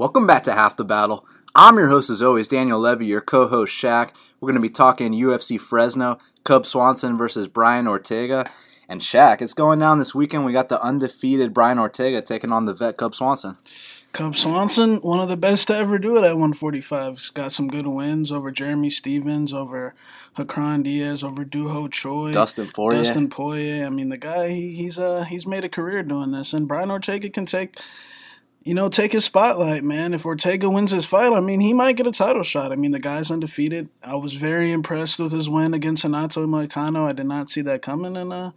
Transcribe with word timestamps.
Welcome 0.00 0.26
back 0.26 0.44
to 0.44 0.54
Half 0.54 0.78
the 0.78 0.84
Battle. 0.86 1.26
I'm 1.54 1.76
your 1.76 1.88
host, 1.88 2.08
as 2.08 2.22
always, 2.22 2.48
Daniel 2.48 2.80
Levy, 2.80 3.04
your 3.04 3.20
co 3.20 3.46
host, 3.46 3.74
Shaq. 3.74 4.14
We're 4.40 4.46
going 4.46 4.54
to 4.54 4.66
be 4.66 4.70
talking 4.70 5.12
UFC 5.12 5.60
Fresno, 5.60 6.16
Cub 6.42 6.64
Swanson 6.64 7.18
versus 7.18 7.48
Brian 7.48 7.86
Ortega. 7.86 8.50
And 8.88 9.02
Shaq, 9.02 9.42
it's 9.42 9.52
going 9.52 9.78
down 9.78 9.98
this 9.98 10.14
weekend. 10.14 10.46
We 10.46 10.54
got 10.54 10.70
the 10.70 10.82
undefeated 10.82 11.52
Brian 11.52 11.78
Ortega 11.78 12.22
taking 12.22 12.50
on 12.50 12.64
the 12.64 12.72
vet 12.72 12.96
Cub 12.96 13.14
Swanson. 13.14 13.58
Cub 14.12 14.34
Swanson, 14.36 15.02
one 15.02 15.20
of 15.20 15.28
the 15.28 15.36
best 15.36 15.68
to 15.68 15.76
ever 15.76 15.98
do 15.98 16.16
it 16.16 16.24
at 16.24 16.38
145. 16.38 17.18
He's 17.18 17.28
got 17.28 17.52
some 17.52 17.68
good 17.68 17.86
wins 17.86 18.32
over 18.32 18.50
Jeremy 18.50 18.88
Stephens, 18.88 19.52
over 19.52 19.94
Hacran 20.38 20.82
Dias, 20.82 21.22
over 21.22 21.44
Doo 21.44 21.68
Ho 21.68 21.88
Choi, 21.88 22.32
Dustin 22.32 22.70
Poirier. 22.74 23.02
Dustin 23.02 23.28
Poirier. 23.28 23.84
I 23.84 23.90
mean, 23.90 24.08
the 24.08 24.16
guy 24.16 24.48
he, 24.48 24.74
he's 24.76 24.98
uh 24.98 25.24
he's 25.24 25.46
made 25.46 25.64
a 25.64 25.68
career 25.68 26.02
doing 26.02 26.30
this, 26.30 26.54
and 26.54 26.66
Brian 26.66 26.90
Ortega 26.90 27.28
can 27.28 27.44
take 27.44 27.76
you 28.62 28.74
know, 28.74 28.88
take 28.88 29.12
his 29.12 29.24
spotlight, 29.24 29.84
man. 29.84 30.12
If 30.12 30.26
Ortega 30.26 30.68
wins 30.68 30.90
his 30.90 31.06
fight, 31.06 31.32
I 31.32 31.40
mean, 31.40 31.60
he 31.60 31.72
might 31.72 31.96
get 31.96 32.06
a 32.06 32.12
title 32.12 32.42
shot. 32.42 32.72
I 32.72 32.76
mean, 32.76 32.90
the 32.90 33.00
guy's 33.00 33.30
undefeated. 33.30 33.88
I 34.02 34.16
was 34.16 34.34
very 34.34 34.70
impressed 34.70 35.18
with 35.18 35.32
his 35.32 35.48
win 35.48 35.72
against 35.72 36.04
Renato 36.04 36.46
Moicano. 36.46 37.08
I 37.08 37.12
did 37.12 37.26
not 37.26 37.48
see 37.48 37.62
that 37.62 37.80
coming, 37.80 38.16
and 38.16 38.32
uh, 38.32 38.50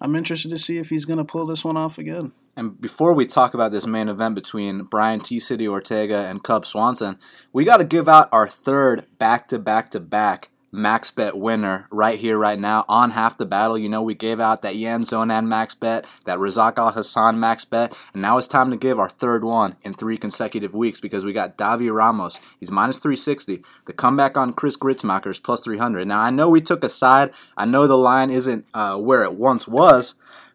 I'm 0.00 0.16
interested 0.16 0.50
to 0.50 0.58
see 0.58 0.78
if 0.78 0.88
he's 0.88 1.04
going 1.04 1.18
to 1.18 1.24
pull 1.24 1.44
this 1.44 1.64
one 1.64 1.76
off 1.76 1.98
again. 1.98 2.32
And 2.56 2.80
before 2.80 3.12
we 3.14 3.26
talk 3.26 3.52
about 3.52 3.72
this 3.72 3.86
main 3.86 4.08
event 4.08 4.34
between 4.34 4.84
Brian 4.84 5.20
T. 5.20 5.38
City 5.38 5.68
Ortega 5.68 6.18
and 6.18 6.42
Cub 6.42 6.64
Swanson, 6.64 7.18
we 7.52 7.64
got 7.64 7.78
to 7.78 7.84
give 7.84 8.08
out 8.08 8.28
our 8.32 8.48
third 8.48 9.06
back 9.18 9.48
to 9.48 9.58
back 9.58 9.90
to 9.90 10.00
back 10.00 10.48
max 10.72 11.10
bet 11.10 11.36
winner 11.36 11.86
right 11.90 12.18
here, 12.18 12.38
right 12.38 12.58
now 12.58 12.84
on 12.88 13.10
half 13.10 13.36
the 13.36 13.44
battle. 13.46 13.76
You 13.76 13.88
know, 13.88 14.02
we 14.02 14.14
gave 14.14 14.40
out 14.40 14.62
that 14.62 14.76
Yan 14.76 15.02
Xiaonan 15.02 15.46
max 15.46 15.74
bet, 15.74 16.06
that 16.24 16.38
Razak 16.38 16.78
Al 16.78 16.92
Hassan 16.92 17.38
max 17.38 17.64
bet, 17.64 17.96
and 18.14 18.22
now 18.22 18.38
it's 18.38 18.46
time 18.46 18.70
to 18.70 18.76
give 18.76 18.98
our 18.98 19.10
third 19.10 19.44
one 19.44 19.76
in 19.82 19.92
three 19.92 20.16
consecutive 20.16 20.74
weeks 20.74 20.98
because 20.98 21.24
we 21.24 21.32
got 21.32 21.58
Davi 21.58 21.92
Ramos. 21.92 22.40
He's 22.58 22.70
minus 22.70 22.98
360. 22.98 23.62
The 23.84 23.92
comeback 23.92 24.36
on 24.36 24.54
Chris 24.54 24.76
Gruetzemacher 24.76 25.30
is 25.30 25.40
plus 25.40 25.62
300. 25.62 26.08
Now, 26.08 26.20
I 26.20 26.30
know 26.30 26.48
we 26.48 26.60
took 26.60 26.82
a 26.82 26.88
side. 26.88 27.30
I 27.56 27.66
know 27.66 27.86
the 27.86 27.98
line 27.98 28.30
isn't 28.30 28.66
uh, 28.72 28.96
where 28.96 29.22
it 29.22 29.34
once 29.34 29.68
was. 29.68 30.14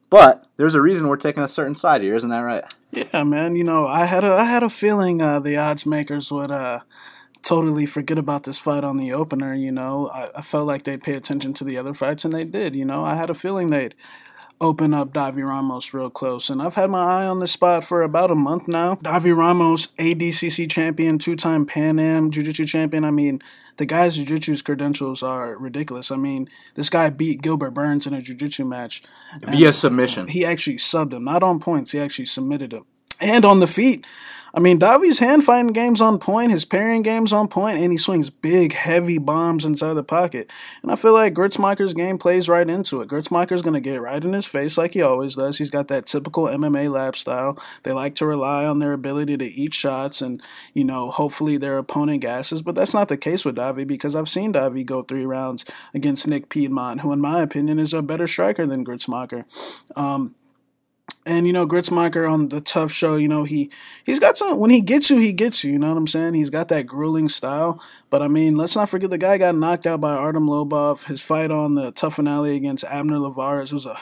But 0.10 0.48
there's 0.56 0.76
a 0.76 0.82
reason 0.82 1.08
we're 1.08 1.18
taking 1.18 1.44
a 1.44 1.50
certain 1.50 1.76
side 1.76 2.02
here, 2.02 2.16
isn't 2.16 2.30
that 2.30 2.40
right? 2.40 2.64
Yeah, 2.92 3.24
man. 3.24 3.56
You 3.56 3.66
know, 3.66 3.86
I 3.86 4.06
had 4.06 4.24
a 4.24 4.34
I 4.34 4.46
had 4.46 4.64
a 4.64 4.70
feeling 4.70 5.22
uh, 5.22 5.42
the 5.42 5.58
odds 5.58 5.86
makers 5.86 6.32
would 6.32 6.52
uh, 6.52 6.80
totally 7.48 7.86
forget 7.86 8.20
about 8.20 8.44
this 8.44 8.58
fight 8.58 8.84
on 8.84 8.98
the 8.98 9.14
opener. 9.14 9.54
You 9.54 9.72
know, 9.72 10.10
I, 10.14 10.30
I 10.36 10.42
felt 10.42 10.68
like 10.68 10.84
they'd 10.84 11.02
pay 11.02 11.14
attention 11.14 11.54
to 11.54 11.64
the 11.64 11.78
other 11.78 11.94
fights, 11.94 12.26
and 12.26 12.34
they 12.34 12.44
did. 12.44 12.76
You 12.76 12.84
know, 12.84 13.06
I 13.06 13.16
had 13.16 13.30
a 13.30 13.34
feeling 13.34 13.70
they'd 13.70 13.96
open 14.60 14.94
up 14.94 15.14
Davi 15.14 15.48
Ramos 15.48 15.94
real 15.94 16.10
close. 16.10 16.50
And 16.50 16.62
I've 16.62 16.76
had 16.76 16.90
my 16.90 17.04
eye 17.04 17.28
on 17.28 17.40
this 17.40 17.52
spot 17.52 17.84
for 17.84 18.02
about 18.02 18.32
a 18.32 18.36
month 18.36 18.68
now. 18.68 18.96
Davi 18.96 19.36
Ramos, 19.36 19.88
ADCC 20.00 20.70
champion, 20.70 21.20
two 21.20 21.36
time 21.36 21.66
Pan 21.66 22.00
Am 22.00 22.32
Jiu 22.32 22.44
Jitsu 22.44 22.66
champion. 22.66 23.04
I 23.04 23.12
mean, 23.12 23.40
the 23.78 23.86
guy's 23.86 24.16
Jiu 24.16 24.26
Jitsu's 24.26 24.62
credentials 24.62 25.22
are 25.22 25.58
ridiculous. 25.58 26.12
I 26.12 26.18
mean, 26.18 26.50
this 26.76 26.90
guy 26.90 27.10
beat 27.10 27.42
Gilbert 27.42 27.72
Burns 27.72 28.08
in 28.08 28.14
a 28.14 28.22
Jiu 28.22 28.36
Jitsu 28.36 28.66
match 28.66 29.04
via 29.42 29.72
submission. 29.72 30.28
He 30.28 30.44
actually 30.44 30.78
subbed 30.78 31.14
him, 31.14 31.24
not 31.24 31.44
on 31.44 31.60
points, 31.60 31.92
he 31.92 32.00
actually 32.00 32.26
submitted 32.26 32.74
him. 32.74 32.84
And 33.22 33.46
on 33.46 33.60
the 33.60 33.68
feet. 33.68 34.06
I 34.58 34.60
mean, 34.60 34.80
Davi's 34.80 35.20
hand 35.20 35.44
fighting 35.44 35.72
game's 35.72 36.02
on 36.02 36.18
point, 36.18 36.52
his 36.52 36.66
parrying 36.66 37.04
game's 37.04 37.32
on 37.32 37.48
point, 37.48 37.78
and 37.78 37.92
he 37.92 37.98
swings 38.00 38.32
big, 38.32 38.74
heavy 38.74 39.20
bombs 39.20 39.66
inside 39.66 39.94
the 39.94 40.04
pocket. 40.04 40.52
And 40.82 40.92
I 40.92 40.96
feel 40.96 41.14
like 41.14 41.36
Gruetzemacher's 41.36 41.94
game 41.94 42.18
plays 42.18 42.50
right 42.50 42.68
into 42.68 43.02
it. 43.02 43.08
Gruetzemacher's 43.08 43.62
going 43.62 43.76
to 43.76 43.80
get 43.80 44.02
right 44.02 44.24
in 44.24 44.34
his 44.34 44.48
face 44.48 44.76
like 44.76 44.96
he 44.96 45.02
always 45.04 45.36
does. 45.36 45.60
He's 45.60 45.70
got 45.70 45.90
that 45.90 46.08
typical 46.08 46.46
MMA 46.46 46.90
lab 46.90 47.16
style. 47.16 47.56
They 47.84 47.92
like 47.92 48.16
to 48.16 48.26
rely 48.26 48.66
on 48.66 48.80
their 48.80 48.94
ability 48.94 49.38
to 49.38 49.46
eat 49.46 49.76
shots 49.76 50.22
and, 50.22 50.42
you 50.74 50.86
know, 50.86 51.12
hopefully 51.12 51.58
their 51.58 51.78
opponent 51.78 52.22
gasses. 52.22 52.64
But 52.64 52.74
that's 52.74 52.96
not 52.96 53.10
the 53.10 53.18
case 53.18 53.46
with 53.46 53.58
Davi 53.58 53.86
because 53.86 54.16
I've 54.16 54.28
seen 54.28 54.54
Davi 54.54 54.84
go 54.84 55.04
three 55.04 55.26
rounds 55.26 55.66
against 55.94 56.28
Nick 56.28 56.50
Piedmont, 56.50 57.02
who, 57.02 57.14
in 57.14 57.22
my 57.22 57.42
opinion, 57.42 57.78
is 57.78 57.94
a 57.94 58.02
better 58.02 58.26
striker 58.26 58.66
than 58.66 58.84
Gruetzemacher. 58.84 59.46
Um, 59.96 60.34
and 61.28 61.46
you 61.46 61.54
know, 61.54 61.68
Gruetzemacher 61.68 62.30
on 62.32 62.50
the 62.50 62.62
TUF 62.62 62.92
show, 62.92 63.18
you 63.18 63.28
know, 63.28 63.44
he 63.44 63.70
he's 64.04 64.20
got 64.20 64.38
some 64.38 64.58
when 64.58 64.70
he 64.70 64.82
gets 64.82 65.10
you, 65.10 65.18
he 65.18 65.34
gets 65.34 65.64
you, 65.64 65.74
you 65.74 65.80
know 65.80 65.90
what 65.90 65.98
I'm 65.98 66.08
saying? 66.08 66.34
He's 66.34 66.50
got 66.50 66.70
that 66.70 66.88
grueling 66.88 67.28
style. 67.30 67.82
But 68.10 68.22
I 68.22 68.28
mean, 68.28 68.56
let's 68.56 68.76
not 68.76 68.90
forget 68.90 69.10
the 69.10 69.18
guy 69.18 69.38
got 69.38 69.56
knocked 69.56 69.86
out 69.86 70.02
by 70.02 70.16
Artem 70.16 70.48
Lobov. 70.48 71.06
His 71.06 71.22
fight 71.22 71.52
on 71.52 71.76
the 71.76 71.92
TUF 71.92 72.16
finale 72.16 72.56
against 72.56 72.86
Abner 72.86 73.18
Lloveras 73.18 73.74
was 73.74 73.86
a 73.86 73.98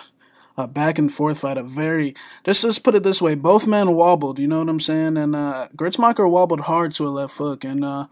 a 0.58 0.68
back 0.70 0.98
and 0.98 1.12
forth 1.12 1.40
fight, 1.40 1.58
a 1.58 1.64
very 1.64 2.16
just 2.46 2.62
just 2.62 2.84
put 2.84 2.96
it 2.96 3.04
this 3.04 3.22
way, 3.22 3.36
both 3.36 3.68
men 3.68 3.94
wobbled, 3.94 4.40
you 4.40 4.48
know 4.48 4.60
what 4.60 4.70
I'm 4.70 4.80
saying? 4.80 5.18
And 5.18 5.36
uh 5.36 5.68
Gruetzemacher 5.76 6.30
wobbled 6.30 6.62
hard 6.62 6.92
to 6.94 7.08
a 7.08 7.10
left 7.10 7.38
hook 7.38 7.64
and 7.64 7.84
uh 7.84 8.06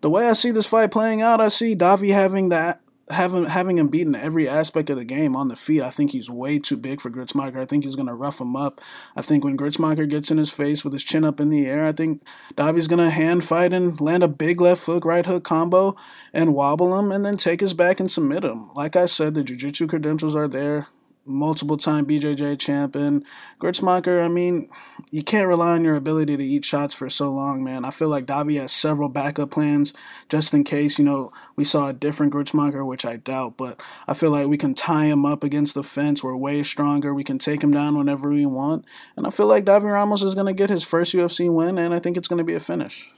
the 0.00 0.10
way 0.10 0.28
I 0.28 0.32
see 0.34 0.50
this 0.50 0.66
fight 0.66 0.90
playing 0.90 1.20
out, 1.20 1.40
I 1.40 1.48
see 1.48 1.76
Davi 1.76 2.12
having 2.12 2.48
that 2.50 2.80
having 3.10 3.44
having 3.44 3.78
him 3.78 3.88
beaten 3.88 4.14
every 4.14 4.48
aspect 4.48 4.90
of 4.90 4.96
the 4.96 5.04
game 5.04 5.36
on 5.36 5.48
the 5.48 5.56
feet, 5.56 5.82
I 5.82 5.90
think 5.90 6.12
he's 6.12 6.30
way 6.30 6.58
too 6.58 6.76
big 6.76 7.00
for 7.00 7.10
Gruetzemacher. 7.10 7.56
I 7.56 7.66
think 7.66 7.84
he's 7.84 7.96
going 7.96 8.08
to 8.08 8.14
rough 8.14 8.40
him 8.40 8.56
up. 8.56 8.80
I 9.16 9.22
think 9.22 9.44
when 9.44 9.56
Gruetzemacher 9.56 10.08
gets 10.08 10.30
in 10.30 10.38
his 10.38 10.50
face 10.50 10.84
with 10.84 10.92
his 10.92 11.04
chin 11.04 11.24
up 11.24 11.40
in 11.40 11.50
the 11.50 11.66
air, 11.66 11.86
I 11.86 11.92
think 11.92 12.22
Davi's 12.56 12.88
going 12.88 13.04
to 13.04 13.10
hand 13.10 13.44
fight 13.44 13.72
and 13.72 14.00
land 14.00 14.22
a 14.22 14.28
big 14.28 14.60
left 14.60 14.86
hook, 14.86 15.04
right 15.04 15.26
hook 15.26 15.44
combo 15.44 15.96
and 16.32 16.54
wobble 16.54 16.98
him 16.98 17.12
and 17.12 17.24
then 17.24 17.36
take 17.36 17.60
his 17.60 17.74
back 17.74 18.00
and 18.00 18.10
submit 18.10 18.44
him. 18.44 18.70
Like 18.74 18.96
I 18.96 19.06
said, 19.06 19.34
the 19.34 19.44
jiu-jitsu 19.44 19.86
credentials 19.86 20.36
are 20.36 20.48
there 20.48 20.88
multiple 21.24 21.76
time 21.76 22.06
BJJ 22.06 22.58
champ. 22.58 22.96
And 22.96 23.24
Gruetzemacher, 23.58 24.24
I 24.24 24.28
mean, 24.28 24.68
you 25.10 25.22
can't 25.22 25.48
rely 25.48 25.72
on 25.72 25.84
your 25.84 25.96
ability 25.96 26.36
to 26.36 26.44
eat 26.44 26.64
shots 26.64 26.94
for 26.94 27.08
so 27.08 27.30
long, 27.30 27.62
man. 27.62 27.84
I 27.84 27.90
feel 27.90 28.08
like 28.08 28.26
Davi 28.26 28.60
has 28.60 28.72
several 28.72 29.08
backup 29.08 29.50
plans 29.50 29.92
just 30.28 30.54
in 30.54 30.64
case, 30.64 30.98
you 30.98 31.04
know, 31.04 31.32
we 31.56 31.64
saw 31.64 31.88
a 31.88 31.92
different 31.92 32.32
Gruetzemacher, 32.32 32.86
which 32.86 33.04
I 33.04 33.16
doubt, 33.16 33.56
but 33.56 33.80
I 34.08 34.14
feel 34.14 34.30
like 34.30 34.48
we 34.48 34.56
can 34.56 34.74
tie 34.74 35.06
him 35.06 35.24
up 35.24 35.44
against 35.44 35.74
the 35.74 35.82
fence. 35.82 36.24
We're 36.24 36.36
way 36.36 36.62
stronger. 36.62 37.14
We 37.14 37.24
can 37.24 37.38
take 37.38 37.62
him 37.62 37.70
down 37.70 37.96
whenever 37.96 38.30
we 38.30 38.46
want. 38.46 38.84
And 39.16 39.26
I 39.26 39.30
feel 39.30 39.46
like 39.46 39.64
Davi 39.64 39.92
Ramos 39.92 40.22
is 40.22 40.34
going 40.34 40.46
to 40.46 40.52
get 40.52 40.70
his 40.70 40.84
first 40.84 41.14
UFC 41.14 41.52
win, 41.52 41.78
and 41.78 41.94
I 41.94 41.98
think 41.98 42.16
it's 42.16 42.28
going 42.28 42.38
to 42.38 42.44
be 42.44 42.54
a 42.54 42.60
finish. 42.60 43.10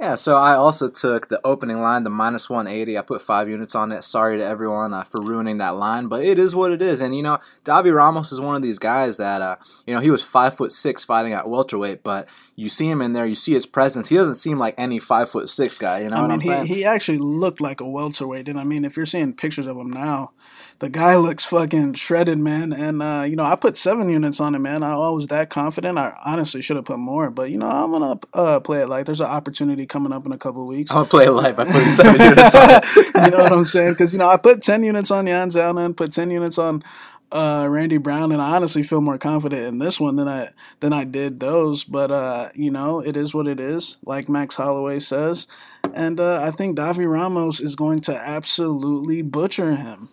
Yeah, 0.00 0.14
so 0.14 0.36
I 0.36 0.54
also 0.54 0.88
took 0.88 1.28
the 1.28 1.40
opening 1.44 1.80
line, 1.80 2.04
the 2.04 2.10
minus 2.10 2.48
180. 2.48 2.96
I 2.96 3.02
put 3.02 3.20
five 3.20 3.48
units 3.48 3.74
on 3.74 3.90
it. 3.90 4.04
Sorry 4.04 4.38
to 4.38 4.44
everyone 4.44 4.94
uh, 4.94 5.02
for 5.02 5.20
ruining 5.20 5.58
that 5.58 5.74
line, 5.74 6.06
but 6.06 6.22
it 6.22 6.38
is 6.38 6.54
what 6.54 6.70
it 6.70 6.80
is. 6.80 7.00
And 7.00 7.16
you 7.16 7.22
know, 7.22 7.38
Davi 7.64 7.92
Ramos 7.92 8.30
is 8.30 8.40
one 8.40 8.54
of 8.54 8.62
these 8.62 8.78
guys 8.78 9.16
that 9.16 9.42
uh, 9.42 9.56
you 9.88 9.94
know 9.94 10.00
he 10.00 10.12
was 10.12 10.22
five 10.22 10.56
foot 10.56 10.70
six 10.70 11.02
fighting 11.02 11.32
at 11.32 11.48
welterweight, 11.48 12.04
but 12.04 12.28
you 12.54 12.68
see 12.68 12.88
him 12.88 13.02
in 13.02 13.12
there, 13.12 13.26
you 13.26 13.34
see 13.34 13.54
his 13.54 13.66
presence. 13.66 14.08
He 14.08 14.14
doesn't 14.14 14.36
seem 14.36 14.56
like 14.56 14.76
any 14.78 15.00
five 15.00 15.30
foot 15.30 15.50
six 15.50 15.76
guy. 15.78 16.02
You 16.02 16.10
know 16.10 16.16
I 16.18 16.20
what 16.20 16.28
mean, 16.28 16.34
I'm 16.34 16.40
saying? 16.42 16.66
He, 16.66 16.74
he 16.74 16.84
actually 16.84 17.18
looked 17.18 17.60
like 17.60 17.80
a 17.80 17.88
welterweight, 17.88 18.46
and 18.46 18.60
I 18.60 18.62
mean, 18.62 18.84
if 18.84 18.96
you're 18.96 19.04
seeing 19.04 19.32
pictures 19.32 19.66
of 19.66 19.76
him 19.76 19.90
now, 19.90 20.30
the 20.80 20.88
guy 20.88 21.16
looks 21.16 21.44
fucking 21.44 21.94
shredded, 21.94 22.38
man. 22.38 22.72
And 22.72 23.02
uh, 23.02 23.24
you 23.26 23.36
know, 23.36 23.44
I 23.44 23.56
put 23.56 23.76
seven 23.76 24.08
units 24.08 24.40
on 24.40 24.54
him, 24.54 24.62
man. 24.62 24.82
I 24.82 24.96
was 24.96 25.26
that 25.28 25.50
confident. 25.50 25.98
I 25.98 26.16
honestly 26.24 26.62
should 26.62 26.76
have 26.76 26.84
put 26.84 26.98
more, 26.98 27.30
but 27.30 27.50
you 27.50 27.58
know, 27.58 27.68
I'm 27.68 27.90
gonna 27.90 28.18
uh, 28.32 28.60
play 28.60 28.82
it 28.82 28.88
like 28.88 29.06
there's 29.06 29.20
an 29.20 29.26
opportunity 29.26 29.86
coming 29.86 30.12
up 30.12 30.24
in 30.24 30.32
a 30.32 30.38
couple 30.38 30.66
weeks. 30.66 30.90
I'm 30.90 30.98
gonna 30.98 31.08
play 31.08 31.24
it 31.26 31.32
live 31.32 31.56
by 31.56 31.64
putting 31.64 31.88
seven 31.88 32.20
units 32.20 32.54
on 32.54 32.70
you 33.24 33.30
know 33.30 33.42
what 33.42 33.52
I'm 33.52 33.64
saying? 33.64 33.90
Because 33.90 34.12
you 34.12 34.18
know, 34.18 34.28
I 34.28 34.36
put 34.36 34.62
ten 34.62 34.84
units 34.84 35.10
on 35.10 35.26
Yan 35.26 35.50
Xiaonan, 35.50 35.96
put 35.96 36.12
ten 36.12 36.30
units 36.30 36.58
on 36.58 36.82
uh, 37.32 37.66
Randy 37.68 37.98
Brown, 37.98 38.32
and 38.32 38.40
I 38.40 38.56
honestly 38.56 38.82
feel 38.82 39.00
more 39.00 39.18
confident 39.18 39.62
in 39.62 39.78
this 39.78 40.00
one 40.00 40.16
than 40.16 40.28
I 40.28 40.48
than 40.80 40.92
I 40.92 41.04
did 41.04 41.40
those. 41.40 41.84
But 41.84 42.10
uh, 42.10 42.48
you 42.54 42.70
know, 42.70 43.00
it 43.00 43.16
is 43.16 43.34
what 43.34 43.48
it 43.48 43.58
is, 43.60 43.98
like 44.04 44.28
Max 44.28 44.54
Holloway 44.56 45.00
says, 45.00 45.46
and 45.92 46.20
uh, 46.20 46.40
I 46.42 46.50
think 46.50 46.78
Davi 46.78 47.10
Ramos 47.10 47.60
is 47.60 47.74
going 47.74 48.00
to 48.02 48.16
absolutely 48.16 49.22
butcher 49.22 49.74
him. 49.74 50.08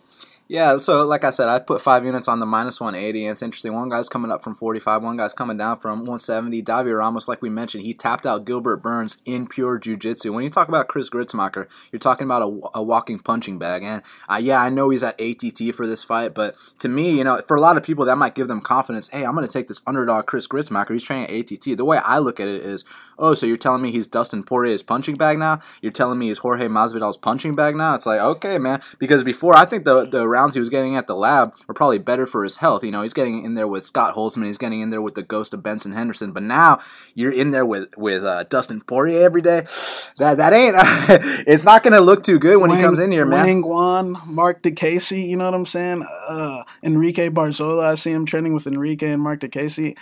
Yeah, 0.48 0.78
so 0.78 1.04
like 1.04 1.24
I 1.24 1.30
said, 1.30 1.48
I 1.48 1.58
put 1.58 1.80
five 1.80 2.04
units 2.04 2.28
on 2.28 2.38
the 2.38 2.46
minus 2.46 2.80
180, 2.80 3.24
and 3.24 3.32
it's 3.32 3.42
interesting. 3.42 3.74
One 3.74 3.88
guy's 3.88 4.08
coming 4.08 4.30
up 4.30 4.44
from 4.44 4.54
45, 4.54 5.02
one 5.02 5.16
guy's 5.16 5.34
coming 5.34 5.56
down 5.56 5.78
from 5.78 6.00
170. 6.00 6.62
Davi 6.62 6.96
Ramos, 6.96 7.26
like 7.26 7.42
we 7.42 7.50
mentioned, 7.50 7.84
he 7.84 7.92
tapped 7.92 8.26
out 8.26 8.44
Gilbert 8.44 8.76
Burns 8.76 9.16
in 9.24 9.48
pure 9.48 9.76
jiu-jitsu. 9.76 10.32
When 10.32 10.44
you 10.44 10.50
talk 10.50 10.68
about 10.68 10.86
Chris 10.86 11.10
Gruetzemacher, 11.10 11.68
you're 11.90 11.98
talking 11.98 12.26
about 12.26 12.42
a, 12.42 12.78
a 12.78 12.82
walking 12.82 13.18
punching 13.18 13.58
bag. 13.58 13.82
And 13.82 14.02
uh, 14.28 14.38
yeah, 14.40 14.62
I 14.62 14.70
know 14.70 14.90
he's 14.90 15.02
at 15.02 15.20
ATT 15.20 15.74
for 15.74 15.84
this 15.84 16.04
fight, 16.04 16.32
but 16.32 16.54
to 16.78 16.88
me, 16.88 17.18
you 17.18 17.24
know, 17.24 17.40
for 17.48 17.56
a 17.56 17.60
lot 17.60 17.76
of 17.76 17.82
people, 17.82 18.04
that 18.04 18.16
might 18.16 18.36
give 18.36 18.46
them 18.46 18.60
confidence. 18.60 19.08
Hey, 19.08 19.24
I'm 19.24 19.34
going 19.34 19.46
to 19.46 19.52
take 19.52 19.66
this 19.66 19.80
underdog 19.84 20.26
Chris 20.26 20.46
Gruetzemacher. 20.46 20.92
He's 20.92 21.02
training 21.02 21.28
at 21.28 21.50
ATT. 21.50 21.76
The 21.76 21.84
way 21.84 21.98
I 21.98 22.18
look 22.18 22.38
at 22.38 22.46
it 22.46 22.62
is, 22.62 22.84
oh, 23.18 23.34
so 23.34 23.46
you're 23.46 23.56
telling 23.56 23.82
me 23.82 23.90
he's 23.90 24.06
Dustin 24.06 24.42
Poirier's 24.42 24.82
punching 24.82 25.16
bag 25.16 25.38
now? 25.38 25.60
You're 25.80 25.92
telling 25.92 26.18
me 26.18 26.28
he's 26.28 26.38
Jorge 26.38 26.66
Masvidal's 26.68 27.16
punching 27.16 27.54
bag 27.54 27.76
now? 27.76 27.94
It's 27.94 28.06
like, 28.06 28.20
okay, 28.20 28.58
man, 28.58 28.80
because 28.98 29.24
before 29.24 29.54
I 29.54 29.64
think 29.64 29.84
the 29.84 30.04
the 30.04 30.28
rounds 30.28 30.54
he 30.54 30.60
was 30.60 30.68
getting 30.68 30.96
at 30.96 31.06
the 31.06 31.16
lab 31.16 31.54
were 31.66 31.74
probably 31.74 31.98
better 31.98 32.26
for 32.26 32.44
his 32.44 32.58
health. 32.58 32.84
You 32.84 32.90
know, 32.90 33.02
he's 33.02 33.14
getting 33.14 33.44
in 33.44 33.54
there 33.54 33.68
with 33.68 33.84
Scott 33.84 34.14
Holtzman, 34.14 34.46
he's 34.46 34.58
getting 34.58 34.80
in 34.80 34.90
there 34.90 35.02
with 35.02 35.14
the 35.14 35.22
ghost 35.22 35.54
of 35.54 35.62
Benson 35.62 35.92
Henderson. 35.92 36.32
But 36.32 36.42
now 36.42 36.80
you're 37.14 37.32
in 37.32 37.50
there 37.50 37.66
with 37.66 37.88
with 37.96 38.24
uh, 38.24 38.44
Dustin 38.44 38.80
Poirier 38.80 39.22
every 39.22 39.42
day. 39.42 39.60
that 40.18 40.36
that 40.36 40.52
ain't. 40.52 40.74
it's 41.46 41.64
not 41.64 41.82
gonna 41.82 42.00
look 42.00 42.22
too 42.22 42.38
good 42.38 42.60
when 42.60 42.70
Wang, 42.70 42.78
he 42.78 42.84
comes 42.84 42.98
in 42.98 43.10
here, 43.10 43.26
man. 43.26 43.46
Wang 43.46 43.62
Guan, 43.62 44.26
Marc 44.26 44.62
Diakiese, 44.62 45.26
you 45.28 45.36
know 45.36 45.44
what 45.44 45.54
I'm 45.54 45.66
saying? 45.66 46.04
Uh, 46.28 46.62
Enrique 46.82 47.28
Barzola, 47.28 47.84
I 47.84 47.94
see 47.94 48.12
him 48.12 48.26
training 48.26 48.54
with 48.54 48.66
Enrique 48.66 49.10
and 49.10 49.22
Marc 49.22 49.40
Diakiese. 49.40 49.96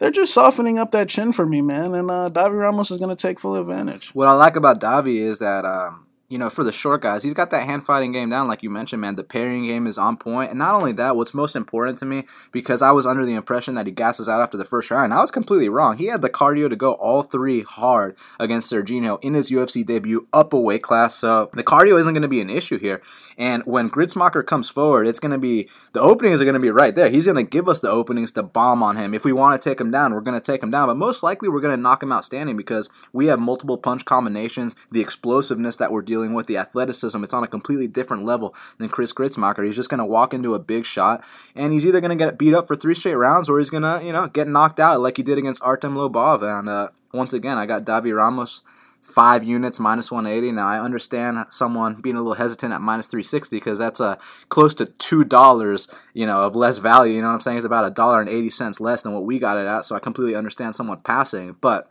They're 0.00 0.10
just 0.10 0.32
softening 0.32 0.78
up 0.78 0.90
that 0.92 1.10
chin 1.10 1.30
for 1.32 1.44
me, 1.44 1.60
man. 1.60 1.94
And 1.94 2.10
uh, 2.10 2.30
Davi 2.32 2.58
Ramos 2.58 2.90
is 2.90 2.96
going 2.96 3.14
to 3.14 3.22
take 3.22 3.38
full 3.38 3.54
advantage. 3.54 4.14
What 4.14 4.28
I 4.28 4.32
like 4.32 4.56
about 4.56 4.80
Davi 4.80 5.18
is 5.18 5.40
that 5.40 5.66
um, 5.66 6.06
you 6.30 6.38
know, 6.38 6.48
for 6.48 6.62
the 6.62 6.70
short 6.70 7.02
guys, 7.02 7.24
he's 7.24 7.34
got 7.34 7.50
that 7.50 7.66
hand 7.66 7.84
fighting 7.84 8.12
game 8.12 8.30
down, 8.30 8.46
like 8.46 8.62
you 8.62 8.70
mentioned, 8.70 9.02
man. 9.02 9.16
The 9.16 9.24
parrying 9.24 9.64
game 9.64 9.88
is 9.88 9.98
on 9.98 10.16
point. 10.16 10.50
And 10.50 10.58
not 10.60 10.76
only 10.76 10.92
that, 10.92 11.16
what's 11.16 11.34
most 11.34 11.56
important 11.56 11.98
to 11.98 12.06
me, 12.06 12.24
because 12.52 12.82
I 12.82 12.92
was 12.92 13.04
under 13.04 13.26
the 13.26 13.34
impression 13.34 13.74
that 13.74 13.86
he 13.86 13.92
gasses 13.92 14.28
out 14.28 14.40
after 14.40 14.56
the 14.56 14.64
first 14.64 14.92
round. 14.92 15.12
I 15.12 15.20
was 15.20 15.32
completely 15.32 15.68
wrong. 15.68 15.98
He 15.98 16.06
had 16.06 16.22
the 16.22 16.30
cardio 16.30 16.70
to 16.70 16.76
go 16.76 16.92
all 16.92 17.22
three 17.22 17.62
hard 17.62 18.16
against 18.38 18.72
Serginho 18.72 19.18
in 19.22 19.34
his 19.34 19.50
UFC 19.50 19.84
debut, 19.84 20.28
up 20.32 20.52
a 20.52 20.60
weight 20.60 20.82
class. 20.82 21.16
So 21.16 21.50
the 21.52 21.64
cardio 21.64 21.98
isn't 21.98 22.14
going 22.14 22.22
to 22.22 22.28
be 22.28 22.40
an 22.40 22.48
issue 22.48 22.78
here. 22.78 23.02
And 23.36 23.64
when 23.64 23.90
Gruetzemacher 23.90 24.46
comes 24.46 24.70
forward, 24.70 25.08
it's 25.08 25.18
going 25.18 25.32
to 25.32 25.38
be 25.38 25.68
the 25.94 26.00
openings 26.00 26.40
are 26.40 26.44
going 26.44 26.54
to 26.54 26.60
be 26.60 26.70
right 26.70 26.94
there. 26.94 27.10
He's 27.10 27.24
going 27.24 27.44
to 27.44 27.50
give 27.50 27.68
us 27.68 27.80
the 27.80 27.90
openings 27.90 28.30
to 28.32 28.44
bomb 28.44 28.84
on 28.84 28.96
him. 28.96 29.14
If 29.14 29.24
we 29.24 29.32
want 29.32 29.60
to 29.60 29.68
take 29.68 29.80
him 29.80 29.90
down, 29.90 30.14
we're 30.14 30.20
going 30.20 30.38
to 30.38 30.52
take 30.52 30.62
him 30.62 30.70
down. 30.70 30.86
But 30.86 30.96
most 30.96 31.24
likely, 31.24 31.48
we're 31.48 31.60
going 31.60 31.76
to 31.76 31.82
knock 31.82 32.02
him 32.02 32.12
out 32.12 32.24
standing 32.24 32.56
because 32.56 32.88
we 33.12 33.26
have 33.26 33.40
multiple 33.40 33.78
punch 33.78 34.04
combinations, 34.04 34.76
the 34.92 35.00
explosiveness 35.00 35.76
that 35.76 35.90
we're 35.90 36.02
dealing 36.02 36.19
with, 36.28 36.46
the 36.46 36.56
athleticism. 36.56 37.22
It's 37.22 37.34
on 37.34 37.44
a 37.44 37.48
completely 37.48 37.88
different 37.88 38.24
level 38.24 38.54
than 38.78 38.88
Chris 38.88 39.12
Gruetzemacher. 39.12 39.64
He's 39.64 39.76
just 39.76 39.90
going 39.90 39.98
to 39.98 40.04
walk 40.04 40.34
into 40.34 40.54
a 40.54 40.58
big 40.58 40.84
shot, 40.84 41.24
and 41.54 41.72
he's 41.72 41.86
either 41.86 42.00
going 42.00 42.16
to 42.16 42.24
get 42.24 42.38
beat 42.38 42.54
up 42.54 42.66
for 42.66 42.76
three 42.76 42.94
straight 42.94 43.14
rounds 43.14 43.48
or 43.48 43.58
he's 43.58 43.70
going 43.70 43.82
to, 43.82 44.04
you 44.04 44.12
know, 44.12 44.26
get 44.26 44.48
knocked 44.48 44.80
out 44.80 45.00
like 45.00 45.16
he 45.16 45.22
did 45.22 45.38
against 45.38 45.62
Artem 45.62 45.94
Lobov. 45.94 46.42
And 46.42 46.68
uh, 46.68 46.88
once 47.12 47.32
again, 47.32 47.58
I 47.58 47.66
got 47.66 47.84
Davi 47.84 48.14
Ramos 48.14 48.62
five 49.02 49.42
units 49.42 49.80
minus 49.80 50.10
180 50.10 50.52
now 50.52 50.66
i 50.66 50.78
understand 50.78 51.38
someone 51.48 51.94
being 51.94 52.16
a 52.16 52.18
little 52.18 52.34
hesitant 52.34 52.72
at 52.72 52.80
minus 52.80 53.06
360 53.06 53.56
because 53.56 53.78
that's 53.78 53.98
a 53.98 54.04
uh, 54.04 54.16
close 54.48 54.74
to 54.74 54.86
two 54.86 55.24
dollars 55.24 55.88
you 56.12 56.26
know 56.26 56.42
of 56.42 56.54
less 56.54 56.78
value 56.78 57.14
you 57.14 57.22
know 57.22 57.28
what 57.28 57.34
i'm 57.34 57.40
saying 57.40 57.56
it's 57.56 57.66
about 57.66 57.86
a 57.86 57.90
dollar 57.90 58.20
and 58.20 58.28
80 58.28 58.50
cents 58.50 58.80
less 58.80 59.02
than 59.02 59.12
what 59.12 59.24
we 59.24 59.38
got 59.38 59.56
it 59.56 59.66
at 59.66 59.84
so 59.84 59.96
i 59.96 59.98
completely 59.98 60.36
understand 60.36 60.74
someone 60.74 61.00
passing 61.00 61.56
but 61.60 61.90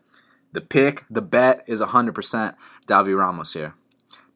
the 0.52 0.62
pick 0.62 1.06
the 1.10 1.22
bet 1.22 1.64
is 1.68 1.82
100% 1.82 2.56
davi 2.88 3.18
ramos 3.18 3.54
here 3.54 3.74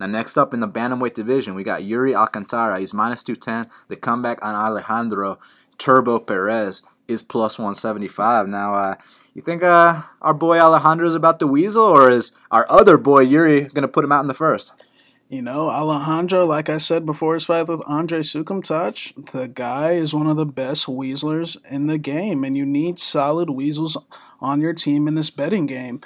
now, 0.03 0.17
next 0.17 0.37
up 0.37 0.53
in 0.53 0.59
the 0.59 0.67
bantamweight 0.67 1.13
division, 1.13 1.55
we 1.55 1.63
got 1.63 1.85
Yuri 1.85 2.13
Alcantara. 2.13 2.77
He's 2.77 2.93
minus 2.93 3.23
210. 3.23 3.71
The 3.87 3.95
comeback 3.95 4.43
on 4.43 4.53
Alejandro 4.53 5.39
Turbo 5.77 6.19
Perez 6.19 6.81
is 7.07 7.23
plus 7.23 7.57
175. 7.57 8.47
Now, 8.47 8.75
uh, 8.75 8.95
you 9.33 9.41
think 9.41 9.63
uh, 9.63 10.01
our 10.21 10.33
boy 10.33 10.59
Alejandro 10.59 11.07
is 11.07 11.15
about 11.15 11.39
the 11.39 11.47
weasel, 11.47 11.83
or 11.83 12.09
is 12.09 12.33
our 12.51 12.65
other 12.69 12.97
boy 12.97 13.21
Yuri 13.21 13.61
going 13.61 13.83
to 13.83 13.87
put 13.87 14.03
him 14.03 14.11
out 14.11 14.19
in 14.19 14.27
the 14.27 14.33
first? 14.33 14.73
You 15.29 15.41
know, 15.41 15.69
Alejandro, 15.69 16.45
like 16.45 16.69
I 16.69 16.79
said 16.79 17.05
before 17.05 17.35
his 17.35 17.45
fight 17.45 17.69
with 17.69 17.81
Andre 17.87 18.19
Soukhamthath, 18.19 19.31
the 19.31 19.47
guy 19.47 19.93
is 19.93 20.13
one 20.13 20.27
of 20.27 20.35
the 20.35 20.45
best 20.45 20.85
weaslers 20.87 21.55
in 21.71 21.87
the 21.87 21.97
game, 21.97 22.43
and 22.43 22.57
you 22.57 22.65
need 22.65 22.99
solid 22.99 23.49
weasels 23.49 23.95
on 24.41 24.59
your 24.59 24.73
team 24.73 25.07
in 25.07 25.15
this 25.15 25.29
betting 25.29 25.65
game. 25.65 26.01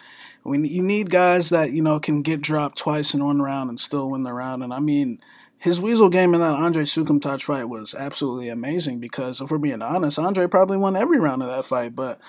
When 0.47 0.63
you 0.63 0.81
need 0.81 1.09
guys 1.09 1.49
that 1.49 1.73
you 1.73 1.81
know 1.81 1.99
can 1.99 2.21
get 2.21 2.39
dropped 2.39 2.77
twice 2.77 3.13
in 3.13 3.21
one 3.21 3.41
round 3.41 3.69
and 3.69 3.77
still 3.77 4.09
win 4.09 4.23
the 4.23 4.31
round, 4.31 4.63
and 4.63 4.73
I 4.73 4.79
mean, 4.79 5.19
his 5.57 5.81
weasel 5.81 6.07
game 6.07 6.33
in 6.33 6.39
that 6.39 6.55
Andre 6.55 6.83
Soukhamthath 6.83 7.44
fight 7.44 7.67
was 7.67 7.94
absolutely 7.94 8.47
amazing 8.47 9.01
because 9.01 9.41
if 9.41 9.51
we're 9.51 9.57
being 9.57 9.81
honest, 9.81 10.17
Andre 10.17 10.47
probably 10.47 10.77
won 10.77 10.95
every 10.95 11.19
round 11.19 11.41
of 11.41 11.49
that 11.49 11.65
fight, 11.65 11.97
but 11.97 12.21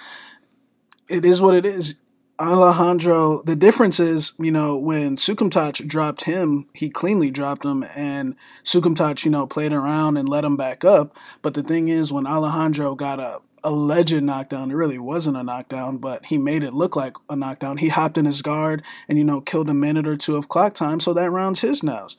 it 1.09 1.25
is 1.25 1.41
what 1.41 1.55
it 1.55 1.65
is. 1.65 1.95
Alejandro, 2.41 3.41
the 3.45 3.55
difference 3.55 4.01
is, 4.01 4.33
you 4.37 4.51
know, 4.51 4.77
when 4.77 5.17
Soukhamthath 5.17 5.87
dropped 5.87 6.25
him, 6.25 6.67
he 6.75 6.91
cleanly 6.91 7.31
dropped 7.31 7.65
him, 7.65 7.85
and 7.95 8.35
Soukhamthath, 8.65 9.25
you 9.25 9.31
know, 9.31 9.47
played 9.47 9.73
around 9.73 10.17
and 10.17 10.29
let 10.29 10.45
him 10.45 10.57
back 10.57 10.85
up. 10.85 11.17
But 11.41 11.55
the 11.55 11.63
thing 11.63 11.87
is, 11.87 12.13
when 12.13 12.27
Alejandro 12.27 12.97
got 12.97 13.21
a 13.21 13.39
alleged 13.69 14.23
knockdown, 14.23 14.71
it 14.71 14.75
really 14.75 14.99
wasn't 14.99 15.37
a 15.37 15.43
knockdown, 15.43 15.99
but 15.99 16.27
he 16.27 16.39
made 16.39 16.63
it 16.63 16.73
look 16.75 16.97
like 16.97 17.17
a 17.29 17.37
knockdown. 17.37 17.77
He 17.77 17.89
hopped 17.89 18.19
in 18.19 18.25
his 18.25 18.43
guard 18.43 18.83
and, 19.09 19.17
you 19.19 19.25
know, 19.25 19.41
killed 19.41 19.71
a 19.71 19.75
minute 19.75 20.07
or 20.07 20.17
two 20.17 20.37
of 20.37 20.49
clock 20.49 20.75
time, 20.75 21.01
so 21.01 21.13
that 21.15 21.31
round's 21.31 21.61
his 21.61 21.83
nose. 21.83 22.17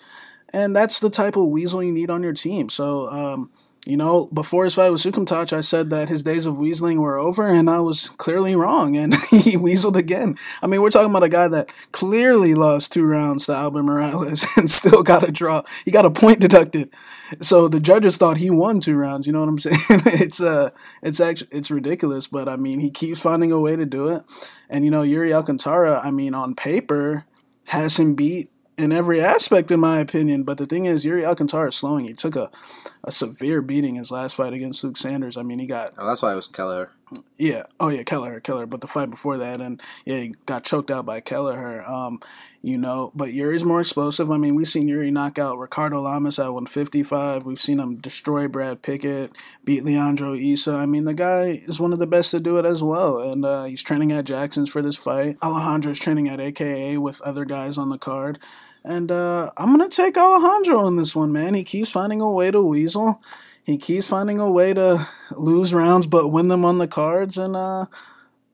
And 0.51 0.75
that's 0.75 0.99
the 0.99 1.09
type 1.09 1.35
of 1.35 1.47
weasel 1.47 1.83
you 1.83 1.91
need 1.91 2.09
on 2.09 2.23
your 2.23 2.33
team. 2.33 2.69
So, 2.69 3.07
um, 3.09 3.51
you 3.85 3.95
know, 3.95 4.27
before 4.33 4.65
his 4.65 4.75
fight 4.75 4.91
with 4.91 5.01
Soukhamthath, 5.01 5.53
I 5.53 5.61
said 5.61 5.89
that 5.89 6.09
his 6.09 6.21
days 6.21 6.45
of 6.45 6.55
weaseling 6.55 6.97
were 6.97 7.17
over, 7.17 7.47
and 7.47 7.69
I 7.69 7.79
was 7.79 8.09
clearly 8.09 8.53
wrong, 8.55 8.97
and 8.97 9.13
he 9.29 9.55
weaseled 9.55 9.95
again. 9.95 10.37
I 10.61 10.67
mean, 10.67 10.81
we're 10.81 10.89
talking 10.89 11.09
about 11.09 11.23
a 11.23 11.29
guy 11.29 11.47
that 11.47 11.71
clearly 11.93 12.53
lost 12.53 12.91
two 12.91 13.05
rounds 13.05 13.45
to 13.45 13.53
Albert 13.53 13.83
Morales 13.83 14.45
and 14.57 14.69
still 14.69 15.01
got 15.01 15.27
a 15.27 15.31
draw. 15.31 15.61
He 15.85 15.91
got 15.91 16.05
a 16.05 16.11
point 16.11 16.41
deducted, 16.41 16.89
so 17.41 17.69
the 17.69 17.79
judges 17.79 18.17
thought 18.17 18.37
he 18.37 18.49
won 18.49 18.81
two 18.81 18.97
rounds. 18.97 19.27
You 19.27 19.33
know 19.33 19.39
what 19.39 19.49
I'm 19.49 19.59
saying? 19.59 19.77
it's 20.05 20.41
uh, 20.41 20.71
it's 21.01 21.21
actually 21.21 21.49
it's 21.51 21.71
ridiculous, 21.71 22.27
but 22.27 22.49
I 22.49 22.57
mean, 22.57 22.81
he 22.81 22.91
keeps 22.91 23.21
finding 23.21 23.51
a 23.51 23.61
way 23.61 23.77
to 23.77 23.85
do 23.85 24.09
it, 24.09 24.23
and 24.69 24.83
you 24.83 24.91
know, 24.91 25.03
Yuri 25.03 25.33
Alcantara, 25.33 26.01
I 26.03 26.11
mean, 26.11 26.35
on 26.35 26.53
paper, 26.53 27.25
has 27.65 27.97
him 27.97 28.13
beat 28.13 28.51
in 28.79 28.91
every 28.91 29.21
aspect, 29.21 29.71
in 29.71 29.79
my 29.79 29.99
opinion. 29.99 30.43
But 30.43 30.57
the 30.57 30.65
thing 30.65 30.85
is, 30.85 31.05
Yuri 31.05 31.25
Alcantara 31.25 31.67
is 31.67 31.75
slowing. 31.75 32.05
He 32.05 32.13
took 32.13 32.35
a, 32.35 32.49
a 33.03 33.11
severe 33.11 33.61
beating 33.61 33.95
his 33.95 34.09
last 34.09 34.35
fight 34.35 34.53
against 34.53 34.83
Luke 34.83 34.97
Sanders. 34.97 35.37
I 35.37 35.43
mean, 35.43 35.59
he 35.59 35.65
got. 35.65 35.93
Oh, 35.97 36.07
that's 36.07 36.21
why 36.21 36.31
it 36.31 36.35
was 36.35 36.47
Kelleher. 36.47 36.91
Yeah. 37.37 37.63
Oh, 37.79 37.89
yeah, 37.89 38.03
Kelleher, 38.03 38.39
Kelleher. 38.39 38.67
But 38.67 38.81
the 38.81 38.87
fight 38.87 39.09
before 39.09 39.37
that, 39.37 39.61
and 39.61 39.81
yeah, 40.05 40.17
he 40.17 40.35
got 40.45 40.63
choked 40.63 40.91
out 40.91 41.05
by 41.05 41.19
Kelleher. 41.19 41.83
Um, 41.83 42.19
you 42.61 42.77
know, 42.77 43.11
but 43.15 43.31
Yuri's 43.31 43.63
more 43.63 43.79
explosive. 43.79 44.29
I 44.29 44.37
mean, 44.37 44.55
we've 44.55 44.67
seen 44.67 44.87
Yuri 44.87 45.11
knock 45.11 45.39
out 45.39 45.57
Ricardo 45.57 46.01
Lamas 46.01 46.37
at 46.39 46.53
155. 46.53 47.45
We've 47.45 47.59
seen 47.59 47.79
him 47.79 47.95
destroy 47.95 48.47
Brad 48.47 48.81
Pickett, 48.81 49.31
beat 49.63 49.85
Leandro 49.85 50.33
Issa. 50.33 50.73
I 50.73 50.85
mean, 50.85 51.05
the 51.05 51.13
guy 51.13 51.61
is 51.65 51.79
one 51.79 51.93
of 51.93 51.99
the 51.99 52.07
best 52.07 52.31
to 52.31 52.39
do 52.39 52.57
it 52.57 52.65
as 52.65 52.83
well. 52.83 53.21
And 53.21 53.45
uh, 53.45 53.63
he's 53.63 53.81
training 53.81 54.11
at 54.11 54.25
Jackson's 54.25 54.69
for 54.69 54.81
this 54.81 54.97
fight. 54.97 55.37
Alejandro's 55.41 55.99
training 55.99 56.27
at 56.27 56.41
AKA 56.41 56.97
with 56.97 57.21
other 57.21 57.45
guys 57.45 57.77
on 57.77 57.89
the 57.89 57.97
card. 57.97 58.39
And 58.83 59.11
uh, 59.11 59.51
I'm 59.57 59.75
going 59.75 59.87
to 59.87 59.95
take 59.95 60.17
Alejandro 60.17 60.85
on 60.85 60.95
this 60.95 61.15
one, 61.15 61.31
man. 61.31 61.53
He 61.53 61.63
keeps 61.63 61.91
finding 61.91 62.21
a 62.21 62.31
way 62.31 62.51
to 62.51 62.61
weasel. 62.61 63.21
He 63.63 63.77
keeps 63.77 64.07
finding 64.07 64.39
a 64.39 64.49
way 64.49 64.73
to 64.73 65.07
lose 65.35 65.73
rounds 65.73 66.07
but 66.07 66.29
win 66.29 66.47
them 66.47 66.65
on 66.65 66.77
the 66.77 66.87
cards. 66.87 67.37
And, 67.37 67.55
uh, 67.55 67.85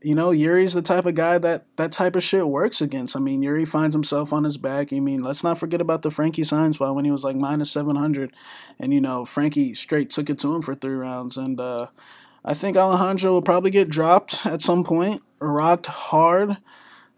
you 0.01 0.13
know, 0.13 0.31
Yuri's 0.31 0.73
the 0.73 0.81
type 0.81 1.05
of 1.05 1.15
guy 1.15 1.37
that 1.37 1.65
that 1.77 1.91
type 1.91 2.15
of 2.15 2.23
shit 2.23 2.47
works 2.47 2.81
against. 2.81 3.15
I 3.15 3.19
mean, 3.19 3.41
Yuri 3.41 3.65
finds 3.65 3.95
himself 3.95 4.33
on 4.33 4.43
his 4.43 4.57
back. 4.57 4.91
I 4.91 4.99
mean, 4.99 5.23
let's 5.23 5.43
not 5.43 5.57
forget 5.57 5.81
about 5.81 6.01
the 6.01 6.11
Frankie 6.11 6.41
Saenz 6.41 6.77
fight 6.77 6.91
when 6.91 7.05
he 7.05 7.11
was 7.11 7.23
like 7.23 7.35
minus 7.35 7.71
700. 7.71 8.33
And, 8.79 8.93
you 8.93 9.01
know, 9.01 9.25
Frankie 9.25 9.73
straight 9.73 10.09
took 10.09 10.29
it 10.29 10.37
to 10.39 10.53
him 10.53 10.61
for 10.61 10.75
three 10.75 10.95
rounds. 10.95 11.37
And 11.37 11.59
uh, 11.59 11.87
I 12.43 12.53
think 12.53 12.77
Alejandro 12.77 13.31
will 13.31 13.41
probably 13.41 13.71
get 13.71 13.89
dropped 13.89 14.45
at 14.45 14.61
some 14.61 14.83
point, 14.83 15.21
rocked 15.39 15.85
hard 15.85 16.57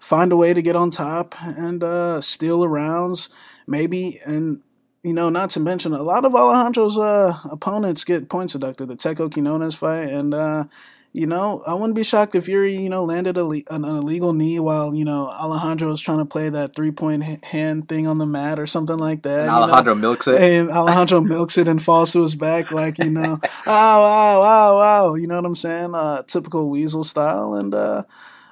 find 0.07 0.31
a 0.31 0.37
way 0.37 0.53
to 0.53 0.61
get 0.61 0.73
on 0.73 0.89
top 0.89 1.35
and 1.41 1.83
uh, 1.83 2.21
steal 2.21 2.61
the 2.61 2.69
rounds, 2.69 3.29
maybe. 3.67 4.21
And, 4.25 4.61
you 5.03 5.11
know, 5.11 5.29
not 5.29 5.49
to 5.51 5.59
mention, 5.59 5.93
a 5.93 6.01
lot 6.01 6.23
of 6.23 6.33
Alejandro's 6.33 6.97
uh, 6.97 7.37
opponents 7.51 8.05
get 8.05 8.29
points 8.29 8.53
deducted. 8.53 8.87
The 8.87 8.95
Teco 8.95 9.27
Quinones 9.27 9.75
fight, 9.75 10.07
and, 10.07 10.33
uh, 10.33 10.63
you 11.11 11.27
know, 11.27 11.61
I 11.67 11.73
wouldn't 11.73 11.95
be 11.95 12.03
shocked 12.03 12.35
if 12.35 12.47
Yuri, 12.47 12.77
you 12.77 12.87
know, 12.87 13.03
landed 13.03 13.37
a, 13.37 13.45
an 13.45 13.83
illegal 13.83 14.31
knee 14.31 14.59
while, 14.59 14.95
you 14.95 15.03
know, 15.03 15.27
Alejandro 15.27 15.91
is 15.91 15.99
trying 15.99 16.19
to 16.19 16.25
play 16.25 16.47
that 16.47 16.73
three 16.73 16.91
point 16.91 17.43
hand 17.43 17.89
thing 17.89 18.07
on 18.07 18.17
the 18.17 18.25
mat 18.25 18.59
or 18.59 18.65
something 18.65 18.97
like 18.97 19.23
that. 19.23 19.41
And 19.41 19.49
Alejandro 19.49 19.93
know? 19.93 19.99
milks 19.99 20.27
it. 20.29 20.39
And 20.39 20.69
Alejandro 20.69 21.19
milks 21.19 21.57
it 21.57 21.67
and 21.67 21.83
falls 21.83 22.13
to 22.13 22.21
his 22.21 22.35
back, 22.35 22.71
like, 22.71 22.97
you 22.97 23.09
know, 23.09 23.41
wow, 23.67 24.01
wow, 24.01 24.39
wow, 24.39 24.77
wow. 24.77 25.15
You 25.15 25.27
know 25.27 25.35
what 25.35 25.45
I'm 25.45 25.55
saying? 25.55 25.93
Uh, 25.93 26.23
typical 26.23 26.69
Weasel 26.69 27.03
style. 27.03 27.55
And, 27.55 27.75
uh, 27.75 28.03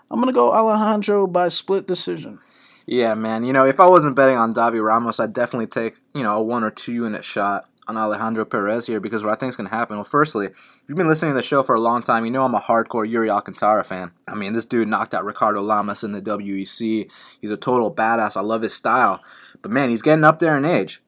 I'm 0.10 0.20
gonna 0.20 0.34
go 0.34 0.54
Alejandro 0.54 1.28
by 1.28 1.50
split 1.50 1.88
decision. 1.88 2.40
Yeah, 2.86 3.16
man. 3.16 3.44
You 3.44 3.54
know, 3.54 3.66
if 3.66 3.80
I 3.80 3.88
wasn't 3.88 4.16
betting 4.16 4.38
on 4.38 4.54
Davi 4.54 4.84
Ramos, 4.84 5.20
I'd 5.20 5.34
definitely 5.34 5.68
take 5.68 5.98
you 6.14 6.24
know 6.24 6.38
a 6.38 6.42
one 6.44 6.64
or 6.64 6.72
two 6.72 6.94
unit 6.94 7.24
shot 7.24 7.68
on 7.88 7.98
Alejandro 7.98 8.46
Perez 8.46 8.88
here 8.88 9.00
because 9.00 9.24
what 9.24 9.32
I 9.32 9.36
think 9.36 9.50
is 9.50 9.56
going 9.56 9.70
to 9.70 9.76
happen. 9.76 9.98
Well, 9.98 10.04
firstly, 10.04 10.48
if 10.48 10.84
you've 10.88 10.98
been 10.98 11.08
listening 11.08 11.32
to 11.32 11.36
the 11.36 11.44
show 11.44 11.64
for 11.64 11.76
a 11.76 11.82
long 11.82 12.02
time, 12.02 12.26
you 12.26 12.32
know 12.32 12.44
I'm 12.44 12.56
a 12.56 12.60
hardcore 12.60 13.08
Yuri 13.08 13.30
Alcantara 13.30 13.84
fan. 13.84 14.12
I 14.28 14.36
mean, 14.36 14.54
this 14.54 14.66
dude 14.66 14.88
knocked 14.88 15.14
out 15.14 15.26
Ricardo 15.26 15.62
Lamas 15.62 16.04
in 16.04 16.12
the 16.12 16.22
WEC. 16.22 17.12
He's 17.40 17.52
a 17.52 17.58
total 17.58 17.94
badass. 17.94 18.38
I 18.38 18.42
love 18.42 18.62
his 18.62 18.74
style. 18.74 19.22
But 19.62 19.72
man, 19.72 19.90
he's 19.90 20.02
getting 20.02 20.24
up 20.24 20.40
there 20.40 20.58
in 20.58 20.66
age. 20.66 21.02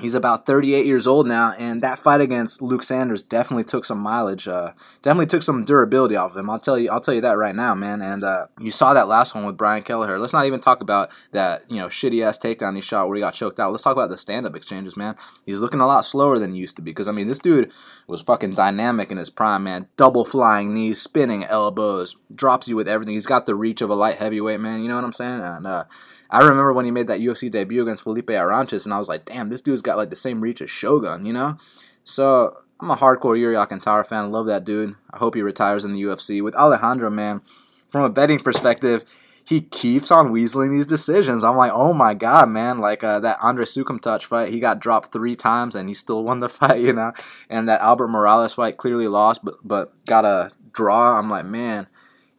He's 0.00 0.14
about 0.14 0.46
38 0.46 0.86
years 0.86 1.06
old 1.06 1.26
now, 1.26 1.54
and 1.58 1.82
that 1.82 1.98
fight 1.98 2.20
against 2.20 2.62
Luke 2.62 2.82
Sanders 2.82 3.22
definitely 3.22 3.64
took 3.64 3.84
some 3.84 3.98
mileage, 3.98 4.48
uh, 4.48 4.72
definitely 5.02 5.26
took 5.26 5.42
some 5.42 5.64
durability 5.64 6.16
off 6.16 6.32
of 6.32 6.36
him. 6.36 6.50
I'll 6.50 6.58
tell 6.58 6.78
you, 6.78 6.90
I'll 6.90 7.00
tell 7.00 7.14
you 7.14 7.20
that 7.20 7.36
right 7.36 7.54
now, 7.54 7.74
man. 7.74 8.02
And 8.02 8.24
uh, 8.24 8.46
you 8.58 8.70
saw 8.70 8.94
that 8.94 9.08
last 9.08 9.34
one 9.34 9.44
with 9.44 9.56
Brian 9.56 9.82
Kelleher. 9.82 10.18
Let's 10.18 10.32
not 10.32 10.46
even 10.46 10.60
talk 10.60 10.80
about 10.80 11.10
that, 11.32 11.64
you 11.68 11.76
know, 11.76 11.86
shitty 11.88 12.24
ass 12.24 12.38
takedown 12.38 12.76
he 12.76 12.80
shot 12.82 13.08
where 13.08 13.16
he 13.16 13.20
got 13.20 13.34
choked 13.34 13.60
out. 13.60 13.70
Let's 13.70 13.84
talk 13.84 13.92
about 13.92 14.10
the 14.10 14.18
stand 14.18 14.46
up 14.46 14.56
exchanges, 14.56 14.96
man. 14.96 15.16
He's 15.44 15.60
looking 15.60 15.80
a 15.80 15.86
lot 15.86 16.04
slower 16.04 16.38
than 16.38 16.52
he 16.52 16.58
used 16.58 16.76
to 16.76 16.82
be 16.82 16.90
because 16.90 17.08
I 17.08 17.12
mean, 17.12 17.26
this 17.26 17.38
dude 17.38 17.70
was 18.06 18.22
fucking 18.22 18.54
dynamic 18.54 19.10
in 19.10 19.18
his 19.18 19.30
prime, 19.30 19.64
man. 19.64 19.88
Double 19.96 20.24
flying 20.24 20.74
knees, 20.74 21.00
spinning 21.00 21.44
elbows, 21.44 22.16
drops 22.34 22.68
you 22.68 22.76
with 22.76 22.88
everything. 22.88 23.14
He's 23.14 23.26
got 23.26 23.46
the 23.46 23.54
reach 23.54 23.82
of 23.82 23.90
a 23.90 23.94
light 23.94 24.16
heavyweight, 24.16 24.60
man. 24.60 24.82
You 24.82 24.88
know 24.88 24.96
what 24.96 25.04
I'm 25.04 25.12
saying? 25.12 25.40
And 25.40 25.66
uh, 25.66 25.84
I 26.30 26.40
remember 26.40 26.72
when 26.72 26.84
he 26.84 26.90
made 26.90 27.08
that 27.08 27.20
UFC 27.20 27.50
debut 27.50 27.82
against 27.82 28.02
Felipe 28.02 28.28
Arantes, 28.28 28.84
and 28.84 28.94
I 28.94 28.98
was 28.98 29.08
like, 29.08 29.24
damn, 29.24 29.48
this 29.48 29.60
dude's 29.60 29.82
got 29.82 29.96
like 29.96 30.10
the 30.10 30.16
same 30.16 30.40
reach 30.40 30.62
as 30.62 30.70
Shogun, 30.70 31.24
you 31.24 31.32
know? 31.32 31.56
So 32.04 32.56
I'm 32.80 32.90
a 32.90 32.96
hardcore 32.96 33.38
Yuri 33.38 33.56
Alcantara 33.56 34.04
fan. 34.04 34.32
Love 34.32 34.46
that 34.46 34.64
dude. 34.64 34.94
I 35.12 35.18
hope 35.18 35.34
he 35.34 35.42
retires 35.42 35.84
in 35.84 35.92
the 35.92 36.02
UFC. 36.02 36.42
With 36.42 36.54
Alejandro, 36.54 37.10
man, 37.10 37.42
from 37.88 38.04
a 38.04 38.08
betting 38.08 38.38
perspective, 38.38 39.04
he 39.44 39.60
keeps 39.60 40.10
on 40.10 40.32
weaseling 40.32 40.70
these 40.70 40.86
decisions. 40.86 41.42
I'm 41.42 41.56
like, 41.56 41.72
oh 41.72 41.92
my 41.92 42.14
god, 42.14 42.48
man! 42.48 42.78
Like 42.78 43.02
uh, 43.02 43.18
that 43.20 43.38
Andre 43.42 43.64
Soukhamthath 43.64 44.22
fight, 44.22 44.50
he 44.50 44.60
got 44.60 44.78
dropped 44.78 45.12
three 45.12 45.34
times 45.34 45.74
and 45.74 45.88
he 45.88 45.94
still 45.94 46.22
won 46.22 46.40
the 46.40 46.48
fight, 46.48 46.80
you 46.80 46.92
know. 46.92 47.12
And 47.48 47.68
that 47.68 47.80
Albert 47.80 48.08
Morales 48.08 48.54
fight 48.54 48.76
clearly 48.76 49.08
lost, 49.08 49.44
but 49.44 49.56
but 49.64 50.04
got 50.06 50.24
a 50.24 50.50
draw. 50.72 51.18
I'm 51.18 51.28
like, 51.28 51.46
man, 51.46 51.88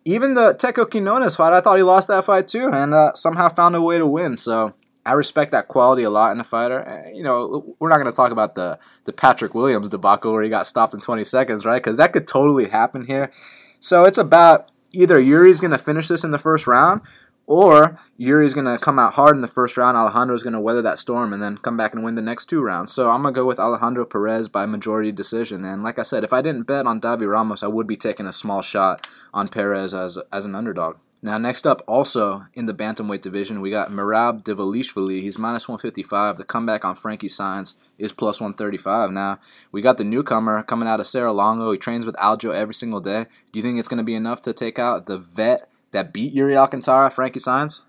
even 0.06 0.34
the 0.34 0.54
Teco 0.54 0.86
Quinones 0.86 1.36
fight, 1.36 1.54
I 1.54 1.62
thought 1.62 1.78
he 1.78 1.84
lost 1.84 2.08
that 2.08 2.26
fight 2.26 2.48
too, 2.48 2.70
and 2.72 2.94
uh, 2.94 3.14
somehow 3.14 3.50
found 3.50 3.76
a 3.76 3.82
way 3.82 3.98
to 3.98 4.06
win. 4.06 4.38
So 4.38 4.74
I 5.06 5.14
respect 5.14 5.52
that 5.52 5.68
quality 5.68 6.04
a 6.04 6.10
lot 6.10 6.32
in 6.32 6.40
a 6.40 6.44
fighter. 6.44 6.88
Uh, 6.88 7.10
you 7.10 7.24
know, 7.24 7.76
we're 7.80 7.90
not 7.90 7.98
going 7.98 8.12
to 8.12 8.16
talk 8.16 8.32
about 8.32 8.56
the 8.56 8.80
the 9.06 9.14
Patrick 9.14 9.54
Williams 9.54 9.90
debacle 9.90 10.32
where 10.32 10.44
he 10.44 10.50
got 10.50 10.68
stopped 10.68 10.94
in 10.94 11.02
20 11.02 11.24
seconds, 11.24 11.66
right? 11.66 11.82
Because 11.82 11.98
that 11.98 12.14
could 12.14 12.28
totally 12.28 12.70
happen 12.70 13.06
here. 13.06 13.32
So 13.80 14.06
it's 14.06 14.18
about 14.18 14.72
either 14.92 15.20
Yuri's 15.20 15.62
going 15.62 15.72
to 15.72 15.78
finish 15.78 16.08
this 16.08 16.24
in 16.24 16.32
the 16.32 16.38
first 16.38 16.68
round, 16.68 17.02
or 17.48 18.00
Yuri's 18.18 18.54
going 18.54 18.66
to 18.66 18.78
come 18.78 19.00
out 19.00 19.14
hard 19.14 19.36
in 19.36 19.42
the 19.42 19.48
first 19.48 19.78
round. 19.78 19.98
Alejandro's 19.98 20.44
going 20.44 20.54
to 20.54 20.60
weather 20.60 20.82
that 20.82 21.00
storm 21.00 21.34
and 21.34 21.42
then 21.42 21.58
come 21.58 21.78
back 21.78 21.94
and 21.94 22.04
win 22.04 22.16
the 22.16 22.22
next 22.22 22.46
two 22.46 22.62
rounds. 22.62 22.92
So 22.92 23.10
I'm 23.10 23.22
going 23.22 23.34
to 23.34 23.40
go 23.40 23.46
with 23.46 23.60
Alejandro 23.60 24.06
Perez 24.06 24.48
by 24.48 24.66
majority 24.66 25.12
decision. 25.12 25.66
And 25.66 25.84
like 25.84 26.00
I 26.00 26.04
said, 26.04 26.24
if 26.24 26.34
I 26.34 26.42
didn't 26.42 26.68
bet 26.68 26.88
on 26.88 27.02
Davi 27.02 27.30
Ramos, 27.30 27.64
I 27.64 27.68
would 27.68 27.88
be 27.88 27.96
taking 27.96 28.26
a 28.26 28.34
small 28.34 28.62
shot 28.62 29.08
on 29.34 29.48
Perez 29.48 29.94
as, 29.94 30.18
as 30.32 30.46
an 30.46 30.56
underdog. 30.56 30.98
Now, 31.24 31.38
next 31.38 31.68
up, 31.68 31.84
also 31.88 32.48
in 32.56 32.66
the 32.66 32.74
bantamweight 32.74 33.22
division, 33.22 33.62
we 33.62 33.70
got 33.70 33.92
Merab 33.92 34.44
Dvalishvili. 34.44 35.22
He's 35.22 35.38
minus 35.38 35.68
155. 35.68 36.38
The 36.38 36.44
comeback 36.44 36.84
on 36.84 36.96
Frankie 36.96 37.28
Saenz 37.28 37.76
is 38.00 38.12
plus 38.12 38.42
135. 38.42 39.12
Now, 39.12 39.40
we 39.72 39.84
got 39.84 39.98
the 39.98 40.04
newcomer 40.04 40.64
coming 40.64 40.90
out 40.90 41.00
of 41.00 41.06
Serra-Longo. 41.06 41.72
He 41.72 41.78
trains 41.78 42.08
with 42.08 42.16
Aljo 42.16 42.52
every 42.52 42.74
single 42.74 43.02
day. 43.02 43.28
Do 43.52 43.60
you 43.60 43.64
think 43.64 43.78
it's 43.78 43.88
going 43.88 44.00
to 44.00 44.04
be 44.04 44.16
enough 44.16 44.42
to 44.42 44.54
take 44.54 44.80
out 44.80 45.06
the 45.06 45.20
vet 45.20 45.71
that 45.92 46.14
beat 46.14 46.34
Yuri 46.34 46.58
Alcantara, 46.58 47.12
Frankie 47.12 47.40
Saenz. 47.40 47.82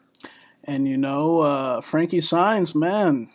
And 0.65 0.87
you 0.87 0.97
know, 0.97 1.41
uh, 1.41 1.81
Frankie 1.81 2.19
Saenz, 2.19 2.75
man, 2.75 3.31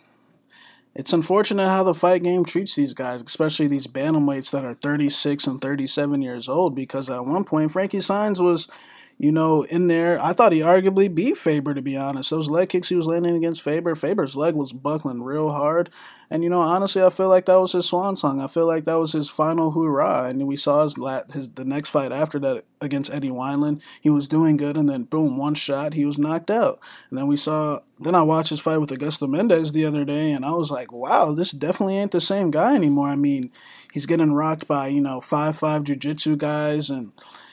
it's 0.94 1.12
unfortunate 1.12 1.68
how 1.68 1.84
the 1.84 1.94
fight 1.94 2.22
game 2.22 2.44
treats 2.44 2.74
these 2.74 2.94
guys, 2.94 3.22
especially 3.22 3.68
these 3.68 3.86
bantamweights 3.86 4.50
that 4.52 4.64
are 4.64 4.74
36 4.74 5.46
and 5.46 5.60
37 5.60 6.22
years 6.22 6.48
old. 6.48 6.74
Because 6.74 7.10
at 7.10 7.24
one 7.24 7.44
point, 7.44 7.72
Frankie 7.72 7.98
Saenz 7.98 8.40
was 8.40 8.68
you 9.18 9.32
know, 9.32 9.64
in 9.64 9.88
there. 9.88 10.20
I 10.22 10.32
thought 10.32 10.52
he 10.52 10.60
arguably 10.60 11.12
beat 11.12 11.36
Faber, 11.36 11.74
to 11.74 11.82
be 11.82 11.96
honest. 11.96 12.30
Those 12.30 12.48
leg 12.48 12.68
kicks 12.68 12.88
he 12.88 12.94
was 12.94 13.06
landing 13.06 13.34
against 13.34 13.62
Faber, 13.62 13.96
Faber's 13.96 14.36
leg 14.36 14.54
was 14.54 14.72
buckling 14.72 15.22
real 15.22 15.50
hard. 15.50 15.90
And, 16.30 16.44
you 16.44 16.50
know, 16.50 16.60
honestly, 16.60 17.02
I 17.02 17.08
feel 17.08 17.28
like 17.28 17.46
that 17.46 17.58
was 17.58 17.72
his 17.72 17.86
swan 17.86 18.14
song. 18.14 18.40
I 18.40 18.46
feel 18.46 18.66
like 18.66 18.84
that 18.84 18.98
was 18.98 19.12
his 19.12 19.30
final 19.30 19.72
hoorah. 19.72 20.24
And 20.24 20.46
we 20.46 20.56
saw 20.56 20.84
his, 20.84 20.98
lat, 20.98 21.30
his 21.32 21.48
the 21.48 21.64
next 21.64 21.90
fight 21.90 22.12
after 22.12 22.38
that 22.40 22.64
against 22.80 23.12
Eddie 23.12 23.30
Wineland. 23.30 23.82
He 24.00 24.10
was 24.10 24.28
doing 24.28 24.56
good, 24.56 24.76
and 24.76 24.88
then 24.88 25.04
boom, 25.04 25.36
one 25.36 25.54
shot, 25.54 25.94
he 25.94 26.04
was 26.04 26.18
knocked 26.18 26.50
out. 26.50 26.78
And 27.10 27.18
then 27.18 27.26
we 27.26 27.36
saw, 27.36 27.80
then 27.98 28.14
I 28.14 28.22
watched 28.22 28.50
his 28.50 28.60
fight 28.60 28.78
with 28.78 28.90
Augusto 28.90 29.28
Mendes 29.28 29.72
the 29.72 29.86
other 29.86 30.04
day, 30.04 30.30
and 30.32 30.44
I 30.44 30.52
was 30.52 30.70
like, 30.70 30.92
wow, 30.92 31.32
this 31.32 31.50
definitely 31.50 31.96
ain't 31.96 32.12
the 32.12 32.20
same 32.20 32.50
guy 32.50 32.74
anymore. 32.74 33.08
I 33.08 33.16
mean, 33.16 33.50
he's 33.92 34.06
getting 34.06 34.32
rocked 34.32 34.68
by, 34.68 34.88
you 34.88 35.00
know, 35.00 35.20
5'5 35.20 35.84
jiu 35.84 35.96
jitsu 35.96 36.36
guys 36.36 36.90
and 36.90 37.12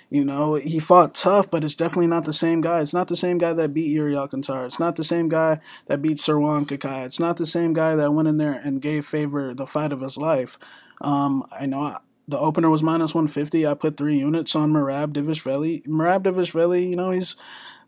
you 0.10 0.24
know, 0.24 0.56
he 0.56 0.80
fought 0.80 1.16
tough, 1.16 1.50
but 1.50 1.64
it's 1.64 1.76
definitely 1.76 2.08
not 2.08 2.26
the 2.26 2.34
same 2.34 2.62
guy. 2.62 2.82
It's 2.82 2.94
not 2.94 3.08
the 3.08 3.16
same 3.16 3.38
guy 3.38 3.54
that 3.54 3.74
beat 3.74 3.92
Yuri 3.92 4.16
Alcantara. 4.16 4.66
It's 4.66 4.80
not 4.80 4.96
the 4.96 5.04
same 5.04 5.30
guy 5.30 5.60
that 5.88 6.02
beat 6.02 6.18
Sirwan 6.18 6.66
Kakai. 6.66 7.06
It's 7.06 7.20
not 7.20 7.38
the 7.38 7.46
same 7.46 7.74
guy 7.74 7.96
that 7.96 8.14
went 8.14 8.28
in 8.28 8.38
there 8.38 8.54
and 8.54 8.82
gave 8.82 9.06
Faber 9.06 9.54
the 9.54 9.66
fight 9.66 9.92
of 9.92 10.02
his 10.02 10.18
life. 10.18 10.60
Um, 11.02 11.44
I 11.58 11.66
know 11.66 11.98
the 12.28 12.40
opener 12.40 12.70
was 12.70 12.84
minus 12.84 13.14
150. 13.14 13.68
I 13.68 13.74
put 13.74 13.98
three 13.98 14.18
units 14.18 14.56
on 14.56 14.72
Merab 14.72 15.14
Dvalishvili. 15.14 15.88
Merab 15.88 16.24
Dvalishvili, 16.24 16.90
you 16.90 16.96
know, 16.96 17.12
he's 17.12 17.36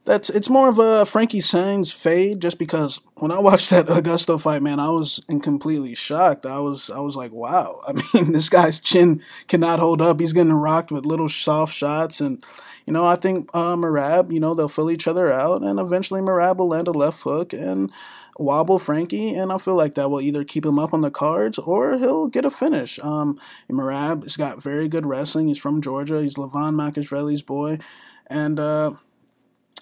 that's 0.08 0.30
it's 0.30 0.50
more 0.50 0.70
of 0.70 0.80
a 0.80 1.06
Frankie 1.06 1.42
Saenz 1.42 1.94
fade 1.94 2.42
just 2.42 2.58
because 2.58 3.02
when 3.16 3.30
I 3.30 3.40
watched 3.48 3.70
that 3.70 3.88
Augusto 3.88 4.42
fight, 4.42 4.64
man, 4.64 4.80
I 4.80 4.90
was 4.90 5.22
completely 5.44 5.94
shocked. 5.94 6.46
I 6.46 6.60
was 6.60 6.90
I 6.90 7.00
was 7.00 7.16
like, 7.16 7.32
wow. 7.34 7.82
I 7.88 7.94
mean, 7.94 8.32
this 8.32 8.50
guy's 8.50 8.80
chin 8.80 9.22
cannot 9.48 9.80
hold 9.80 10.02
up. 10.02 10.20
He's 10.20 10.34
getting 10.34 10.54
rocked 10.54 10.92
with 10.92 11.06
little 11.06 11.30
soft 11.30 11.74
shots, 11.74 12.22
and 12.22 12.44
you 12.86 12.94
know, 12.94 13.06
I 13.06 13.16
think 13.16 13.50
uh, 13.54 13.76
Merab, 13.76 14.32
you 14.32 14.40
know, 14.40 14.54
they'll 14.54 14.70
fill 14.70 14.90
each 14.90 15.10
other 15.10 15.32
out, 15.32 15.62
and 15.62 15.78
eventually 15.78 16.22
Merab 16.22 16.58
will 16.58 16.70
land 16.70 16.88
a 16.88 16.92
left 16.92 17.22
hook 17.24 17.52
and 17.52 17.92
wobble 18.40 18.80
Frankie, 18.80 19.36
and 19.36 19.52
I 19.52 19.58
feel 19.58 19.76
like 19.76 19.96
that 19.96 20.10
will 20.10 20.22
either 20.22 20.46
keep 20.46 20.66
him 20.66 20.80
up 20.80 20.94
on 20.94 21.02
the 21.02 21.12
cards 21.12 21.58
or 21.58 21.98
he'll 21.98 22.28
get 22.28 22.46
a 22.46 22.50
finish. 22.50 22.98
Um, 23.00 23.38
Merab 23.70 24.24
has 24.24 24.38
got 24.38 24.64
very 24.64 24.88
good 24.88 25.06
wrestling. 25.06 25.50
He's 25.50 25.60
from 25.60 25.82
Georgia. 25.82 26.22
He's 26.22 26.36
Levan 26.36 26.76
Makashvili's 26.76 27.42
boy, 27.42 27.80
and. 28.28 28.58
Uh, 28.58 28.92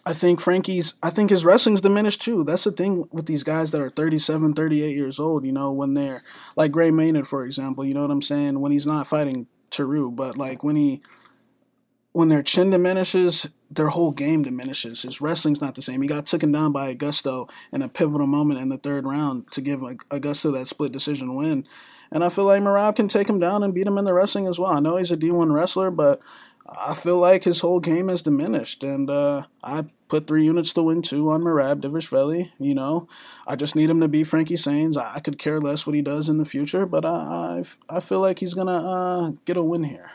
I 0.05 0.13
think 0.13 0.39
Frankie's, 0.39 0.95
I 1.01 1.09
think 1.09 1.31
his 1.31 1.43
wrestling's 1.43 1.81
diminished 1.81 2.21
too. 2.21 2.43
That's 2.43 2.63
the 2.63 2.71
thing 2.71 3.07
with 3.12 3.25
these 3.25 3.43
guys 3.43 3.71
that 3.71 3.81
are 3.81 3.89
37, 3.89 4.53
38 4.53 4.95
years 4.95 5.19
old, 5.19 5.45
you 5.45 5.51
know, 5.51 5.71
when 5.71 5.95
they're 5.95 6.24
like 6.55 6.71
Gray 6.71 6.91
Maynard, 6.91 7.27
for 7.27 7.43
example, 7.43 7.83
you 7.83 7.95
know 7.95 8.03
what 8.03 8.12
I'm 8.12 8.21
saying? 8.21 8.59
When 8.59 8.71
he's 8.71 8.85
not 8.85 9.07
fighting 9.07 9.47
Taru, 9.71 10.15
but 10.15 10.38
like 10.38 10.63
when 10.63 10.75
he, 10.75 11.01
when 12.12 12.27
their 12.27 12.43
chin 12.43 12.69
diminishes, 12.69 13.50
their 13.69 13.89
whole 13.89 14.12
game 14.12 14.43
diminishes. 14.43 15.01
His 15.01 15.21
wrestling's 15.21 15.62
not 15.62 15.75
the 15.75 15.81
same. 15.81 16.01
He 16.01 16.07
got 16.07 16.27
taken 16.27 16.51
down 16.51 16.71
by 16.71 16.93
Augusto 16.93 17.50
in 17.71 17.81
a 17.81 17.89
pivotal 17.89 18.27
moment 18.27 18.59
in 18.59 18.69
the 18.69 18.77
third 18.77 19.05
round 19.05 19.51
to 19.51 19.62
give 19.62 19.81
like, 19.81 20.07
Augusto 20.09 20.53
that 20.53 20.67
split 20.67 20.91
decision 20.91 21.35
win. 21.35 21.65
And 22.12 22.24
I 22.24 22.29
feel 22.29 22.45
like 22.45 22.62
Merab 22.62 22.95
can 22.95 23.07
take 23.07 23.27
him 23.27 23.39
down 23.39 23.63
and 23.63 23.74
beat 23.74 23.88
him 23.88 23.97
in 23.97 24.05
the 24.05 24.13
wrestling 24.13 24.47
as 24.47 24.59
well. 24.59 24.71
I 24.71 24.79
know 24.79 24.97
he's 24.97 25.12
a 25.12 25.17
D1 25.17 25.51
wrestler, 25.51 25.89
but 25.89 26.21
I 26.67 26.93
feel 26.93 27.17
like 27.17 27.43
his 27.43 27.62
whole 27.62 27.79
game 27.79 28.07
has 28.07 28.21
diminished. 28.21 28.83
And 28.83 29.09
uh, 29.09 29.43
I 29.63 29.85
put 30.07 30.27
three 30.27 30.45
units 30.45 30.74
to 30.74 30.83
win 30.83 31.01
two 31.01 31.29
on 31.29 31.41
Merab 31.41 31.81
Dvalishvili. 31.81 32.51
You 32.59 32.75
know, 32.75 33.07
I 33.47 33.55
just 33.55 33.75
need 33.75 33.89
him 33.89 34.00
to 34.01 34.07
beat 34.07 34.25
Frankie 34.27 34.55
Saenz. 34.55 34.97
I 34.97 35.19
could 35.19 35.38
care 35.38 35.59
less 35.59 35.85
what 35.85 35.95
he 35.95 36.01
does 36.01 36.29
in 36.29 36.38
the 36.38 36.45
future, 36.45 36.85
but 36.85 37.05
I 37.05 37.63
I, 37.89 37.97
I 37.97 38.00
feel 38.00 38.19
like 38.19 38.39
he's 38.39 38.53
gonna 38.53 38.71
uh, 38.71 39.31
get 39.45 39.57
a 39.57 39.63
win 39.63 39.83
here. 39.83 40.12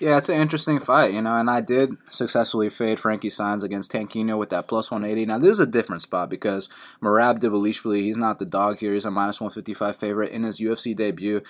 Yeah, 0.00 0.18
it's 0.18 0.28
an 0.28 0.40
interesting 0.40 0.80
fight, 0.80 1.12
you 1.12 1.22
know, 1.22 1.36
and 1.36 1.48
I 1.48 1.60
did 1.60 1.96
successfully 2.10 2.68
fade 2.68 2.98
Frankie 2.98 3.28
Saenz 3.28 3.62
against 3.62 3.92
Tanquinho 3.92 4.36
with 4.36 4.50
that 4.50 4.66
plus 4.66 4.90
180. 4.90 5.24
Now, 5.26 5.38
this 5.38 5.50
is 5.50 5.60
a 5.60 5.66
different 5.66 6.02
spot 6.02 6.28
because 6.28 6.68
Merab 7.00 7.38
Dvalishvili, 7.38 8.00
he's 8.00 8.16
not 8.16 8.40
the 8.40 8.44
dog 8.44 8.78
here. 8.78 8.92
He's 8.92 9.04
a 9.04 9.12
minus 9.12 9.40
155 9.40 9.96
favorite 9.96 10.32
in 10.32 10.42
his 10.42 10.60
UFC 10.60 10.96
debut. 10.96 11.42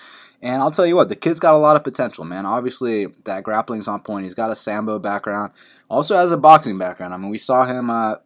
And 0.43 0.61
I'll 0.61 0.69
tell 0.69 0.85
you 0.85 0.95
what, 0.95 1.09
the 1.09 1.15
kid's 1.15 1.39
got 1.39 1.55
a 1.55 1.57
lot 1.57 1.75
of 1.75 1.83
potential, 1.83 2.23
man. 2.23 2.45
Obviously, 2.45 3.07
that 3.23 3.43
grappling's 3.43 3.87
on 3.87 4.01
point. 4.01 4.25
He's 4.25 4.35
got 4.35 4.51
a 4.51 4.55
Sambo 4.55 4.99
background, 4.99 5.51
also 5.89 6.15
has 6.15 6.31
a 6.31 6.37
boxing 6.37 6.77
background. 6.77 7.15
I 7.15 7.17
mean, 7.17 7.31
we 7.31 7.39
saw 7.39 7.65
him 7.65 7.89
uh, 7.89 8.17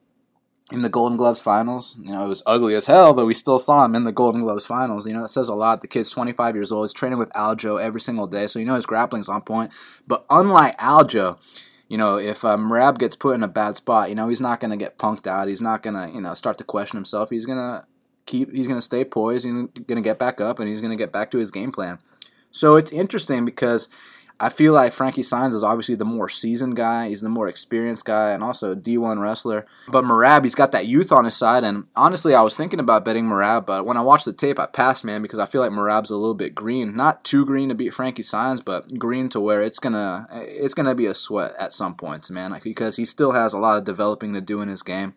in 0.72 0.82
the 0.82 0.90
Golden 0.90 1.18
Gloves 1.18 1.42
finals. 1.42 1.96
You 2.02 2.12
know, 2.12 2.26
it 2.26 2.30
was 2.30 2.44
ugly 2.46 2.76
as 2.76 2.88
hell, 2.88 3.14
but 3.14 3.26
we 3.26 3.34
still 3.34 3.60
saw 3.60 3.86
him 3.86 3.96
in 3.96 4.04
the 4.04 4.12
Golden 4.12 4.42
Gloves 4.42 4.66
finals. 4.66 5.08
You 5.08 5.14
know, 5.14 5.24
it 5.24 5.30
says 5.30 5.50
a 5.50 5.56
lot. 5.56 5.82
The 5.82 5.88
kid's 5.88 6.10
25 6.10 6.56
years 6.56 6.72
old. 6.72 6.86
He's 6.86 6.94
training 6.94 7.20
with 7.20 7.32
Aljo 7.34 7.82
every 7.82 8.02
single 8.02 8.28
day, 8.28 8.48
so 8.48 8.60
you 8.60 8.66
know 8.66 8.76
his 8.76 8.86
grappling's 8.86 9.30
on 9.30 9.42
point. 9.42 9.72
But 10.08 10.26
unlike 10.30 10.78
Aljo, 10.78 11.40
you 11.88 11.98
know, 11.98 12.18
if 12.18 12.46
um, 12.46 12.70
Merab 12.70 13.00
gets 13.00 13.16
put 13.16 13.36
in 13.36 13.44
a 13.44 13.48
bad 13.48 13.76
spot, 13.76 14.10
you 14.10 14.16
know, 14.16 14.30
he's 14.30 14.42
not 14.42 14.60
going 14.60 14.72
to 14.72 14.78
get 14.78 15.00
punked 15.00 15.26
out. 15.26 15.48
He's 15.48 15.62
not 15.62 15.82
going 15.82 15.96
to, 15.96 16.14
you 16.14 16.22
know, 16.22 16.36
start 16.36 16.58
to 16.60 16.64
question 16.64 16.98
himself. 16.98 17.32
He's 17.32 17.46
going 17.46 17.58
to 17.58 17.86
keep, 18.28 18.54
he's 18.54 18.68
going 18.68 18.78
to 18.78 18.82
stay 18.82 19.04
poised. 19.04 19.46
He's 19.46 19.54
going 19.54 19.72
to 19.74 20.02
get 20.02 20.20
back 20.20 20.40
up, 20.40 20.60
and 20.60 20.70
he's 20.70 20.82
going 20.82 20.92
to 20.92 21.02
get 21.02 21.12
back 21.12 21.32
to 21.32 21.40
his 21.40 21.50
game 21.50 21.72
plan. 21.72 21.98
So 22.52 22.76
it's 22.76 22.92
interesting 22.92 23.46
because 23.46 23.90
I 24.42 24.48
feel 24.50 24.72
like 24.72 24.94
Frankie 24.94 25.22
Saenz 25.22 25.54
is 25.54 25.64
obviously 25.64 25.96
the 25.96 26.06
more 26.06 26.30
seasoned 26.30 26.78
guy. 26.78 27.10
He's 27.10 27.20
the 27.20 27.28
more 27.28 27.50
experienced 27.50 28.06
guy 28.06 28.32
and 28.32 28.42
also 28.42 28.72
a 28.72 28.76
D1 28.76 29.22
wrestler. 29.22 29.66
But 29.90 30.06
Merab, 30.06 30.44
he's 30.44 30.56
got 30.56 30.72
that 30.72 30.88
youth 30.88 31.12
on 31.12 31.26
his 31.26 31.36
side. 31.36 31.66
And 31.66 31.86
honestly, 31.96 32.34
I 32.34 32.42
was 32.42 32.56
thinking 32.56 32.80
about 32.80 33.04
betting 33.04 33.26
Merab, 33.26 33.66
but 33.66 33.86
when 33.86 33.98
I 33.98 34.02
watched 34.02 34.26
the 34.26 34.34
tape, 34.34 34.58
I 34.58 34.66
passed, 34.66 35.04
man, 35.04 35.22
because 35.22 35.40
I 35.40 35.46
feel 35.46 35.60
like 35.60 35.72
Merab's 35.72 36.10
a 36.10 36.16
little 36.16 36.36
bit 36.36 36.56
green. 36.56 36.96
Not 36.96 37.26
too 37.26 37.46
green 37.46 37.68
to 37.70 37.76
beat 37.76 37.94
Frankie 37.94 38.24
Saenz, 38.24 38.64
but 38.64 38.98
green 38.98 39.28
to 39.30 39.42
where 39.42 39.62
it's 39.62 39.80
gonna 39.80 40.28
it's 40.32 40.74
gonna 40.74 40.96
be 40.96 41.06
a 41.06 41.14
sweat 41.14 41.54
at 41.60 41.74
some 41.74 41.96
points, 41.96 42.32
man, 42.32 42.58
because 42.64 42.96
he 42.96 43.04
still 43.04 43.32
has 43.32 43.54
a 43.54 43.60
lot 43.60 43.78
of 43.78 43.84
developing 43.84 44.34
to 44.34 44.42
do 44.42 44.62
in 44.62 44.70
his 44.70 44.84
game. 44.84 45.14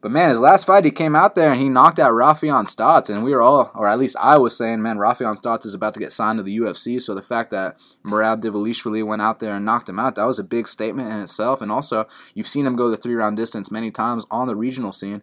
But 0.00 0.10
man, 0.10 0.28
his 0.28 0.40
last 0.40 0.66
fight, 0.66 0.84
he 0.84 0.90
came 0.90 1.14
out 1.14 1.34
there 1.34 1.52
and 1.52 1.60
he 1.60 1.68
knocked 1.68 1.98
out 1.98 2.12
Raufeon 2.12 2.64
Stots, 2.64 3.08
and 3.08 3.22
we 3.22 3.30
were 3.30 3.42
all, 3.42 3.70
or 3.74 3.88
at 3.88 3.98
least 3.98 4.16
I 4.20 4.36
was 4.38 4.56
saying, 4.56 4.82
man, 4.82 4.98
Raufeon 4.98 5.40
Stots 5.40 5.64
is 5.64 5.74
about 5.74 5.94
to 5.94 6.00
get 6.00 6.12
signed 6.12 6.38
to 6.38 6.42
the 6.42 6.56
UFC. 6.58 7.00
So 7.00 7.14
the 7.14 7.22
fact 7.22 7.50
that 7.50 7.78
Merab 8.04 8.42
Dvalishvili 8.42 9.04
went 9.04 9.22
out 9.22 9.38
there 9.38 9.54
and 9.54 9.64
knocked 9.64 9.88
him 9.88 9.98
out, 9.98 10.16
that 10.16 10.24
was 10.24 10.38
a 10.38 10.44
big 10.44 10.66
statement 10.66 11.12
in 11.12 11.20
itself. 11.20 11.62
And 11.62 11.70
also, 11.70 12.06
you've 12.34 12.48
seen 12.48 12.66
him 12.66 12.76
go 12.76 12.88
the 12.88 12.96
three 12.96 13.14
round 13.14 13.36
distance 13.36 13.70
many 13.70 13.90
times 13.90 14.26
on 14.30 14.46
the 14.46 14.56
regional 14.56 14.92
scene. 14.92 15.22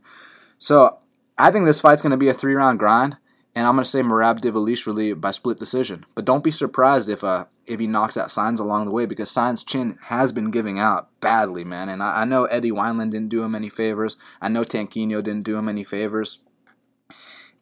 So 0.57 0.99
I 1.37 1.51
think 1.51 1.65
this 1.65 1.81
fight's 1.81 2.01
going 2.01 2.11
to 2.11 2.17
be 2.17 2.29
a 2.29 2.33
three 2.33 2.55
round 2.55 2.79
grind. 2.79 3.17
And 3.53 3.67
I'm 3.67 3.75
going 3.75 3.83
to 3.83 3.89
say 3.89 4.01
Merab 4.01 4.39
Dvalishvili 4.39 5.19
by 5.19 5.31
split 5.31 5.59
decision. 5.59 6.05
But 6.15 6.23
don't 6.23 6.43
be 6.43 6.51
surprised 6.51 7.09
if 7.09 7.23
uh, 7.23 7.45
if 7.67 7.79
he 7.79 7.87
knocks 7.87 8.17
out 8.17 8.29
Saenz 8.29 8.59
along 8.59 8.85
the 8.85 8.91
way 8.91 9.05
because 9.05 9.29
Saenz 9.29 9.65
chin 9.65 9.97
has 10.03 10.31
been 10.31 10.51
giving 10.51 10.79
out 10.79 11.09
badly, 11.19 11.63
man. 11.63 11.89
And 11.89 12.01
I, 12.01 12.21
I 12.21 12.25
know 12.25 12.45
Eddie 12.45 12.71
Wineland 12.71 13.11
didn't 13.11 13.29
do 13.29 13.43
him 13.43 13.55
any 13.55 13.69
favors. 13.69 14.17
I 14.41 14.49
know 14.49 14.63
Tanquinho 14.63 15.23
didn't 15.23 15.43
do 15.43 15.57
him 15.57 15.69
any 15.69 15.83
favors. 15.83 16.39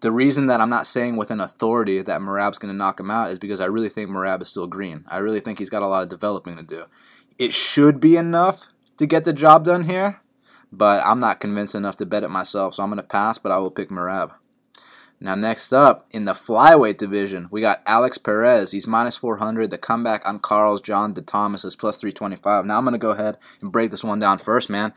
The 0.01 0.12
reason 0.12 0.48
that 0.48 0.62
I'm 0.62 0.70
not 0.70 0.88
saying 0.88 1.18
with 1.18 1.29
an 1.29 1.41
authority 1.41 2.01
that 2.01 2.22
Merab's 2.22 2.58
going 2.58 2.74
to 2.74 2.77
knock 2.77 3.00
him 3.00 3.12
out 3.12 3.32
is 3.32 3.39
because 3.39 3.60
I 3.60 3.65
really 3.65 3.89
think 3.89 4.10
Merab 4.10 4.41
is 4.41 4.48
still 4.48 4.68
green. 4.68 5.03
I 5.10 5.18
really 5.18 5.41
think 5.41 5.60
he's 5.60 5.70
got 5.70 5.82
a 5.82 5.88
lot 5.88 6.03
of 6.03 6.10
developing 6.10 6.56
to 6.56 6.63
do. 6.63 6.86
It 7.38 7.53
should 7.53 8.00
be 8.00 8.15
enough 8.15 8.68
to 8.98 9.06
get 9.06 9.25
the 9.25 9.34
job 9.34 9.65
done 9.65 9.84
here, 9.84 10.22
but 10.72 11.06
I'm 11.06 11.20
not 11.20 11.41
convinced 11.41 11.75
enough 11.75 11.98
to 11.98 12.06
bet 12.06 12.24
it 12.24 12.29
myself, 12.29 12.75
so 12.75 12.84
I'm 12.84 12.89
going 12.89 12.98
to 12.98 13.03
pass, 13.03 13.38
but 13.38 13.51
I 13.51 13.58
will 13.58 13.72
pick 13.72 13.89
Merab. 13.89 14.32
Now, 15.22 15.36
next 15.36 15.74
up 15.74 16.08
in 16.12 16.24
the 16.24 16.32
flyweight 16.32 16.98
division, 16.98 17.50
we 17.52 17.60
got 17.60 17.82
Alex 17.86 18.18
Perez. 18.18 18.72
He's 18.72 18.88
minus 18.88 19.18
400. 19.18 19.70
The 19.70 19.78
comeback 19.78 20.26
on 20.26 20.40
Carls 20.40 20.82
John 20.82 21.14
de 21.14 21.22
Tomas 21.22 21.66
is 21.66 21.76
plus 21.76 21.98
325. 21.98 22.66
Now, 22.66 22.78
I'm 22.78 22.86
going 22.86 22.94
to 22.94 22.98
go 22.98 23.12
ahead 23.12 23.38
and 23.62 23.72
break 23.72 23.92
this 23.92 24.04
one 24.04 24.20
down 24.20 24.40
first, 24.40 24.70
man. 24.70 24.94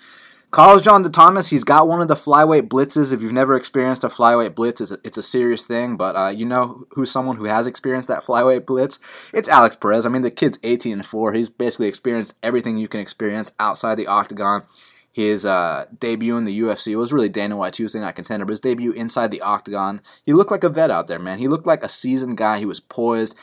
Carls 0.52 0.84
John 0.84 1.02
de 1.02 1.08
Tomas, 1.08 1.48
he's 1.48 1.64
got 1.64 1.88
one 1.88 2.02
of 2.02 2.08
the 2.08 2.14
flyweight 2.14 2.68
blitzes. 2.68 3.10
If 3.10 3.22
you've 3.22 3.32
never 3.32 3.56
experienced 3.56 4.04
a 4.04 4.08
flyweight 4.08 4.54
blitz, 4.54 4.82
it's 4.82 4.92
a, 4.92 4.98
it's 5.02 5.16
a 5.16 5.22
serious 5.22 5.66
thing, 5.66 5.96
but 5.96 6.14
uh, 6.14 6.28
you 6.28 6.44
know 6.44 6.84
who's 6.90 7.10
someone 7.10 7.38
who 7.38 7.46
has 7.46 7.66
experienced 7.66 8.06
that 8.08 8.22
flyweight 8.22 8.66
blitz? 8.66 8.98
It's 9.32 9.48
Alex 9.48 9.76
Perez. 9.76 10.04
I 10.04 10.10
mean, 10.10 10.20
the 10.20 10.30
kid's 10.30 10.58
18 10.62 10.92
and 10.92 11.06
4. 11.06 11.32
He's 11.32 11.48
basically 11.48 11.88
experienced 11.88 12.36
everything 12.42 12.76
you 12.76 12.86
can 12.86 13.00
experience 13.00 13.52
outside 13.58 13.94
the 13.94 14.06
octagon 14.06 14.64
his 15.12 15.44
uh, 15.44 15.84
debut 15.98 16.36
in 16.36 16.44
the 16.44 16.60
UFC. 16.60 16.96
Was 16.96 17.12
really 17.12 17.28
Dana 17.28 17.56
White 17.56 17.74
Tuesday 17.74 18.00
Night 18.00 18.16
Contender, 18.16 18.44
but 18.44 18.52
his 18.52 18.60
debut 18.60 18.92
inside 18.92 19.30
the 19.30 19.42
octagon, 19.42 20.00
he 20.24 20.32
looked 20.32 20.50
like 20.50 20.64
a 20.64 20.68
vet 20.68 20.90
out 20.90 21.06
there, 21.06 21.18
man. 21.18 21.38
He 21.38 21.48
looked 21.48 21.66
like 21.66 21.84
a 21.84 21.88
seasoned 21.88 22.38
guy. 22.38 22.58
He 22.58 22.66
was 22.66 22.80
poised, 22.80 23.36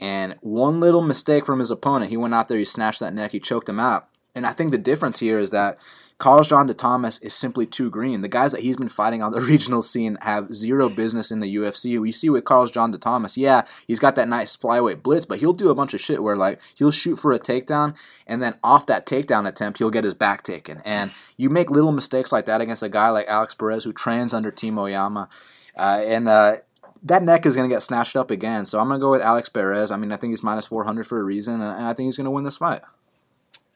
and 0.00 0.36
one 0.40 0.80
little 0.80 1.02
mistake 1.02 1.44
from 1.44 1.58
his 1.58 1.70
opponent, 1.70 2.10
he 2.10 2.16
went 2.16 2.34
out 2.34 2.48
there, 2.48 2.58
he 2.58 2.64
snatched 2.64 3.00
that 3.00 3.14
neck, 3.14 3.32
he 3.32 3.40
choked 3.40 3.68
him 3.68 3.80
out. 3.80 4.08
And 4.34 4.46
I 4.46 4.52
think 4.52 4.70
the 4.70 4.78
difference 4.78 5.18
here 5.18 5.38
is 5.38 5.50
that 5.50 5.78
Carlos 6.18 6.48
John 6.48 6.66
de 6.66 6.74
Thomas 6.74 7.20
is 7.20 7.32
simply 7.32 7.64
too 7.64 7.90
green. 7.90 8.22
The 8.22 8.28
guys 8.28 8.50
that 8.50 8.62
he's 8.62 8.76
been 8.76 8.88
fighting 8.88 9.22
on 9.22 9.30
the 9.30 9.40
regional 9.52 9.82
scene 9.82 10.18
have 10.22 10.52
zero 10.52 10.88
business 10.88 11.30
in 11.30 11.38
the 11.38 11.54
UFC. 11.54 12.00
We 12.00 12.10
see 12.10 12.28
with 12.28 12.44
Carlos 12.44 12.72
John 12.72 12.90
de 12.90 12.98
Thomas, 12.98 13.36
yeah, 13.36 13.62
he's 13.86 14.00
got 14.00 14.16
that 14.16 14.28
nice 14.28 14.56
flyweight 14.56 15.02
blitz, 15.02 15.24
but 15.24 15.38
he'll 15.38 15.52
do 15.52 15.70
a 15.70 15.76
bunch 15.76 15.94
of 15.94 16.00
shit 16.00 16.22
where 16.22 16.36
like 16.36 16.60
he'll 16.74 16.90
shoot 16.90 17.16
for 17.16 17.32
a 17.32 17.38
takedown 17.38 17.94
and 18.26 18.42
then 18.42 18.56
off 18.64 18.84
that 18.86 19.06
takedown 19.06 19.46
attempt 19.46 19.78
he'll 19.78 19.90
get 19.90 20.02
his 20.02 20.14
back 20.14 20.42
taken. 20.42 20.82
And 20.84 21.12
you 21.36 21.50
make 21.50 21.70
little 21.70 21.92
mistakes 21.92 22.32
like 22.32 22.46
that 22.46 22.60
against 22.60 22.82
a 22.82 22.88
guy 22.88 23.10
like 23.10 23.28
Alex 23.28 23.54
Perez 23.54 23.84
who 23.84 23.92
trains 23.92 24.34
under 24.34 24.50
Team 24.50 24.76
Oyama. 24.76 25.28
Uh, 25.76 26.02
and 26.04 26.28
uh, 26.28 26.56
that 27.04 27.22
neck 27.22 27.46
is 27.46 27.54
going 27.54 27.68
to 27.68 27.72
get 27.72 27.82
snatched 27.82 28.16
up 28.16 28.32
again. 28.32 28.66
So 28.66 28.80
I'm 28.80 28.88
going 28.88 28.98
to 28.98 29.04
go 29.04 29.12
with 29.12 29.22
Alex 29.22 29.48
Perez. 29.48 29.92
I 29.92 29.96
mean, 29.96 30.10
I 30.10 30.16
think 30.16 30.32
he's 30.32 30.42
minus 30.42 30.66
400 30.66 31.06
for 31.06 31.20
a 31.20 31.24
reason, 31.24 31.60
and 31.60 31.86
I 31.86 31.92
think 31.92 32.08
he's 32.08 32.16
going 32.16 32.24
to 32.24 32.30
win 32.32 32.42
this 32.42 32.56
fight. 32.56 32.80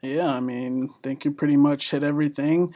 Yeah, 0.03 0.35
I 0.35 0.39
mean, 0.41 0.89
I 0.91 0.95
think 1.01 1.23
you 1.23 1.31
pretty 1.31 1.55
much 1.55 1.91
hit 1.91 2.03
everything. 2.03 2.75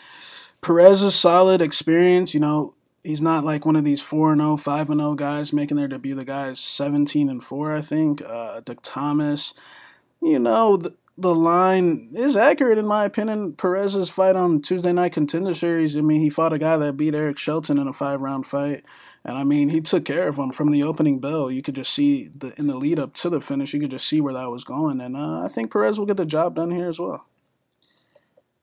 Perez 0.61 1.01
is 1.03 1.13
solid 1.13 1.61
experience. 1.61 2.33
You 2.33 2.39
know, 2.39 2.73
he's 3.03 3.21
not 3.21 3.43
like 3.43 3.65
one 3.65 3.75
of 3.75 3.83
these 3.83 4.01
4 4.01 4.35
0, 4.37 4.55
5 4.57 4.87
0 4.87 5.15
guys 5.15 5.51
making 5.51 5.75
their 5.75 5.89
debut. 5.89 6.15
The 6.15 6.23
guy 6.25 6.47
is 6.47 6.59
17 6.61 7.29
and 7.29 7.43
4, 7.43 7.75
I 7.75 7.81
think. 7.81 8.21
Uh, 8.21 8.61
Dick 8.61 8.79
Thomas, 8.81 9.53
you 10.21 10.39
know, 10.39 10.77
the, 10.77 10.95
the 11.17 11.35
line 11.35 12.11
is 12.15 12.37
accurate 12.37 12.77
in 12.77 12.87
my 12.87 13.03
opinion. 13.05 13.53
Perez's 13.53 14.09
fight 14.09 14.37
on 14.37 14.61
Tuesday 14.61 14.93
Night 14.93 15.13
Contender 15.13 15.53
Series, 15.53 15.97
I 15.97 16.01
mean, 16.01 16.21
he 16.21 16.29
fought 16.29 16.53
a 16.53 16.59
guy 16.59 16.77
that 16.77 16.97
beat 16.97 17.15
Eric 17.15 17.39
Shelton 17.39 17.77
in 17.77 17.87
a 17.87 17.93
five 17.93 18.21
round 18.21 18.45
fight. 18.45 18.85
And 19.27 19.37
I 19.37 19.43
mean, 19.43 19.67
he 19.67 19.81
took 19.81 20.05
care 20.05 20.29
of 20.29 20.37
him 20.37 20.51
from 20.51 20.71
the 20.71 20.83
opening 20.83 21.19
bell. 21.19 21.51
You 21.51 21.61
could 21.61 21.75
just 21.75 21.93
see 21.93 22.29
the 22.33 22.53
in 22.57 22.67
the 22.67 22.77
lead 22.77 22.97
up 22.97 23.13
to 23.15 23.29
the 23.29 23.41
finish. 23.41 23.73
You 23.73 23.81
could 23.81 23.91
just 23.91 24.07
see 24.07 24.21
where 24.21 24.33
that 24.33 24.49
was 24.49 24.63
going, 24.63 25.01
and 25.01 25.17
uh, 25.17 25.41
I 25.43 25.49
think 25.49 25.69
Perez 25.69 25.99
will 25.99 26.05
get 26.05 26.15
the 26.15 26.25
job 26.25 26.55
done 26.55 26.71
here 26.71 26.87
as 26.87 26.97
well. 26.97 27.25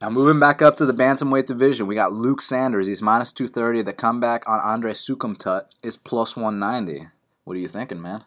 Now 0.00 0.08
moving 0.08 0.40
back 0.40 0.62
up 0.62 0.76
to 0.78 0.86
the 0.86 0.94
bantamweight 0.94 1.44
division, 1.44 1.86
we 1.86 1.94
got 1.94 2.14
Luke 2.14 2.40
Sanders. 2.40 2.86
He's 2.86 3.02
minus 3.02 3.30
two 3.30 3.46
thirty. 3.46 3.82
The 3.82 3.92
comeback 3.92 4.48
on 4.48 4.58
Andre 4.58 4.94
Soukhamthath 4.94 5.66
is 5.82 5.98
plus 5.98 6.34
one 6.34 6.58
ninety. 6.58 7.08
What 7.44 7.58
are 7.58 7.60
you 7.60 7.68
thinking, 7.68 8.00
man? 8.00 8.24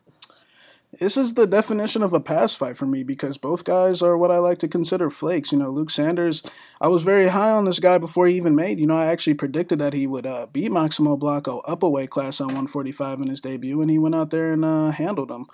This 1.00 1.16
is 1.16 1.36
the 1.36 1.46
definition 1.46 2.02
of 2.02 2.14
a 2.14 2.20
pass 2.20 2.56
fight 2.56 2.76
for 2.76 2.88
me 2.88 3.04
because 3.04 3.38
both 3.38 3.66
guys 3.66 4.02
are 4.02 4.18
what 4.18 4.32
I 4.32 4.38
like 4.38 4.58
to 4.60 4.68
consider 4.68 5.12
flakes. 5.12 5.52
You 5.52 5.60
know, 5.60 5.70
Luke 5.70 5.92
Sanders, 5.92 6.42
I 6.82 6.88
was 6.88 7.04
very 7.04 7.28
high 7.28 7.52
on 7.52 7.66
this 7.66 7.80
guy 7.80 8.00
before 8.00 8.26
he 8.26 8.36
even 8.36 8.56
made. 8.56 8.80
You 8.80 8.88
know, 8.88 8.98
I 8.98 9.06
actually 9.06 9.36
predicted 9.36 9.78
that 9.78 9.94
he 9.94 10.08
would 10.08 10.26
uh, 10.26 10.48
beat 10.52 10.72
Maximo 10.72 11.16
Blanco 11.16 11.60
up 11.68 11.84
a 11.84 11.90
weight 11.90 12.10
class 12.10 12.42
on 12.42 12.48
145 12.48 13.20
in 13.22 13.28
his 13.28 13.42
debut, 13.42 13.80
and 13.80 13.92
he 13.92 14.00
went 14.00 14.16
out 14.16 14.32
there 14.32 14.52
and 14.52 14.66
uh, 14.66 14.90
handled 14.90 15.30
him. 15.30 15.46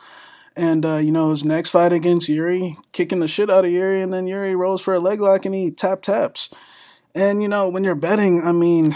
And, 0.56 0.86
uh, 0.86 0.98
you 0.98 1.12
know, 1.12 1.32
his 1.32 1.44
next 1.44 1.72
fight 1.72 1.92
against 1.92 2.30
Yuri, 2.30 2.78
kicking 2.94 3.20
the 3.20 3.28
shit 3.28 3.50
out 3.50 3.66
of 3.66 3.72
Yuri, 3.72 4.02
and 4.02 4.14
then 4.14 4.28
Yuri 4.28 4.56
rolls 4.56 4.82
for 4.82 4.94
a 4.94 5.00
leg 5.00 5.20
lock 5.20 5.46
and 5.46 5.54
he 5.54 5.72
tap 5.72 6.04
taps. 6.04 6.50
And, 7.14 7.42
you 7.42 7.50
know, 7.50 7.70
when 7.70 7.84
you're 7.84 7.96
betting, 7.96 8.42
I 8.44 8.54
mean, 8.54 8.96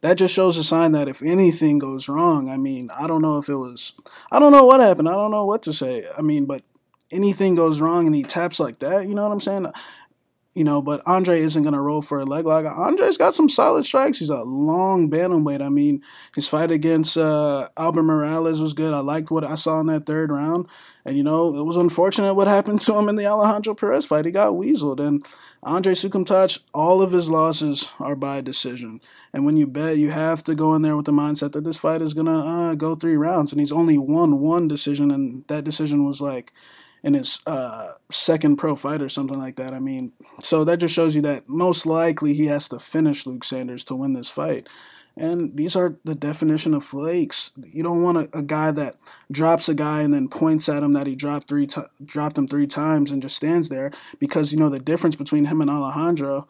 that 0.00 0.18
just 0.18 0.34
shows 0.34 0.56
a 0.56 0.64
sign 0.64 0.92
that 0.92 1.08
if 1.08 1.22
anything 1.22 1.78
goes 1.78 2.08
wrong, 2.08 2.48
I 2.48 2.56
mean, 2.56 2.88
I 2.96 3.06
don't 3.06 3.22
know 3.22 3.38
if 3.38 3.48
it 3.48 3.56
was, 3.56 3.94
I 4.30 4.38
don't 4.38 4.52
know 4.52 4.64
what 4.64 4.80
happened. 4.80 5.08
I 5.08 5.14
don't 5.14 5.30
know 5.30 5.44
what 5.44 5.62
to 5.64 5.72
say. 5.72 6.04
I 6.16 6.22
mean, 6.22 6.46
but 6.46 6.62
anything 7.10 7.54
goes 7.54 7.80
wrong 7.80 8.06
and 8.06 8.14
he 8.14 8.22
taps 8.22 8.60
like 8.60 8.78
that, 8.78 9.08
you 9.08 9.14
know 9.14 9.24
what 9.24 9.32
I'm 9.32 9.40
saying? 9.40 9.66
You 10.54 10.64
know, 10.64 10.82
but 10.82 11.02
Andre 11.06 11.40
isn't 11.40 11.62
going 11.62 11.74
to 11.74 11.80
roll 11.80 12.02
for 12.02 12.18
a 12.18 12.24
leg 12.24 12.44
lock. 12.44 12.64
Andre's 12.64 13.16
got 13.16 13.34
some 13.34 13.48
solid 13.48 13.84
strikes. 13.84 14.18
He's 14.18 14.30
a 14.30 14.42
long 14.42 15.08
bantamweight. 15.08 15.60
I 15.60 15.68
mean, 15.68 16.02
his 16.34 16.48
fight 16.48 16.72
against 16.72 17.16
uh, 17.16 17.68
Albert 17.76 18.02
Morales 18.02 18.60
was 18.60 18.72
good. 18.72 18.92
I 18.92 18.98
liked 18.98 19.30
what 19.30 19.44
I 19.44 19.54
saw 19.54 19.78
in 19.78 19.86
that 19.86 20.06
third 20.06 20.32
round. 20.32 20.66
And, 21.04 21.16
you 21.16 21.22
know, 21.22 21.54
it 21.54 21.64
was 21.64 21.76
unfortunate 21.76 22.34
what 22.34 22.48
happened 22.48 22.80
to 22.82 22.98
him 22.98 23.08
in 23.08 23.14
the 23.14 23.26
Alejandro 23.26 23.74
Perez 23.74 24.06
fight. 24.06 24.24
He 24.24 24.32
got 24.32 24.54
weaseled. 24.54 24.98
And 24.98 25.24
Andre 25.62 25.92
Soukhamthath, 25.92 26.58
all 26.74 27.02
of 27.02 27.12
his 27.12 27.30
losses 27.30 27.92
are 28.00 28.16
by 28.16 28.40
decision. 28.40 29.00
And 29.32 29.44
when 29.44 29.56
you 29.56 29.66
bet, 29.66 29.98
you 29.98 30.10
have 30.10 30.42
to 30.44 30.54
go 30.54 30.74
in 30.74 30.82
there 30.82 30.96
with 30.96 31.06
the 31.06 31.12
mindset 31.12 31.52
that 31.52 31.64
this 31.64 31.76
fight 31.76 32.02
is 32.02 32.14
going 32.14 32.26
to 32.26 32.32
uh, 32.32 32.74
go 32.74 32.94
three 32.94 33.16
rounds. 33.16 33.52
And 33.52 33.60
he's 33.60 33.72
only 33.72 33.98
won 33.98 34.40
one 34.40 34.68
decision, 34.68 35.10
and 35.10 35.44
that 35.48 35.64
decision 35.64 36.04
was 36.04 36.20
like 36.20 36.52
in 37.02 37.14
his 37.14 37.40
uh, 37.46 37.92
second 38.10 38.56
pro 38.56 38.74
fight 38.74 39.02
or 39.02 39.08
something 39.08 39.38
like 39.38 39.56
that. 39.56 39.72
I 39.72 39.78
mean, 39.78 40.12
so 40.40 40.64
that 40.64 40.78
just 40.78 40.94
shows 40.94 41.14
you 41.14 41.22
that 41.22 41.48
most 41.48 41.86
likely 41.86 42.34
he 42.34 42.46
has 42.46 42.68
to 42.68 42.78
finish 42.78 43.26
Luke 43.26 43.44
Sanders 43.44 43.84
to 43.84 43.94
win 43.94 44.14
this 44.14 44.30
fight. 44.30 44.68
And 45.16 45.56
these 45.56 45.74
are 45.74 45.96
the 46.04 46.14
definition 46.14 46.74
of 46.74 46.84
flakes. 46.84 47.50
You 47.56 47.82
don't 47.82 48.02
want 48.02 48.18
a, 48.18 48.38
a 48.38 48.42
guy 48.42 48.70
that 48.70 48.96
drops 49.30 49.68
a 49.68 49.74
guy 49.74 50.02
and 50.02 50.14
then 50.14 50.28
points 50.28 50.68
at 50.68 50.82
him 50.84 50.92
that 50.92 51.08
he 51.08 51.16
dropped 51.16 51.48
three 51.48 51.66
dropped 52.04 52.38
him 52.38 52.46
three 52.46 52.68
times 52.68 53.10
and 53.10 53.20
just 53.20 53.36
stands 53.36 53.68
there 53.68 53.90
because 54.20 54.52
you 54.52 54.58
know 54.58 54.68
the 54.68 54.78
difference 54.78 55.16
between 55.16 55.46
him 55.46 55.60
and 55.60 55.68
Alejandro 55.68 56.46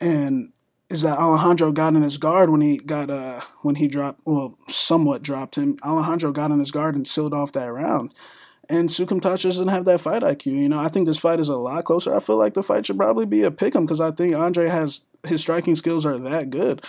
and 0.00 0.52
is 0.90 1.02
that 1.02 1.18
Alejandro 1.18 1.72
got 1.72 1.94
in 1.94 2.02
his 2.02 2.18
guard 2.18 2.50
when 2.50 2.60
he 2.60 2.78
got 2.78 3.10
uh 3.10 3.40
when 3.62 3.76
he 3.76 3.88
dropped 3.88 4.20
well 4.24 4.58
somewhat 4.68 5.22
dropped 5.22 5.54
him. 5.54 5.76
Alejandro 5.84 6.32
got 6.32 6.50
in 6.50 6.58
his 6.58 6.70
guard 6.70 6.94
and 6.96 7.06
sealed 7.06 7.34
off 7.34 7.52
that 7.52 7.66
round. 7.72 8.12
And 8.68 8.88
Soukhamthath 8.88 9.42
doesn't 9.42 9.68
have 9.68 9.84
that 9.86 10.00
fight 10.00 10.22
IQ. 10.22 10.46
You 10.46 10.68
know, 10.68 10.78
I 10.78 10.88
think 10.88 11.06
this 11.06 11.18
fight 11.18 11.40
is 11.40 11.48
a 11.48 11.56
lot 11.56 11.84
closer. 11.84 12.14
I 12.14 12.20
feel 12.20 12.36
like 12.36 12.54
the 12.54 12.62
fight 12.62 12.86
should 12.86 12.98
probably 12.98 13.26
be 13.26 13.42
a 13.42 13.50
pick 13.50 13.74
'em 13.74 13.84
because 13.84 14.00
I 14.00 14.12
think 14.12 14.34
Andre 14.34 14.68
has 14.68 15.04
his 15.26 15.40
striking 15.40 15.74
skills 15.74 16.06
are 16.06 16.18
that 16.18 16.50
good. 16.50 16.82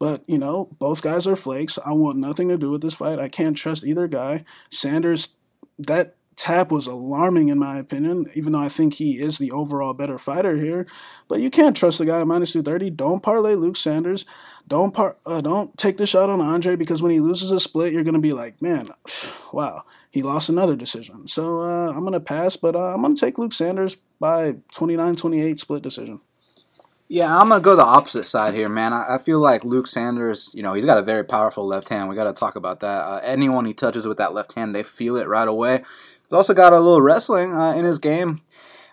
But, 0.00 0.24
you 0.26 0.38
know, 0.38 0.70
both 0.78 1.02
guys 1.02 1.26
are 1.26 1.36
flakes. 1.36 1.78
I 1.84 1.92
want 1.92 2.18
nothing 2.18 2.48
to 2.48 2.56
do 2.56 2.70
with 2.70 2.80
this 2.80 2.94
fight. 2.94 3.18
I 3.18 3.28
can't 3.28 3.56
trust 3.56 3.84
either 3.84 4.08
guy. 4.08 4.44
Sanders, 4.70 5.36
that 5.78 6.16
tap 6.40 6.72
was 6.72 6.86
alarming 6.86 7.48
in 7.50 7.58
my 7.58 7.76
opinion, 7.76 8.24
even 8.34 8.52
though 8.52 8.62
I 8.62 8.70
think 8.70 8.94
he 8.94 9.18
is 9.18 9.36
the 9.36 9.50
overall 9.50 9.92
better 9.92 10.18
fighter 10.18 10.56
here. 10.56 10.86
But 11.28 11.40
you 11.40 11.50
can't 11.50 11.76
trust 11.76 11.98
the 11.98 12.06
guy 12.06 12.22
at 12.22 12.26
minus 12.26 12.52
230. 12.52 12.90
Don't 12.90 13.22
parlay 13.22 13.54
Luke 13.54 13.76
Sanders. 13.76 14.24
Don't 14.66 14.94
par- 14.94 15.18
uh, 15.26 15.42
don't 15.42 15.76
take 15.76 15.98
the 15.98 16.06
shot 16.06 16.30
on 16.30 16.40
Andre 16.40 16.76
because 16.76 17.02
when 17.02 17.12
he 17.12 17.20
loses 17.20 17.50
a 17.50 17.60
split, 17.60 17.92
you're 17.92 18.04
going 18.04 18.14
to 18.14 18.20
be 18.20 18.32
like, 18.32 18.60
man, 18.62 18.88
wow, 19.52 19.82
he 20.10 20.22
lost 20.22 20.48
another 20.48 20.76
decision. 20.76 21.28
So 21.28 21.60
uh, 21.60 21.90
I'm 21.90 22.00
going 22.00 22.14
to 22.14 22.20
pass, 22.20 22.56
but 22.56 22.74
uh, 22.74 22.94
I'm 22.94 23.02
going 23.02 23.14
to 23.14 23.20
take 23.20 23.36
Luke 23.36 23.52
Sanders 23.52 23.98
by 24.18 24.56
29 24.72 25.16
28 25.16 25.60
split 25.60 25.82
decision. 25.82 26.20
Yeah, 27.12 27.36
I'm 27.36 27.48
gonna 27.48 27.60
go 27.60 27.74
the 27.74 27.82
opposite 27.82 28.22
side 28.22 28.54
here, 28.54 28.68
man. 28.68 28.92
I, 28.92 29.16
I, 29.16 29.18
feel 29.18 29.40
like 29.40 29.64
Luke 29.64 29.88
Sanders, 29.88 30.52
you 30.54 30.62
know, 30.62 30.74
he's 30.74 30.84
got 30.84 30.96
a 30.96 31.02
very 31.02 31.24
powerful 31.24 31.66
left 31.66 31.88
hand. 31.88 32.08
We 32.08 32.14
got 32.14 32.32
to 32.32 32.32
talk 32.32 32.54
about 32.54 32.78
that. 32.80 33.02
Uh, 33.02 33.20
anyone 33.24 33.64
he 33.64 33.74
touches 33.74 34.06
with 34.06 34.16
that 34.18 34.32
left 34.32 34.52
hand, 34.52 34.76
they 34.76 34.84
feel 34.84 35.16
it 35.16 35.26
right 35.26 35.48
away. 35.48 35.82
He's 36.30 36.36
also 36.36 36.54
got 36.54 36.72
a 36.72 36.78
little 36.78 37.02
wrestling 37.02 37.56
uh, 37.56 37.72
in 37.72 37.84
his 37.84 37.98
game. 37.98 38.40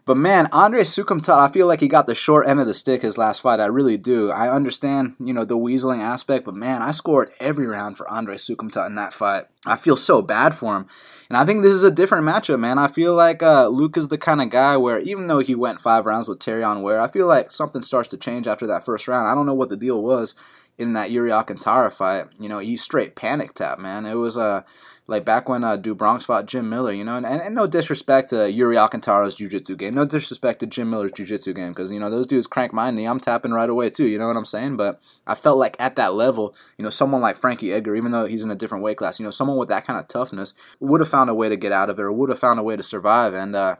But 0.06 0.18
man, 0.18 0.48
Andre 0.52 0.82
Soukhamthath, 0.82 1.38
I 1.38 1.52
feel 1.52 1.68
like 1.68 1.82
he 1.82 1.88
got 1.88 2.08
the 2.08 2.16
short 2.16 2.48
end 2.48 2.60
of 2.60 2.66
the 2.66 2.74
stick 2.74 3.04
his 3.04 3.18
last 3.18 3.42
fight. 3.42 3.60
I 3.60 3.66
really 3.66 3.98
do. 3.98 4.32
I 4.32 4.50
understand, 4.50 5.18
you 5.20 5.34
know, 5.34 5.46
the 5.46 5.58
weaseling 5.58 6.00
aspect, 6.00 6.46
but 6.46 6.56
man, 6.56 6.82
I 6.82 6.92
scored 6.92 7.32
every 7.40 7.68
round 7.68 7.98
for 7.98 8.10
Andre 8.10 8.38
Soukhamthath 8.38 8.88
in 8.88 8.96
that 8.96 9.14
fight. 9.14 9.44
I 9.68 9.76
feel 9.76 9.98
so 9.98 10.24
bad 10.24 10.56
for 10.56 10.78
him. 10.78 10.88
And 11.30 11.38
I 11.38 11.46
think 11.46 11.62
this 11.62 11.74
is 11.74 11.84
a 11.84 11.92
different 11.92 12.26
matchup, 12.26 12.58
man. 12.58 12.80
I 12.80 12.88
feel 12.88 13.14
like 13.14 13.44
uh, 13.44 13.68
Luke 13.68 13.98
is 13.98 14.08
the 14.08 14.18
kind 14.18 14.42
of 14.42 14.50
guy 14.50 14.78
where 14.78 15.00
even 15.02 15.28
though 15.28 15.40
he 15.40 15.54
went 15.54 15.82
five 15.82 16.08
rounds 16.08 16.28
with 16.28 16.40
Terrion 16.40 16.82
Ware, 16.82 17.02
I 17.02 17.08
feel 17.08 17.28
like 17.28 17.52
something 17.52 17.84
starts 17.84 18.08
to 18.10 18.18
change 18.18 18.48
after 18.48 18.66
that 18.66 18.84
first 18.84 19.08
round. 19.08 19.28
I 19.28 19.36
don't 19.36 19.46
know 19.46 19.54
what 19.54 19.70
the 19.70 19.78
deal 19.78 20.02
was 20.02 20.34
in 20.78 20.94
that 20.94 21.12
Yuri 21.12 21.32
Alcantara 21.32 21.92
fight. 21.92 22.28
You 22.40 22.48
know, 22.48 22.60
he 22.60 22.78
straight 22.78 23.16
panic 23.16 23.54
tap, 23.54 23.78
man. 23.78 24.06
It 24.06 24.16
was 24.16 24.38
a 24.38 24.42
uh, 24.42 24.62
like 25.08 25.24
back 25.24 25.48
when 25.48 25.64
uh, 25.64 25.78
Bronx 25.78 26.26
fought 26.26 26.46
Jim 26.46 26.70
Miller, 26.70 26.92
you 26.92 27.06
know, 27.06 27.16
and, 27.16 27.26
and, 27.26 27.42
and 27.42 27.56
no 27.56 27.66
disrespect 27.66 28.30
to 28.32 28.52
Yuri 28.52 28.78
Alcantara's 28.78 29.36
jiu-jitsu 29.36 29.78
game, 29.78 29.96
no 29.96 30.06
disrespect 30.06 30.60
to 30.60 30.68
Jim 30.68 30.90
Miller's 30.90 31.14
jiu-jitsu 31.14 31.54
game, 31.54 31.70
because, 31.70 31.92
you 31.92 32.00
know, 32.00 32.10
those 32.10 32.28
dudes 32.28 32.46
crank 32.46 32.74
my 32.74 32.92
knee, 32.92 33.06
I'm 33.06 33.22
tapping 33.22 33.54
right 33.54 33.70
away 33.70 33.90
too, 33.90 34.06
you 34.06 34.20
know 34.20 34.28
what 34.28 34.36
I'm 34.36 34.44
saying? 34.44 34.76
But 34.76 35.00
I 35.26 35.34
felt 35.34 35.58
like 35.58 35.78
at 35.80 35.96
that 35.96 36.14
level, 36.14 36.54
you 36.78 36.84
know, 36.84 36.90
someone 36.90 37.22
like 37.22 37.38
Frankie 37.38 37.72
Edgar, 37.72 37.96
even 37.96 38.12
though 38.12 38.26
he's 38.26 38.44
in 38.44 38.52
a 38.52 38.56
different 38.56 38.84
weight 38.84 38.98
class, 38.98 39.18
you 39.18 39.24
know, 39.24 39.32
someone 39.32 39.58
with 39.58 39.70
that 39.70 39.88
kind 39.88 39.98
of 39.98 40.10
toughness 40.10 40.54
would 40.82 41.00
have 41.00 41.10
found 41.10 41.30
a 41.30 41.34
way 41.34 41.48
to 41.48 41.56
get 41.56 41.72
out 41.72 41.90
of 41.90 41.98
it 42.00 42.04
or 42.04 42.12
would 42.12 42.30
have 42.30 42.40
found 42.40 42.60
a 42.60 42.64
way 42.64 42.76
to 42.76 42.84
survive. 42.84 43.34
And 43.34 43.56
uh, 43.56 43.78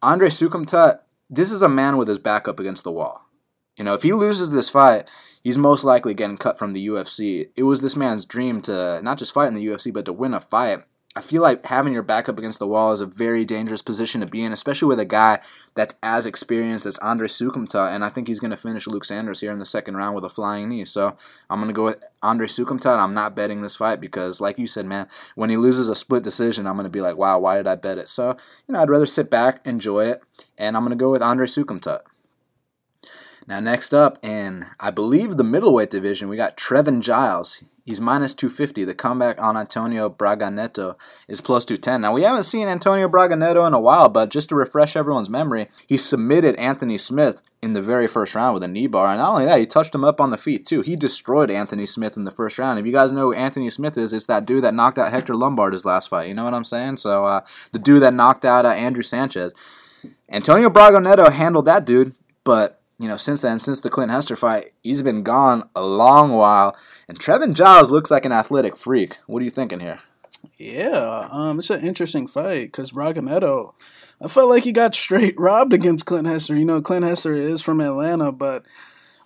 Andre 0.00 0.28
Soukhamthath, 0.28 1.00
this 1.28 1.52
is 1.52 1.60
a 1.60 1.68
man 1.68 1.98
with 1.98 2.08
his 2.08 2.18
back 2.18 2.48
up 2.48 2.58
against 2.58 2.84
the 2.84 2.92
wall. 2.92 3.26
You 3.76 3.84
know, 3.84 3.92
if 3.92 4.04
he 4.04 4.14
loses 4.14 4.52
this 4.52 4.70
fight, 4.70 5.06
he's 5.46 5.56
most 5.56 5.84
likely 5.84 6.12
getting 6.12 6.36
cut 6.36 6.58
from 6.58 6.72
the 6.72 6.88
UFC. 6.88 7.50
It 7.54 7.62
was 7.62 7.80
this 7.80 7.94
man's 7.94 8.24
dream 8.24 8.60
to 8.62 9.00
not 9.00 9.16
just 9.16 9.32
fight 9.32 9.46
in 9.46 9.54
the 9.54 9.64
UFC, 9.64 9.92
but 9.92 10.04
to 10.06 10.12
win 10.12 10.34
a 10.34 10.40
fight. 10.40 10.80
I 11.14 11.20
feel 11.20 11.40
like 11.40 11.64
having 11.66 11.92
your 11.92 12.02
back 12.02 12.28
up 12.28 12.36
against 12.36 12.58
the 12.58 12.66
wall 12.66 12.90
is 12.90 13.00
a 13.00 13.06
very 13.06 13.44
dangerous 13.44 13.80
position 13.80 14.20
to 14.22 14.26
be 14.26 14.42
in, 14.42 14.52
especially 14.52 14.88
with 14.88 14.98
a 14.98 15.04
guy 15.04 15.38
that's 15.76 15.94
as 16.02 16.26
experienced 16.26 16.84
as 16.84 16.98
Andre 16.98 17.28
Soukhamthath, 17.28 17.94
and 17.94 18.04
I 18.04 18.08
think 18.08 18.26
he's 18.26 18.40
going 18.40 18.50
to 18.50 18.56
finish 18.56 18.88
Luke 18.88 19.04
Sanders 19.04 19.40
here 19.40 19.52
in 19.52 19.60
the 19.60 19.66
second 19.66 19.96
round 19.96 20.16
with 20.16 20.24
a 20.24 20.28
flying 20.28 20.68
knee. 20.68 20.84
So 20.84 21.16
I'm 21.48 21.60
going 21.60 21.68
to 21.68 21.72
go 21.72 21.84
with 21.84 22.02
Andre 22.24 22.48
Soukhamthath. 22.48 22.98
I'm 22.98 23.14
not 23.14 23.36
betting 23.36 23.62
this 23.62 23.76
fight 23.76 24.00
because, 24.00 24.40
like 24.40 24.58
you 24.58 24.66
said, 24.66 24.84
man, 24.84 25.06
when 25.36 25.48
he 25.48 25.56
loses 25.56 25.88
a 25.88 25.94
split 25.94 26.24
decision, 26.24 26.66
I'm 26.66 26.74
going 26.74 26.84
to 26.84 26.90
be 26.90 27.00
like, 27.00 27.16
wow, 27.16 27.38
why 27.38 27.54
did 27.54 27.68
I 27.68 27.76
bet 27.76 27.98
it? 27.98 28.08
So, 28.08 28.36
you 28.66 28.72
know, 28.72 28.82
I'd 28.82 28.90
rather 28.90 29.06
sit 29.06 29.30
back, 29.30 29.64
enjoy 29.64 30.06
it, 30.06 30.24
and 30.58 30.76
I'm 30.76 30.82
going 30.82 30.90
to 30.90 30.96
go 30.96 31.12
with 31.12 31.22
Andre 31.22 31.46
Soukhamthath. 31.46 32.00
Now, 33.48 33.60
next 33.60 33.94
up, 33.94 34.18
in 34.24 34.66
I 34.80 34.90
believe 34.90 35.36
the 35.36 35.44
middleweight 35.44 35.90
division, 35.90 36.28
we 36.28 36.36
got 36.36 36.56
Trevin 36.56 37.00
Giles. 37.00 37.62
He's 37.84 38.00
minus 38.00 38.34
250. 38.34 38.82
The 38.82 38.94
comeback 38.94 39.40
on 39.40 39.56
Antonio 39.56 40.08
Braga 40.08 40.50
Neto 40.50 40.96
is 41.28 41.40
plus 41.40 41.64
210. 41.64 42.00
Now, 42.00 42.12
we 42.12 42.24
haven't 42.24 42.42
seen 42.42 42.66
Antonio 42.66 43.08
Braga 43.08 43.36
Neto 43.36 43.64
in 43.64 43.74
a 43.74 43.80
while, 43.80 44.08
but 44.08 44.28
just 44.28 44.48
to 44.48 44.56
refresh 44.56 44.96
everyone's 44.96 45.30
memory, 45.30 45.68
he 45.86 45.96
submitted 45.96 46.56
Anthony 46.56 46.98
Smith 46.98 47.42
in 47.62 47.74
the 47.74 47.82
very 47.82 48.08
first 48.08 48.34
round 48.34 48.54
with 48.54 48.64
a 48.64 48.68
knee 48.68 48.88
bar. 48.88 49.10
And 49.10 49.20
not 49.20 49.34
only 49.34 49.44
that, 49.44 49.60
he 49.60 49.66
touched 49.66 49.94
him 49.94 50.04
up 50.04 50.20
on 50.20 50.30
the 50.30 50.36
feet, 50.36 50.66
too. 50.66 50.82
He 50.82 50.96
destroyed 50.96 51.48
Anthony 51.48 51.86
Smith 51.86 52.16
in 52.16 52.24
the 52.24 52.32
first 52.32 52.58
round. 52.58 52.80
If 52.80 52.86
you 52.86 52.92
guys 52.92 53.12
know 53.12 53.26
who 53.26 53.34
Anthony 53.34 53.70
Smith 53.70 53.96
is, 53.96 54.12
it's 54.12 54.26
that 54.26 54.46
dude 54.46 54.64
that 54.64 54.74
knocked 54.74 54.98
out 54.98 55.12
Hector 55.12 55.36
Lombard 55.36 55.72
his 55.72 55.86
last 55.86 56.08
fight. 56.08 56.26
You 56.26 56.34
know 56.34 56.42
what 56.42 56.54
I'm 56.54 56.64
saying? 56.64 56.96
So, 56.96 57.24
uh, 57.24 57.42
the 57.70 57.78
dude 57.78 58.02
that 58.02 58.14
knocked 58.14 58.44
out 58.44 58.66
uh, 58.66 58.70
Andrew 58.70 59.02
Sanchez. 59.02 59.54
Antonio 60.28 60.70
Braga 60.70 61.00
Neto 61.00 61.30
handled 61.30 61.66
that 61.66 61.84
dude, 61.84 62.16
but 62.42 62.80
you 62.98 63.08
know, 63.08 63.16
since 63.16 63.40
then, 63.42 63.58
since 63.58 63.80
the 63.80 63.90
Clint 63.90 64.10
Hester 64.10 64.36
fight, 64.36 64.72
he's 64.82 65.02
been 65.02 65.22
gone 65.22 65.68
a 65.74 65.82
long 65.82 66.32
while. 66.32 66.76
And 67.08 67.18
Trevin 67.18 67.54
Giles 67.54 67.90
looks 67.90 68.10
like 68.10 68.24
an 68.24 68.32
athletic 68.32 68.76
freak. 68.76 69.18
What 69.26 69.40
are 69.42 69.44
you 69.44 69.50
thinking 69.50 69.80
here? 69.80 70.00
Yeah, 70.56 71.28
um, 71.30 71.58
it's 71.58 71.70
an 71.70 71.84
interesting 71.84 72.26
fight 72.26 72.72
because 72.72 72.92
Braga 72.92 73.20
I 73.20 74.28
felt 74.28 74.48
like 74.48 74.64
he 74.64 74.72
got 74.72 74.94
straight 74.94 75.34
robbed 75.36 75.72
against 75.72 76.06
Clint 76.06 76.26
Hester. 76.26 76.56
You 76.56 76.64
know, 76.64 76.80
Clint 76.80 77.04
Hester 77.04 77.34
is 77.34 77.62
from 77.62 77.80
Atlanta, 77.80 78.32
but 78.32 78.64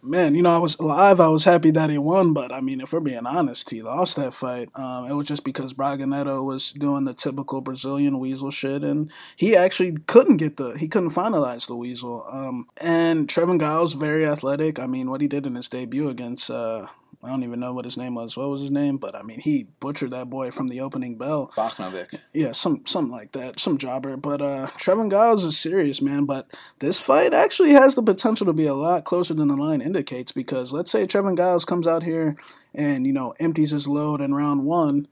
man, 0.03 0.35
you 0.35 0.43
know, 0.43 0.51
I 0.51 0.59
was 0.59 0.77
alive. 0.77 1.21
I 1.21 1.29
was 1.29 1.45
happy 1.45 1.71
that 1.73 1.91
he 1.91 1.99
won, 1.99 2.33
but 2.33 2.53
I 2.53 2.61
mean, 2.61 2.81
if 2.81 2.93
we're 2.93 3.01
being 3.01 3.27
honest, 3.27 3.71
he 3.71 3.83
lost 3.83 4.17
that 4.17 4.35
fight. 4.35 4.69
Um, 4.75 5.07
it 5.07 5.15
was 5.15 5.27
just 5.27 5.45
because 5.45 5.73
Braga 5.73 6.07
Neto 6.07 6.43
was 6.43 6.73
doing 6.73 7.05
the 7.05 7.15
typical 7.15 7.61
Brazilian 7.61 8.19
weasel 8.19 8.51
shit, 8.51 8.83
and 8.83 9.11
he 9.37 9.57
actually 9.57 9.93
couldn't 10.07 10.39
get 10.39 10.57
the 10.57 10.77
he 10.79 10.89
couldn't 10.89 11.11
finalize 11.11 11.67
the 11.67 11.77
weasel. 11.77 12.25
Um, 12.31 12.67
and 12.81 13.29
Trevin 13.29 13.61
Giles 13.61 13.95
very 13.95 14.27
athletic. 14.27 14.79
I 14.79 14.87
mean, 14.87 15.11
what 15.11 15.21
he 15.21 15.29
did 15.29 15.47
in 15.47 15.55
his 15.55 15.69
debut 15.69 16.09
against 16.09 16.51
uh, 16.51 16.87
I 17.23 17.29
don't 17.29 17.43
even 17.43 17.61
know 17.61 17.75
what 17.75 17.85
his 17.85 17.99
name 17.99 18.15
was. 18.15 18.35
What 18.35 18.49
was 18.49 18.63
his 18.63 18.71
name? 18.71 18.97
But 18.97 19.15
I 19.15 19.23
mean, 19.23 19.41
he 19.41 19.67
butchered 19.79 20.11
that 20.13 20.31
boy 20.31 20.51
from 20.51 20.69
the 20.69 20.81
opening 20.81 21.19
bell. 21.19 21.53
Bochnovic. 21.55 22.19
Yeah, 22.33 22.53
some 22.53 22.87
something 22.87 23.13
like 23.13 23.33
that, 23.33 23.61
some 23.61 23.77
jobber. 23.77 24.17
But 24.17 24.41
uh, 24.41 24.69
Trevin 24.79 25.11
Giles 25.11 25.45
is 25.45 25.59
serious, 25.59 26.01
man. 26.01 26.25
But 26.25 26.51
this 26.79 26.99
fight 26.99 27.35
actually 27.35 27.71
has 27.73 27.95
the 27.95 28.03
potential 28.03 28.47
to 28.47 28.55
be 28.55 28.67
a 28.67 28.75
lot 28.75 29.05
closer 29.05 29.35
than 29.35 29.49
the 29.49 29.57
line 29.57 29.83
indicates. 29.83 30.33
Because 30.33 30.73
let's 30.73 30.91
say 30.91 31.07
Trevin 31.07 31.37
Giles 31.37 31.67
comes 31.67 31.87
out 31.87 32.05
here 32.05 32.37
and 32.75 33.07
you 33.07 33.13
know 33.13 33.35
empties 33.39 33.73
his 33.73 33.87
load 33.87 34.21
in 34.23 34.33
round 34.33 34.65
one 34.65 35.07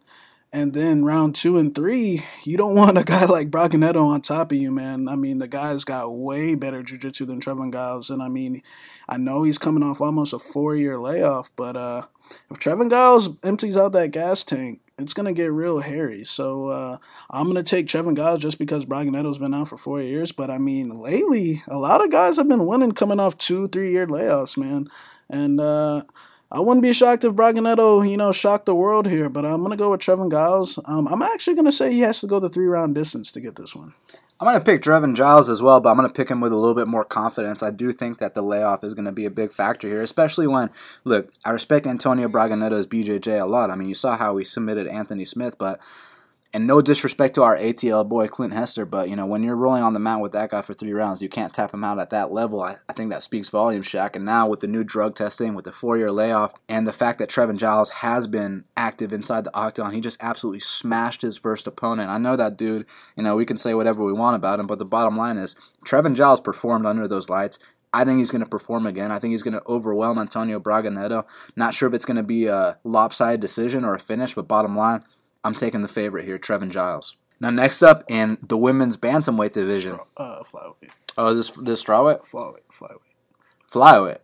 and 0.52 0.72
then 0.72 1.04
round 1.04 1.34
two 1.34 1.58
and 1.58 1.74
three, 1.74 2.22
you 2.44 2.56
don't 2.56 2.74
want 2.74 2.98
a 2.98 3.04
guy 3.04 3.26
like 3.26 3.52
Neto 3.52 4.04
on 4.04 4.20
top 4.22 4.52
of 4.52 4.58
you, 4.58 4.70
man. 4.70 5.08
I 5.08 5.16
mean, 5.16 5.38
the 5.38 5.48
guy's 5.48 5.84
got 5.84 6.16
way 6.16 6.54
better 6.54 6.82
jiu-jitsu 6.82 7.26
than 7.26 7.40
Trevin 7.40 7.72
Giles. 7.72 8.08
And 8.08 8.22
I 8.22 8.28
mean, 8.28 8.62
I 9.08 9.18
know 9.18 9.42
he's 9.42 9.58
coming 9.58 9.82
off 9.82 10.00
almost 10.00 10.32
a 10.32 10.38
four-year 10.38 10.98
layoff, 10.98 11.50
but 11.54 11.76
uh, 11.76 12.06
if 12.50 12.58
Trevin 12.58 12.90
Giles 12.90 13.30
empties 13.42 13.76
out 13.76 13.92
that 13.92 14.11
gas 14.11 14.42
tank, 14.42 14.80
it's 14.98 15.14
gonna 15.14 15.32
get 15.32 15.52
real 15.52 15.78
hairy. 15.80 16.24
So 16.24 16.70
uh, 16.70 16.98
I'm 17.30 17.46
gonna 17.46 17.62
take 17.62 17.87
Trevin 17.87 18.16
Giles 18.16 18.42
just 18.42 18.58
because 18.58 18.84
Braga 18.84 19.11
Neto's 19.11 19.38
been 19.38 19.54
out 19.54 19.68
for 19.68 19.76
four 19.76 20.00
years. 20.00 20.32
But 20.32 20.50
I 20.50 20.58
mean, 20.58 20.98
lately, 20.98 21.62
a 21.68 21.78
lot 21.78 22.04
of 22.04 22.11
guys 22.11 22.37
have 22.37 22.48
been 22.48 22.66
winning 22.66 22.92
coming 22.92 23.20
off 23.20 23.38
two, 23.38 23.68
three-year 23.68 24.06
layoffs, 24.08 24.56
man. 24.56 24.88
And 25.28 25.61
uh, 25.61 26.02
I 26.50 26.61
wouldn't 26.61 26.82
be 26.82 26.94
shocked 26.94 27.24
if 27.24 27.34
Braga 27.34 27.61
Neto, 27.61 28.00
you 28.00 28.16
know, 28.16 28.32
shocked 28.32 28.64
the 28.64 28.74
world 28.74 29.06
here, 29.06 29.28
but 29.28 29.44
I'm 29.44 29.58
going 29.58 29.70
to 29.70 29.76
go 29.76 29.90
with 29.90 30.00
Trevin 30.00 30.30
Giles. 30.30 30.78
Um, 30.87 31.06
I'm 31.08 31.20
actually 31.20 31.54
going 31.54 31.66
to 31.66 31.72
say 31.72 31.92
he 31.92 32.00
has 32.00 32.20
to 32.20 32.26
go 32.26 32.40
the 32.40 32.48
three 32.48 32.66
round 32.66 32.94
distance 32.94 33.30
to 33.32 33.40
get 33.40 33.56
this 33.56 33.76
one. 33.76 33.92
I'm 34.40 34.46
going 34.46 34.58
to 34.58 34.64
pick 34.64 34.82
Trevin 34.82 35.14
Giles 35.14 35.50
as 35.50 35.61
well, 35.61 35.80
but 35.80 35.90
I'm 35.90 35.96
going 35.96 36.08
to 36.08 36.14
pick 36.14 36.30
him 36.30 36.40
with 36.40 36.52
a 36.52 36.56
little 36.56 36.74
bit 36.74 36.87
more 36.87 37.04
confidence. 37.04 37.62
I 37.62 37.70
do 37.70 37.90
think 37.92 38.18
that 38.18 38.34
the 38.34 38.42
layoff 38.42 38.84
is 38.84 38.94
going 38.94 39.04
to 39.04 39.12
be 39.12 39.26
a 39.26 39.30
big 39.30 39.52
factor 39.52 39.88
here, 39.88 40.00
especially 40.00 40.46
when, 40.46 40.70
look, 41.04 41.30
I 41.44 41.50
respect 41.50 41.87
Antonio 41.87 42.28
Braga 42.28 42.56
Neto's 42.56 42.87
BJJ 42.87 43.42
a 43.42 43.46
lot. 43.46 43.70
I 43.70 43.74
mean, 43.74 43.88
you 43.88 43.96
saw 43.96 44.16
how 44.16 44.37
he 44.37 44.44
submitted 44.44 44.87
Anthony 44.87 45.24
Smith, 45.24 45.58
but 45.58 45.80
and 46.54 46.66
no 46.66 46.80
disrespect 46.80 47.34
to 47.34 47.42
our 47.42 47.56
ATL 47.56 48.08
boy 48.08 48.26
Clint 48.26 48.54
Hester, 48.54 48.87
but 48.87 49.08
you 49.11 49.16
know 49.16 49.26
when 49.26 49.42
you're 49.42 49.56
rolling 49.56 49.82
on 49.82 49.92
the 49.92 50.00
mat 50.00 50.20
with 50.20 50.32
that 50.32 50.50
guy 50.50 50.62
for 50.62 50.72
three 50.72 50.92
rounds, 50.92 51.20
you 51.20 51.28
can't 51.28 51.52
tap 51.52 51.74
him 51.74 51.84
out 51.84 51.98
at 51.98 52.11
that 52.11 52.32
level. 52.32 52.62
I, 52.62 52.78
I 52.88 52.94
think 52.94 53.11
that 53.11 53.22
speaks 53.22 53.50
volumes, 53.50 53.87
Shaq. 53.87 54.16
And 54.16 54.24
now 54.24 54.48
with 54.48 54.61
the 54.61 54.66
new 54.66 54.82
drug 54.82 55.14
testing, 55.14 55.54
with 55.54 55.66
the 55.66 55.72
four-year 55.72 56.11
layoff, 56.11 56.54
and 56.68 56.87
the 56.87 56.92
fact 56.92 57.18
that 57.18 57.28
Trevin 57.28 57.58
Giles 57.58 57.90
has 57.90 58.26
been 58.26 58.64
active 58.76 59.12
inside 59.12 59.44
the 59.44 59.54
octagon, 59.54 59.92
he 59.92 60.00
just 60.00 60.22
absolutely 60.22 60.61
smashed 60.61 61.22
his 61.22 61.37
first 61.37 61.66
opponent. 61.66 62.11
I 62.11 62.18
know 62.18 62.37
that 62.37 62.56
dude. 62.56 62.87
You 63.16 63.22
know 63.22 63.37
we 63.37 63.46
can 63.46 63.58
say 63.58 63.74
whatever 63.74 64.02
we 64.02 64.12
want 64.12 64.37
about 64.37 64.61
him, 64.61 64.66
but 64.66 64.78
the 64.78 64.84
bottom 64.84 65.16
line 65.16 65.37
is 65.37 65.54
Trevin 65.84 66.14
Giles 66.14 66.40
performed 66.40 66.87
under 66.87 67.06
those 67.06 67.28
lights. 67.28 67.58
I 67.92 68.04
think 68.04 68.18
he's 68.18 68.30
going 68.30 68.42
to 68.42 68.48
perform 68.48 68.87
again. 68.87 69.11
I 69.11 69.18
think 69.18 69.32
he's 69.32 69.42
going 69.42 69.54
to 69.54 69.66
overwhelm 69.66 70.18
Antonio 70.18 70.61
Braga 70.61 70.90
Neto. 70.90 71.26
Not 71.56 71.72
sure 71.72 71.88
if 71.88 71.94
it's 71.94 72.04
going 72.04 72.18
to 72.18 72.22
be 72.22 72.46
a 72.46 72.78
lopsided 72.84 73.40
decision 73.40 73.84
or 73.84 73.94
a 73.94 73.98
finish, 73.98 74.34
but 74.34 74.46
bottom 74.46 74.76
line, 74.76 75.04
I'm 75.44 75.55
taking 75.55 75.83
the 75.83 75.88
favorite 75.88 76.24
here, 76.24 76.38
Trevin 76.38 76.70
Giles. 76.70 77.16
Now, 77.40 77.51
next 77.51 77.83
up 77.83 78.03
in 78.09 78.38
the 78.46 78.57
women's 78.57 78.96
bantamweight 78.96 79.53
division. 79.53 79.98
Uh, 80.16 80.42
flyweight. 80.42 80.90
Oh, 81.16 81.35
this 81.35 81.51
this 81.51 81.83
strawweight. 81.83 82.29
Flyweight. 82.29 82.66
Flyweight. 82.72 83.14
Flyweight. 83.70 84.18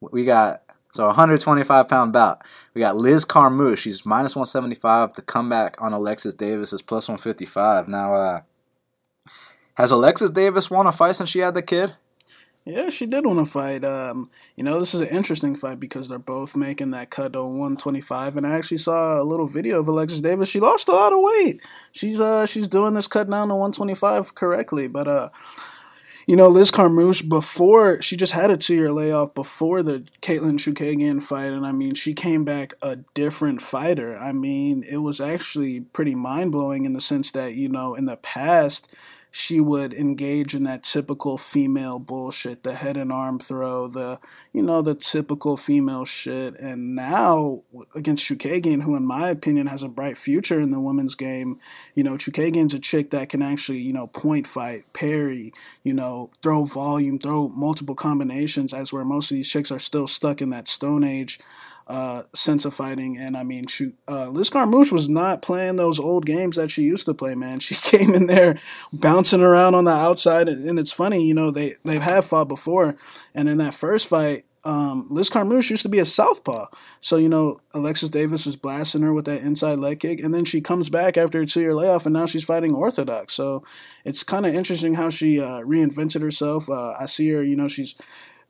We 0.00 0.24
got 0.24 0.62
so 0.92 1.06
125 1.06 1.88
pound 1.88 2.12
bout. 2.12 2.42
We 2.74 2.80
got 2.80 2.96
Liz 2.96 3.24
Carmouche. 3.24 3.78
She's 3.78 4.04
minus 4.04 4.34
175. 4.34 5.14
The 5.14 5.22
comeback 5.22 5.80
on 5.80 5.92
Alexis 5.92 6.34
Davis 6.34 6.72
is 6.72 6.82
plus 6.82 7.08
155. 7.08 7.88
Now, 7.88 8.14
uh, 8.14 8.40
has 9.74 9.90
Alexis 9.90 10.30
Davis 10.30 10.70
won 10.70 10.86
a 10.86 10.92
fight 10.92 11.16
since 11.16 11.30
she 11.30 11.40
had 11.40 11.54
the 11.54 11.62
kid? 11.62 11.94
Yeah, 12.68 12.90
she 12.90 13.06
did 13.06 13.24
want 13.24 13.38
to 13.38 13.50
fight. 13.50 13.82
Um, 13.82 14.28
you 14.54 14.62
know, 14.62 14.78
this 14.78 14.92
is 14.92 15.00
an 15.00 15.08
interesting 15.08 15.56
fight 15.56 15.80
because 15.80 16.10
they're 16.10 16.18
both 16.18 16.54
making 16.54 16.90
that 16.90 17.08
cut 17.08 17.32
to 17.32 17.42
125. 17.42 18.36
And 18.36 18.46
I 18.46 18.50
actually 18.50 18.76
saw 18.76 19.18
a 19.18 19.24
little 19.24 19.46
video 19.46 19.78
of 19.80 19.88
Alexis 19.88 20.20
Davis. 20.20 20.50
She 20.50 20.60
lost 20.60 20.86
a 20.86 20.92
lot 20.92 21.14
of 21.14 21.20
weight. 21.22 21.62
She's 21.92 22.20
uh 22.20 22.44
she's 22.44 22.68
doing 22.68 22.92
this 22.92 23.06
cut 23.06 23.30
down 23.30 23.48
to 23.48 23.54
125 23.54 24.34
correctly. 24.34 24.86
But 24.86 25.08
uh, 25.08 25.30
you 26.26 26.36
know, 26.36 26.48
Liz 26.48 26.70
Carmouche 26.70 27.26
before 27.26 28.02
she 28.02 28.14
just 28.14 28.34
had 28.34 28.50
a 28.50 28.58
two 28.58 28.74
year 28.74 28.92
layoff 28.92 29.32
before 29.32 29.82
the 29.82 30.04
Katlyn 30.20 30.58
Chookagian 30.58 31.22
fight, 31.22 31.54
and 31.54 31.64
I 31.64 31.72
mean 31.72 31.94
she 31.94 32.12
came 32.12 32.44
back 32.44 32.74
a 32.82 32.96
different 33.14 33.62
fighter. 33.62 34.14
I 34.18 34.34
mean, 34.34 34.84
it 34.84 34.98
was 34.98 35.22
actually 35.22 35.80
pretty 35.80 36.14
mind 36.14 36.52
blowing 36.52 36.84
in 36.84 36.92
the 36.92 37.00
sense 37.00 37.30
that 37.30 37.54
you 37.54 37.70
know 37.70 37.94
in 37.94 38.04
the 38.04 38.18
past 38.18 38.94
she 39.38 39.60
would 39.60 39.94
engage 39.94 40.52
in 40.52 40.64
that 40.64 40.82
typical 40.82 41.38
female 41.38 42.00
bullshit, 42.00 42.64
the 42.64 42.74
head 42.74 42.96
and 42.96 43.12
arm 43.12 43.38
throw, 43.38 43.86
the 43.86 44.18
you 44.52 44.60
know 44.60 44.82
the 44.82 44.96
typical 44.96 45.56
female 45.56 46.04
shit. 46.04 46.58
And 46.58 46.96
now 46.96 47.62
against 47.94 48.28
Chookagian, 48.28 48.82
who 48.82 48.96
in 48.96 49.06
my 49.06 49.28
opinion 49.28 49.68
has 49.68 49.84
a 49.84 49.88
bright 49.88 50.18
future 50.18 50.58
in 50.60 50.72
the 50.72 50.80
women's 50.80 51.14
game, 51.14 51.60
you 51.94 52.02
know 52.02 52.14
Chookagian's 52.14 52.74
a 52.74 52.80
chick 52.80 53.10
that 53.10 53.28
can 53.28 53.40
actually 53.40 53.78
you 53.78 53.92
know 53.92 54.08
point 54.08 54.44
fight, 54.48 54.92
parry, 54.92 55.52
you 55.84 55.94
know 55.94 56.30
throw 56.42 56.64
volume, 56.64 57.20
throw 57.20 57.48
multiple 57.48 57.94
combinations. 57.94 58.74
As 58.74 58.92
where 58.92 59.04
most 59.04 59.30
of 59.30 59.36
these 59.36 59.48
chicks 59.48 59.70
are 59.70 59.78
still 59.78 60.08
stuck 60.08 60.42
in 60.42 60.50
that 60.50 60.66
Stone 60.66 61.04
Age 61.04 61.38
uh, 61.88 62.24
sense 62.34 62.64
of 62.64 62.74
fighting. 62.74 63.16
And 63.16 63.36
I 63.36 63.44
mean, 63.44 63.66
shoot, 63.66 63.96
uh, 64.06 64.28
Liz 64.28 64.50
Carmouche 64.50 64.92
was 64.92 65.08
not 65.08 65.42
playing 65.42 65.76
those 65.76 65.98
old 65.98 66.26
games 66.26 66.56
that 66.56 66.70
she 66.70 66.82
used 66.82 67.06
to 67.06 67.14
play, 67.14 67.34
man. 67.34 67.60
She 67.68 67.74
came 67.74 68.14
in 68.14 68.26
there 68.26 68.58
bouncing 68.92 69.42
around 69.42 69.74
on 69.74 69.84
the 69.84 69.90
outside. 69.90 70.48
And 70.48 70.78
it's 70.78 70.92
funny, 70.92 71.26
you 71.26 71.34
know, 71.34 71.50
they, 71.50 71.74
they 71.84 71.94
have 71.94 72.02
had 72.02 72.24
fought 72.24 72.48
before. 72.48 72.96
And 73.34 73.48
in 73.48 73.58
that 73.58 73.74
first 73.74 74.06
fight, 74.06 74.44
um, 74.64 75.06
Liz 75.10 75.28
Carmouche 75.30 75.70
used 75.70 75.82
to 75.82 75.88
be 75.88 75.98
a 75.98 76.04
southpaw. 76.04 76.66
So, 77.00 77.16
you 77.16 77.28
know, 77.28 77.60
Alexis 77.74 78.10
Davis 78.10 78.46
was 78.46 78.56
blasting 78.56 79.02
her 79.02 79.12
with 79.12 79.26
that 79.26 79.42
inside 79.42 79.78
leg 79.78 80.00
kick. 80.00 80.20
And 80.20 80.34
then 80.34 80.44
she 80.44 80.60
comes 80.60 80.88
back 80.88 81.16
after 81.16 81.40
a 81.40 81.46
two 81.46 81.60
year 81.60 81.74
layoff 81.74 82.06
and 82.06 82.14
now 82.14 82.26
she's 82.26 82.44
fighting 82.44 82.74
orthodox. 82.74 83.34
So 83.34 83.62
it's 84.04 84.24
kind 84.24 84.46
of 84.46 84.54
interesting 84.54 84.94
how 84.94 85.10
she 85.10 85.40
uh, 85.40 85.60
reinvented 85.60 86.22
herself. 86.22 86.70
Uh, 86.70 86.94
I 86.98 87.06
see 87.06 87.30
her, 87.30 87.42
you 87.42 87.56
know, 87.56 87.68
she's 87.68 87.94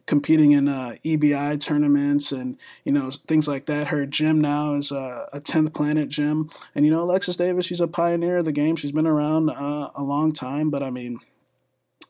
competing 0.09 0.53
in 0.53 0.68
uh, 0.68 0.94
EBI 1.05 1.61
tournaments 1.61 2.33
and 2.33 2.57
you 2.83 2.90
know 2.90 3.11
things 3.11 3.47
like 3.47 3.66
that. 3.66 3.88
Her 3.88 4.07
gym 4.07 4.40
now 4.40 4.75
is 4.75 4.90
uh, 4.90 5.27
a 5.33 5.38
tenth 5.38 5.75
planet 5.75 6.09
gym, 6.09 6.51
and 6.75 6.85
you 6.85 6.90
know 6.90 7.03
Alexis 7.03 7.37
Davis, 7.37 7.66
she's 7.66 7.81
a 7.81 7.87
pioneer 7.87 8.38
of 8.38 8.47
the 8.47 8.53
game. 8.53 8.75
She's 8.75 8.90
been 8.90 9.07
around 9.07 9.51
uh, 9.51 9.90
a 9.94 10.03
long 10.03 10.33
time, 10.33 10.71
but 10.71 10.83
I 10.83 10.90
mean. 10.90 11.21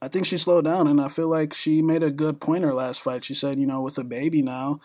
I 0.01 0.07
think 0.07 0.27
she 0.27 0.39
slowed 0.39 0.67
down, 0.67 0.87
and 0.87 1.01
I 1.01 1.09
feel 1.09 1.29
like 1.29 1.53
she 1.53 1.83
made 1.83 2.05
a 2.05 2.13
good 2.13 2.41
point 2.41 2.63
her 2.63 2.73
last 2.73 3.01
fight. 3.01 3.25
She 3.25 3.35
said, 3.35 3.59
you 3.59 3.67
know, 3.67 3.83
with 3.83 3.99
a 3.99 4.05
baby 4.05 4.43
now, 4.43 4.79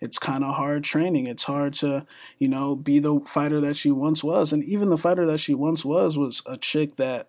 it's 0.00 0.16
kind 0.16 0.44
of 0.44 0.54
hard 0.54 0.84
training. 0.84 1.26
It's 1.26 1.42
hard 1.42 1.74
to, 1.74 2.06
you 2.38 2.46
know, 2.46 2.76
be 2.76 3.00
the 3.00 3.18
fighter 3.26 3.60
that 3.62 3.76
she 3.76 3.90
once 3.90 4.22
was. 4.22 4.52
And 4.52 4.62
even 4.62 4.88
the 4.88 4.96
fighter 4.96 5.26
that 5.26 5.40
she 5.40 5.54
once 5.54 5.84
was 5.84 6.16
was 6.16 6.44
a 6.46 6.56
chick 6.56 6.94
that 6.96 7.26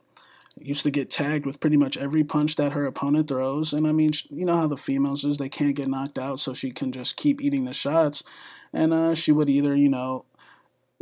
used 0.66 0.84
to 0.84 0.92
get 0.92 1.10
tagged 1.10 1.46
with 1.46 1.60
pretty 1.60 1.78
much 1.78 1.98
every 1.98 2.24
punch 2.24 2.56
that 2.56 2.74
her 2.74 2.86
opponent 2.86 3.28
throws. 3.28 3.74
And 3.74 3.88
I 3.88 3.92
mean, 3.92 4.12
you 4.30 4.46
know 4.46 4.58
how 4.58 4.68
the 4.68 4.78
females 4.78 5.24
is, 5.24 5.38
they 5.38 5.50
can't 5.50 5.76
get 5.76 5.88
knocked 5.88 6.18
out, 6.18 6.40
so 6.40 6.54
she 6.54 6.72
can 6.72 6.92
just 6.92 7.18
keep 7.18 7.42
eating 7.42 7.66
the 7.66 7.74
shots. 7.74 8.24
And 8.74 8.94
uh, 8.94 9.16
she 9.16 9.32
would 9.32 9.50
either, 9.50 9.76
you 9.76 9.90
know, 9.90 10.26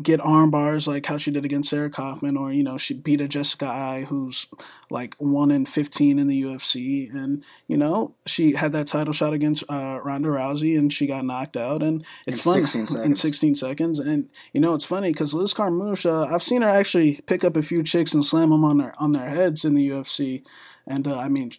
get 0.02 0.22
arm 0.22 0.52
bars 0.52 0.88
like 0.88 1.06
how 1.06 1.18
she 1.18 1.32
did 1.32 1.46
against 1.46 1.70
Sarah 1.70 1.90
Kaufman, 1.90 2.38
or 2.38 2.52
you 2.52 2.64
know 2.64 2.78
she 2.78 2.94
beat 2.94 3.22
a 3.22 3.28
Jessica 3.28 3.66
Eye 3.66 4.06
who's 4.08 4.48
like 4.90 5.16
one 5.18 5.52
in 5.52 5.66
fifteen 5.66 6.20
in 6.20 6.28
the 6.28 6.42
UFC, 6.42 7.14
and 7.14 7.44
you 7.68 7.78
know 7.78 8.16
she 8.26 8.54
had 8.54 8.72
that 8.74 8.88
title 8.88 9.14
shot 9.14 9.34
against 9.34 9.64
uh, 9.70 10.00
Ronda 10.04 10.30
Rousey 10.30 10.78
and 10.78 10.92
she 10.92 11.08
got 11.08 11.26
knocked 11.26 11.58
out, 11.58 11.84
and 11.84 12.06
it's 12.26 12.46
in 12.46 12.54
fun 12.54 12.66
16 12.66 13.02
in 13.04 13.16
sixteen 13.16 13.56
seconds, 13.56 14.00
and 14.00 14.30
you 14.54 14.62
know 14.62 14.74
it's 14.74 14.86
funny 14.86 15.12
because 15.12 15.34
Liz 15.34 15.54
Carmouche, 15.54 16.06
uh, 16.06 16.34
I've 16.34 16.44
seen 16.44 16.62
her 16.62 16.70
actually 16.70 17.22
pick 17.26 17.44
up 17.44 17.56
a 17.56 17.62
few 17.62 17.84
chicks 17.84 18.14
and 18.14 18.26
slam 18.26 18.50
them 18.50 18.64
on 18.64 18.78
their 18.78 18.94
on 19.00 19.12
their 19.12 19.30
heads 19.30 19.66
in 19.66 19.76
the 19.76 19.90
UFC, 19.90 20.44
and 20.88 21.08
uh, 21.08 21.20
I 21.20 21.30
mean 21.30 21.52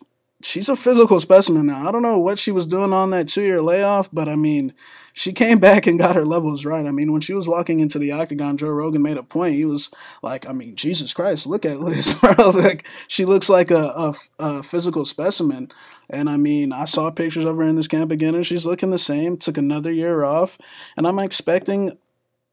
she's 0.43 0.69
a 0.69 0.77
physical 0.77 1.21
specimen 1.21 1.67
now. 1.67 1.89
I 1.89 1.93
don't 1.93 2.03
know 2.03 2.19
what 2.19 2.39
she 2.39 2.51
was 2.51 2.67
doing 2.67 2.93
on 2.93 3.11
that 3.11 3.29
two 3.29 3.43
year 3.43 3.63
layoff, 3.63 4.09
but 4.13 4.29
I 4.29 4.37
mean, 4.37 4.75
she 5.13 5.33
came 5.33 5.59
back 5.61 5.87
and 5.87 5.99
got 5.99 6.17
her 6.17 6.25
levels 6.25 6.65
right. 6.65 6.87
I 6.87 6.91
mean, 6.91 7.13
when 7.13 7.21
she 7.21 7.35
was 7.35 7.49
walking 7.49 7.81
into 7.81 7.99
the 7.99 8.13
octagon, 8.13 8.57
Joe 8.57 8.69
Rogan 8.69 9.03
made 9.03 9.17
a 9.17 9.23
point. 9.23 9.55
He 9.55 9.65
was 9.65 9.91
like, 10.23 10.49
I 10.49 10.53
mean, 10.53 10.77
Jesus 10.77 11.13
Christ, 11.13 11.47
look 11.47 11.65
at 11.65 11.81
Liz, 11.81 12.21
like, 12.39 12.87
she 13.09 13.25
looks 13.25 13.49
like 13.49 13.71
a, 13.71 13.85
a, 13.85 14.15
a, 14.39 14.63
physical 14.63 15.05
specimen. 15.05 15.71
And 16.09 16.29
I 16.29 16.37
mean, 16.37 16.73
I 16.73 16.85
saw 16.85 17.11
pictures 17.11 17.45
of 17.45 17.57
her 17.57 17.65
in 17.65 17.77
this 17.77 17.89
camp 17.89 18.11
again, 18.11 18.35
and 18.35 18.47
she's 18.47 18.67
looking 18.67 18.91
the 18.91 18.99
same. 18.99 19.37
Took 19.37 19.59
another 19.59 19.93
year 19.93 20.25
off, 20.25 20.59
and 20.97 21.07
I'm 21.07 21.19
expecting, 21.19 21.97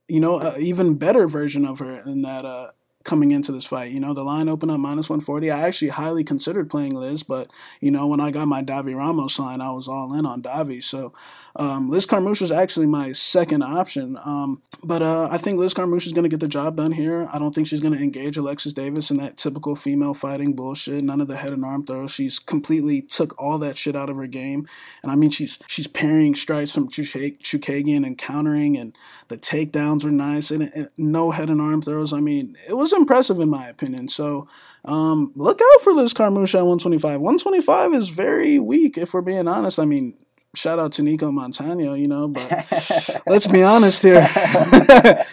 you 0.07 0.19
know, 0.19 0.39
an 0.39 0.61
even 0.61 0.95
better 0.95 1.27
version 1.27 1.65
of 1.65 1.79
her 1.79 2.01
in 2.05 2.21
that 2.21 2.45
uh, 2.45 2.67
coming 3.07 3.31
into 3.31 3.51
this 3.51 3.65
fight. 3.65 3.91
You 3.91 4.01
know, 4.01 4.13
the 4.13 4.23
line 4.23 4.49
opened 4.49 4.71
up 4.71 4.79
minus 4.79 5.09
140. 5.09 5.49
I 5.49 5.61
actually 5.61 5.87
highly 5.87 6.23
considered 6.23 6.69
playing 6.69 6.93
Liz, 6.93 7.23
but, 7.23 7.49
you 7.79 7.89
know, 7.89 8.05
when 8.05 8.19
I 8.19 8.31
got 8.31 8.47
my 8.47 8.61
Davi 8.61 8.93
Ramos 8.93 9.39
line, 9.39 9.61
I 9.61 9.71
was 9.71 9.87
all 9.87 10.13
in 10.13 10.25
on 10.25 10.43
Davi. 10.43 10.83
So 10.83 11.13
um, 11.55 11.89
Liz 11.89 12.05
Carmouche 12.05 12.41
was 12.41 12.51
actually 12.51 12.85
my 12.85 13.13
second 13.13 13.63
option. 13.63 14.17
Um, 14.23 14.61
but 14.83 15.01
uh, 15.01 15.29
I 15.31 15.37
think 15.37 15.57
Liz 15.57 15.73
Carmouche 15.73 16.05
is 16.05 16.13
going 16.13 16.23
to 16.23 16.29
get 16.29 16.41
the 16.41 16.47
job 16.49 16.75
done 16.75 16.91
here. 16.91 17.27
I 17.33 17.39
don't 17.39 17.55
think 17.55 17.67
she's 17.67 17.79
going 17.79 17.93
to 17.93 18.03
engage 18.03 18.37
Alexis 18.37 18.73
Davis 18.73 19.09
in 19.09 19.17
that 19.17 19.37
typical 19.37 19.75
female 19.75 20.13
fighting 20.13 20.53
bullshit. 20.53 21.01
None 21.03 21.21
of 21.21 21.27
the 21.27 21.37
head 21.37 21.53
and 21.53 21.63
arm 21.63 21.85
throws. 21.85 22.11
She's 22.11 22.37
completely 22.37 23.01
took 23.01 23.33
all 23.41 23.57
that 23.59 23.77
shit 23.77 23.95
out 23.95 24.09
of 24.09 24.17
her 24.17 24.27
game. 24.27 24.67
And 25.01 25.11
I 25.11 25.15
mean, 25.15 25.31
she's 25.31 25.59
she's 25.67 25.87
parrying 25.87 26.35
strikes 26.35 26.73
from 26.73 26.89
Chookagian 26.89 28.05
and 28.05 28.17
countering, 28.17 28.77
and 28.77 28.95
the 29.29 29.37
takedowns 29.37 30.03
were 30.03 30.11
nice, 30.11 30.51
and, 30.51 30.63
and 30.75 30.89
no 30.97 31.31
head 31.31 31.49
and 31.49 31.61
arm 31.61 31.81
throws. 31.81 32.13
I 32.13 32.19
mean, 32.19 32.55
it 32.69 32.73
was 32.73 32.93
impressive 32.97 33.39
in 33.39 33.49
my 33.49 33.67
opinion. 33.67 34.09
So 34.09 34.47
um, 34.85 35.31
look 35.35 35.59
out 35.61 35.81
for 35.81 35.93
Liz 35.93 36.13
Carmouche 36.13 36.55
at 36.55 36.65
125. 36.65 37.19
125 37.21 37.93
is 37.93 38.09
very 38.09 38.59
weak, 38.59 38.97
if 38.97 39.13
we're 39.13 39.21
being 39.21 39.47
honest. 39.47 39.79
I 39.79 39.85
mean, 39.85 40.17
shout 40.57 40.79
out 40.79 40.91
to 40.93 41.01
Nicco 41.01 41.31
Montaño, 41.31 41.97
you 41.97 42.07
know, 42.07 42.27
but 42.27 43.21
let's 43.27 43.47
be 43.47 43.63
honest 43.63 44.03
here. 44.03 44.21
her 44.23 45.25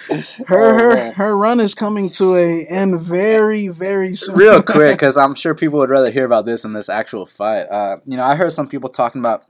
her 0.46 1.12
her 1.12 1.36
run 1.36 1.60
is 1.60 1.74
coming 1.74 2.10
to 2.10 2.36
a 2.36 2.64
end 2.68 3.00
very 3.00 3.68
very 3.68 4.14
soon. 4.14 4.36
Real 4.36 4.62
quick, 4.62 4.92
because 4.98 5.16
I'm 5.16 5.34
sure 5.34 5.54
people 5.54 5.78
would 5.78 5.90
rather 5.90 6.10
hear 6.10 6.24
about 6.24 6.46
this 6.46 6.62
than 6.62 6.72
this 6.72 6.88
actual 6.88 7.26
fight. 7.26 7.64
Uh, 7.70 7.96
you 8.04 8.16
know, 8.16 8.24
I 8.24 8.36
heard 8.36 8.52
some 8.52 8.68
people 8.68 8.90
talking 8.90 9.20
about 9.20 9.44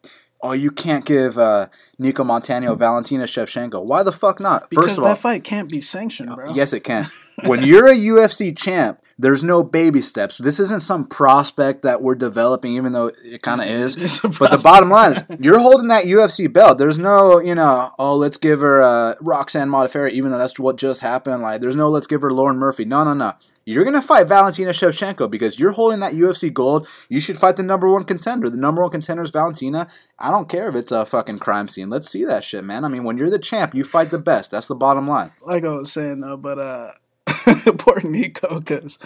oh, 0.44 0.52
you 0.52 0.70
can't 0.70 1.04
give 1.04 1.38
uh, 1.38 1.68
Nicco 1.98 2.24
Montaño 2.24 2.76
Valentina 2.76 3.24
Shevchenko. 3.24 3.82
Why 3.84 4.02
the 4.02 4.12
fuck 4.12 4.38
not? 4.38 4.68
Because 4.68 4.84
First 4.84 4.98
of 4.98 5.04
all, 5.04 5.10
that 5.10 5.18
fight 5.18 5.42
can't 5.42 5.70
be 5.70 5.80
sanctioned, 5.80 6.34
bro. 6.34 6.52
Yes, 6.52 6.72
it 6.72 6.84
can. 6.84 7.10
when 7.46 7.62
you're 7.62 7.88
a 7.88 7.94
UFC 7.94 8.56
champ, 8.56 9.00
there's 9.18 9.44
no 9.44 9.62
baby 9.62 10.02
steps. 10.02 10.38
This 10.38 10.58
isn't 10.58 10.82
some 10.82 11.06
prospect 11.06 11.82
that 11.82 12.02
we're 12.02 12.14
developing, 12.14 12.72
even 12.72 12.92
though 12.92 13.12
it 13.22 13.42
kind 13.42 13.60
of 13.60 13.66
is. 13.68 14.20
But 14.20 14.50
the 14.50 14.60
bottom 14.62 14.88
line 14.88 15.12
is, 15.12 15.24
you're 15.40 15.60
holding 15.60 15.88
that 15.88 16.04
UFC 16.04 16.52
belt. 16.52 16.78
There's 16.78 16.98
no, 16.98 17.40
you 17.40 17.54
know, 17.54 17.92
oh, 17.98 18.16
let's 18.16 18.36
give 18.36 18.60
her 18.60 18.82
uh, 18.82 19.14
Roxanne 19.20 19.68
Modafferi, 19.68 20.10
even 20.12 20.30
though 20.30 20.38
that's 20.38 20.58
what 20.58 20.76
just 20.76 21.00
happened. 21.00 21.42
Like, 21.42 21.60
there's 21.60 21.76
no, 21.76 21.88
let's 21.88 22.06
give 22.06 22.22
her 22.22 22.32
Lauren 22.32 22.56
Murphy. 22.56 22.84
No, 22.84 23.04
no, 23.04 23.14
no. 23.14 23.34
You're 23.66 23.84
gonna 23.84 24.02
fight 24.02 24.28
Valentina 24.28 24.70
Shevchenko 24.70 25.30
because 25.30 25.58
you're 25.58 25.72
holding 25.72 26.00
that 26.00 26.12
UFC 26.12 26.52
gold. 26.52 26.86
You 27.08 27.18
should 27.18 27.38
fight 27.38 27.56
the 27.56 27.62
number 27.62 27.88
one 27.90 28.04
contender. 28.04 28.50
The 28.50 28.58
number 28.58 28.82
one 28.82 28.90
contender 28.90 29.22
is 29.22 29.30
Valentina. 29.30 29.88
I 30.18 30.30
don't 30.30 30.50
care 30.50 30.68
if 30.68 30.74
it's 30.74 30.92
a 30.92 31.06
fucking 31.06 31.38
crime 31.38 31.68
scene. 31.68 31.88
Let's 31.88 32.10
see 32.10 32.24
that 32.24 32.44
shit, 32.44 32.62
man. 32.62 32.84
I 32.84 32.88
mean, 32.88 33.04
when 33.04 33.16
you're 33.16 33.30
the 33.30 33.38
champ, 33.38 33.74
you 33.74 33.82
fight 33.82 34.10
the 34.10 34.18
best. 34.18 34.50
That's 34.50 34.66
the 34.66 34.74
bottom 34.74 35.08
line. 35.08 35.32
Like 35.40 35.64
I 35.64 35.70
was 35.70 35.92
saying 35.92 36.20
though, 36.20 36.36
but 36.36 36.58
uh 36.58 36.90
poor 37.78 38.00
Nicco, 38.00 38.60
because 38.60 38.98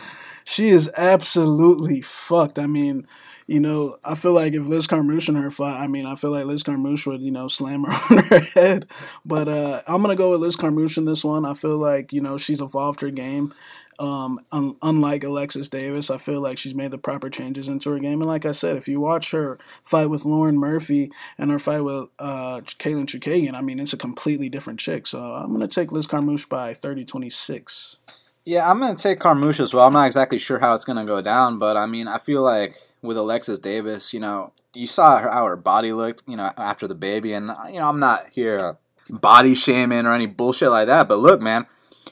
she 0.45 0.69
is 0.69 0.91
absolutely 0.97 2.03
fucked. 2.03 2.59
I 2.59 2.67
mean, 2.67 3.07
you 3.47 3.61
know, 3.61 3.97
I 4.05 4.15
feel 4.15 4.35
like 4.35 4.53
if 4.53 4.67
Liz 4.67 4.87
Carmouche 4.87 5.29
in 5.29 5.35
her 5.35 5.51
fight, 5.51 5.81
I 5.81 5.87
mean, 5.87 6.05
I 6.05 6.15
feel 6.15 6.31
like 6.31 6.45
Liz 6.45 6.63
Carmouche 6.63 7.07
would, 7.07 7.23
you 7.23 7.33
know, 7.33 7.49
slam 7.49 7.85
her 7.85 7.93
on 8.17 8.23
her 8.25 8.41
head. 8.55 8.87
But 9.25 9.49
uh, 9.49 9.81
I'm 9.89 10.03
gonna 10.03 10.17
go 10.17 10.31
with 10.31 10.41
Liz 10.41 10.57
Carmouche 10.57 10.99
in 10.99 11.07
this 11.07 11.25
one. 11.25 11.47
I 11.47 11.55
feel 11.55 11.79
like 11.79 12.13
you 12.13 12.21
know 12.21 12.37
she's 12.37 12.61
evolved 12.61 13.01
her 13.01 13.11
game. 13.11 13.55
Um, 13.99 14.39
un- 14.53 14.77
unlike 14.81 15.25
Alexis 15.25 15.69
Davis, 15.69 16.09
I 16.09 16.19
feel 16.19 16.41
like 16.41 16.57
she's 16.57 16.75
made 16.75 16.93
the 16.93 16.99
proper 16.99 17.29
changes 17.29 17.69
into 17.69 17.91
her 17.91 17.99
game. 17.99 18.21
And 18.21 18.29
like 18.29 18.47
I 18.47 18.53
said, 18.53 18.77
if 18.77 18.87
you 18.87 19.01
watch 19.01 19.33
her 19.33 19.59
fight 19.83 20.09
with 20.09 20.25
Lauren 20.25 20.57
Murphy 20.57 21.11
and 21.37 21.51
her 21.51 21.59
fight 21.59 21.81
with 21.81 22.09
uh, 22.21 22.61
Katlyn 22.65 23.07
Chookagian, 23.07 23.55
I 23.55 23.61
mean, 23.61 23.81
it's 23.81 23.93
a 23.93 23.99
completely 23.99 24.49
different 24.49 24.79
chick. 24.79 25.09
So 25.09 25.19
I'm 25.19 25.49
going 25.49 25.61
to 25.61 25.67
take 25.67 25.91
Liz 25.91 26.07
Carmouche 26.07 26.49
by 26.49 26.75
30 26.75 27.05
26. 27.07 27.97
Yeah, 28.49 28.71
I'm 28.71 28.81
going 28.81 28.97
to 28.97 29.03
take 29.03 29.21
Carmouche 29.21 29.61
as 29.61 29.75
well. 29.75 29.87
I'm 29.87 29.93
not 29.93 30.07
exactly 30.07 30.39
sure 30.39 30.59
how 30.59 30.75
it's 30.75 30.85
going 30.85 30.97
to 30.97 31.05
go 31.05 31.21
down, 31.21 31.59
but 31.59 31.77
I 31.77 31.87
mean, 31.87 32.09
I 32.09 32.19
feel 32.19 32.43
like 32.43 32.77
with 33.03 33.17
Alexis 33.17 33.59
Davis, 33.59 34.15
you 34.15 34.21
know, 34.21 34.53
you 34.75 34.87
saw 34.87 35.19
how 35.19 35.45
her 35.45 35.57
body 35.57 35.93
looked, 35.93 36.23
you 36.27 36.37
know, 36.37 36.51
after 36.57 36.87
the 36.87 36.95
baby. 36.95 37.33
And, 37.33 37.51
you 37.69 37.79
know, 37.79 37.89
I'm 37.89 38.01
not 38.01 38.29
here 38.33 38.79
body 39.11 39.55
shaming 39.55 40.07
or 40.07 40.13
any 40.13 40.27
bullshit 40.27 40.71
like 40.71 40.87
that, 40.87 41.09
but 41.09 41.19
look, 41.19 41.41
man 41.41 41.67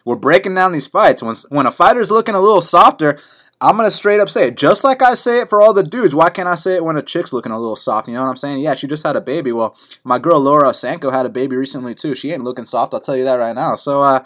we're 0.07 0.17
breaking 0.17 0.55
down 0.55 0.73
these 0.73 0.87
fights. 0.87 1.23
When 1.23 1.35
when 1.51 1.67
a 1.67 1.71
fighter's 1.71 2.11
looking 2.11 2.35
a 2.35 2.41
little 2.41 2.61
softer, 2.61 3.19
I'm 3.61 3.77
gonna 3.77 3.91
straight 3.91 4.21
up 4.21 4.31
say 4.31 4.49
it. 4.49 4.57
Just 4.57 4.85
like 4.85 5.03
I 5.03 5.15
say 5.15 5.41
it 5.41 5.51
for 5.51 5.61
all 5.61 5.75
the 5.75 5.83
dudes. 5.83 6.15
Why 6.15 6.31
can't 6.31 6.49
I 6.49 6.55
say 6.55 6.77
it 6.77 6.85
when 6.85 6.97
a 6.97 7.03
chick's 7.03 7.33
looking 7.33 7.53
a 7.53 7.59
little 7.59 7.77
soft? 7.77 8.07
You 8.09 8.15
know 8.15 8.23
what 8.23 8.31
I'm 8.31 8.37
saying? 8.37 8.61
Yeah, 8.61 8.75
she 8.75 8.87
just 8.87 9.05
had 9.05 9.17
a 9.17 9.21
baby. 9.21 9.53
Well, 9.53 9.77
my 10.05 10.19
girl 10.19 10.41
Laura 10.41 10.73
Sanko 10.73 11.11
had 11.11 11.27
a 11.27 11.29
baby 11.31 11.57
recently 11.57 11.95
too. 11.95 12.15
She 12.15 12.31
ain't 12.31 12.45
looking 12.45 12.67
soft. 12.67 12.95
I'll 12.95 13.01
tell 13.01 13.17
you 13.17 13.25
that 13.25 13.35
right 13.35 13.55
now. 13.55 13.75
So, 13.75 14.03
uh, 14.03 14.25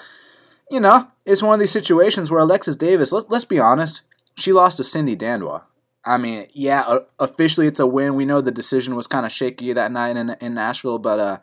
you 0.71 0.81
know, 0.81 1.09
it's 1.27 1.43
one 1.43 1.55
of 1.55 1.61
these 1.61 1.71
situations 1.71 2.31
where 2.31 2.41
Alexis 2.41 2.77
Davis. 2.77 3.13
Let, 3.13 3.31
let's 3.31 3.45
be 3.45 3.59
honest. 3.59 4.03
She 4.37 4.53
lost 4.53 4.77
to 4.77 4.85
Cindy 4.85 5.17
Dandois. 5.17 5.63
I 6.05 6.17
mean, 6.17 6.47
yeah, 6.55 6.99
officially 7.19 7.67
it's 7.67 7.81
a 7.81 7.87
win. 7.87 8.15
We 8.15 8.25
know 8.25 8.41
the 8.41 8.51
decision 8.51 8.95
was 8.97 9.07
kind 9.07 9.27
of 9.27 9.33
shaky 9.33 9.73
that 9.73 9.93
night 9.93 10.17
in 10.17 10.31
in 10.41 10.55
Nashville, 10.55 10.99
but 10.99 11.19
uh, 11.19 11.39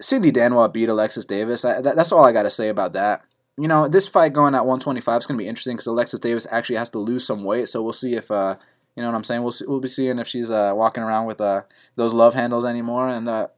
Cindy 0.00 0.30
Dandois 0.30 0.72
beat 0.72 0.88
Alexis 0.88 1.24
Davis. 1.24 1.64
I, 1.64 1.80
that, 1.80 1.96
that's 1.96 2.12
all 2.12 2.24
I 2.24 2.32
got 2.32 2.44
to 2.44 2.50
say 2.50 2.68
about 2.68 2.92
that. 2.92 3.22
you 3.56 3.68
know, 3.68 3.88
this 3.88 4.08
fight 4.08 4.32
going 4.32 4.54
at 4.54 4.64
125 4.64 5.18
is 5.18 5.26
going 5.26 5.36
to 5.38 5.42
be 5.42 5.48
interesting 5.48 5.76
because 5.76 5.86
Alexis 5.86 6.20
Davis 6.20 6.46
actually 6.50 6.76
has 6.76 6.90
to 6.90 6.98
lose 6.98 7.26
some 7.26 7.44
weight. 7.44 7.68
So 7.68 7.82
we'll 7.82 7.92
see 7.92 8.14
if, 8.14 8.30
uh, 8.30 8.56
you 8.96 9.02
know 9.02 9.10
what 9.10 9.16
I'm 9.16 9.24
saying? 9.24 9.42
We'll 9.42 9.52
see, 9.52 9.66
we'll 9.66 9.80
be 9.80 9.88
seeing 9.88 10.18
if 10.18 10.26
she's 10.26 10.50
uh, 10.50 10.72
walking 10.74 11.02
around 11.02 11.26
with 11.26 11.40
uh, 11.40 11.62
those 11.96 12.14
love 12.14 12.34
handles 12.34 12.64
anymore. 12.64 13.08
And 13.08 13.28
uh, 13.28 13.48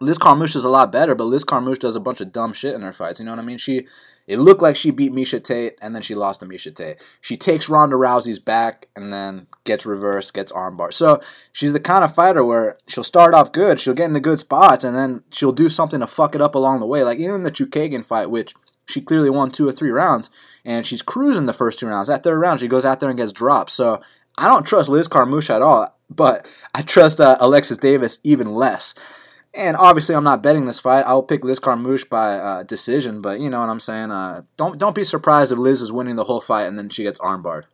Liz 0.00 0.18
Carmouche 0.18 0.56
is 0.56 0.64
a 0.64 0.68
lot 0.68 0.92
better, 0.92 1.14
but 1.14 1.24
Liz 1.24 1.44
Carmouche 1.44 1.78
does 1.78 1.96
a 1.96 2.00
bunch 2.00 2.20
of 2.20 2.32
dumb 2.32 2.52
shit 2.52 2.74
in 2.74 2.82
her 2.82 2.92
fights. 2.92 3.18
You 3.18 3.26
know 3.26 3.32
what 3.32 3.38
I 3.38 3.44
mean? 3.44 3.58
She 3.58 3.86
it 4.26 4.38
looked 4.38 4.60
like 4.60 4.74
she 4.76 4.90
beat 4.90 5.12
Miesha 5.12 5.42
Tate 5.42 5.78
and 5.80 5.94
then 5.94 6.02
she 6.02 6.14
lost 6.14 6.40
to 6.40 6.46
Miesha 6.46 6.74
Tate. 6.74 7.00
She 7.20 7.36
takes 7.36 7.68
Ronda 7.68 7.96
Rousey's 7.96 8.40
back 8.40 8.88
and 8.96 9.12
then 9.12 9.46
gets 9.64 9.86
reversed, 9.86 10.34
gets 10.34 10.50
armbar. 10.50 10.92
So 10.92 11.20
she's 11.52 11.72
the 11.72 11.80
kind 11.80 12.02
of 12.02 12.14
fighter 12.14 12.44
where 12.44 12.76
she'll 12.88 13.04
start 13.04 13.34
off 13.34 13.52
good, 13.52 13.78
she'll 13.78 13.94
get 13.94 14.08
into 14.08 14.20
good 14.20 14.40
spots, 14.40 14.82
and 14.82 14.96
then 14.96 15.22
she'll 15.30 15.52
do 15.52 15.68
something 15.68 16.00
to 16.00 16.06
fuck 16.06 16.34
it 16.34 16.42
up 16.42 16.54
along 16.54 16.80
the 16.80 16.86
way. 16.86 17.04
Like 17.04 17.18
even 17.18 17.44
the 17.44 17.52
Chookagian 17.52 18.04
fight, 18.04 18.30
which 18.30 18.54
she 18.86 19.00
clearly 19.00 19.30
won 19.30 19.50
two 19.50 19.68
or 19.68 19.72
three 19.72 19.90
rounds, 19.90 20.28
and 20.64 20.84
she's 20.84 21.02
cruising 21.02 21.46
the 21.46 21.52
first 21.52 21.78
two 21.78 21.86
rounds. 21.86 22.08
That 22.08 22.24
third 22.24 22.38
round, 22.38 22.60
she 22.60 22.68
goes 22.68 22.84
out 22.84 23.00
there 23.00 23.10
and 23.10 23.18
gets 23.18 23.32
dropped. 23.32 23.70
So 23.70 24.00
I 24.36 24.48
don't 24.48 24.66
trust 24.66 24.88
Liz 24.88 25.08
Carmouche 25.08 25.50
at 25.50 25.62
all, 25.62 25.96
but 26.10 26.48
I 26.74 26.82
trust 26.82 27.20
uh, 27.20 27.36
Alexis 27.40 27.78
Davis 27.78 28.18
even 28.24 28.54
less. 28.54 28.94
And 29.56 29.76
obviously, 29.76 30.14
I'm 30.14 30.24
not 30.24 30.42
betting 30.42 30.66
this 30.66 30.80
fight. 30.80 31.04
I'll 31.06 31.22
pick 31.22 31.42
Liz 31.42 31.58
Carmouche 31.58 32.08
by 32.08 32.36
uh, 32.36 32.62
decision, 32.62 33.22
but 33.22 33.40
you 33.40 33.48
know 33.48 33.60
what 33.60 33.70
I'm 33.70 33.80
saying. 33.80 34.10
Uh, 34.10 34.42
don't 34.58 34.78
don't 34.78 34.94
be 34.94 35.02
surprised 35.02 35.50
if 35.50 35.58
Liz 35.58 35.80
is 35.80 35.90
winning 35.90 36.16
the 36.16 36.24
whole 36.24 36.42
fight 36.42 36.66
and 36.66 36.78
then 36.78 36.90
she 36.90 37.02
gets 37.02 37.18
armbarred. 37.20 37.64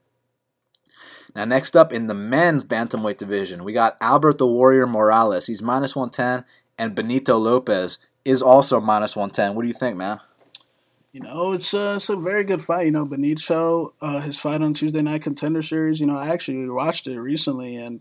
Now, 1.35 1.45
next 1.45 1.75
up 1.75 1.93
in 1.93 2.07
the 2.07 2.15
men's 2.15 2.63
bantamweight 2.63 3.17
division, 3.17 3.65
we 3.65 3.73
got 3.73 3.97
Albert 4.01 4.39
the 4.39 4.47
Warrior 4.47 4.87
Morales. 4.87 5.47
He's 5.47 5.63
minus 5.63 5.97
110, 5.97 6.45
and 6.79 6.95
Benito 6.95 7.37
Lopez 7.37 7.99
is 8.25 8.43
also 8.43 8.81
minus 8.81 9.17
110. 9.17 9.55
What 9.55 9.63
do 9.63 9.69
you 9.69 9.75
think, 9.75 9.97
man? 9.97 10.21
You 11.13 11.21
know, 11.21 11.53
it's 11.53 11.75
a, 11.75 11.97
it's 11.97 12.09
a 12.09 12.17
very 12.17 12.43
good 12.43 12.63
fight. 12.63 12.87
You 12.87 12.93
know, 12.93 13.05
Benito, 13.05 13.93
uh, 14.01 14.23
his 14.23 14.39
fight 14.39 14.63
on 14.63 14.73
Tuesday 14.73 15.03
Night 15.03 15.21
Contender 15.21 15.61
Series, 15.61 16.01
you 16.01 16.07
know, 16.07 16.17
I 16.17 16.29
actually 16.29 16.67
watched 16.71 17.07
it 17.07 17.21
recently. 17.21 17.77
And, 17.77 18.01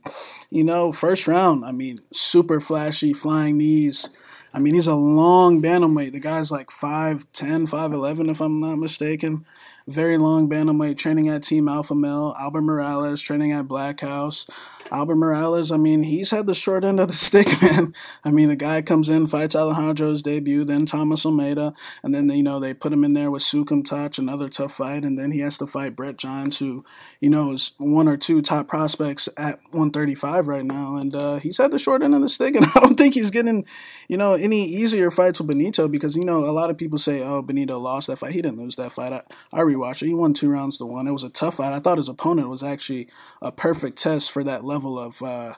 you 0.49 0.63
know, 0.63 0.93
first 0.93 1.27
round, 1.27 1.65
I 1.65 1.73
mean, 1.73 1.97
super 2.13 2.61
flashy, 2.61 3.11
flying 3.11 3.57
knees. 3.57 4.09
I 4.53 4.59
mean, 4.59 4.75
he's 4.75 4.87
a 4.87 4.95
long 4.95 5.61
bantamweight. 5.61 6.13
The 6.13 6.21
guy's 6.21 6.51
like 6.51 6.69
5'10, 6.69 7.69
5'11, 7.69 8.29
if 8.29 8.39
I'm 8.39 8.61
not 8.61 8.77
mistaken. 8.77 9.45
Very 9.87 10.17
long 10.17 10.49
bantamweight, 10.49 10.97
training 10.97 11.27
at 11.27 11.43
Team 11.43 11.67
Alpha 11.67 11.93
Male. 11.95 12.33
Albert 12.39 12.61
Morales, 12.61 13.21
training 13.21 13.51
at 13.51 13.67
Black 13.67 13.99
House. 13.99 14.47
Albert 14.91 15.15
Morales, 15.15 15.71
I 15.71 15.77
mean, 15.77 16.03
he's 16.03 16.31
had 16.31 16.47
the 16.47 16.53
short 16.53 16.83
end 16.83 16.99
of 16.99 17.07
the 17.07 17.13
stick, 17.27 17.47
man. 17.61 17.93
I 18.25 18.31
mean, 18.31 18.49
the 18.49 18.57
guy 18.57 18.81
comes 18.81 19.07
in, 19.07 19.25
fights 19.25 19.55
Alejandro's 19.55 20.21
debut, 20.21 20.65
then 20.65 20.85
Thomas 20.85 21.25
Almeida, 21.25 21.73
and 22.03 22.13
then, 22.13 22.29
you 22.29 22.43
know, 22.43 22.59
they 22.59 22.73
put 22.73 22.91
him 22.91 23.05
in 23.05 23.13
there 23.13 23.31
with 23.31 23.41
Soukhamthath, 23.41 24.17
another 24.17 24.49
tough 24.49 24.73
fight, 24.73 25.05
and 25.05 25.17
then 25.17 25.31
he 25.31 25.39
has 25.39 25.57
to 25.59 25.67
fight 25.67 25.95
Brett 25.95 26.17
Johns, 26.17 26.59
who, 26.59 26.83
you 27.21 27.29
know, 27.29 27.53
is 27.53 27.71
one 27.77 28.09
or 28.09 28.17
two 28.17 28.41
top 28.41 28.67
prospects 28.67 29.29
at 29.37 29.59
135 29.71 30.47
right 30.47 30.65
now, 30.65 30.97
and 30.97 31.15
uh, 31.15 31.37
he's 31.37 31.57
had 31.57 31.71
the 31.71 31.79
short 31.79 32.03
end 32.03 32.13
of 32.13 32.21
the 32.21 32.29
stick, 32.29 32.55
and 32.57 32.65
I 32.75 32.81
don't 32.81 32.95
think 32.95 33.13
he's 33.13 33.31
getting, 33.31 33.65
you 34.09 34.17
know, 34.17 34.33
any 34.33 34.65
easier 34.65 35.09
fights 35.09 35.39
with 35.39 35.47
Benito 35.47 35.87
because, 35.87 36.17
you 36.17 36.25
know, 36.25 36.43
a 36.43 36.51
lot 36.51 36.69
of 36.69 36.77
people 36.77 36.97
say, 36.97 37.23
oh, 37.23 37.41
Benito 37.41 37.79
lost 37.79 38.07
that 38.07 38.17
fight. 38.17 38.33
He 38.33 38.41
didn't 38.41 38.59
lose 38.59 38.75
that 38.75 38.91
fight. 38.91 39.13
I, 39.13 39.21
I 39.53 39.61
rewatched 39.61 40.03
it. 40.03 40.07
He 40.07 40.13
won 40.13 40.33
two 40.33 40.49
rounds 40.49 40.77
to 40.79 40.85
one. 40.85 41.07
It 41.07 41.13
was 41.13 41.23
a 41.23 41.29
tough 41.29 41.55
fight. 41.55 41.71
I 41.71 41.79
thought 41.79 41.97
his 41.97 42.09
opponent 42.09 42.49
was 42.49 42.61
actually 42.61 43.07
a 43.41 43.51
perfect 43.51 43.97
test 43.97 44.31
for 44.31 44.43
that 44.43 44.65
level 44.65 44.80
level 44.81 44.99
of 44.99 45.21
uh, 45.21 45.53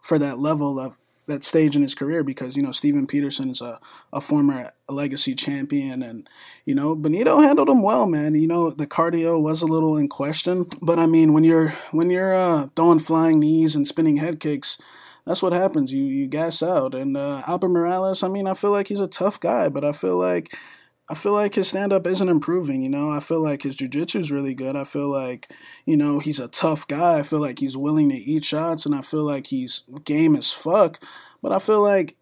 for 0.00 0.18
that 0.18 0.38
level 0.38 0.78
of 0.78 0.96
that 1.26 1.44
stage 1.44 1.76
in 1.76 1.82
his 1.82 1.94
career 1.94 2.24
because 2.24 2.56
you 2.56 2.62
know 2.62 2.72
Steven 2.72 3.06
Peterson 3.06 3.50
is 3.50 3.60
a, 3.60 3.78
a 4.12 4.20
former 4.20 4.70
legacy 4.88 5.34
champion 5.34 6.02
and 6.02 6.28
you 6.64 6.74
know 6.74 6.96
Benito 6.96 7.40
handled 7.40 7.68
him 7.68 7.82
well 7.82 8.06
man. 8.06 8.34
You 8.34 8.46
know 8.46 8.70
the 8.70 8.86
cardio 8.86 9.40
was 9.40 9.60
a 9.60 9.66
little 9.66 9.96
in 9.96 10.08
question 10.08 10.66
but 10.80 10.98
I 10.98 11.06
mean 11.06 11.32
when 11.32 11.44
you're 11.44 11.74
when 11.90 12.08
you're 12.08 12.34
uh, 12.34 12.68
throwing 12.76 13.00
flying 13.00 13.40
knees 13.40 13.76
and 13.76 13.86
spinning 13.86 14.16
head 14.16 14.40
kicks 14.40 14.78
that's 15.26 15.42
what 15.42 15.52
happens. 15.52 15.92
You 15.92 16.04
you 16.04 16.26
gas 16.26 16.62
out. 16.62 16.94
And 16.94 17.14
uh, 17.14 17.42
Albert 17.46 17.68
Morales 17.68 18.22
I 18.22 18.28
mean 18.28 18.46
I 18.46 18.54
feel 18.54 18.70
like 18.70 18.88
he's 18.88 19.00
a 19.00 19.08
tough 19.08 19.38
guy 19.38 19.68
but 19.68 19.84
I 19.84 19.92
feel 19.92 20.16
like 20.16 20.56
I 21.10 21.14
feel 21.14 21.32
like 21.32 21.54
his 21.54 21.68
stand 21.68 21.92
up 21.92 22.06
isn't 22.06 22.28
improving, 22.28 22.82
you 22.82 22.90
know. 22.90 23.10
I 23.10 23.20
feel 23.20 23.42
like 23.42 23.62
his 23.62 23.76
jiu-jitsu 23.76 24.18
is 24.18 24.30
really 24.30 24.54
good. 24.54 24.76
I 24.76 24.84
feel 24.84 25.08
like, 25.08 25.50
you 25.86 25.96
know, 25.96 26.18
he's 26.18 26.38
a 26.38 26.48
tough 26.48 26.86
guy. 26.86 27.18
I 27.18 27.22
feel 27.22 27.40
like 27.40 27.60
he's 27.60 27.78
willing 27.78 28.10
to 28.10 28.14
eat 28.14 28.44
shots 28.44 28.84
and 28.84 28.94
I 28.94 29.00
feel 29.00 29.24
like 29.24 29.46
he's 29.46 29.84
game 30.04 30.36
as 30.36 30.52
fuck. 30.52 31.02
But 31.42 31.52
I 31.52 31.60
feel 31.60 31.82
like 31.82 32.17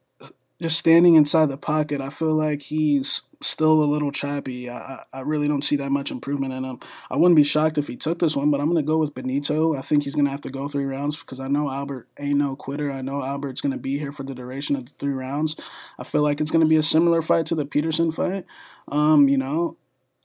just 0.61 0.79
standing 0.79 1.15
inside 1.15 1.49
the 1.49 1.59
pocket, 1.59 2.01
I 2.01 2.11
feel 2.11 2.35
like 2.35 2.63
he's 2.63 3.23
still 3.43 3.83
a 3.83 3.85
little 3.85 4.11
choppy. 4.11 4.71
I, 4.71 5.05
I 5.13 5.21
really 5.21 5.49
don't 5.49 5.65
see 5.65 5.77
that 5.77 5.93
much 5.93 6.11
improvement 6.11 6.55
in 6.55 6.65
him. 6.65 6.81
I 7.11 7.17
wouldn't 7.17 7.37
be 7.37 7.45
shocked 7.45 7.77
if 7.77 7.87
he 7.87 7.97
took 7.97 8.19
this 8.19 8.35
one, 8.35 8.51
but 8.51 8.61
I'm 8.61 8.67
going 8.67 8.83
to 8.83 8.87
go 8.87 8.99
with 8.99 9.15
Benito. 9.15 9.77
I 9.77 9.83
think 9.83 10.05
he's 10.05 10.15
going 10.15 10.25
to 10.25 10.31
have 10.31 10.41
to 10.43 10.51
go 10.51 10.69
three 10.69 10.85
rounds 10.85 11.21
because 11.21 11.41
I 11.41 11.49
know 11.49 11.71
Albert 11.71 12.09
ain't 12.19 12.39
no 12.39 12.57
quitter. 12.57 12.91
I 12.91 13.03
know 13.03 13.23
Albert's 13.23 13.61
going 13.61 13.73
to 13.73 13.79
be 13.79 13.99
here 13.99 14.13
for 14.13 14.23
the 14.23 14.35
duration 14.35 14.77
of 14.77 14.87
the 14.87 14.93
three 14.99 15.13
rounds. 15.13 15.57
I 15.99 16.05
feel 16.05 16.23
like 16.23 16.41
it's 16.41 16.51
going 16.51 16.65
to 16.65 16.69
be 16.69 16.77
a 16.77 16.83
similar 16.83 17.21
fight 17.21 17.47
to 17.47 17.55
the 17.55 17.67
Peterson 17.67 18.11
fight. 18.11 18.47
Um, 18.89 19.29
you 19.29 19.37
know, 19.39 19.77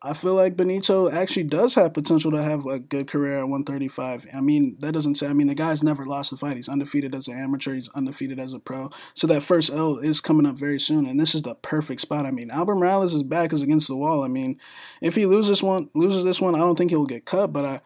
I 0.04 0.14
feel 0.16 0.34
like 0.34 0.58
Benito 0.58 1.12
actually 1.12 1.44
does 1.44 1.76
have 1.76 1.94
potential 1.94 2.32
to 2.32 2.42
have 2.42 2.66
a 2.66 2.80
good 2.80 3.08
career 3.08 3.38
at 3.38 3.48
135. 3.48 4.26
I 4.36 4.42
mean, 4.42 4.76
that 4.80 4.94
doesn't 4.94 5.16
say, 5.16 5.28
I 5.28 5.34
mean, 5.34 5.46
the 5.46 5.54
guy's 5.54 5.84
never 5.84 6.06
lost 6.06 6.34
a 6.34 6.38
fight. 6.38 6.58
He's 6.58 6.70
undefeated 6.70 7.14
as 7.14 7.28
an 7.28 7.38
amateur, 7.38 7.76
he's 7.76 7.90
undefeated 7.90 8.40
as 8.40 8.52
a 8.54 8.60
pro. 8.60 8.90
So 9.14 9.28
that 9.28 9.44
first 9.44 9.72
L 9.72 10.00
is 10.00 10.20
coming 10.20 10.48
up 10.48 10.58
very 10.58 10.80
soon, 10.80 11.06
and 11.06 11.20
this 11.20 11.36
is 11.36 11.44
the 11.44 11.54
perfect 11.54 12.02
spot. 12.02 12.26
I 12.26 12.32
mean, 12.32 12.50
Albert 12.50 12.76
Morales' 12.76 13.22
back 13.22 13.54
is 13.54 13.62
against 13.62 13.88
the 13.88 13.96
wall. 13.96 14.24
I 14.24 14.28
mean, 14.28 14.60
if 15.02 15.16
he 15.16 15.28
loses 15.28 15.62
one, 15.62 15.92
loses 15.94 16.24
this 16.24 16.42
one, 16.42 16.56
I 16.56 16.60
don't 16.60 16.78
think 16.78 16.90
he'll 16.90 17.06
get 17.06 17.26
cut, 17.26 17.54
but 17.54 17.66
I. 17.66 17.82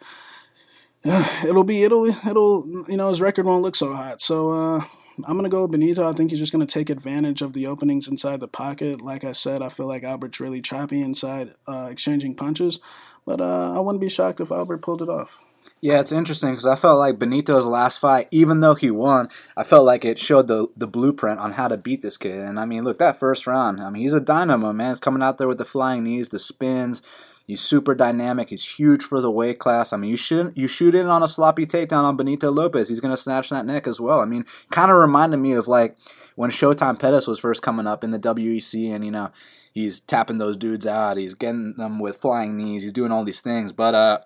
It'll 1.46 1.62
be 1.62 1.84
it'll 1.84 2.06
it'll 2.06 2.66
you 2.88 2.96
know 2.96 3.10
his 3.10 3.20
record 3.20 3.46
won't 3.46 3.62
look 3.62 3.76
so 3.76 3.94
hot 3.94 4.20
so 4.20 4.50
uh 4.50 4.84
I'm 5.24 5.36
gonna 5.36 5.48
go 5.48 5.66
Benito. 5.66 6.08
I 6.08 6.12
think 6.12 6.30
he's 6.30 6.40
just 6.40 6.52
gonna 6.52 6.66
take 6.66 6.90
advantage 6.90 7.42
of 7.42 7.52
the 7.52 7.66
openings 7.66 8.08
inside 8.08 8.40
the 8.40 8.48
pocket. 8.48 9.00
Like 9.00 9.24
I 9.24 9.32
said, 9.32 9.62
I 9.62 9.68
feel 9.68 9.86
like 9.86 10.04
Albert's 10.04 10.40
really 10.40 10.60
choppy 10.60 11.02
inside, 11.02 11.50
uh, 11.66 11.88
exchanging 11.90 12.34
punches. 12.34 12.80
But 13.24 13.40
uh, 13.40 13.72
I 13.74 13.80
wouldn't 13.80 14.00
be 14.00 14.08
shocked 14.08 14.40
if 14.40 14.52
Albert 14.52 14.78
pulled 14.78 15.02
it 15.02 15.08
off. 15.08 15.40
Yeah, 15.80 16.00
it's 16.00 16.12
interesting 16.12 16.50
because 16.50 16.66
I 16.66 16.76
felt 16.76 16.98
like 16.98 17.18
Benito's 17.18 17.66
last 17.66 17.98
fight, 17.98 18.28
even 18.30 18.60
though 18.60 18.74
he 18.74 18.90
won, 18.90 19.28
I 19.56 19.64
felt 19.64 19.84
like 19.84 20.04
it 20.04 20.18
showed 20.18 20.48
the 20.48 20.68
the 20.76 20.86
blueprint 20.86 21.38
on 21.38 21.52
how 21.52 21.68
to 21.68 21.76
beat 21.76 22.02
this 22.02 22.16
kid. 22.16 22.38
And 22.38 22.58
I 22.58 22.64
mean, 22.64 22.84
look, 22.84 22.98
that 22.98 23.18
first 23.18 23.46
round, 23.46 23.80
I 23.80 23.90
mean, 23.90 24.02
he's 24.02 24.12
a 24.12 24.20
dynamo, 24.20 24.72
man. 24.72 24.90
He's 24.90 25.00
coming 25.00 25.22
out 25.22 25.38
there 25.38 25.48
with 25.48 25.58
the 25.58 25.64
flying 25.64 26.04
knees, 26.04 26.28
the 26.28 26.38
spins. 26.38 27.02
He's 27.46 27.60
super 27.60 27.94
dynamic. 27.94 28.50
He's 28.50 28.76
huge 28.76 29.04
for 29.04 29.20
the 29.20 29.30
weight 29.30 29.60
class. 29.60 29.92
I 29.92 29.96
mean, 29.96 30.10
you 30.10 30.16
shoot 30.16 30.56
you 30.56 30.66
shoot 30.66 30.96
in 30.96 31.06
on 31.06 31.22
a 31.22 31.28
sloppy 31.28 31.64
takedown 31.64 32.02
on 32.02 32.16
Benito 32.16 32.50
Lopez. 32.50 32.88
He's 32.88 32.98
gonna 32.98 33.16
snatch 33.16 33.50
that 33.50 33.64
neck 33.64 33.86
as 33.86 34.00
well. 34.00 34.18
I 34.18 34.24
mean, 34.24 34.44
kind 34.70 34.90
of 34.90 34.96
reminded 34.96 35.36
me 35.36 35.52
of 35.52 35.68
like 35.68 35.96
when 36.34 36.50
Showtime 36.50 36.98
Pettis 36.98 37.28
was 37.28 37.38
first 37.38 37.62
coming 37.62 37.86
up 37.86 38.02
in 38.02 38.10
the 38.10 38.18
WEC, 38.18 38.90
and 38.92 39.04
you 39.04 39.12
know 39.12 39.30
he's 39.72 40.00
tapping 40.00 40.38
those 40.38 40.56
dudes 40.56 40.88
out. 40.88 41.18
He's 41.18 41.34
getting 41.34 41.74
them 41.74 42.00
with 42.00 42.16
flying 42.16 42.56
knees. 42.56 42.82
He's 42.82 42.92
doing 42.92 43.12
all 43.12 43.22
these 43.22 43.40
things. 43.40 43.70
But 43.70 43.94
uh, 43.94 44.18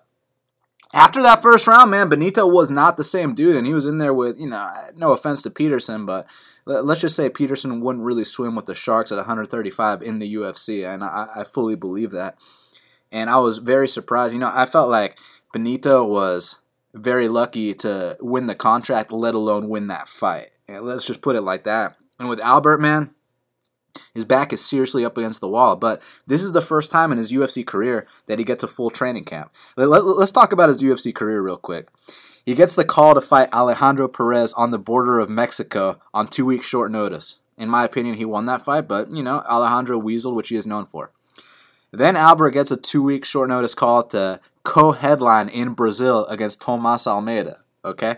after 0.91 1.21
that 1.21 1.43
first 1.43 1.67
round, 1.67 1.91
man, 1.91 2.09
Benito 2.09 2.47
was 2.47 2.71
not 2.71 2.97
the 2.97 3.03
same 3.03 3.35
dude, 3.35 3.55
and 3.55 3.67
he 3.67 3.73
was 3.75 3.85
in 3.85 3.99
there 3.99 4.15
with 4.15 4.39
you 4.39 4.49
know 4.49 4.71
no 4.95 5.11
offense 5.11 5.43
to 5.43 5.51
Peterson, 5.51 6.07
but 6.07 6.25
let's 6.65 7.01
just 7.01 7.15
say 7.15 7.29
Peterson 7.29 7.81
wouldn't 7.81 8.03
really 8.03 8.23
swim 8.23 8.55
with 8.55 8.65
the 8.65 8.73
sharks 8.73 9.11
at 9.11 9.17
135 9.17 10.01
in 10.01 10.17
the 10.17 10.33
UFC, 10.33 10.91
and 10.91 11.03
I, 11.03 11.27
I 11.35 11.43
fully 11.43 11.75
believe 11.75 12.09
that 12.11 12.39
and 13.11 13.29
I 13.29 13.37
was 13.37 13.57
very 13.57 13.87
surprised. 13.87 14.33
You 14.33 14.39
know, 14.39 14.51
I 14.53 14.65
felt 14.65 14.89
like 14.89 15.17
Benito 15.53 16.03
was 16.03 16.57
very 16.93 17.27
lucky 17.27 17.73
to 17.75 18.17
win 18.19 18.47
the 18.47 18.55
contract, 18.55 19.11
let 19.11 19.35
alone 19.35 19.69
win 19.69 19.87
that 19.87 20.07
fight. 20.07 20.51
And 20.67 20.85
let's 20.85 21.05
just 21.05 21.21
put 21.21 21.35
it 21.35 21.41
like 21.41 21.63
that. 21.63 21.95
And 22.19 22.29
with 22.29 22.39
Albert, 22.39 22.79
man, 22.79 23.11
his 24.13 24.25
back 24.25 24.53
is 24.53 24.63
seriously 24.63 25.03
up 25.03 25.17
against 25.17 25.41
the 25.41 25.47
wall. 25.47 25.75
But 25.75 26.01
this 26.27 26.43
is 26.43 26.51
the 26.51 26.61
first 26.61 26.91
time 26.91 27.11
in 27.11 27.17
his 27.17 27.31
UFC 27.31 27.65
career 27.65 28.07
that 28.27 28.39
he 28.39 28.45
gets 28.45 28.63
a 28.63 28.67
full 28.67 28.89
training 28.89 29.25
camp. 29.25 29.51
Let, 29.75 29.89
us 29.89 30.31
talk 30.31 30.51
about 30.51 30.69
his 30.69 30.81
UFC 30.81 31.13
career 31.13 31.41
real 31.41 31.57
quick. 31.57 31.87
He 32.45 32.55
gets 32.55 32.73
the 32.73 32.85
call 32.85 33.13
to 33.13 33.21
fight 33.21 33.53
Alejandro 33.53 34.07
Perez 34.07 34.53
on 34.53 34.71
the 34.71 34.79
border 34.79 35.19
of 35.19 35.29
Mexico 35.29 35.99
on 36.13 36.27
two 36.27 36.45
weeks 36.45 36.65
short 36.65 36.91
notice. 36.91 37.37
In 37.57 37.69
my 37.69 37.83
opinion, 37.83 38.15
he 38.15 38.25
won 38.25 38.47
that 38.47 38.61
fight, 38.61 38.87
but 38.87 39.11
you 39.11 39.21
know, 39.21 39.43
Alejandro 39.47 40.01
weaseled, 40.01 40.35
which 40.35 40.49
he 40.49 40.55
is 40.55 40.65
known 40.65 40.85
for. 40.87 41.11
Then 41.91 42.15
Albert 42.15 42.51
gets 42.51 42.71
a 42.71 42.77
two 42.77 43.03
week 43.03 43.25
short 43.25 43.49
notice 43.49 43.75
call 43.75 44.03
to 44.07 44.39
co 44.63 44.93
headline 44.93 45.49
in 45.49 45.73
Brazil 45.73 46.25
against 46.27 46.61
Tomas 46.61 47.07
Almeida. 47.07 47.61
Okay? 47.83 48.17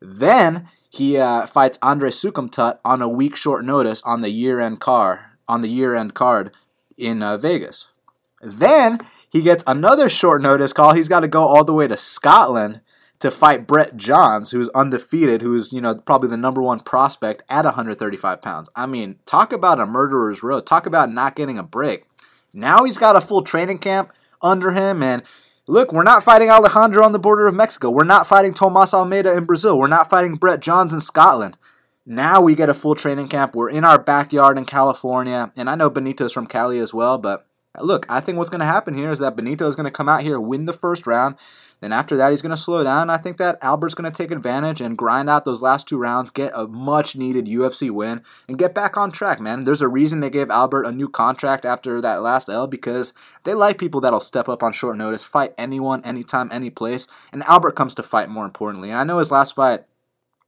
Then 0.00 0.68
he 0.90 1.16
uh, 1.16 1.46
fights 1.46 1.78
Andre 1.82 2.10
Soukhamthath 2.10 2.78
on 2.84 3.02
a 3.02 3.08
week 3.08 3.36
short 3.36 3.64
notice 3.64 4.02
on 4.02 4.20
the 4.20 4.30
year 4.30 4.60
end 4.60 4.80
car 4.80 5.38
on 5.48 5.62
the 5.62 5.68
year 5.68 5.94
end 5.94 6.14
card 6.14 6.54
in 6.96 7.22
uh, 7.22 7.36
Vegas. 7.36 7.92
Then 8.40 9.00
he 9.30 9.42
gets 9.42 9.64
another 9.66 10.08
short 10.08 10.42
notice 10.42 10.72
call. 10.72 10.94
He's 10.94 11.08
got 11.08 11.20
to 11.20 11.28
go 11.28 11.42
all 11.42 11.64
the 11.64 11.72
way 11.72 11.88
to 11.88 11.96
Scotland 11.96 12.80
to 13.20 13.30
fight 13.30 13.68
Brett 13.68 13.96
Johns, 13.96 14.50
who's 14.50 14.68
undefeated, 14.70 15.42
who's 15.42 15.72
you 15.72 15.80
know 15.80 15.94
probably 15.94 16.28
the 16.28 16.36
number 16.36 16.60
one 16.62 16.80
prospect 16.80 17.44
at 17.48 17.64
135 17.64 18.42
pounds. 18.42 18.68
I 18.74 18.86
mean, 18.86 19.20
talk 19.26 19.52
about 19.52 19.80
a 19.80 19.86
murderer's 19.86 20.42
row. 20.42 20.60
Talk 20.60 20.86
about 20.86 21.12
not 21.12 21.36
getting 21.36 21.58
a 21.58 21.62
break. 21.62 22.04
Now 22.52 22.84
he's 22.84 22.98
got 22.98 23.16
a 23.16 23.20
full 23.20 23.42
training 23.42 23.78
camp 23.78 24.12
under 24.40 24.72
him, 24.72 25.02
and 25.02 25.22
look, 25.66 25.92
we're 25.92 26.02
not 26.02 26.24
fighting 26.24 26.50
Alejandro 26.50 27.04
on 27.04 27.12
the 27.12 27.18
border 27.18 27.46
of 27.46 27.54
Mexico. 27.54 27.90
We're 27.90 28.04
not 28.04 28.26
fighting 28.26 28.54
Tomas 28.54 28.92
Almeida 28.92 29.36
in 29.36 29.44
Brazil. 29.44 29.78
We're 29.78 29.86
not 29.86 30.10
fighting 30.10 30.34
Brett 30.34 30.60
Johns 30.60 30.92
in 30.92 31.00
Scotland. 31.00 31.56
Now 32.04 32.40
we 32.40 32.54
get 32.54 32.68
a 32.68 32.74
full 32.74 32.94
training 32.94 33.28
camp. 33.28 33.54
We're 33.54 33.70
in 33.70 33.84
our 33.84 33.98
backyard 33.98 34.58
in 34.58 34.64
California, 34.64 35.52
and 35.56 35.70
I 35.70 35.76
know 35.76 35.88
Benito's 35.88 36.32
from 36.32 36.46
Cali 36.46 36.78
as 36.78 36.92
well, 36.92 37.16
but 37.16 37.46
look, 37.80 38.04
I 38.08 38.20
think 38.20 38.38
what's 38.38 38.50
going 38.50 38.60
to 38.60 38.66
happen 38.66 38.94
here 38.94 39.12
is 39.12 39.20
that 39.20 39.36
Benito 39.36 39.66
is 39.66 39.76
going 39.76 39.84
to 39.84 39.90
come 39.90 40.08
out 40.08 40.22
here, 40.22 40.40
win 40.40 40.66
the 40.66 40.72
first 40.72 41.06
round. 41.06 41.36
Then 41.82 41.92
after 41.92 42.16
that, 42.16 42.30
he's 42.30 42.42
going 42.42 42.50
to 42.50 42.56
slow 42.56 42.84
down. 42.84 43.10
I 43.10 43.16
think 43.16 43.38
that 43.38 43.58
Albert's 43.60 43.96
going 43.96 44.10
to 44.10 44.16
take 44.16 44.30
advantage 44.30 44.80
and 44.80 44.96
grind 44.96 45.28
out 45.28 45.44
those 45.44 45.62
last 45.62 45.88
two 45.88 45.98
rounds, 45.98 46.30
get 46.30 46.52
a 46.54 46.68
much 46.68 47.16
needed 47.16 47.46
UFC 47.46 47.90
win, 47.90 48.22
and 48.48 48.56
get 48.56 48.72
back 48.72 48.96
on 48.96 49.10
track, 49.10 49.40
man. 49.40 49.64
There's 49.64 49.82
a 49.82 49.88
reason 49.88 50.20
they 50.20 50.30
gave 50.30 50.48
Albert 50.48 50.84
a 50.84 50.92
new 50.92 51.08
contract 51.08 51.64
after 51.64 52.00
that 52.00 52.22
last 52.22 52.48
L 52.48 52.68
because 52.68 53.12
they 53.42 53.52
like 53.52 53.78
people 53.78 54.00
that'll 54.00 54.20
step 54.20 54.48
up 54.48 54.62
on 54.62 54.72
short 54.72 54.96
notice, 54.96 55.24
fight 55.24 55.54
anyone, 55.58 56.04
anytime, 56.04 56.48
any 56.52 56.70
place. 56.70 57.08
And 57.32 57.42
Albert 57.42 57.72
comes 57.72 57.96
to 57.96 58.04
fight 58.04 58.28
more 58.28 58.44
importantly. 58.44 58.92
I 58.92 59.02
know 59.02 59.18
his 59.18 59.32
last 59.32 59.56
fight, 59.56 59.80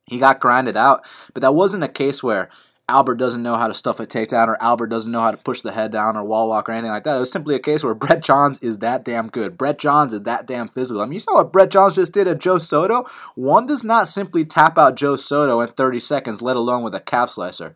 he 0.07 0.21
got 0.21 0.39
grinded 0.39 0.77
out, 0.77 1.05
but 1.33 1.41
that 1.41 1.57
wasn't 1.57 1.83
a 1.83 1.89
case 1.89 2.23
where 2.23 2.49
Albert 2.87 3.15
doesn't 3.15 3.43
know 3.43 3.57
how 3.57 3.67
to 3.67 3.73
stuff 3.73 3.99
a 3.99 4.07
takedown 4.07 4.47
or 4.47 4.63
Albert 4.63 4.89
doesn't 4.89 5.11
know 5.11 5.23
how 5.23 5.31
to 5.31 5.39
push 5.39 5.63
the 5.63 5.73
head 5.73 5.91
down 5.91 6.17
or 6.17 6.25
wall 6.25 6.51
walk 6.51 6.69
or 6.69 6.73
anything 6.73 6.91
like 6.91 7.05
that. 7.05 7.17
It 7.17 7.21
was 7.21 7.33
simply 7.33 7.55
a 7.55 7.59
case 7.61 7.83
where 7.83 7.95
Brett 7.95 8.23
Johns 8.23 8.59
is 8.59 8.79
that 8.79 9.05
damn 9.05 9.29
good. 9.29 9.57
Brett 9.57 9.79
Johns 9.79 10.13
is 10.13 10.23
that 10.23 10.47
damn 10.47 10.69
physical. 10.69 11.01
I 11.01 11.07
mean, 11.07 11.15
you 11.15 11.21
saw 11.21 11.35
what 11.35 11.53
Brett 11.53 11.71
Johns 11.71 11.95
just 11.95 12.13
did 12.13 12.29
at 12.29 12.41
Joe 12.41 12.59
Soto. 12.59 13.05
One 13.37 13.65
does 13.65 13.85
not 13.85 14.09
simply 14.09 14.45
tap 14.45 14.77
out 14.77 14.97
Joe 14.97 15.17
Soto 15.17 15.61
in 15.61 15.69
30 15.69 15.99
seconds, 15.99 16.43
let 16.43 16.57
alone 16.57 16.83
with 16.83 16.95
a 16.95 17.01
calf 17.01 17.31
slicer. 17.31 17.75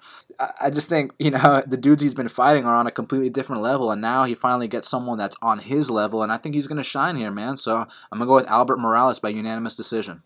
I 0.61 0.71
just 0.71 0.91
think, 0.91 1.13
you 1.19 1.31
know, 1.31 1.63
the 1.67 1.79
dudes 1.79 2.03
he's 2.03 2.15
been 2.15 2.29
fighting 2.29 2.67
are 2.67 2.77
on 2.77 2.87
a 2.87 2.93
completely 2.93 3.31
different 3.31 3.63
level, 3.63 3.91
and 3.91 4.03
now 4.03 4.25
he 4.25 4.35
finally 4.35 4.69
gets 4.69 4.89
someone 4.89 5.17
that's 5.17 5.37
on 5.41 5.61
his 5.61 5.91
level, 5.91 6.23
and 6.23 6.31
I 6.31 6.37
think 6.37 6.55
he's 6.55 6.67
going 6.67 6.77
to 6.77 6.85
shine 6.85 7.17
here, 7.17 7.31
man. 7.31 7.57
So 7.57 7.79
I'm 7.79 8.19
going 8.19 8.21
to 8.21 8.27
go 8.27 8.35
with 8.35 8.49
Albert 8.49 8.79
Morales 8.79 9.21
by 9.21 9.31
unanimous 9.31 9.75
decision. 9.75 10.23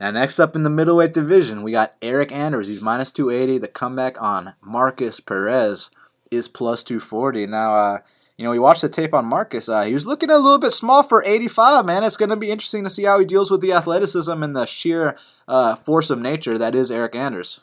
Now, 0.00 0.10
next 0.10 0.38
up 0.38 0.56
in 0.56 0.62
the 0.62 0.70
middleweight 0.70 1.12
division, 1.12 1.62
we 1.62 1.72
got 1.72 2.00
Eryk 2.00 2.32
Anders. 2.32 2.68
He's 2.68 2.80
minus 2.80 3.10
280. 3.10 3.58
The 3.58 3.68
comeback 3.68 4.20
on 4.20 4.54
Markus 4.62 5.20
Perez 5.20 5.90
is 6.30 6.48
plus 6.48 6.82
240. 6.82 7.46
Now, 7.46 7.74
uh, 7.74 7.98
you 8.38 8.44
know, 8.44 8.50
we 8.50 8.58
watched 8.58 8.80
the 8.80 8.88
tape 8.88 9.12
on 9.12 9.26
Markus. 9.26 9.68
Uh, 9.68 9.82
he 9.82 9.92
was 9.92 10.06
looking 10.06 10.30
a 10.30 10.38
little 10.38 10.58
bit 10.58 10.72
small 10.72 11.02
for 11.02 11.22
85, 11.26 11.84
man. 11.84 12.02
It's 12.02 12.16
going 12.16 12.30
to 12.30 12.36
be 12.36 12.50
interesting 12.50 12.82
to 12.84 12.88
see 12.88 13.04
how 13.04 13.18
he 13.18 13.26
deals 13.26 13.50
with 13.50 13.60
the 13.60 13.74
athleticism 13.74 14.42
and 14.42 14.56
the 14.56 14.64
sheer 14.64 15.18
uh, 15.46 15.76
force 15.76 16.08
of 16.08 16.18
nature 16.18 16.56
that 16.56 16.74
is 16.74 16.90
Eryk 16.90 17.14
Anders. 17.14 17.60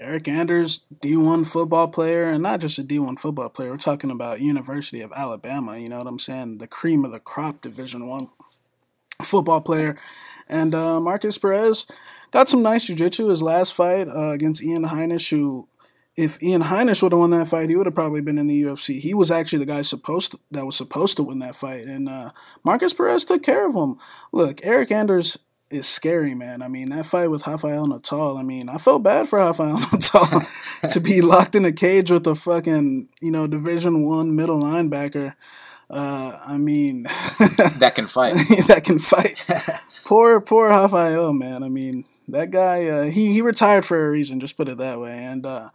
Eryk 0.00 0.28
Anders, 0.28 0.82
D1 1.02 1.48
football 1.48 1.88
player, 1.88 2.28
and 2.28 2.44
not 2.44 2.60
just 2.60 2.78
a 2.78 2.82
D1 2.82 3.18
football 3.18 3.48
player. 3.48 3.72
We're 3.72 3.78
talking 3.78 4.12
about 4.12 4.40
University 4.40 5.00
of 5.00 5.12
Alabama. 5.12 5.76
You 5.76 5.88
know 5.88 5.98
what 5.98 6.06
I'm 6.06 6.20
saying? 6.20 6.58
The 6.58 6.68
cream 6.68 7.04
of 7.04 7.10
the 7.10 7.18
crop, 7.18 7.60
Division 7.60 8.06
One 8.06 8.28
football 9.20 9.60
player. 9.60 9.98
And 10.48 10.74
uh, 10.74 11.00
Markus 11.00 11.38
Perez 11.38 11.86
got 12.30 12.48
some 12.48 12.62
nice 12.62 12.86
jiu-jitsu 12.86 13.28
his 13.28 13.42
last 13.42 13.74
fight 13.74 14.08
uh, 14.08 14.30
against 14.30 14.62
Ian 14.62 14.84
Heinisch, 14.84 15.30
who, 15.30 15.68
if 16.16 16.42
Ian 16.42 16.62
Heinisch 16.62 17.02
would 17.02 17.12
have 17.12 17.18
won 17.18 17.30
that 17.30 17.48
fight, 17.48 17.70
he 17.70 17.76
would 17.76 17.86
have 17.86 17.94
probably 17.94 18.20
been 18.20 18.38
in 18.38 18.46
the 18.46 18.62
UFC. 18.62 19.00
He 19.00 19.14
was 19.14 19.30
actually 19.30 19.60
the 19.60 19.66
guy 19.66 19.82
supposed 19.82 20.32
to, 20.32 20.40
that 20.50 20.66
was 20.66 20.76
supposed 20.76 21.16
to 21.16 21.22
win 21.22 21.38
that 21.40 21.56
fight, 21.56 21.84
and 21.86 22.08
uh, 22.08 22.30
Markus 22.64 22.92
Perez 22.92 23.24
took 23.24 23.42
care 23.42 23.68
of 23.68 23.74
him. 23.74 23.96
Look, 24.32 24.58
Eryk 24.58 24.90
Anders 24.90 25.38
is 25.72 25.88
scary, 25.88 26.34
man. 26.34 26.62
I 26.62 26.68
mean, 26.68 26.90
that 26.90 27.06
fight 27.06 27.30
with 27.30 27.46
Rafael 27.46 27.86
Natal, 27.86 28.36
I 28.36 28.42
mean, 28.42 28.68
I 28.68 28.78
felt 28.78 29.02
bad 29.02 29.28
for 29.28 29.38
Rafael 29.38 29.78
Natal 29.92 30.42
to 30.88 31.00
be 31.00 31.22
locked 31.22 31.54
in 31.54 31.64
a 31.64 31.72
cage 31.72 32.10
with 32.10 32.26
a 32.26 32.34
fucking, 32.34 33.08
you 33.20 33.30
know, 33.30 33.46
Division 33.46 34.04
One 34.04 34.36
middle 34.36 34.62
linebacker. 34.62 35.34
Uh, 35.92 36.38
I 36.46 36.56
mean, 36.56 37.02
that 37.78 37.92
can 37.94 38.08
fight. 38.08 38.34
that 38.68 38.82
can 38.84 38.98
fight. 38.98 39.44
poor, 40.04 40.40
poor 40.40 40.70
Rafael, 40.70 41.34
man. 41.34 41.62
I 41.62 41.68
mean, 41.68 42.06
that 42.28 42.50
guy, 42.50 42.86
uh, 42.86 43.04
he 43.04 43.34
he 43.34 43.42
retired 43.42 43.84
for 43.84 44.06
a 44.06 44.10
reason. 44.10 44.40
Just 44.40 44.56
put 44.56 44.68
it 44.68 44.78
that 44.78 44.98
way. 44.98 45.12
And 45.12 45.44
uh, 45.44 45.68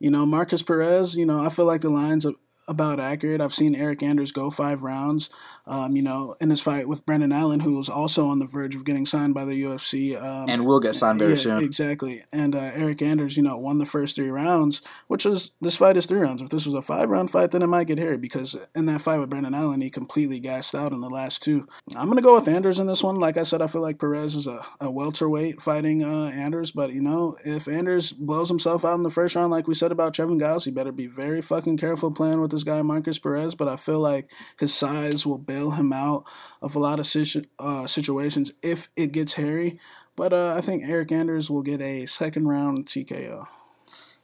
you 0.00 0.10
know, 0.10 0.26
Markus 0.26 0.62
Perez. 0.62 1.16
You 1.16 1.24
know, 1.26 1.40
I 1.40 1.50
feel 1.50 1.66
like 1.66 1.82
the 1.82 1.88
lines 1.88 2.26
about 2.66 3.00
accurate. 3.00 3.40
I've 3.40 3.54
seen 3.54 3.74
Eryk 3.74 4.02
Anders 4.02 4.32
go 4.32 4.50
five 4.50 4.82
rounds. 4.82 5.30
Um, 5.66 5.96
you 5.96 6.02
know, 6.02 6.36
in 6.40 6.50
his 6.50 6.60
fight 6.60 6.88
with 6.88 7.06
Brendan 7.06 7.32
Allen, 7.32 7.60
who 7.60 7.78
was 7.78 7.88
also 7.88 8.26
on 8.26 8.38
the 8.38 8.46
verge 8.46 8.76
of 8.76 8.84
getting 8.84 9.06
signed 9.06 9.32
by 9.32 9.46
the 9.46 9.62
UFC, 9.62 10.14
um, 10.14 10.48
and 10.48 10.66
will 10.66 10.80
get 10.80 10.94
signed 10.94 11.18
very 11.18 11.32
yeah, 11.32 11.38
soon. 11.38 11.64
Exactly. 11.64 12.22
And 12.32 12.54
uh, 12.54 12.72
Eryk 12.72 13.00
Anders, 13.00 13.38
you 13.38 13.42
know, 13.42 13.56
won 13.56 13.78
the 13.78 13.86
first 13.86 14.16
three 14.16 14.28
rounds, 14.28 14.82
which 15.06 15.24
is 15.24 15.52
this 15.62 15.76
fight 15.76 15.96
is 15.96 16.04
three 16.04 16.20
rounds. 16.20 16.42
If 16.42 16.50
this 16.50 16.66
was 16.66 16.74
a 16.74 16.82
five 16.82 17.08
round 17.08 17.30
fight, 17.30 17.50
then 17.50 17.62
it 17.62 17.68
might 17.68 17.86
get 17.86 17.98
hairy 17.98 18.18
because 18.18 18.56
in 18.74 18.84
that 18.86 19.00
fight 19.00 19.18
with 19.18 19.30
Brendan 19.30 19.54
Allen, 19.54 19.80
he 19.80 19.88
completely 19.88 20.38
gassed 20.38 20.74
out 20.74 20.92
in 20.92 21.00
the 21.00 21.08
last 21.08 21.42
two. 21.42 21.66
I'm 21.96 22.08
gonna 22.08 22.20
go 22.20 22.34
with 22.34 22.48
Anders 22.48 22.78
in 22.78 22.86
this 22.86 23.02
one. 23.02 23.16
Like 23.16 23.38
I 23.38 23.42
said, 23.42 23.62
I 23.62 23.66
feel 23.66 23.82
like 23.82 23.98
Perez 23.98 24.34
is 24.34 24.46
a, 24.46 24.64
a 24.80 24.90
welterweight 24.90 25.62
fighting 25.62 26.04
uh, 26.04 26.30
Anders, 26.34 26.72
but 26.72 26.92
you 26.92 27.00
know, 27.00 27.36
if 27.44 27.68
Anders 27.68 28.12
blows 28.12 28.48
himself 28.48 28.84
out 28.84 28.96
in 28.96 29.02
the 29.02 29.10
first 29.10 29.34
round, 29.34 29.50
like 29.50 29.66
we 29.66 29.74
said 29.74 29.92
about 29.92 30.12
Trevin 30.12 30.38
Giles, 30.38 30.66
he 30.66 30.70
better 30.70 30.92
be 30.92 31.06
very 31.06 31.40
fucking 31.40 31.78
careful 31.78 32.10
playing 32.10 32.40
with 32.40 32.53
this 32.54 32.64
guy 32.64 32.80
Markus 32.82 33.18
Perez. 33.18 33.54
But 33.54 33.68
I 33.68 33.76
feel 33.76 34.00
like 34.00 34.30
his 34.58 34.72
size 34.74 35.26
will 35.26 35.38
bail 35.38 35.72
him 35.72 35.92
out 35.92 36.24
of 36.62 36.74
a 36.74 36.78
lot 36.78 36.98
of 36.98 37.06
situ- 37.06 37.44
uh, 37.58 37.86
situations 37.86 38.52
if 38.62 38.88
it 38.96 39.12
gets 39.12 39.34
hairy. 39.34 39.78
But 40.16 40.32
uh, 40.32 40.54
I 40.56 40.60
think 40.60 40.84
Eryk 40.84 41.12
Anders 41.12 41.50
will 41.50 41.62
get 41.62 41.80
a 41.80 42.06
second 42.06 42.48
round 42.48 42.86
TKO. 42.86 43.46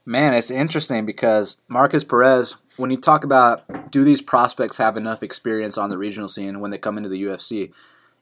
Man, 0.05 0.33
it's 0.33 0.49
interesting 0.49 1.05
because 1.05 1.57
Markus 1.67 2.03
Perez, 2.03 2.55
when 2.77 2.89
you 2.89 2.97
talk 2.97 3.23
about 3.23 3.91
do 3.91 4.03
these 4.03 4.21
prospects 4.21 4.77
have 4.77 4.97
enough 4.97 5.21
experience 5.21 5.77
on 5.77 5.89
the 5.89 5.97
regional 5.97 6.27
scene 6.27 6.59
when 6.59 6.71
they 6.71 6.77
come 6.77 6.97
into 6.97 7.09
the 7.09 7.21
UFC, 7.21 7.71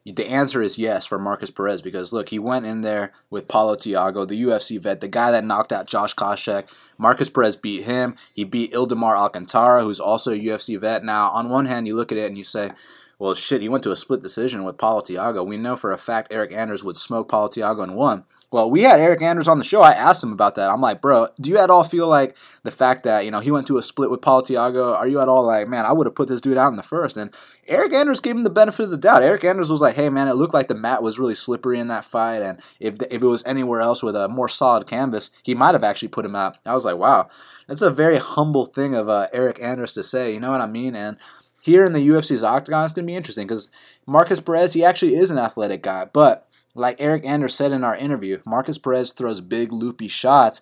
the 0.06 0.26
answer 0.26 0.62
is 0.62 0.78
yes 0.78 1.04
for 1.04 1.18
Markus 1.18 1.50
Perez 1.50 1.82
because 1.82 2.12
look, 2.12 2.30
he 2.30 2.38
went 2.38 2.64
in 2.64 2.80
there 2.80 3.12
with 3.28 3.48
Paulo 3.48 3.76
Thiago, 3.76 4.26
the 4.26 4.42
UFC 4.42 4.80
vet, 4.80 5.00
the 5.00 5.08
guy 5.08 5.30
that 5.30 5.44
knocked 5.44 5.72
out 5.72 5.86
Josh 5.86 6.14
Koscheck. 6.14 6.72
Markus 6.96 7.28
Perez 7.28 7.56
beat 7.56 7.84
him. 7.84 8.16
He 8.32 8.44
beat 8.44 8.72
Ildemar 8.72 9.16
Alcantara, 9.16 9.82
who's 9.82 10.00
also 10.00 10.32
a 10.32 10.38
UFC 10.38 10.80
vet. 10.80 11.04
Now, 11.04 11.30
on 11.30 11.50
one 11.50 11.66
hand, 11.66 11.86
you 11.86 11.94
look 11.94 12.10
at 12.10 12.18
it 12.18 12.26
and 12.26 12.38
you 12.38 12.44
say, 12.44 12.70
well, 13.18 13.34
shit, 13.34 13.60
he 13.60 13.68
went 13.68 13.84
to 13.84 13.92
a 13.92 13.96
split 13.96 14.22
decision 14.22 14.64
with 14.64 14.78
Paulo 14.78 15.02
Thiago. 15.02 15.46
We 15.46 15.58
know 15.58 15.76
for 15.76 15.92
a 15.92 15.98
fact 15.98 16.32
Eryk 16.32 16.52
Anders 16.52 16.82
would 16.82 16.96
smoke 16.96 17.28
Paulo 17.28 17.48
Thiago 17.48 17.82
and 17.82 17.94
won. 17.94 18.24
Well, 18.52 18.68
we 18.68 18.82
had 18.82 18.98
Eryk 18.98 19.22
Anders 19.22 19.46
on 19.46 19.58
the 19.58 19.64
show. 19.64 19.80
I 19.80 19.92
asked 19.92 20.24
him 20.24 20.32
about 20.32 20.56
that. 20.56 20.70
I'm 20.70 20.80
like, 20.80 21.00
bro, 21.00 21.28
do 21.40 21.50
you 21.50 21.58
at 21.58 21.70
all 21.70 21.84
feel 21.84 22.08
like 22.08 22.36
the 22.64 22.72
fact 22.72 23.04
that, 23.04 23.24
you 23.24 23.30
know, 23.30 23.38
he 23.38 23.52
went 23.52 23.68
to 23.68 23.78
a 23.78 23.82
split 23.82 24.10
with 24.10 24.22
Paul 24.22 24.42
Tiago, 24.42 24.92
are 24.92 25.06
you 25.06 25.20
at 25.20 25.28
all 25.28 25.44
like, 25.44 25.68
man, 25.68 25.86
I 25.86 25.92
would 25.92 26.08
have 26.08 26.16
put 26.16 26.26
this 26.26 26.40
dude 26.40 26.58
out 26.58 26.70
in 26.70 26.76
the 26.76 26.82
first? 26.82 27.16
And 27.16 27.32
Eryk 27.68 27.94
Anders 27.94 28.18
gave 28.18 28.34
him 28.34 28.42
the 28.42 28.50
benefit 28.50 28.82
of 28.82 28.90
the 28.90 28.96
doubt. 28.96 29.22
Eryk 29.22 29.44
Anders 29.44 29.70
was 29.70 29.80
like, 29.80 29.94
hey, 29.94 30.08
man, 30.08 30.26
it 30.26 30.34
looked 30.34 30.52
like 30.52 30.66
the 30.66 30.74
mat 30.74 31.00
was 31.00 31.16
really 31.16 31.36
slippery 31.36 31.78
in 31.78 31.86
that 31.88 32.04
fight. 32.04 32.42
And 32.42 32.60
if, 32.80 32.94
if 33.08 33.22
it 33.22 33.26
was 33.26 33.44
anywhere 33.44 33.80
else 33.80 34.02
with 34.02 34.16
a 34.16 34.26
more 34.26 34.48
solid 34.48 34.88
canvas, 34.88 35.30
he 35.44 35.54
might 35.54 35.76
have 35.76 35.84
actually 35.84 36.08
put 36.08 36.26
him 36.26 36.34
out. 36.34 36.58
I 36.66 36.74
was 36.74 36.84
like, 36.84 36.96
wow, 36.96 37.28
that's 37.68 37.82
a 37.82 37.90
very 37.90 38.18
humble 38.18 38.66
thing 38.66 38.96
of 38.96 39.08
uh, 39.08 39.28
Eryk 39.32 39.62
Anders 39.62 39.92
to 39.92 40.02
say. 40.02 40.34
You 40.34 40.40
know 40.40 40.50
what 40.50 40.60
I 40.60 40.66
mean? 40.66 40.96
And 40.96 41.18
here 41.62 41.84
in 41.84 41.92
the 41.92 42.08
UFC's 42.08 42.42
octagon, 42.42 42.84
it's 42.84 42.94
going 42.94 43.06
to 43.06 43.10
be 43.10 43.16
interesting 43.16 43.46
because 43.46 43.68
Markus 44.06 44.40
Perez, 44.40 44.72
he 44.72 44.84
actually 44.84 45.14
is 45.14 45.30
an 45.30 45.38
athletic 45.38 45.82
guy. 45.82 46.06
But 46.06 46.48
like 46.74 46.98
Eryk 46.98 47.24
Anders 47.24 47.54
said 47.54 47.72
in 47.72 47.84
our 47.84 47.96
interview, 47.96 48.40
Markus 48.46 48.78
Perez 48.78 49.12
throws 49.12 49.40
big, 49.40 49.72
loopy 49.72 50.08
shots, 50.08 50.60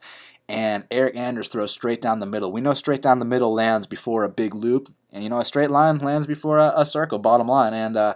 and 0.48 0.88
Eryk 0.88 1.14
Anders 1.14 1.48
throws 1.48 1.72
straight 1.72 2.00
down 2.00 2.20
the 2.20 2.26
middle. 2.26 2.50
We 2.50 2.60
know 2.60 2.74
straight 2.74 3.02
down 3.02 3.18
the 3.18 3.24
middle 3.24 3.52
lands 3.52 3.86
before 3.86 4.24
a 4.24 4.28
big 4.28 4.54
loop, 4.54 4.88
and 5.12 5.22
you 5.22 5.30
know, 5.30 5.38
a 5.38 5.44
straight 5.44 5.70
line 5.70 5.98
lands 5.98 6.26
before 6.26 6.58
a, 6.58 6.72
a 6.76 6.86
circle, 6.86 7.18
bottom 7.18 7.48
line. 7.48 7.74
And 7.74 7.96
uh, 7.96 8.14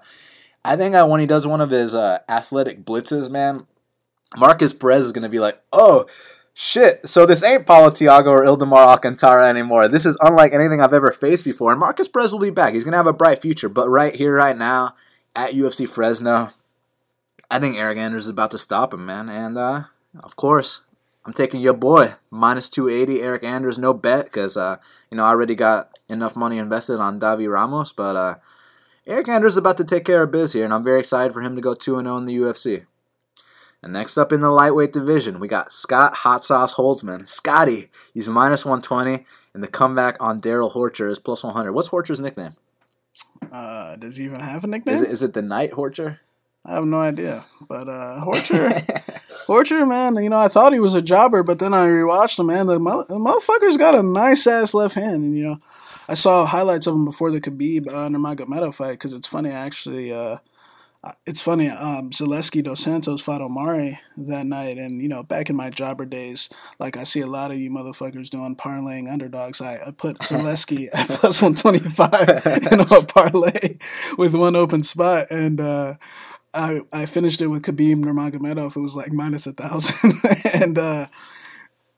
I 0.65 0.77
think 0.77 0.95
uh, 0.95 1.07
when 1.07 1.21
he 1.21 1.27
does 1.27 1.47
one 1.47 1.61
of 1.61 1.71
his 1.71 1.95
uh, 1.95 2.21
athletic 2.29 2.85
blitzes, 2.85 3.31
man, 3.31 3.67
Markus 4.37 4.73
Perez 4.73 5.05
is 5.05 5.13
going 5.13 5.23
to 5.25 5.29
be 5.29 5.41
like, 5.41 5.61
oh, 5.73 6.07
Shit, 6.55 7.09
so 7.09 7.25
this 7.25 7.43
ain't 7.43 7.67
Paulo 7.67 7.89
Thiago 7.89 8.27
or 8.27 8.45
Ildemar 8.45 8.87
Alcantara 8.87 9.49
anymore. 9.49 9.89
This 9.89 10.05
is 10.05 10.19
unlike 10.21 10.53
anything 10.53 10.83
I've 10.83 10.93
ever 10.93 11.11
faced 11.11 11.45
before. 11.45 11.71
And 11.71 11.81
Markus 11.81 12.09
Perez 12.09 12.33
will 12.33 12.41
be 12.41 12.51
back. 12.51 12.75
He's 12.75 12.85
going 12.85 12.93
to 12.93 12.99
have 12.99 13.07
a 13.07 13.15
bright 13.15 13.39
future. 13.41 13.71
But 13.71 13.89
right 13.89 14.15
here, 14.15 14.35
right 14.35 14.57
now, 14.57 14.95
at 15.35 15.53
UFC 15.53 15.89
Fresno, 15.89 16.51
I 17.53 17.59
think 17.59 17.77
Eryk 17.77 17.99
Anders 17.99 18.25
is 18.25 18.31
about 18.31 18.51
to 18.53 18.59
stop 18.59 18.95
him, 18.95 19.05
man. 19.05 19.29
And, 19.29 19.59
uh, 19.59 19.83
of 20.21 20.37
course, 20.37 20.81
I'm 21.27 21.35
taking 21.35 21.61
your 21.61 21.75
boy, 21.75 22.15
minus 22.31 22.71
280, 22.71 23.19
Eryk 23.19 23.45
Anders, 23.45 23.79
no 23.79 23.93
bet, 23.93 24.25
because, 24.25 24.57
uh, 24.57 24.79
you 25.11 25.19
know, 25.19 25.25
I 25.25 25.29
already 25.29 25.55
got 25.55 25.91
enough 26.09 26.35
money 26.35 26.57
invested 26.57 26.99
on 26.99 27.21
Davi 27.21 27.53
Ramos. 27.53 27.93
But, 27.93 28.17
uh, 28.17 28.35
Eryk 29.07 29.29
Anders 29.29 29.53
is 29.53 29.59
about 29.59 29.77
to 29.77 29.85
take 29.85 30.07
care 30.07 30.23
of 30.23 30.31
biz 30.31 30.55
here, 30.55 30.65
and 30.65 30.73
I'm 30.73 30.83
very 30.83 30.99
excited 30.99 31.35
for 31.35 31.43
him 31.43 31.55
to 31.55 31.61
go 31.61 31.75
2 31.75 32.01
0 32.01 32.17
in 32.17 32.25
the 32.25 32.37
UFC. 32.37 32.87
And 33.83 33.93
next 33.93 34.17
up 34.17 34.33
in 34.33 34.41
the 34.41 34.49
lightweight 34.49 34.93
division, 34.95 35.39
we 35.39 35.47
got 35.47 35.75
Scott 35.75 36.15
Hot 36.19 36.43
Sauce 36.43 36.77
Holtzman. 36.77 37.29
Scotty, 37.29 37.91
he's 38.15 38.31
minus 38.31 38.65
120, 38.65 39.27
and 39.53 39.63
the 39.63 39.69
comeback 39.69 40.17
on 40.21 40.41
Darrell 40.41 40.71
Horcher 40.71 41.11
is 41.11 41.19
plus 41.19 41.45
100. 41.45 41.73
What's 41.73 41.91
Horcher's 41.91 42.21
nickname? 42.21 42.57
Uh, 43.51 43.97
does 43.97 44.17
he 44.17 44.25
even 44.25 44.41
have 44.41 44.65
a 44.65 44.69
nickname? 44.69 44.95
Is 44.95 45.03
it, 45.03 45.11
is 45.11 45.23
it 45.23 45.35
the 45.35 45.43
Night 45.43 45.73
Horcher? 45.73 46.21
I 46.65 46.75
have 46.75 46.85
no 46.85 47.01
idea. 47.01 47.45
But 47.69 47.89
uh, 47.89 48.25
Horcher, 48.25 48.71
Horcher, 49.47 49.89
man, 49.89 50.17
you 50.23 50.31
know, 50.31 50.39
I 50.39 50.49
thought 50.49 50.73
he 50.73 50.81
was 50.81 50.95
a 50.95 51.03
jobber, 51.03 51.43
but 51.43 51.59
then 51.59 51.75
I 51.75 51.87
rewatched 51.87 52.39
him, 52.39 52.47
man. 52.47 52.67
The, 52.67 52.75
the 52.75 53.19
motherfucker's 53.19 53.77
got 53.77 53.95
a 53.95 54.03
nice 54.03 54.47
ass 54.47 54.75
left 54.75 54.95
hand, 54.95 55.25
and, 55.25 55.37
you 55.37 55.45
know. 55.45 55.61
I 56.09 56.15
saw 56.15 56.45
highlights 56.45 56.87
of 56.87 56.95
him 56.95 57.05
before 57.05 57.31
the 57.31 57.41
Khabib 57.41 57.87
uh, 57.87 58.09
Nurmagomedov 58.09 58.75
fight 58.75 58.93
because 58.93 59.13
it's 59.13 59.29
funny. 59.29 59.51
I 59.51 59.55
actually, 59.55 60.13
uh, 60.13 60.39
it's 61.27 61.41
funny. 61.41 61.69
Um, 61.69 62.11
Zaleski 62.11 62.63
dos 62.63 62.81
Santos 62.81 63.21
fought 63.21 63.41
Omari 63.41 63.99
that 64.17 64.47
night, 64.47 64.79
and 64.79 65.01
you 65.01 65.09
know, 65.09 65.23
back 65.23 65.49
in 65.49 65.57
my 65.57 65.71
jobber 65.71 66.05
days, 66.05 66.49
like 66.79 66.97
I 66.97 67.05
see 67.05 67.21
a 67.21 67.27
lot 67.27 67.53
of 67.53 67.59
you 67.59 67.71
motherfuckers 67.71 68.31
doing 68.31 68.57
parlaying 68.57 69.11
underdogs. 69.11 69.61
I, 69.61 69.79
I 69.87 69.91
put 69.93 70.19
Zaleski 70.19 70.89
at 70.93 71.09
plus 71.09 71.41
one 71.41 71.55
twenty 71.55 71.79
five 71.79 72.47
in 72.73 72.81
a 72.81 73.03
parlay 73.07 73.79
with 74.19 74.35
one 74.35 74.57
open 74.57 74.83
spot, 74.83 75.27
and. 75.31 75.61
uh 75.61 75.95
I, 76.55 76.81
I 76.93 77.07
finished 77.07 77.41
it 77.41 77.47
with 77.47 77.63
Khabib 77.63 77.97
Nurmagomedov. 78.05 78.77
It 78.77 78.81
was 78.81 78.95
like 78.95 79.13
minus 79.13 79.47
a 79.47 79.53
thousand, 79.53 80.15
and 80.55 80.79
uh, 80.79 81.07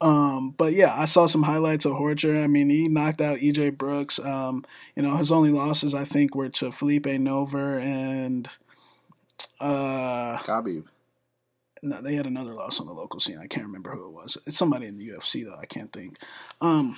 um, 0.01 0.53
but 0.57 0.73
yeah, 0.73 0.93
I 0.95 1.05
saw 1.05 1.27
some 1.27 1.43
highlights 1.43 1.85
of 1.85 1.93
Horcher. 1.93 2.43
I 2.43 2.47
mean, 2.47 2.69
he 2.69 2.87
knocked 2.87 3.21
out 3.21 3.39
EJ 3.39 3.77
Brooks. 3.77 4.19
Um, 4.19 4.63
you 4.95 5.03
know, 5.03 5.17
his 5.17 5.31
only 5.31 5.51
losses 5.51 5.93
I 5.93 6.05
think 6.05 6.35
were 6.35 6.49
to 6.49 6.71
Felipe 6.71 7.05
Nover 7.05 7.81
and 7.81 8.47
uh 9.59 10.37
Khabib. 10.39 10.85
No, 11.83 12.01
they 12.01 12.15
had 12.15 12.25
another 12.25 12.53
loss 12.53 12.79
on 12.79 12.87
the 12.87 12.93
local 12.93 13.19
scene. 13.19 13.37
I 13.37 13.47
can't 13.47 13.65
remember 13.67 13.91
who 13.91 14.07
it 14.07 14.13
was. 14.13 14.37
It's 14.45 14.57
somebody 14.57 14.87
in 14.87 14.97
the 14.97 15.07
UFC 15.09 15.45
though. 15.45 15.57
I 15.59 15.65
can't 15.65 15.91
think. 15.91 16.17
Um, 16.61 16.97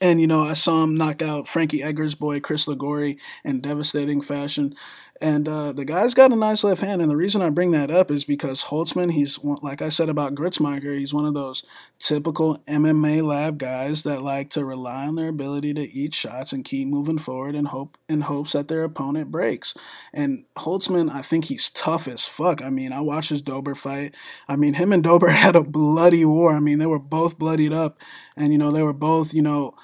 and 0.00 0.20
you 0.20 0.26
know, 0.26 0.42
I 0.42 0.54
saw 0.54 0.82
him 0.82 0.94
knock 0.94 1.20
out 1.22 1.46
Frankie 1.46 1.82
Edgar's 1.82 2.14
boy 2.14 2.40
Chris 2.40 2.66
Lagori 2.66 3.18
in 3.44 3.60
devastating 3.60 4.22
fashion. 4.22 4.74
And 5.22 5.46
uh, 5.46 5.72
the 5.72 5.84
guy's 5.84 6.14
got 6.14 6.32
a 6.32 6.36
nice 6.36 6.64
left 6.64 6.80
hand. 6.80 7.02
And 7.02 7.10
the 7.10 7.16
reason 7.16 7.42
I 7.42 7.50
bring 7.50 7.72
that 7.72 7.90
up 7.90 8.10
is 8.10 8.24
because 8.24 8.64
Holtzman, 8.64 9.12
he's 9.12 9.38
like 9.42 9.82
I 9.82 9.90
said 9.90 10.08
about 10.08 10.34
Gruetzemacher, 10.34 10.98
he's 10.98 11.12
one 11.12 11.26
of 11.26 11.34
those 11.34 11.62
typical 11.98 12.56
MMA 12.66 13.22
lab 13.22 13.58
guys 13.58 14.02
that 14.04 14.22
like 14.22 14.48
to 14.50 14.64
rely 14.64 15.06
on 15.06 15.16
their 15.16 15.28
ability 15.28 15.74
to 15.74 15.82
eat 15.82 16.14
shots 16.14 16.54
and 16.54 16.64
keep 16.64 16.88
moving 16.88 17.18
forward 17.18 17.54
and 17.54 17.68
hope 17.68 17.98
in 18.08 18.22
hopes 18.22 18.52
that 18.52 18.68
their 18.68 18.82
opponent 18.82 19.30
breaks. 19.30 19.74
And 20.14 20.44
Holtzman, 20.56 21.10
I 21.10 21.20
think 21.20 21.46
he's 21.46 21.68
tough 21.70 22.08
as 22.08 22.24
fuck. 22.24 22.62
I 22.62 22.70
mean, 22.70 22.92
I 22.92 23.00
watched 23.00 23.30
his 23.30 23.42
Dober 23.42 23.74
fight. 23.74 24.14
I 24.48 24.56
mean, 24.56 24.74
him 24.74 24.90
and 24.90 25.04
Dober 25.04 25.28
had 25.30 25.54
a 25.54 25.62
bloody 25.62 26.24
war. 26.24 26.54
I 26.54 26.60
mean, 26.60 26.78
they 26.78 26.86
were 26.86 26.98
both 26.98 27.38
bloodied 27.38 27.74
up, 27.74 28.00
and 28.36 28.52
you 28.52 28.58
know, 28.58 28.70
they 28.70 28.82
were 28.82 28.94
both, 28.94 29.34
you 29.34 29.42
know 29.42 29.74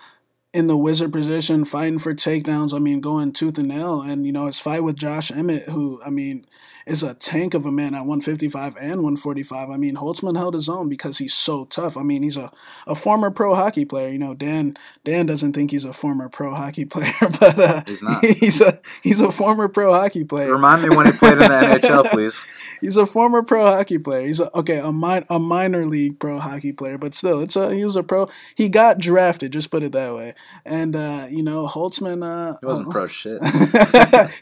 in 0.57 0.69
the 0.69 0.77
whizzer 0.77 1.11
position, 1.11 1.67
fighting 1.67 1.99
for 1.99 2.15
takedowns. 2.15 2.73
I 2.73 2.79
mean, 2.79 3.01
going 3.01 3.33
tooth 3.33 3.59
and 3.59 3.69
nail. 3.69 4.01
And, 4.01 4.25
you 4.25 4.33
know, 4.33 4.47
his 4.47 4.59
fight 4.59 4.83
with 4.83 4.97
Josh 4.97 5.31
Emmett, 5.31 5.69
who, 5.69 6.01
I 6.05 6.09
mean, 6.09 6.47
is 6.87 7.03
a 7.03 7.15
tank 7.15 7.53
of 7.53 7.67
a 7.67 7.73
man 7.73 7.95
at 7.95 8.07
155 8.07 8.77
and 8.77 9.03
145. 9.03 9.71
I 9.71 9.77
mean, 9.77 9.97
Holtzman 9.97 10.37
held 10.37 10.55
his 10.55 10.69
own 10.69 10.89
because 10.89 11.19
he's 11.19 11.35
so 11.35 11.65
tough. 11.65 11.97
I 11.97 12.03
mean, 12.03 12.23
he's 12.23 12.37
a, 12.37 12.53
a 12.87 12.95
former 12.95 13.31
pro 13.31 13.57
hockey 13.57 13.85
player. 13.85 14.09
You 14.09 14.19
know, 14.19 14.35
Dan 14.35 14.77
Dan 15.05 15.27
doesn't 15.27 15.53
think 15.53 15.73
he's 15.73 15.85
a 15.85 15.93
former 15.93 16.29
pro 16.29 16.55
hockey 16.55 16.85
player, 16.87 17.13
but 17.21 17.59
uh, 17.59 17.83
he's 17.87 18.03
not. 18.03 18.25
He's 18.47 18.61
a 18.61 18.81
he's 19.03 19.21
a 19.21 19.33
former 19.33 19.69
pro 19.69 19.93
hockey 19.93 20.23
player. 20.23 20.53
Remind 20.53 20.83
me 20.83 20.95
when 20.95 21.07
he 21.07 21.13
played 21.13 21.33
in 21.33 21.39
the 21.39 21.45
NHL, 21.83 22.05
please. 22.07 22.43
He's 22.81 22.97
a 22.97 23.07
former 23.07 23.43
pro 23.43 23.67
hockey 23.67 23.99
player. 23.99 24.27
He's 24.27 24.41
a, 24.41 24.55
okay, 24.57 24.79
a 24.79 24.93
min- 24.93 25.25
a 25.31 25.39
minor 25.39 25.87
league 25.87 26.19
pro 26.19 26.39
hockey 26.39 26.73
player, 26.73 26.99
but 26.99 27.15
still, 27.15 27.41
it's 27.41 27.57
a 27.57 27.75
he 27.75 27.85
was 27.85 27.97
a 27.97 28.03
pro. 28.03 28.29
He 28.55 28.69
got 28.69 28.99
drafted. 28.99 29.53
Just 29.53 29.71
put 29.71 29.83
it 29.83 29.93
that 29.93 30.15
way. 30.15 30.35
And 30.65 30.95
uh, 30.95 31.27
you 31.31 31.43
know, 31.43 31.67
Holtzman. 31.67 32.23
Uh, 32.23 32.59
he 32.61 32.67
wasn't 32.67 32.89
uh, 32.89 32.93
pro 32.93 33.07
shit. 33.07 33.43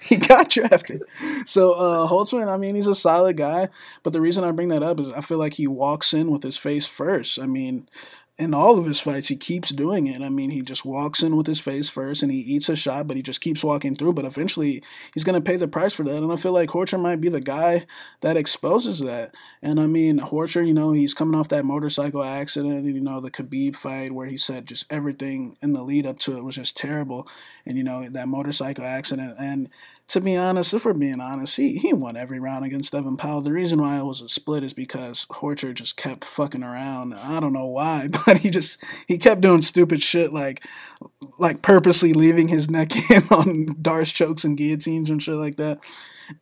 he 0.03 0.16
got 0.16 0.51
drafted. 0.51 1.03
So 1.47 1.72
uh, 1.74 2.09
Holtzman, 2.09 2.34
I 2.43 2.57
mean, 2.57 2.74
he's 2.74 2.87
a 2.87 2.95
solid 2.95 3.37
guy. 3.37 3.68
But 4.03 4.12
the 4.12 4.20
reason 4.20 4.45
I 4.45 4.53
bring 4.53 4.68
that 4.68 4.82
up 4.82 5.01
is 5.01 5.12
I 5.12 5.20
feel 5.20 5.39
like 5.39 5.55
he 5.55 5.66
walks 5.66 6.12
in 6.12 6.30
with 6.30 6.43
his 6.43 6.57
face 6.57 6.87
first. 6.87 7.41
I 7.41 7.47
mean, 7.47 7.89
in 8.37 8.53
all 8.53 8.78
of 8.78 8.87
his 8.87 9.01
fights, 9.01 9.28
he 9.28 9.37
keeps 9.37 9.70
doing 9.70 10.09
it. 10.09 10.20
I 10.20 10.28
mean, 10.28 10.51
he 10.51 10.61
just 10.61 10.85
walks 10.85 11.22
in 11.22 11.37
with 11.37 11.47
his 11.47 11.61
face 11.61 11.89
first 11.89 12.20
and 12.20 12.32
he 12.32 12.39
eats 12.39 12.68
a 12.68 12.74
shot, 12.74 13.07
but 13.07 13.16
he 13.16 13.22
just 13.22 13.41
keeps 13.41 13.62
walking 13.62 13.95
through. 13.95 14.14
But 14.14 14.24
eventually, 14.24 14.82
he's 15.12 15.22
going 15.22 15.41
to 15.41 15.51
pay 15.51 15.57
the 15.57 15.68
price 15.68 15.95
for 15.95 16.03
that. 16.03 16.20
And 16.20 16.32
I 16.32 16.37
feel 16.37 16.51
like 16.51 16.70
Horcher 16.70 17.01
might 17.01 17.20
be 17.20 17.28
the 17.28 17.41
guy 17.41 17.87
that 18.22 18.37
exposes 18.37 18.99
that. 19.01 19.32
And 19.62 19.78
I 19.78 19.87
mean, 19.87 20.18
Horcher, 20.18 20.66
you 20.66 20.74
know, 20.74 20.91
he's 20.91 21.14
coming 21.14 21.39
off 21.39 21.49
that 21.51 21.64
motorcycle 21.64 22.24
accident, 22.24 22.85
you 22.87 23.01
know, 23.01 23.20
the 23.20 23.30
Khabib 23.30 23.76
fight 23.76 24.11
where 24.11 24.26
he 24.26 24.37
said 24.37 24.66
just 24.66 24.93
everything 24.93 25.57
in 25.62 25.72
the 25.72 25.85
lead 25.85 26.05
up 26.05 26.18
to 26.20 26.37
it 26.37 26.43
was 26.43 26.57
just 26.57 26.76
terrible. 26.76 27.28
And, 27.64 27.78
you 27.78 27.85
know, 27.85 28.09
that 28.09 28.26
motorcycle 28.26 28.85
accident. 28.85 29.37
And 29.39 29.68
to 30.09 30.20
be 30.20 30.36
honest, 30.36 30.74
if 30.74 30.84
we're 30.84 30.92
being 30.92 31.20
honest, 31.20 31.57
he, 31.57 31.76
he 31.76 31.92
won 31.92 32.16
every 32.16 32.38
round 32.38 32.64
against 32.64 32.92
Devin 32.92 33.16
Powell. 33.16 33.40
The 33.40 33.52
reason 33.52 33.80
why 33.80 33.98
it 33.98 34.05
was 34.05 34.20
a 34.20 34.28
split 34.28 34.62
is 34.62 34.74
because 34.74 35.26
Horcher 35.26 35.72
just 35.72 35.96
kept 35.96 36.24
fucking 36.24 36.62
around. 36.62 37.14
I 37.14 37.40
don't 37.40 37.55
know 37.55 37.66
why, 37.66 38.09
but 38.26 38.38
he 38.38 38.50
just 38.50 38.82
he 39.07 39.18
kept 39.18 39.40
doing 39.40 39.62
stupid 39.62 40.02
shit 40.02 40.32
like 40.32 40.64
like 41.38 41.62
purposely 41.62 42.12
leaving 42.12 42.48
his 42.48 42.70
neck 42.70 42.94
in 43.11 43.22
on 43.30 43.74
Darce 43.80 44.12
chokes 44.12 44.44
and 44.44 44.57
guillotines 44.57 45.09
and 45.09 45.22
shit 45.22 45.36
like 45.36 45.57
that. 45.57 45.78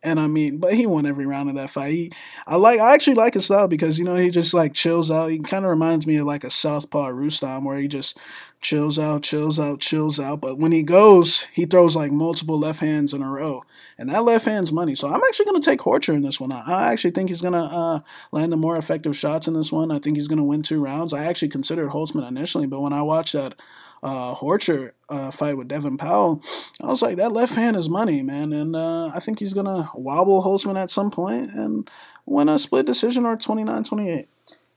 And 0.01 0.19
I 0.19 0.27
mean, 0.27 0.57
but 0.57 0.73
he 0.73 0.85
won 0.85 1.05
every 1.05 1.25
round 1.25 1.49
of 1.49 1.55
that 1.55 1.69
fight. 1.69 1.91
He, 1.91 2.11
I 2.47 2.55
like, 2.55 2.79
I 2.79 2.93
actually 2.93 3.15
like 3.15 3.33
his 3.33 3.45
style 3.45 3.67
because 3.67 3.99
you 3.99 4.05
know 4.05 4.15
he 4.15 4.29
just 4.29 4.53
like 4.53 4.73
chills 4.73 5.11
out. 5.11 5.31
He 5.31 5.39
kind 5.39 5.65
of 5.65 5.71
reminds 5.71 6.07
me 6.07 6.17
of 6.17 6.25
like 6.25 6.43
a 6.43 6.51
Southpaw 6.51 7.09
Rustam, 7.09 7.63
where 7.63 7.77
he 7.77 7.87
just 7.87 8.17
chills 8.61 8.97
out, 8.97 9.23
chills 9.23 9.59
out, 9.59 9.81
chills 9.81 10.19
out. 10.19 10.41
But 10.41 10.57
when 10.57 10.71
he 10.71 10.83
goes, 10.83 11.43
he 11.53 11.65
throws 11.65 11.95
like 11.95 12.11
multiple 12.11 12.57
left 12.57 12.79
hands 12.79 13.13
in 13.13 13.21
a 13.21 13.29
row, 13.29 13.63
and 13.97 14.09
that 14.09 14.23
left 14.23 14.45
hand's 14.45 14.71
money. 14.71 14.95
So 14.95 15.07
I'm 15.07 15.21
actually 15.23 15.45
gonna 15.45 15.59
take 15.59 15.79
Horcher 15.79 16.13
in 16.13 16.21
this 16.21 16.39
one. 16.39 16.51
I 16.51 16.91
actually 16.91 17.11
think 17.11 17.29
he's 17.29 17.41
gonna 17.41 17.65
uh, 17.65 17.99
land 18.31 18.51
the 18.51 18.57
more 18.57 18.77
effective 18.77 19.15
shots 19.15 19.47
in 19.47 19.53
this 19.53 19.71
one. 19.71 19.91
I 19.91 19.99
think 19.99 20.17
he's 20.17 20.27
gonna 20.27 20.43
win 20.43 20.63
two 20.63 20.81
rounds. 20.81 21.13
I 21.13 21.25
actually 21.25 21.49
considered 21.49 21.89
Holtzman 21.89 22.27
initially, 22.27 22.67
but 22.67 22.81
when 22.81 22.93
I 22.93 23.01
watched 23.01 23.33
that 23.33 23.55
uh, 24.03 24.35
Horcher 24.35 24.91
uh, 25.09 25.31
fight 25.31 25.57
with 25.57 25.67
Devin 25.67 25.97
Powell, 25.97 26.43
I 26.81 26.87
was 26.87 27.01
like, 27.01 27.17
that 27.17 27.31
left 27.31 27.55
hand 27.55 27.75
is 27.75 27.89
money, 27.89 28.21
man. 28.21 28.51
And 28.51 28.75
uh, 28.75 29.07
I 29.07 29.19
think 29.19 29.39
he's 29.39 29.53
going 29.53 29.65
to 29.65 29.89
wobble 29.95 30.43
Holtzman 30.43 30.75
at 30.75 30.91
some 30.91 31.09
point 31.09 31.51
and 31.53 31.89
win 32.25 32.49
a 32.49 32.59
split 32.59 32.85
decision 32.85 33.25
or 33.25 33.35
29 33.37 33.83
28. 33.83 34.27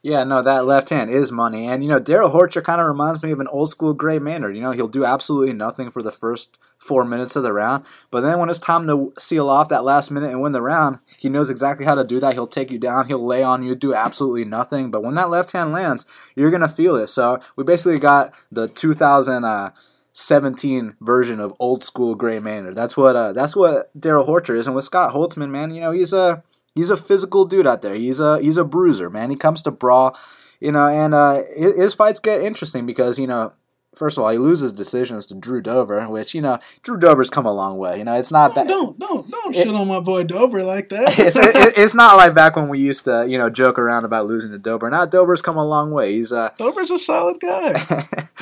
Yeah, 0.03 0.22
no, 0.22 0.41
that 0.41 0.66
left 0.66 0.91
hand 0.91 1.11
is 1.11 1.33
money. 1.33 1.66
And, 1.66 1.83
you 1.83 1.91
know, 1.91 1.99
Darrell 1.99 2.31
Horcher 2.31 2.62
kind 2.62 2.81
of 2.81 2.87
reminds 2.87 3.20
me 3.24 3.33
of 3.33 3.41
an 3.41 3.49
old 3.49 3.70
school 3.70 3.93
Gray 3.93 4.20
Maynard. 4.20 4.55
You 4.55 4.62
know, 4.62 4.70
he'll 4.70 4.87
do 4.87 5.05
absolutely 5.05 5.53
nothing 5.53 5.91
for 5.91 6.01
the 6.01 6.12
first 6.12 6.59
four 6.79 7.05
minutes 7.05 7.35
of 7.35 7.43
the 7.43 7.53
round. 7.53 7.85
But 8.12 8.20
then 8.20 8.39
when 8.39 8.49
it's 8.49 8.61
time 8.61 8.87
to 8.87 9.12
seal 9.18 9.51
off 9.51 9.68
that 9.70 9.83
last 9.83 10.12
minute 10.12 10.31
and 10.31 10.41
win 10.41 10.53
the 10.53 10.62
round, 10.62 11.01
he 11.19 11.29
knows 11.29 11.51
exactly 11.51 11.87
how 11.87 11.95
to 11.95 12.05
do 12.05 12.19
that. 12.21 12.35
He'll 12.35 12.47
take 12.47 12.71
you 12.71 12.79
down, 12.79 13.09
he'll 13.09 13.25
lay 13.25 13.43
on 13.43 13.62
you, 13.62 13.75
do 13.75 13.95
absolutely 13.95 14.45
nothing. 14.45 14.91
But 14.91 15.03
when 15.03 15.14
that 15.14 15.31
left 15.31 15.53
hand 15.53 15.73
lands, 15.73 16.05
you're 16.35 16.51
going 16.51 16.61
to 16.62 16.69
feel 16.69 16.97
it. 16.97 17.07
So 17.09 17.41
we 17.57 17.64
basically 17.64 17.99
got 17.99 18.35
the 18.51 18.69
2017 18.69 20.97
version 21.01 21.41
of 21.41 21.55
old 21.59 21.83
school 21.83 22.14
Gray 22.14 22.41
Maynard. 22.41 22.75
That's 22.75 22.97
what 22.97 23.17
uh, 23.17 23.33
that's 23.33 23.57
what 23.57 23.91
Darrell 23.99 24.27
Horcher 24.27 24.57
is. 24.57 24.67
And 24.67 24.77
with 24.77 24.85
Scott 24.85 25.14
Holtzman, 25.14 25.51
man, 25.51 25.75
you 25.75 25.81
know, 25.81 25.93
he's 25.93 26.12
a 26.12 26.43
He's 26.77 26.91
a 26.91 26.97
physical 26.97 27.47
dude 27.47 27.67
out 27.67 27.81
there. 27.81 27.95
He's 27.95 28.21
a 28.21 28.39
he's 28.39 28.59
a 28.59 28.64
bruiser, 28.64 29.09
man. 29.09 29.31
He 29.31 29.37
comes 29.37 29.62
to 29.62 29.71
brawl, 29.71 30.14
you 30.61 30.71
know, 30.71 30.87
and 30.87 31.14
uh, 31.14 31.43
his, 31.57 31.75
his 31.75 31.95
fights 31.95 32.21
get 32.21 32.43
interesting 32.43 32.85
because 32.85 33.19
you 33.19 33.27
know 33.27 33.55
first 33.97 34.18
of 34.18 34.22
all, 34.22 34.30
he 34.30 34.38
loses 34.38 34.72
decisions 34.72 35.26
to 35.26 35.34
Drew 35.34 35.61
Dober, 35.61 36.07
which 36.09 36.34
you 36.34 36.40
know 36.40 36.59
Drew 36.82 36.97
Dober's 36.97 37.30
come 37.30 37.47
a 37.47 37.53
long 37.53 37.78
way. 37.78 37.99
You 37.99 38.05
know, 38.05 38.14
it's 38.14 38.30
not 38.30 38.55
bad. 38.55 38.68
Don't 38.68 38.99
don't 38.99 39.28
don't 39.28 39.57
it, 39.57 39.62
shit 39.62 39.74
on 39.74 39.88
my 39.88 40.01
boy 40.01 40.22
Dober 40.22 40.62
like 40.62 40.90
that. 40.90 41.14
it's, 41.18 41.36
it, 41.36 41.78
it's 41.78 41.94
not 41.94 42.16
like 42.16 42.34
back 42.34 42.55
when 42.55 42.68
we 42.68 42.78
used 42.78 43.05
to 43.07 43.26
you 43.28 43.38
know 43.38 43.51
joke 43.51 43.78
around 43.78 44.05
about 44.05 44.26
losing 44.26 44.53
to 44.53 44.59
Dober. 44.59 44.88
Now 44.90 45.07
Dober's 45.07 45.42
come 45.42 45.57
a 45.57 45.66
long 45.66 45.90
way. 45.90 46.12
He's 46.12 46.30
uh 46.30 46.51
Dober's 46.59 46.90
a 46.90 46.99
solid 46.99 47.40
guy. 47.40 47.82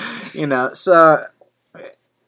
you 0.34 0.46
know, 0.46 0.70
so 0.72 1.24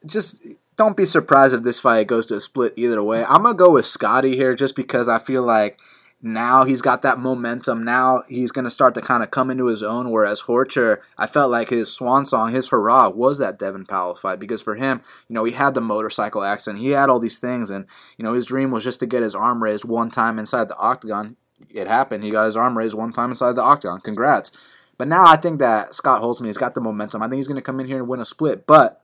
just 0.05 0.45
don't 0.77 0.95
be 0.95 1.05
surprised 1.05 1.53
if 1.53 1.63
this 1.63 1.79
fight 1.79 2.07
goes 2.07 2.25
to 2.27 2.35
a 2.35 2.39
split 2.39 2.73
either 2.77 3.03
way. 3.03 3.25
I'm 3.25 3.43
gonna 3.43 3.55
go 3.55 3.71
with 3.71 3.85
Scotty 3.85 4.35
here 4.35 4.55
just 4.55 4.75
because 4.75 5.09
I 5.09 5.19
feel 5.19 5.43
like 5.43 5.79
now 6.21 6.63
he's 6.63 6.81
got 6.81 7.03
that 7.03 7.19
momentum. 7.19 7.83
Now 7.83 8.23
he's 8.27 8.51
going 8.51 8.65
to 8.65 8.71
start 8.71 8.95
to 8.95 9.01
kind 9.01 9.21
of 9.21 9.29
come 9.29 9.51
into 9.51 9.67
his 9.67 9.83
own. 9.83 10.09
Whereas 10.09 10.43
Horcher, 10.43 10.99
I 11.17 11.27
felt 11.27 11.51
like 11.51 11.69
his 11.69 11.93
swan 11.93 12.25
song, 12.25 12.51
his 12.51 12.69
hurrah, 12.69 13.09
was 13.09 13.37
that 13.37 13.59
Devin 13.59 13.85
Powell 13.85 14.15
fight 14.15 14.39
because 14.39 14.61
for 14.61 14.75
him, 14.75 15.01
you 15.27 15.35
know, 15.35 15.43
he 15.43 15.53
had 15.53 15.75
the 15.75 15.81
motorcycle 15.81 16.43
accident, 16.43 16.83
he 16.83 16.91
had 16.91 17.09
all 17.09 17.19
these 17.19 17.37
things, 17.37 17.69
and 17.69 17.85
you 18.17 18.23
know, 18.23 18.33
his 18.33 18.47
dream 18.47 18.71
was 18.71 18.83
just 18.83 18.99
to 19.01 19.05
get 19.05 19.21
his 19.21 19.35
arm 19.35 19.61
raised 19.61 19.85
one 19.85 20.09
time 20.09 20.39
inside 20.39 20.69
the 20.69 20.77
octagon. 20.77 21.37
It 21.69 21.87
happened. 21.87 22.23
He 22.23 22.31
got 22.31 22.45
his 22.45 22.57
arm 22.57 22.77
raised 22.77 22.95
one 22.95 23.11
time 23.11 23.29
inside 23.29 23.53
the 23.53 23.63
octagon. 23.63 24.01
Congrats. 24.01 24.51
But 24.97 25.07
now 25.07 25.27
I 25.27 25.35
think 25.35 25.59
that 25.59 25.93
Scott 25.93 26.23
Holtzman, 26.23 26.47
he's 26.47 26.57
got 26.57 26.73
the 26.73 26.81
momentum. 26.81 27.21
I 27.21 27.27
think 27.27 27.37
he's 27.37 27.47
going 27.47 27.55
to 27.55 27.61
come 27.61 27.79
in 27.79 27.85
here 27.85 27.97
and 27.97 28.07
win 28.07 28.19
a 28.19 28.25
split. 28.25 28.65
But 28.65 29.03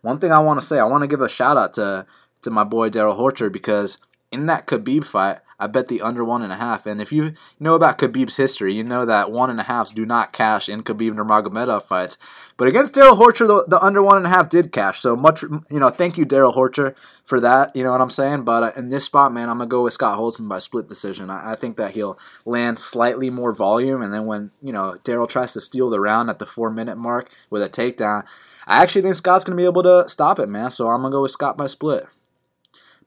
one 0.00 0.18
thing 0.18 0.30
I 0.30 0.38
want 0.38 0.60
to 0.60 0.66
say, 0.66 0.78
I 0.78 0.84
want 0.84 1.02
to 1.02 1.08
give 1.08 1.20
a 1.20 1.28
shout 1.28 1.56
out 1.56 1.72
to 1.74 2.06
to 2.42 2.50
my 2.50 2.62
boy 2.62 2.90
Darrell 2.90 3.16
Horcher 3.16 3.50
because 3.50 3.98
in 4.30 4.46
that 4.46 4.66
Khabib 4.66 5.04
fight, 5.04 5.38
I 5.58 5.66
bet 5.66 5.88
the 5.88 6.00
under 6.00 6.24
one 6.24 6.42
and 6.42 6.52
a 6.52 6.56
half. 6.56 6.86
And 6.86 7.00
if 7.00 7.12
you 7.12 7.32
know 7.58 7.74
about 7.74 7.98
Khabib's 7.98 8.36
history, 8.36 8.74
you 8.74 8.84
know 8.84 9.04
that 9.04 9.30
one 9.30 9.50
and 9.50 9.60
a 9.60 9.64
halves 9.64 9.92
do 9.92 10.04
not 10.04 10.32
cash 10.32 10.68
in 10.68 10.82
Khabib 10.82 11.12
Nurmagomedov 11.12 11.82
fights. 11.82 12.18
But 12.56 12.68
against 12.68 12.94
Darrell 12.94 13.16
Horcher, 13.16 13.46
the, 13.46 13.64
the, 13.66 13.84
under 13.84 14.02
one 14.02 14.16
and 14.16 14.26
a 14.26 14.30
half 14.30 14.48
did 14.48 14.72
cash. 14.72 15.00
So 15.00 15.16
much, 15.16 15.42
you 15.42 15.80
know, 15.80 15.88
thank 15.88 16.16
you, 16.16 16.24
Darrell 16.24 16.52
Horcher, 16.52 16.94
for 17.24 17.40
that. 17.40 17.74
You 17.74 17.82
know 17.82 17.92
what 17.92 18.00
I'm 18.00 18.10
saying? 18.10 18.44
But 18.44 18.62
uh, 18.62 18.72
in 18.76 18.88
this 18.90 19.04
spot, 19.04 19.32
man, 19.32 19.48
I'm 19.48 19.58
gonna 19.58 19.68
go 19.68 19.84
with 19.84 19.92
Scott 19.92 20.18
Holtzman 20.18 20.48
by 20.48 20.58
split 20.58 20.88
decision. 20.88 21.30
I, 21.30 21.52
I 21.52 21.56
think 21.56 21.76
that 21.76 21.94
he'll 21.94 22.18
land 22.44 22.78
slightly 22.78 23.30
more 23.30 23.52
volume, 23.52 24.02
and 24.02 24.12
then 24.12 24.26
when 24.26 24.50
you 24.62 24.72
know 24.72 24.96
Darrell 25.04 25.26
tries 25.26 25.52
to 25.54 25.60
steal 25.60 25.90
the 25.90 26.00
round 26.00 26.30
at 26.30 26.38
the 26.38 26.46
four 26.46 26.70
minute 26.70 26.96
mark 26.96 27.30
with 27.50 27.62
a 27.62 27.68
takedown. 27.68 28.24
I 28.66 28.82
actually 28.82 29.02
think 29.02 29.14
Scott's 29.14 29.44
going 29.44 29.56
to 29.56 29.60
be 29.60 29.66
able 29.66 29.82
to 29.82 30.08
stop 30.08 30.38
it, 30.38 30.48
man. 30.48 30.70
So 30.70 30.88
I'm 30.88 31.02
going 31.02 31.10
to 31.10 31.16
go 31.16 31.22
with 31.22 31.30
Scott 31.30 31.58
by 31.58 31.66
split. 31.66 32.06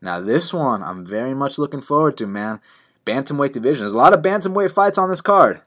Now, 0.02 0.22
this 0.22 0.54
one 0.54 0.84
I'm 0.84 1.06
very 1.06 1.34
much 1.34 1.58
looking 1.58 1.82
forward 1.82 2.18
to, 2.18 2.28
man. 2.28 2.60
Bantamweight 3.06 3.54
division. 3.54 3.84
There's 3.84 3.93
a 3.93 3.98
lot 3.98 4.14
of 4.14 4.22
bantamweight 4.22 4.72
fights 4.72 4.98
on 4.98 5.10
this 5.10 5.22
card. 5.22 5.62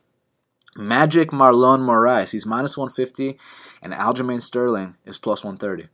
Magic 0.76 1.30
Marlon 1.30 1.80
Moraes, 1.80 2.32
he's 2.32 2.46
minus 2.46 2.76
150, 2.78 3.36
and 3.82 3.92
Aljamain 3.92 4.40
Sterling 4.40 4.96
is 5.04 5.18
plus 5.18 5.42
130. 5.42 5.88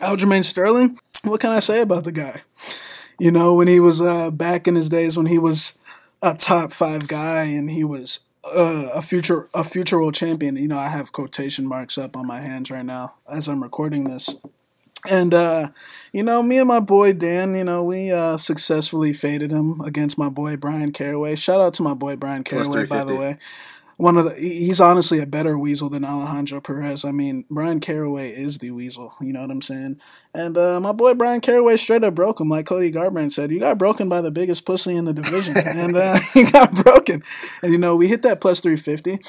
Aljamain 0.00 0.44
Sterling, 0.44 0.98
what 1.22 1.40
can 1.40 1.52
I 1.52 1.60
say 1.60 1.80
about 1.80 2.04
the 2.04 2.12
guy? 2.12 2.42
You 3.20 3.30
know, 3.30 3.54
when 3.54 3.68
he 3.68 3.78
was 3.78 4.00
uh, 4.00 4.30
back 4.30 4.66
in 4.66 4.74
his 4.74 4.88
days 4.88 5.16
when 5.16 5.26
he 5.26 5.38
was 5.38 5.78
a 6.22 6.34
top 6.34 6.72
five 6.72 7.06
guy 7.06 7.44
and 7.44 7.70
he 7.70 7.84
was 7.84 8.20
uh, 8.44 8.88
a 8.94 9.02
future 9.02 9.48
a 9.54 9.62
future 9.62 9.98
world 9.98 10.14
champion. 10.14 10.56
You 10.56 10.68
know, 10.68 10.78
I 10.78 10.88
have 10.88 11.12
quotation 11.12 11.66
marks 11.66 11.96
up 11.96 12.16
on 12.16 12.26
my 12.26 12.40
hands 12.40 12.70
right 12.70 12.84
now 12.84 13.14
as 13.30 13.48
I'm 13.48 13.62
recording 13.62 14.04
this. 14.04 14.34
And 15.08 15.34
uh, 15.34 15.70
you 16.12 16.22
know, 16.22 16.42
me 16.42 16.58
and 16.58 16.68
my 16.68 16.80
boy 16.80 17.12
Dan, 17.12 17.54
you 17.54 17.64
know, 17.64 17.82
we 17.82 18.10
uh, 18.10 18.36
successfully 18.36 19.12
faded 19.12 19.50
him 19.50 19.80
against 19.82 20.16
my 20.16 20.28
boy 20.28 20.56
Bryan 20.56 20.92
Caraway. 20.92 21.36
Shout 21.36 21.60
out 21.60 21.74
to 21.74 21.82
my 21.82 21.94
boy 21.94 22.16
Bryan 22.16 22.44
Caraway, 22.44 22.86
by 22.86 23.04
the 23.04 23.14
way 23.14 23.38
one 23.96 24.16
of 24.16 24.24
the 24.24 24.34
he's 24.34 24.80
honestly 24.80 25.20
a 25.20 25.26
better 25.26 25.58
weasel 25.58 25.88
than 25.88 26.04
Alejandro 26.04 26.60
Perez. 26.60 27.04
I 27.04 27.12
mean, 27.12 27.44
Bryan 27.48 27.80
Caraway 27.80 28.28
is 28.28 28.58
the 28.58 28.72
weasel. 28.72 29.14
You 29.20 29.32
know 29.32 29.42
what 29.42 29.50
I'm 29.50 29.62
saying? 29.62 30.00
And 30.32 30.58
uh, 30.58 30.80
my 30.80 30.92
boy 30.92 31.14
Bryan 31.14 31.40
Caraway 31.40 31.76
straight 31.76 32.02
up 32.02 32.14
broke 32.14 32.40
him, 32.40 32.48
like 32.48 32.66
Cody 32.66 32.90
Garbrandt 32.90 33.32
said. 33.32 33.52
You 33.52 33.60
got 33.60 33.78
broken 33.78 34.08
by 34.08 34.20
the 34.20 34.30
biggest 34.30 34.66
pussy 34.66 34.96
in 34.96 35.04
the 35.04 35.12
division, 35.14 35.56
and 35.64 35.96
uh, 35.96 36.18
he 36.34 36.44
got 36.44 36.72
broken. 36.72 37.22
And 37.62 37.72
you 37.72 37.78
know, 37.78 37.94
we 37.94 38.08
hit 38.08 38.22
that 38.22 38.40
plus 38.40 38.60
three 38.60 38.76
fifty. 38.76 39.20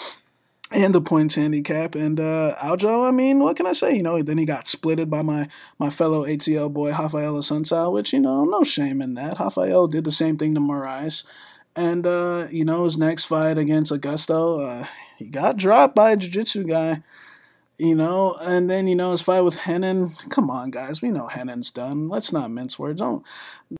And 0.71 0.95
the 0.95 1.01
points 1.01 1.35
handicap 1.35 1.93
and 1.93 2.19
uh, 2.19 2.55
Aljo, 2.59 3.07
I 3.07 3.11
mean, 3.11 3.39
what 3.39 3.55
can 3.55 3.67
I 3.67 3.73
say? 3.73 3.95
You 3.95 4.03
know, 4.03 4.21
then 4.23 4.39
he 4.39 4.45
got 4.45 4.65
splitted 4.65 5.09
by 5.11 5.21
my 5.21 5.47
my 5.77 5.91
fellow 5.91 6.25
ATL 6.25 6.73
boy 6.73 6.89
Rafael 6.89 7.35
Assunção, 7.35 7.93
which 7.93 8.11
you 8.13 8.19
know, 8.19 8.45
no 8.45 8.63
shame 8.63 8.99
in 8.99 9.13
that. 9.13 9.39
Rafael 9.39 9.87
did 9.87 10.05
the 10.05 10.11
same 10.11 10.37
thing 10.37 10.55
to 10.55 10.59
Moraes. 10.59 11.23
And, 11.75 12.07
uh, 12.07 12.47
you 12.51 12.63
know, 12.63 12.85
his 12.85 12.97
next 12.97 13.25
fight 13.25 13.57
against 13.57 13.91
Augusto, 13.91 14.81
uh, 14.83 14.87
he 15.17 15.29
got 15.29 15.57
dropped 15.57 15.95
by 15.95 16.11
a 16.11 16.17
jiu 16.17 16.29
jitsu 16.31 16.63
guy. 16.63 17.03
You 17.77 17.93
know, 17.93 18.37
and 18.41 18.69
then 18.69 18.87
you 18.87 18.95
know 18.95 19.11
his 19.11 19.21
fight 19.21 19.41
with 19.41 19.67
Renan. 19.67 20.11
Come 20.29 20.49
on, 20.49 20.71
guys, 20.71 21.01
we 21.01 21.09
know 21.11 21.29
Renan's 21.35 21.71
done. 21.71 22.07
Let's 22.07 22.31
not 22.31 22.49
mince 22.49 22.79
words. 22.79 23.01
Don't 23.01 23.25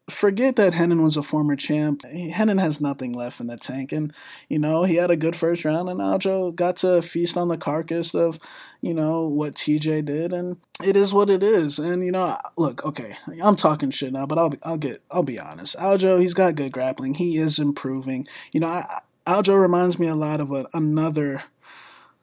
forget 0.10 0.58
that 0.58 0.78
Renan 0.78 1.02
was 1.02 1.16
a 1.16 1.24
former 1.24 1.56
champ. 1.56 2.04
Renan 2.04 2.58
has 2.58 2.82
nothing 2.82 3.14
left 3.14 3.40
in 3.40 3.48
the 3.48 3.56
tank, 3.56 3.94
and 3.94 4.14
you 4.50 4.60
know 4.60 4.84
he 4.84 4.96
had 4.96 5.12
a 5.12 5.16
good 5.18 5.36
first 5.36 5.64
round, 5.64 5.88
and 5.88 6.02
Aljo 6.02 6.54
got 6.54 6.76
to 6.78 7.02
feast 7.02 7.38
on 7.38 7.48
the 7.48 7.58
carcass 7.58 8.14
of, 8.14 8.38
you 8.82 8.94
know, 8.94 9.28
what 9.28 9.56
TJ 9.56 10.04
did, 10.04 10.34
and 10.34 10.58
it 10.84 10.98
is 10.98 11.14
what 11.14 11.30
it 11.30 11.42
is. 11.42 11.80
And 11.80 12.04
you 12.04 12.12
know, 12.12 12.38
look, 12.58 12.86
okay, 12.86 13.16
I'm 13.42 13.56
talking 13.56 13.92
shit 13.92 14.12
now, 14.12 14.26
but 14.26 14.38
I'll 14.38 14.54
I'll 14.64 14.78
get, 14.78 15.04
I'll 15.10 15.24
be 15.24 15.40
honest. 15.40 15.78
Aljo, 15.78 16.20
he's 16.20 16.34
got 16.34 16.56
good 16.56 16.74
grappling. 16.74 17.14
He 17.14 17.38
is 17.38 17.60
improving. 17.60 18.28
You 18.52 18.60
know, 18.60 18.68
I, 18.68 19.02
Aljo 19.26 19.60
reminds 19.60 19.98
me 19.98 20.08
a 20.08 20.16
lot 20.16 20.40
of 20.42 20.52
a, 20.52 20.68
another 20.74 21.44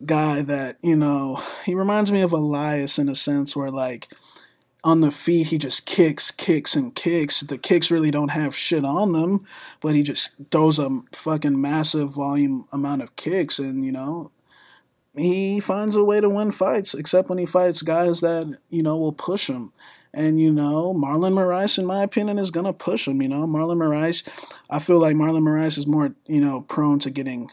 guy 0.07 0.43
that, 0.43 0.77
you 0.83 0.97
know, 0.97 1.43
he 1.65 1.75
reminds 1.75 2.11
me 2.13 2.23
of 2.23 2.33
Elias 2.33 2.99
in 2.99 3.09
a 3.09 3.15
sense 3.15 3.55
where 3.57 3.71
like 3.71 4.13
on 4.85 5.01
the 5.01 5.11
feet 5.11 5.49
he 5.49 5.59
just 5.59 5.87
kicks, 5.87 6.31
kicks 6.31 6.75
and 6.75 6.95
kicks. 6.95 7.41
The 7.41 7.59
kicks 7.59 7.91
really 7.91 8.11
don't 8.11 8.31
have 8.31 8.57
shit 8.57 8.85
on 8.85 9.13
them, 9.13 9.47
but 9.81 9.95
he 9.95 10.03
just 10.03 10.33
throws 10.51 10.79
a 10.79 11.01
fucking 11.13 11.61
massive 11.61 12.11
volume 12.13 12.67
amount 12.73 13.03
of 13.03 13.15
kicks 13.17 13.59
and, 13.59 13.85
you 13.85 13.93
know, 13.93 14.31
he 15.15 15.61
finds 15.61 15.95
a 15.95 16.05
way 16.05 16.21
to 16.21 16.31
win 16.31 16.51
fights, 16.51 16.95
except 16.95 17.29
when 17.29 17.39
he 17.39 17.47
fights 17.47 17.83
guys 17.83 18.21
that, 18.21 18.59
you 18.71 18.83
know, 18.83 18.97
will 18.97 19.13
push 19.13 19.49
him. 19.49 19.73
And, 20.15 20.41
you 20.41 20.53
know, 20.53 20.95
Marlon 20.95 21.33
Moraes, 21.33 21.79
in 21.79 21.87
my 21.87 22.03
opinion, 22.03 22.39
is 22.39 22.51
going 22.51 22.67
to 22.67 22.73
push 22.73 23.09
him. 23.09 23.23
You 23.23 23.29
know, 23.29 23.47
Marlon 23.47 23.79
Moraes, 23.79 24.27
I 24.69 24.79
feel 24.79 24.99
like 24.99 25.17
Marlon 25.17 25.43
Moraes 25.43 25.79
is 25.79 25.87
more, 25.87 26.15
you 26.27 26.41
know, 26.41 26.63
prone 26.63 26.99
to 27.01 27.11
getting 27.11 27.51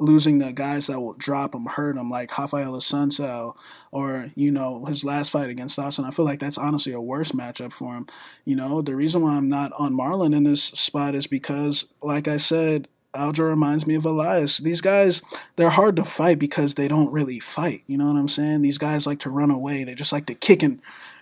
losing 0.00 0.38
the 0.38 0.52
guys 0.52 0.86
that 0.86 1.00
will 1.00 1.12
drop 1.14 1.54
him, 1.54 1.66
hurt 1.66 1.96
him, 1.96 2.10
like 2.10 2.36
Rafael 2.36 2.72
Assunção 2.72 3.54
or, 3.92 4.30
you 4.34 4.50
know, 4.50 4.84
his 4.86 5.04
last 5.04 5.30
fight 5.30 5.50
against 5.50 5.76
Dodson. 5.76 6.04
I 6.04 6.10
feel 6.10 6.24
like 6.24 6.40
that's 6.40 6.58
honestly 6.58 6.92
a 6.92 7.00
worse 7.00 7.32
matchup 7.32 7.72
for 7.72 7.94
him. 7.94 8.06
You 8.44 8.56
know, 8.56 8.82
the 8.82 8.96
reason 8.96 9.22
why 9.22 9.36
I'm 9.36 9.48
not 9.48 9.72
on 9.78 9.92
Marlon 9.92 10.34
in 10.34 10.44
this 10.44 10.64
spot 10.64 11.14
is 11.14 11.26
because, 11.26 11.86
like 12.02 12.26
I 12.26 12.38
said, 12.38 12.88
Aljo 13.14 13.48
reminds 13.48 13.86
me 13.86 13.96
of 13.96 14.06
Elias. 14.06 14.58
These 14.58 14.80
guys, 14.80 15.20
they're 15.56 15.70
hard 15.70 15.96
to 15.96 16.04
fight 16.04 16.38
because 16.38 16.74
they 16.74 16.86
don't 16.88 17.12
really 17.12 17.40
fight. 17.40 17.82
You 17.86 17.98
know 17.98 18.06
what 18.06 18.18
I'm 18.18 18.28
saying? 18.28 18.62
These 18.62 18.78
guys 18.78 19.06
like 19.06 19.18
to 19.20 19.30
run 19.30 19.50
away. 19.50 19.84
They 19.84 19.94
just 19.94 20.12
like 20.12 20.26
to 20.26 20.34
kick 20.34 20.62
and 20.62 20.80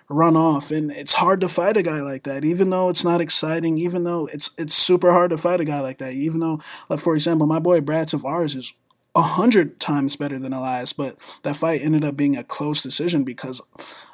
run 0.08 0.36
off. 0.36 0.70
And 0.70 0.90
it's 0.90 1.14
hard 1.14 1.40
to 1.40 1.48
fight 1.48 1.76
a 1.76 1.82
guy 1.82 2.00
like 2.00 2.24
that 2.24 2.44
even 2.44 2.70
though 2.70 2.88
it's 2.88 3.04
not 3.04 3.20
exciting 3.20 3.78
even 3.78 4.04
though 4.04 4.28
it's 4.32 4.50
it's 4.58 4.74
super 4.74 5.12
hard 5.12 5.30
to 5.30 5.38
fight 5.38 5.60
a 5.60 5.64
guy 5.64 5.80
like 5.80 5.98
that 5.98 6.12
even 6.12 6.40
though 6.40 6.60
like 6.88 7.00
for 7.00 7.14
example 7.14 7.46
my 7.46 7.58
boy 7.58 7.80
Brad 7.80 8.08
Tavares 8.08 8.56
is 8.56 8.74
a 9.14 9.22
hundred 9.22 9.80
times 9.80 10.16
better 10.16 10.38
than 10.38 10.52
Elias 10.52 10.92
but 10.92 11.16
that 11.42 11.56
fight 11.56 11.80
ended 11.82 12.04
up 12.04 12.16
being 12.16 12.36
a 12.36 12.44
close 12.44 12.82
decision 12.82 13.24
because 13.24 13.60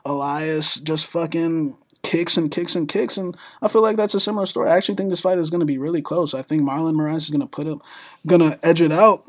Elias 0.05 0.77
just 0.77 1.07
fucking 1.07 1.77
kicks 2.03 2.37
and 2.37 2.51
kicks 2.51 2.75
and 2.77 2.89
kicks 2.89 3.17
and 3.17 3.37
I 3.63 3.69
feel 3.69 3.83
like 3.83 3.97
that's 3.97 4.15
a 4.15 4.21
similar 4.21 4.47
story. 4.47 4.69
I 4.69 4.77
actually 4.77 4.97
think 4.97 5.11
this 5.11 5.21
fight 5.21 5.39
is 5.39 5.51
going 5.51 5.61
to 5.61 5.67
be 5.67 5.79
really 5.79 6.03
close. 6.03 6.35
I 6.35 6.43
think 6.43 6.63
Marlon 6.63 6.95
Moraes 6.95 7.19
is 7.19 7.31
going 7.31 7.41
to 7.41 7.47
put 7.47 7.67
him 7.67 7.81
gonna 8.27 8.59
edge 8.63 8.83
it 8.83 8.93
out 8.93 9.25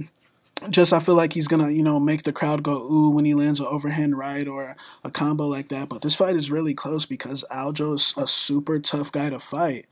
just 0.70 0.94
I 0.94 1.00
feel 1.00 1.16
like 1.16 1.34
he's 1.34 1.48
gonna 1.48 1.70
you 1.70 1.84
know 1.84 2.00
make 2.00 2.24
the 2.24 2.32
crowd 2.34 2.64
go 2.64 2.82
ooh 2.82 3.10
when 3.10 3.26
he 3.26 3.34
lands 3.34 3.60
an 3.60 3.68
overhand 3.68 4.18
right 4.18 4.48
or 4.48 4.76
a 5.04 5.12
combo 5.12 5.46
like 5.48 5.68
that. 5.70 5.90
But 5.90 6.02
this 6.02 6.16
fight 6.16 6.36
is 6.36 6.52
really 6.52 6.74
close 6.74 7.06
because 7.06 7.44
Aljo's 7.52 8.14
a 8.18 8.26
super 8.28 8.80
tough 8.80 9.12
guy 9.12 9.30
to 9.30 9.40
fight, 9.40 9.86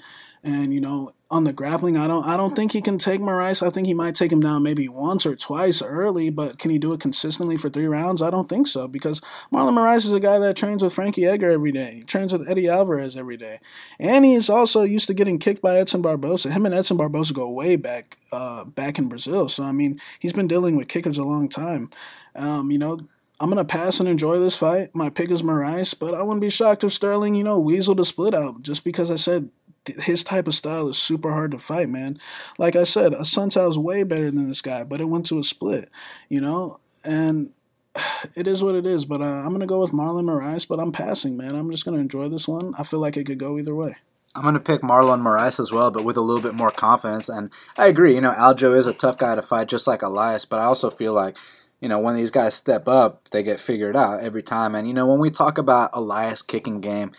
and 0.44 0.74
you 0.74 0.82
know 0.82 1.12
on 1.32 1.46
the 1.46 1.54
grappling, 1.54 1.98
I 1.98 2.06
don't 2.06 2.26
I 2.26 2.38
don't 2.38 2.56
think 2.56 2.74
he 2.74 2.82
can 2.82 2.98
take 2.98 3.22
Moraes. 3.22 3.66
I 3.66 3.70
think 3.70 3.88
he 3.88 3.94
might 3.94 4.14
take 4.14 4.32
him 4.32 4.40
down 4.40 4.62
maybe 4.62 4.88
once 4.88 5.26
or 5.26 5.36
twice 5.36 5.82
early, 5.82 6.30
but 6.30 6.60
can 6.60 6.70
he 6.70 6.78
do 6.78 6.94
it 6.94 7.00
consistently 7.00 7.58
for 7.58 7.70
three 7.70 7.88
rounds? 7.88 8.22
I 8.22 8.30
don't 8.30 8.48
think 8.48 8.68
so 8.68 8.88
because 8.88 9.20
Marlon 9.52 9.74
Moraes 9.74 10.06
is 10.06 10.14
a 10.14 10.20
guy 10.20 10.38
that 10.40 10.56
trains 10.56 10.84
with 10.84 10.94
Frankie 10.94 11.26
Edgar 11.26 11.50
every 11.50 11.72
day. 11.72 11.96
He 11.96 12.04
trains 12.04 12.32
with 12.32 12.48
Eddie 12.48 12.70
Alvarez 12.70 13.16
every 13.16 13.38
day, 13.38 13.60
and 14.00 14.26
he's 14.26 14.50
also 14.50 14.84
used 14.84 15.08
to 15.08 15.14
getting 15.14 15.40
kicked 15.40 15.62
by 15.62 15.78
Edson 15.78 16.02
Barboza. 16.02 16.52
Him 16.52 16.66
and 16.66 16.76
Edson 16.76 16.98
Barboza 16.98 17.34
go 17.34 17.50
way 17.50 17.76
back 17.76 18.18
uh, 18.32 18.66
back 18.66 19.00
in 19.00 19.10
Brazil, 19.10 19.50
so 19.50 19.64
I 19.64 19.72
mean 19.72 20.00
he's 20.20 20.34
been 20.34 20.48
dealing 20.48 20.76
with 20.76 20.88
kickers 20.88 21.18
a 21.18 21.24
long 21.24 21.50
time. 21.50 21.90
Um, 22.36 22.70
you 22.70 22.78
know, 22.78 23.00
I'm 23.40 23.50
gonna 23.50 23.66
pass 23.66 24.00
and 24.00 24.08
enjoy 24.08 24.40
this 24.40 24.56
fight. 24.56 24.94
My 24.94 25.10
pick 25.10 25.32
is 25.32 25.42
Moraes, 25.42 25.98
but 25.98 26.14
I 26.14 26.22
wouldn't 26.22 26.42
be 26.42 26.50
shocked 26.50 26.84
if 26.84 26.94
Sterling, 26.94 27.34
you 27.34 27.44
know, 27.44 27.58
weasel 27.58 27.96
to 27.96 28.06
split 28.06 28.36
out 28.36 28.62
just 28.62 28.84
because 28.84 29.10
I 29.10 29.16
said 29.16 29.50
his 29.86 30.24
type 30.24 30.48
of 30.48 30.56
style 30.56 30.88
is 30.90 30.98
super 30.98 31.32
hard 31.32 31.52
to 31.52 31.58
fight, 31.58 31.90
man. 31.90 32.18
Like 32.58 32.76
I 32.76 32.84
said, 32.84 33.14
Assunção 33.14 33.68
is 33.68 33.78
way 33.78 34.04
better 34.04 34.32
than 34.32 34.48
this 34.48 34.62
guy, 34.62 34.84
but 34.84 35.02
it 35.02 35.10
went 35.10 35.26
to 35.28 35.40
a 35.40 35.44
split, 35.44 35.90
you 36.30 36.42
know? 36.42 36.80
And 37.04 37.52
it 38.36 38.48
is 38.48 38.64
what 38.64 38.76
it 38.76 38.86
is, 38.86 39.06
but 39.06 39.22
uh, 39.22 39.26
I'm 39.26 39.50
going 39.50 39.60
to 39.60 39.66
go 39.66 39.80
with 39.80 39.92
Marlon 39.92 40.26
Moraes, 40.26 40.68
but 40.68 40.80
I'm 40.80 40.92
passing, 40.92 41.38
man. 41.38 41.56
I'm 41.56 41.72
just 41.72 41.86
going 41.86 41.96
to 41.96 42.02
enjoy 42.02 42.30
this 42.30 42.48
one. 42.48 42.74
I 42.78 42.84
feel 42.84 43.00
like 43.00 43.18
it 43.18 43.26
could 43.26 43.40
go 43.40 43.58
either 43.58 43.76
way. 43.76 43.96
I'm 44.36 44.42
going 44.42 44.56
to 44.56 44.60
pick 44.60 44.82
Marlon 44.82 45.22
Moraes 45.22 45.60
as 45.60 45.72
well, 45.72 45.92
but 45.92 46.04
with 46.04 46.18
a 46.18 46.22
little 46.22 46.42
bit 46.42 46.56
more 46.56 46.72
confidence. 46.72 47.30
And 47.30 47.52
I 47.78 47.88
agree, 47.88 48.16
you 48.16 48.22
know, 48.22 48.34
Aljo 48.34 48.76
is 48.76 48.88
a 48.88 48.94
tough 48.94 49.18
guy 49.18 49.36
to 49.36 49.42
fight, 49.44 49.68
just 49.68 49.86
like 49.86 50.02
Elias, 50.02 50.46
but 50.46 50.60
I 50.60 50.64
also 50.64 50.90
feel 50.90 51.14
like 51.14 51.38
you 51.84 51.90
know, 51.90 52.00
when 52.00 52.16
these 52.16 52.32
guys 52.32 52.54
step 52.54 52.88
up, 52.88 53.28
they 53.32 53.44
get 53.44 53.60
figured 53.60 53.98
out 53.98 54.22
every 54.22 54.42
time. 54.42 54.74
And, 54.74 54.88
you 54.88 54.94
know, 54.94 55.06
when 55.06 55.20
we 55.20 55.30
talk 55.30 55.58
about 55.58 55.90
Elias 55.92 56.42
kicking 56.42 56.80
game, 56.80 57.12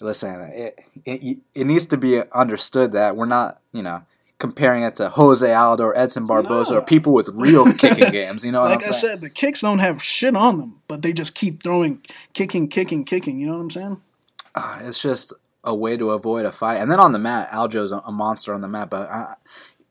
listen, 0.00 0.40
it, 0.52 0.80
it, 1.04 1.38
it 1.54 1.66
needs 1.66 1.86
to 1.86 1.96
be 1.96 2.22
understood 2.32 2.92
that 2.92 3.16
we're 3.16 3.26
not, 3.26 3.60
you 3.72 3.82
know, 3.82 4.02
comparing 4.38 4.82
it 4.82 4.96
to 4.96 5.10
Jose 5.10 5.52
Aldo 5.52 5.84
or 5.84 5.98
Edson 5.98 6.26
Barboza 6.26 6.72
no. 6.74 6.80
or 6.80 6.84
people 6.84 7.12
with 7.12 7.28
real 7.28 7.70
kicking 7.78 8.10
games. 8.10 8.44
You 8.44 8.52
know 8.52 8.62
like 8.62 8.82
i 8.82 8.90
said, 8.90 9.20
the 9.20 9.30
kicks 9.30 9.60
don't 9.60 9.78
have 9.78 10.02
shit 10.02 10.34
on 10.34 10.58
them, 10.58 10.80
but 10.88 11.02
they 11.02 11.12
just 11.12 11.34
keep 11.34 11.62
throwing, 11.62 12.02
kicking, 12.32 12.68
kicking, 12.68 13.04
kicking. 13.04 13.38
You 13.38 13.46
know 13.46 13.54
what 13.54 13.60
I'm 13.60 13.70
saying? 13.70 14.00
Uh, 14.54 14.78
it's 14.80 15.00
just 15.00 15.32
a 15.62 15.74
way 15.74 15.96
to 15.96 16.10
avoid 16.10 16.46
a 16.46 16.52
fight. 16.52 16.76
And 16.76 16.90
then 16.90 16.98
on 16.98 17.12
the 17.12 17.18
mat, 17.18 17.48
Aljo's 17.52 17.92
a, 17.92 17.98
a 17.98 18.10
monster 18.10 18.54
on 18.54 18.62
the 18.62 18.68
mat, 18.68 18.90
but 18.90 19.08
I, 19.10 19.34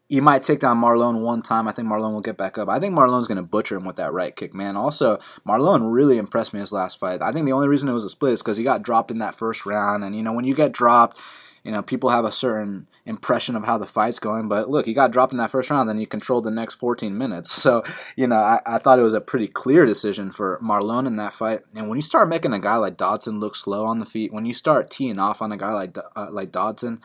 he 0.10 0.20
might 0.20 0.42
take 0.42 0.60
down 0.60 0.82
Marlon 0.82 1.22
one 1.22 1.44
time. 1.44 1.68
I 1.68 1.72
think 1.72 1.88
Marlon 1.88 2.14
will 2.14 2.22
get 2.22 2.36
back 2.36 2.58
up. 2.58 2.68
I 2.68 2.80
think 2.80 2.96
Marlon's 2.96 3.28
going 3.28 3.38
to 3.38 3.44
butcher 3.44 3.76
him 3.76 3.86
with 3.86 3.96
that 3.98 4.12
right 4.12 4.36
kick, 4.36 4.56
man. 4.56 4.76
Also, 4.76 5.18
Marlon 5.48 5.94
really 5.94 6.18
impressed 6.18 6.52
me 6.52 6.60
his 6.60 6.72
last 6.72 6.98
fight. 6.98 7.22
I 7.22 7.32
think 7.32 7.46
the 7.46 7.52
only 7.52 7.68
reason 7.68 7.88
it 7.88 7.94
was 7.94 8.06
a 8.06 8.10
split 8.10 8.34
is 8.34 8.42
because 8.42 8.58
he 8.58 8.64
got 8.64 8.82
dropped 8.82 9.12
in 9.12 9.20
that 9.20 9.36
first 9.36 9.68
round. 9.68 10.04
And, 10.04 10.16
you 10.16 10.24
know, 10.24 10.34
when 10.34 10.46
you 10.46 10.56
get 10.56 10.72
dropped, 10.72 11.22
you 11.64 11.72
know, 11.72 11.84
people 11.84 12.10
have 12.10 12.26
a 12.26 12.32
certain 12.32 12.88
impression 13.06 13.56
of 13.56 13.66
how 13.66 13.78
the 13.78 13.86
fight's 13.86 14.18
going. 14.18 14.48
But 14.48 14.68
look, 14.68 14.88
he 14.88 14.94
got 14.94 15.12
dropped 15.12 15.32
in 15.32 15.38
that 15.38 15.52
first 15.52 15.70
round, 15.70 15.88
then 15.88 16.00
you 16.00 16.08
controlled 16.08 16.46
the 16.46 16.52
next 16.52 16.76
14 16.76 17.16
minutes. 17.16 17.52
So, 17.70 17.84
you 18.16 18.26
know, 18.26 18.38
I, 18.38 18.62
I 18.66 18.78
thought 18.80 19.00
it 19.00 19.04
was 19.04 19.14
a 19.14 19.22
pretty 19.22 19.48
clear 19.48 19.86
decision 19.86 20.32
for 20.32 20.60
Marlon 20.64 21.06
in 21.06 21.18
that 21.18 21.34
fight. 21.34 21.60
And 21.76 21.88
when 21.88 21.98
you 21.98 22.02
start 22.02 22.30
making 22.30 22.54
a 22.54 22.60
guy 22.60 22.78
like 22.78 22.98
Dodson 22.98 23.40
look 23.40 23.56
slow 23.56 23.86
on 23.86 24.00
the 24.00 24.06
feet, 24.06 24.34
when 24.34 24.46
you 24.46 24.54
start 24.54 24.90
teeing 24.90 25.20
off 25.20 25.42
on 25.42 25.52
a 25.52 25.58
guy 25.58 25.74
like 25.74 25.98
uh, 26.16 26.28
like 26.32 26.52
Dodson, 26.52 27.02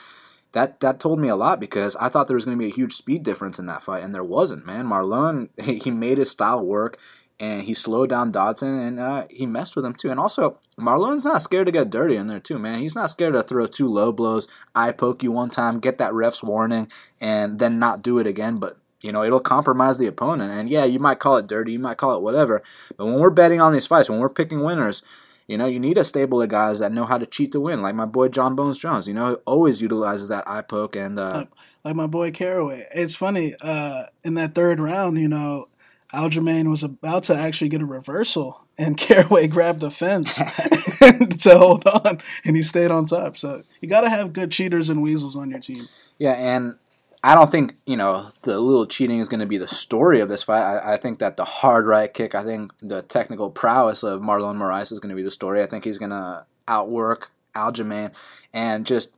that 0.55 0.80
that 0.80 0.98
told 0.98 1.20
me 1.20 1.28
a 1.28 1.36
lot 1.36 1.61
because 1.61 1.94
I 1.96 2.09
thought 2.09 2.26
there 2.26 2.36
was 2.36 2.44
going 2.46 2.57
to 2.57 2.62
be 2.64 2.70
a 2.70 2.74
huge 2.74 2.94
speed 2.94 3.22
difference 3.22 3.59
in 3.59 3.66
that 3.66 3.82
fight, 3.82 4.02
and 4.02 4.14
there 4.14 4.24
wasn't. 4.24 4.64
Man, 4.64 4.86
Marlon 4.86 5.50
he 5.82 5.90
made 5.90 6.18
his 6.18 6.30
style 6.30 6.64
work. 6.64 6.98
and 7.40 7.64
he 7.64 7.74
slowed 7.74 8.11
down 8.11 8.30
Dodson 8.30 8.78
and 8.78 9.00
uh, 9.00 9.26
he 9.28 9.44
messed 9.44 9.74
with 9.74 9.84
him 9.84 9.94
too. 9.94 10.11
And 10.11 10.20
also, 10.20 10.59
Marlon's 10.78 11.24
not 11.24 11.42
scared 11.42 11.66
to 11.66 11.72
get 11.72 11.90
dirty 11.90 12.14
in 12.16 12.28
there 12.28 12.38
too, 12.40 12.59
man. 12.61 12.78
He's 12.78 12.94
not 12.94 13.11
scared 13.11 13.34
to 13.34 13.42
throw 13.42 13.66
two 13.66 13.88
low 13.88 14.12
blows, 14.12 14.46
eye 14.74 14.92
poke 14.92 15.22
you 15.24 15.32
one 15.32 15.50
time, 15.50 15.80
get 15.80 15.98
that 15.98 16.14
ref's 16.14 16.42
warning, 16.44 16.88
and 17.20 17.59
then 17.59 17.78
not 17.80 18.02
do 18.02 18.18
it 18.20 18.26
again. 18.26 18.57
But 18.59 18.78
you 19.02 19.12
know, 19.12 19.24
it'll 19.24 19.40
compromise 19.40 19.98
the 19.98 20.07
opponent. 20.07 20.52
And 20.52 20.68
yeah, 20.68 20.84
you 20.84 20.98
might 20.98 21.18
call 21.18 21.36
it 21.36 21.46
dirty, 21.46 21.72
you 21.72 21.78
might 21.78 21.98
call 21.98 22.16
it 22.16 22.22
whatever. 22.22 22.62
But 22.96 23.07
when 23.07 23.18
we're 23.18 23.30
betting 23.30 23.61
on 23.61 23.72
these 23.72 23.86
fights, 23.86 24.09
when 24.09 24.20
we're 24.20 24.30
picking 24.30 24.62
winners, 24.62 25.02
you 25.47 25.59
know, 25.59 25.66
you 25.66 25.78
need 25.78 25.99
a 25.99 26.05
stable 26.05 26.40
of 26.40 26.49
guys 26.49 26.78
that 26.78 26.92
know 26.92 27.05
how 27.05 27.18
to 27.18 27.26
cheat 27.26 27.53
to 27.53 27.61
win, 27.61 27.82
like 27.82 27.95
my 27.95 28.07
boy 28.07 28.28
John 28.28 28.55
Bones 28.55 28.78
Jones. 28.78 29.07
You 29.07 29.14
know, 29.14 29.38
always 29.47 29.80
utilizes 29.80 30.28
that 30.28 30.49
eye 30.49 30.62
poke 30.62 30.97
and. 30.97 31.18
Uh, 31.18 31.30
like, 31.38 31.51
like 31.84 31.97
my 31.97 32.07
boy 32.07 32.30
Caraway. 32.30 32.86
It's 32.95 33.14
funny, 33.14 33.55
uh, 33.61 34.05
in 34.22 34.34
that 34.34 34.55
third 34.55 34.80
round, 34.80 35.18
you 35.18 35.28
know, 35.28 35.66
Aljamain 36.14 36.70
was 36.70 36.82
about 36.82 37.24
to 37.24 37.34
actually 37.34 37.68
get 37.68 37.82
a 37.82 37.86
reversal, 37.86 38.66
and 38.78 38.97
Caraway 38.99 39.49
grabbed 39.49 39.80
the 39.80 39.90
fence 39.90 40.34
to 41.42 41.59
hold 41.59 41.86
on, 41.86 42.18
and 42.45 42.57
he 42.57 42.62
stayed 42.62 42.90
on 42.90 43.05
top. 43.05 43.36
So 43.36 43.62
you 43.80 43.88
got 43.88 44.03
to 44.03 44.11
have 44.11 44.32
good 44.32 44.51
cheaters 44.51 44.88
and 44.88 45.03
weasels 45.03 45.36
on 45.36 45.51
your 45.51 45.61
team. 45.61 45.84
Yeah, 46.18 46.32
and 46.32 46.76
I 47.25 47.35
don't 47.35 47.51
think 47.51 47.77
you 47.87 47.97
know 47.97 48.29
the 48.43 48.61
little 48.61 48.85
cheating 48.87 49.18
is 49.18 49.31
going 49.31 49.41
to 49.41 49.47
be 49.47 49.57
the 49.57 49.66
story 49.66 50.20
of 50.20 50.29
this 50.29 50.43
fight. 50.43 50.61
I, 50.61 50.93
I, 50.93 50.97
think 50.99 51.20
that 51.20 51.39
the 51.39 51.47
hard 51.47 51.87
right 51.87 52.12
kick, 52.12 52.35
I 52.35 52.45
think 52.45 52.72
the 52.83 53.01
technical 53.01 53.51
prowess 53.51 54.03
of 54.03 54.20
Marlon 54.20 54.59
Moraes 54.59 54.93
is 54.93 55.01
going 55.01 55.09
to 55.09 55.16
be 55.16 55.22
the 55.22 55.31
story. 55.31 55.62
I 55.62 55.66
think 55.66 55.85
he's 55.85 55.97
going 55.97 56.11
to 56.11 56.45
outwork 56.68 57.31
Aljamain 57.57 58.14
and 58.53 58.85
just 58.85 59.14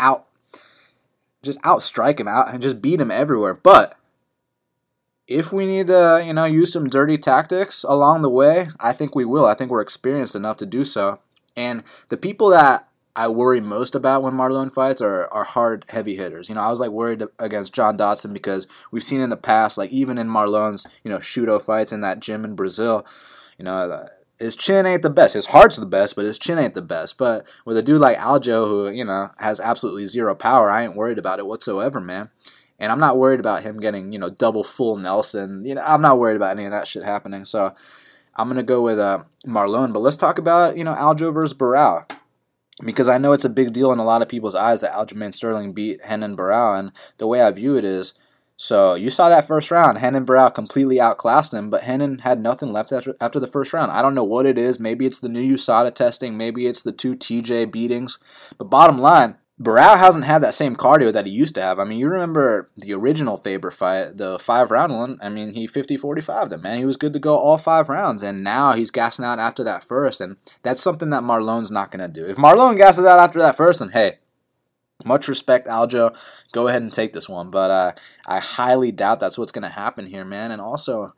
out, 0.00 0.26
just 1.42 1.60
outstrike 1.60 2.18
him 2.18 2.28
out 2.28 2.50
and 2.50 2.62
just 2.62 2.80
beat 2.80 2.98
him 2.98 3.10
everywhere. 3.10 3.52
But 3.52 3.94
if 5.28 5.52
we 5.52 5.66
need 5.66 5.88
to, 5.88 6.24
you 6.24 6.32
know, 6.32 6.46
use 6.46 6.72
some 6.72 6.88
dirty 6.88 7.18
tactics 7.18 7.84
along 7.84 8.22
the 8.22 8.30
way, 8.30 8.68
I 8.80 8.94
think 8.94 9.14
we 9.14 9.26
will. 9.26 9.44
I 9.44 9.52
think 9.52 9.70
we're 9.70 9.82
experienced 9.82 10.34
enough 10.34 10.56
to 10.56 10.66
do 10.66 10.82
so. 10.82 11.20
And 11.54 11.84
the 12.08 12.16
people 12.16 12.48
that 12.48 12.88
I 13.16 13.28
worry 13.28 13.60
most 13.60 13.94
about 13.94 14.22
when 14.22 14.34
Marlon 14.34 14.72
fights 14.72 15.00
are, 15.00 15.26
are 15.28 15.44
hard, 15.44 15.84
heavy 15.88 16.16
hitters. 16.16 16.48
You 16.48 16.54
know, 16.54 16.62
I 16.62 16.70
was 16.70 16.80
like 16.80 16.90
worried 16.90 17.24
against 17.38 17.74
John 17.74 17.96
Dodson 17.96 18.32
because 18.32 18.66
we've 18.90 19.02
seen 19.02 19.20
in 19.20 19.30
the 19.30 19.36
past, 19.36 19.76
like 19.76 19.90
even 19.90 20.16
in 20.16 20.28
Marlon's, 20.28 20.86
you 21.02 21.10
know, 21.10 21.18
Shooto 21.18 21.60
fights 21.60 21.92
in 21.92 22.02
that 22.02 22.20
gym 22.20 22.44
in 22.44 22.54
Brazil, 22.54 23.04
you 23.58 23.64
know, 23.64 23.90
uh, 23.90 24.06
his 24.38 24.56
chin 24.56 24.86
ain't 24.86 25.02
the 25.02 25.10
best. 25.10 25.34
His 25.34 25.46
heart's 25.46 25.76
the 25.76 25.86
best, 25.86 26.16
but 26.16 26.24
his 26.24 26.38
chin 26.38 26.58
ain't 26.58 26.74
the 26.74 26.82
best. 26.82 27.18
But 27.18 27.46
with 27.66 27.76
a 27.76 27.82
dude 27.82 28.00
like 28.00 28.16
Aljo, 28.16 28.66
who, 28.66 28.88
you 28.88 29.04
know, 29.04 29.30
has 29.38 29.60
absolutely 29.60 30.06
zero 30.06 30.34
power, 30.34 30.70
I 30.70 30.84
ain't 30.84 30.96
worried 30.96 31.18
about 31.18 31.40
it 31.40 31.46
whatsoever, 31.46 32.00
man. 32.00 32.30
And 32.78 32.90
I'm 32.90 33.00
not 33.00 33.18
worried 33.18 33.40
about 33.40 33.64
him 33.64 33.78
getting, 33.78 34.12
you 34.12 34.18
know, 34.18 34.30
double 34.30 34.64
full 34.64 34.96
Nelson. 34.96 35.66
You 35.66 35.74
know, 35.74 35.82
I'm 35.84 36.00
not 36.00 36.18
worried 36.18 36.36
about 36.36 36.52
any 36.52 36.64
of 36.64 36.70
that 36.70 36.86
shit 36.86 37.02
happening. 37.02 37.44
So 37.44 37.74
I'm 38.36 38.48
going 38.48 38.56
to 38.56 38.62
go 38.62 38.80
with 38.80 38.98
uh, 38.98 39.24
Marlon. 39.46 39.92
But 39.92 40.00
let's 40.00 40.16
talk 40.16 40.38
about, 40.38 40.78
you 40.78 40.84
know, 40.84 40.94
Aljo 40.94 41.34
versus 41.34 41.56
Barao 41.56 42.06
because 42.84 43.08
I 43.08 43.18
know 43.18 43.32
it's 43.32 43.44
a 43.44 43.50
big 43.50 43.72
deal 43.72 43.92
in 43.92 43.98
a 43.98 44.04
lot 44.04 44.22
of 44.22 44.28
people's 44.28 44.54
eyes 44.54 44.80
that 44.80 44.92
Aljamain 44.92 45.34
Sterling 45.34 45.72
beat 45.72 46.00
Renan 46.08 46.36
Barao, 46.36 46.78
and 46.78 46.92
the 47.18 47.26
way 47.26 47.40
I 47.40 47.50
view 47.50 47.76
it 47.76 47.84
is, 47.84 48.14
so 48.56 48.94
you 48.94 49.08
saw 49.08 49.30
that 49.30 49.46
first 49.46 49.70
round, 49.70 50.02
Renan 50.02 50.26
Barao 50.26 50.54
completely 50.54 51.00
outclassed 51.00 51.54
him, 51.54 51.70
but 51.70 51.80
Renan 51.86 52.18
had 52.18 52.42
nothing 52.42 52.74
left 52.74 52.92
after, 52.92 53.16
after 53.18 53.40
the 53.40 53.46
first 53.46 53.72
round. 53.72 53.90
I 53.90 54.02
don't 54.02 54.14
know 54.14 54.22
what 54.22 54.44
it 54.44 54.58
is. 54.58 54.78
Maybe 54.78 55.06
it's 55.06 55.18
the 55.18 55.30
new 55.30 55.56
USADA 55.56 55.94
testing, 55.94 56.36
maybe 56.36 56.66
it's 56.66 56.82
the 56.82 56.92
two 56.92 57.16
TJ 57.16 57.72
beatings, 57.72 58.18
but 58.58 58.64
bottom 58.64 58.98
line, 58.98 59.36
Barao 59.60 59.98
hasn't 59.98 60.24
had 60.24 60.42
that 60.42 60.54
same 60.54 60.74
cardio 60.74 61.12
that 61.12 61.26
he 61.26 61.32
used 61.32 61.54
to 61.54 61.62
have. 61.62 61.78
I 61.78 61.84
mean, 61.84 61.98
you 61.98 62.08
remember 62.08 62.70
the 62.76 62.94
original 62.94 63.36
Faber 63.36 63.70
fight, 63.70 64.16
the 64.16 64.38
five 64.38 64.70
round 64.70 64.96
one. 64.96 65.18
I 65.20 65.28
mean, 65.28 65.52
he 65.52 65.66
50 65.66 65.98
45 65.98 66.48
them, 66.48 66.62
man. 66.62 66.78
He 66.78 66.86
was 66.86 66.96
good 66.96 67.12
to 67.12 67.18
go 67.18 67.36
all 67.36 67.58
five 67.58 67.90
rounds, 67.90 68.22
and 68.22 68.42
now 68.42 68.72
he's 68.72 68.90
gassing 68.90 69.24
out 69.24 69.38
after 69.38 69.62
that 69.64 69.84
first, 69.84 70.20
and 70.22 70.38
that's 70.62 70.80
something 70.80 71.10
that 71.10 71.22
Marlon's 71.22 71.70
not 71.70 71.90
going 71.90 72.00
to 72.00 72.08
do. 72.08 72.26
If 72.26 72.38
Marlon 72.38 72.78
gasses 72.78 73.04
out 73.04 73.18
after 73.18 73.38
that 73.40 73.56
first, 73.56 73.80
then 73.80 73.90
hey, 73.90 74.18
much 75.04 75.28
respect, 75.28 75.68
Aljo. 75.68 76.16
Go 76.52 76.68
ahead 76.68 76.82
and 76.82 76.92
take 76.92 77.12
this 77.12 77.28
one, 77.28 77.50
but 77.50 77.70
uh, 77.70 77.92
I 78.26 78.38
highly 78.38 78.92
doubt 78.92 79.20
that's 79.20 79.36
what's 79.36 79.52
going 79.52 79.62
to 79.62 79.68
happen 79.68 80.06
here, 80.06 80.24
man. 80.24 80.50
And 80.50 80.62
also, 80.62 81.14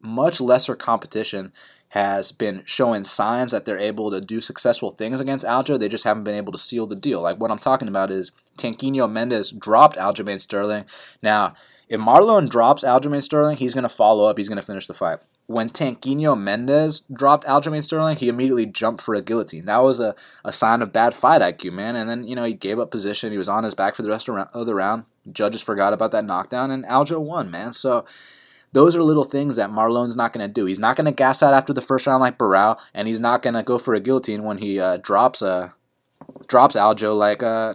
much 0.00 0.40
lesser 0.40 0.74
competition 0.74 1.52
has 1.96 2.30
been 2.30 2.60
showing 2.66 3.02
signs 3.04 3.52
that 3.52 3.64
they're 3.64 3.78
able 3.78 4.10
to 4.10 4.20
do 4.20 4.38
successful 4.38 4.90
things 4.90 5.18
against 5.18 5.46
Aljo. 5.46 5.78
They 5.78 5.88
just 5.88 6.04
haven't 6.04 6.24
been 6.24 6.34
able 6.34 6.52
to 6.52 6.58
seal 6.58 6.86
the 6.86 6.94
deal. 6.94 7.22
Like 7.22 7.40
what 7.40 7.50
I'm 7.50 7.58
talking 7.58 7.88
about 7.88 8.10
is 8.10 8.32
Tanquinho 8.58 9.10
Mendes 9.10 9.50
dropped 9.50 9.96
Aljamain 9.96 10.38
Sterling. 10.38 10.84
Now, 11.22 11.54
if 11.88 11.98
Marlon 11.98 12.50
drops 12.50 12.84
Aljamain 12.84 13.22
Sterling, 13.22 13.56
he's 13.56 13.72
going 13.72 13.82
to 13.82 13.88
follow 13.88 14.28
up. 14.28 14.36
He's 14.36 14.50
going 14.50 14.60
to 14.60 14.66
finish 14.66 14.86
the 14.86 14.92
fight. 14.92 15.20
When 15.46 15.70
Tanquinho 15.70 16.38
Mendes 16.38 17.00
dropped 17.10 17.46
Aljamain 17.46 17.82
Sterling, 17.82 18.16
he 18.16 18.28
immediately 18.28 18.66
jumped 18.66 19.00
for 19.00 19.14
a 19.14 19.22
guillotine. 19.22 19.64
That 19.64 19.82
was 19.82 19.98
a, 19.98 20.14
a 20.44 20.52
sign 20.52 20.82
of 20.82 20.92
bad 20.92 21.14
fight 21.14 21.40
IQ, 21.40 21.72
man. 21.72 21.96
And 21.96 22.10
then, 22.10 22.24
you 22.24 22.36
know, 22.36 22.44
he 22.44 22.52
gave 22.52 22.78
up 22.78 22.90
position. 22.90 23.32
He 23.32 23.38
was 23.38 23.48
on 23.48 23.64
his 23.64 23.74
back 23.74 23.96
for 23.96 24.02
the 24.02 24.10
rest 24.10 24.28
of 24.28 24.66
the 24.66 24.74
round. 24.74 25.04
Judges 25.32 25.62
forgot 25.62 25.94
about 25.94 26.12
that 26.12 26.26
knockdown, 26.26 26.70
and 26.70 26.84
Aljo 26.84 27.20
won, 27.20 27.50
man. 27.50 27.72
So 27.72 28.04
those 28.76 28.94
are 28.94 29.02
little 29.02 29.24
things 29.24 29.56
that 29.56 29.70
Marlon's 29.70 30.16
not 30.16 30.34
going 30.34 30.46
to 30.46 30.52
do. 30.52 30.66
He's 30.66 30.78
not 30.78 30.96
going 30.96 31.06
to 31.06 31.10
gas 31.10 31.42
out 31.42 31.54
after 31.54 31.72
the 31.72 31.80
first 31.80 32.06
round 32.06 32.20
like 32.20 32.36
Barao, 32.36 32.78
and 32.92 33.08
he's 33.08 33.18
not 33.18 33.42
going 33.42 33.54
to 33.54 33.62
go 33.62 33.78
for 33.78 33.94
a 33.94 34.00
guillotine 34.00 34.42
when 34.42 34.58
he 34.58 34.78
uh, 34.78 34.98
drops 34.98 35.40
a 35.40 35.72
drops 36.46 36.76
Aljo 36.76 37.16
like 37.16 37.42
uh, 37.42 37.72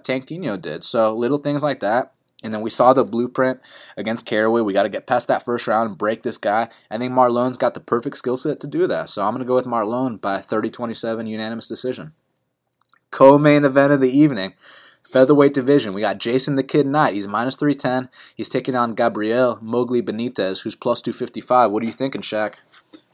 did. 0.57 0.83
So 0.83 1.17
little 1.17 1.39
things 1.39 1.63
like 1.63 1.79
that. 1.79 2.13
And 2.43 2.53
then 2.53 2.61
we 2.61 2.69
saw 2.69 2.93
the 2.93 3.03
blueprint 3.03 3.61
against 3.97 4.27
Caraway. 4.27 4.61
We 4.61 4.73
got 4.73 4.83
to 4.83 4.89
get 4.89 5.07
past 5.07 5.27
that 5.27 5.43
first 5.43 5.65
round 5.65 5.89
and 5.89 5.97
break 5.97 6.21
this 6.21 6.37
guy. 6.37 6.69
I 6.91 6.99
think 6.99 7.13
Marlon's 7.13 7.57
got 7.57 7.73
the 7.73 7.79
perfect 7.79 8.17
skill 8.17 8.37
set 8.37 8.59
to 8.59 8.67
do 8.67 8.85
that. 8.85 9.09
So 9.09 9.23
I'm 9.23 9.33
going 9.33 9.39
to 9.39 9.47
go 9.47 9.55
with 9.55 9.65
Marlon 9.65 10.21
by 10.21 10.37
30 10.37 10.69
27 10.69 11.25
unanimous 11.25 11.67
decision. 11.67 12.13
Co 13.09 13.39
main 13.39 13.65
event 13.65 13.91
of 13.91 14.01
the 14.01 14.15
evening 14.15 14.53
Featherweight 15.11 15.53
division, 15.53 15.93
we 15.93 16.01
got 16.01 16.19
Jason 16.19 16.55
the 16.55 16.63
Kid 16.63 16.87
Knight. 16.87 17.15
He's 17.15 17.27
minus 17.27 17.57
310. 17.57 18.09
He's 18.33 18.47
taking 18.47 18.75
on 18.75 18.93
Gabriel 18.93 19.59
Mowgli 19.61 20.01
Benitez, 20.01 20.63
who's 20.63 20.75
plus 20.75 21.01
255. 21.01 21.69
What 21.69 21.83
are 21.83 21.85
you 21.85 21.91
thinking, 21.91 22.21
Shaq? 22.21 22.55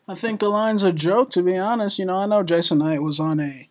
I 0.08 0.14
think 0.14 0.40
the 0.40 0.50
line's 0.50 0.84
a 0.84 0.94
joke, 0.94 1.32
to 1.32 1.42
be 1.42 1.58
honest. 1.58 1.98
You 1.98 2.06
know, 2.06 2.20
I 2.20 2.28
know 2.28 2.44
Jason 2.44 2.78
Knight 2.78 3.02
was 3.02 3.20
on 3.20 3.40
a 3.40 3.68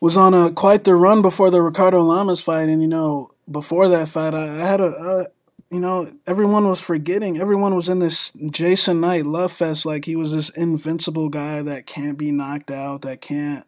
was 0.00 0.18
on 0.18 0.34
a 0.34 0.52
quite 0.52 0.84
the 0.84 0.94
run 0.94 1.22
before 1.22 1.50
the 1.50 1.62
Ricardo 1.62 2.02
Lamas 2.02 2.42
fight, 2.42 2.68
and 2.68 2.82
you 2.82 2.88
know, 2.88 3.30
before 3.50 3.88
that 3.88 4.08
fight, 4.08 4.34
I, 4.34 4.62
I 4.62 4.66
had 4.66 4.80
a, 4.82 5.28
you 5.70 5.80
know, 5.80 6.12
everyone 6.26 6.68
was 6.68 6.82
forgetting. 6.82 7.40
Everyone 7.40 7.74
was 7.74 7.88
in 7.88 8.00
this 8.00 8.32
Jason 8.50 9.00
Knight 9.00 9.24
love 9.24 9.50
fest, 9.50 9.86
like 9.86 10.04
he 10.04 10.14
was 10.14 10.34
this 10.34 10.50
invincible 10.50 11.30
guy 11.30 11.62
that 11.62 11.86
can't 11.86 12.18
be 12.18 12.30
knocked 12.30 12.70
out, 12.70 13.00
that 13.02 13.22
can't, 13.22 13.64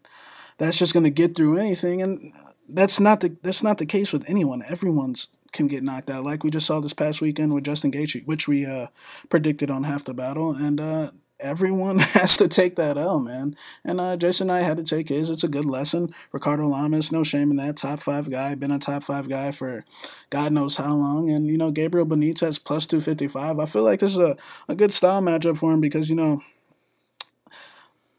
that's 0.59 0.79
just 0.79 0.93
gonna 0.93 1.11
get 1.11 1.35
through 1.35 1.57
anything. 1.57 2.03
And 2.03 2.33
that's 2.69 3.01
not 3.01 3.21
the 3.21 3.37
that's 3.43 3.63
not 3.63 3.79
the 3.79 3.87
case 3.87 4.13
with 4.13 4.29
anyone. 4.29 4.63
Everyone's 4.69 5.29
can 5.53 5.69
get 5.69 5.83
knocked 5.83 6.11
out, 6.11 6.25
like 6.25 6.45
we 6.45 6.51
just 6.51 6.67
saw 6.67 6.81
this 6.81 6.93
past 6.93 7.23
weekend 7.23 7.55
with 7.55 7.65
Justin 7.65 7.91
Gaethje, 7.91 8.27
which 8.27 8.47
we 8.47 8.67
uh, 8.67 8.89
predicted 9.31 9.71
on 9.71 9.85
half 9.85 10.05
the 10.05 10.13
battle, 10.13 10.53
and 10.53 10.81
uh, 10.81 11.11
everyone 11.41 11.99
has 12.15 12.37
to 12.37 12.49
take 12.49 12.77
that 12.77 12.97
L, 12.97 13.21
man. 13.21 13.57
And 13.85 14.01
uh, 14.01 14.17
Jason 14.17 14.49
Knight 14.49 14.63
had 14.63 14.77
to 14.77 14.85
take 14.85 15.09
his. 15.09 15.31
It's 15.31 15.45
a 15.45 15.49
good 15.49 15.65
lesson. 15.65 16.15
Ricardo 16.33 16.69
Lamas, 16.69 17.13
no 17.13 17.23
shame 17.23 17.51
in 17.51 17.57
that. 17.57 17.77
Top 17.77 18.01
five 18.01 18.31
guy, 18.31 18.55
been 18.55 18.71
a 18.71 18.79
top 18.79 19.03
five 19.03 19.29
guy 19.29 19.51
for 19.53 19.85
God 20.31 20.53
knows 20.53 20.77
how 20.77 20.95
long. 20.95 21.31
And, 21.31 21.47
you 21.47 21.59
know, 21.59 21.71
Gabriel 21.71 22.07
Benitez 22.07 22.63
plus 22.63 22.87
255. 22.87 23.59
I 23.59 23.67
feel 23.67 23.83
like 23.83 24.01
this 24.01 24.13
is 24.13 24.19
a, 24.19 24.37
a 24.69 24.75
good 24.75 24.93
style 24.93 25.23
matchup 25.23 25.59
for 25.59 25.73
him 25.73 25.81
because, 25.81 26.11
you 26.11 26.17
know, 26.17 26.43